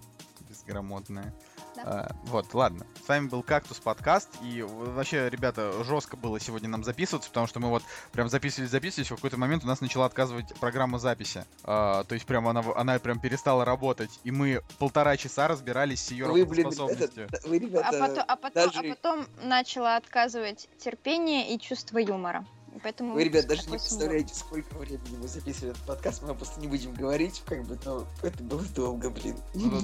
Безграмотная. 0.48 1.32
Да. 1.76 1.82
А, 1.84 2.16
вот, 2.26 2.54
ладно. 2.54 2.86
С 3.04 3.08
вами 3.08 3.28
был 3.28 3.42
Кактус 3.42 3.78
подкаст. 3.78 4.28
И 4.42 4.62
вообще, 4.62 5.28
ребята, 5.28 5.72
жестко 5.84 6.16
было 6.16 6.38
сегодня 6.38 6.68
нам 6.68 6.84
записываться, 6.84 7.28
потому 7.30 7.46
что 7.46 7.60
мы 7.60 7.68
вот 7.68 7.82
прям 8.12 8.28
записывались, 8.28 8.70
записывались, 8.70 9.10
в 9.10 9.14
какой-то 9.16 9.36
момент 9.36 9.64
у 9.64 9.66
нас 9.66 9.80
начала 9.80 10.06
отказывать 10.06 10.54
программа 10.60 10.98
записи. 10.98 11.44
А, 11.64 12.04
то 12.04 12.14
есть 12.14 12.26
прям 12.26 12.46
она, 12.48 12.62
она 12.76 12.98
прям 12.98 13.18
перестала 13.20 13.64
работать. 13.64 14.10
И 14.24 14.30
мы 14.30 14.62
полтора 14.78 15.16
часа 15.16 15.48
разбирались 15.48 16.00
с 16.04 16.10
ее 16.10 16.26
Вы, 16.26 16.44
блин, 16.44 16.64
работоспособностью. 16.66 17.28
это, 17.32 17.48
вы, 17.48 17.56
А 17.56 17.58
ребята, 17.58 17.98
потом, 17.98 18.24
а, 18.28 18.36
потом, 18.36 18.64
даже- 18.64 18.78
а 18.78 18.94
потом 18.94 19.26
начала 19.42 19.96
отказывать 19.96 20.68
терпение 20.78 21.54
и 21.54 21.58
чувство 21.58 21.98
юмора. 21.98 22.46
Поэтому 22.82 23.14
Вы, 23.14 23.24
ребят, 23.24 23.46
даже 23.46 23.62
не 23.62 23.68
представляете, 23.70 24.34
сколько 24.34 24.74
времени 24.76 25.16
мы 25.20 25.28
записывали 25.28 25.70
этот 25.70 25.84
подкаст, 25.84 26.22
мы 26.22 26.34
просто 26.34 26.60
не 26.60 26.66
будем 26.66 26.92
говорить, 26.92 27.42
как 27.46 27.64
бы, 27.64 27.78
но 27.84 28.06
это 28.22 28.42
было 28.42 28.62
долго, 28.62 29.10
блин. 29.10 29.36
Ну, 29.54 29.80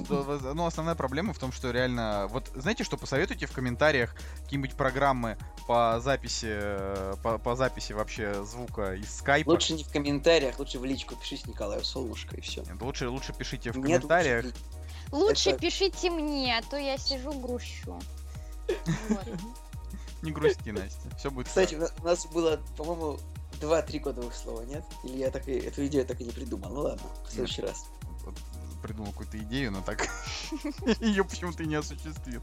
Ну, 0.55 0.67
основная 0.67 0.97
проблема 0.97 1.33
в 1.33 1.39
том, 1.39 1.53
что 1.53 1.71
реально... 1.71 2.27
Вот 2.31 2.51
знаете, 2.55 2.83
что 2.85 2.97
посоветуйте 2.97 3.47
в 3.47 3.53
комментариях 3.53 4.15
какие-нибудь 4.43 4.75
программы 4.75 5.39
по 5.69 6.01
записи, 6.03 6.49
э, 6.51 7.15
по, 7.23 7.39
по 7.39 7.55
записи 7.55 7.93
вообще 7.93 8.45
звука 8.45 8.95
из 8.95 9.15
скайпа? 9.19 9.51
Лучше 9.51 9.75
не 9.75 9.85
в 9.85 9.89
комментариях, 9.93 10.59
лучше 10.59 10.79
в 10.81 10.85
личку 10.85 11.15
пишите 11.15 11.45
Николаю 11.49 11.85
Солнышко 11.85 12.37
и 12.37 12.41
все. 12.41 12.63
Нет, 12.63 12.81
лучше, 12.83 13.09
лучше 13.09 13.33
пишите 13.33 13.71
в 13.71 13.77
Нет, 13.77 13.85
лучше 13.87 13.97
комментариях. 13.99 14.45
личку. 14.47 14.59
Лучше 15.13 15.51
Это- 15.51 15.61
пишите 15.61 16.11
мне, 16.11 16.59
а 16.59 16.63
то 16.63 16.77
я 16.77 16.99
сижу 16.99 17.33
грущу. 17.39 18.01
Вот. 19.09 19.27
Не 20.23 20.33
грусти, 20.33 20.71
Настя. 20.71 21.09
Все 21.19 21.31
будет 21.31 21.49
Кстати, 21.49 21.75
у 21.75 22.05
нас- 22.05 22.27
было, 22.27 22.61
по-моему, 22.77 23.19
два-три 23.61 23.99
кодовых 24.01 24.35
слова, 24.35 24.63
нет? 24.63 24.85
Или 25.05 25.19
я 25.19 25.31
так 25.31 25.49
и, 25.49 25.53
эту 25.53 25.87
идею 25.87 26.05
так 26.07 26.21
и 26.21 26.25
не 26.25 26.33
придумал? 26.33 26.71
Ну 26.71 26.81
ладно, 26.83 27.03
в 27.27 27.31
следующий 27.33 27.63
раз. 27.63 27.87
Придумал 28.83 29.13
какую-то 29.13 29.39
идею, 29.39 29.73
но 29.73 29.83
так 29.83 30.09
ее 31.01 31.25
почему-то 31.25 31.63
и 31.63 31.67
не 31.67 31.75
осуществил. 31.75 32.41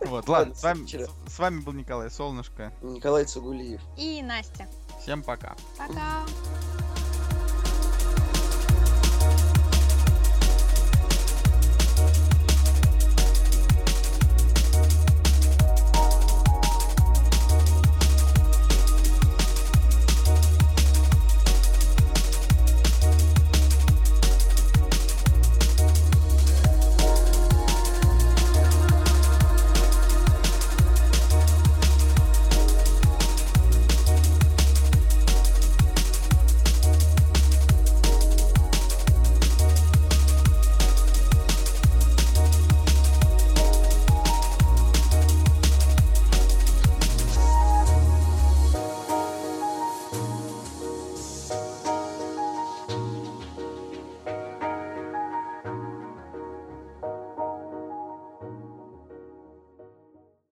Вот, 0.00 0.28
ладно, 0.28 0.54
с 0.54 0.62
вами, 0.62 0.86
с 1.28 1.38
вами 1.38 1.60
был 1.60 1.72
Николай 1.72 2.10
Солнышко. 2.10 2.72
Николай 2.82 3.24
Цугулиев. 3.24 3.80
И 3.96 4.22
Настя. 4.22 4.68
Всем 5.00 5.22
пока. 5.22 5.56
Пока. 5.78 6.24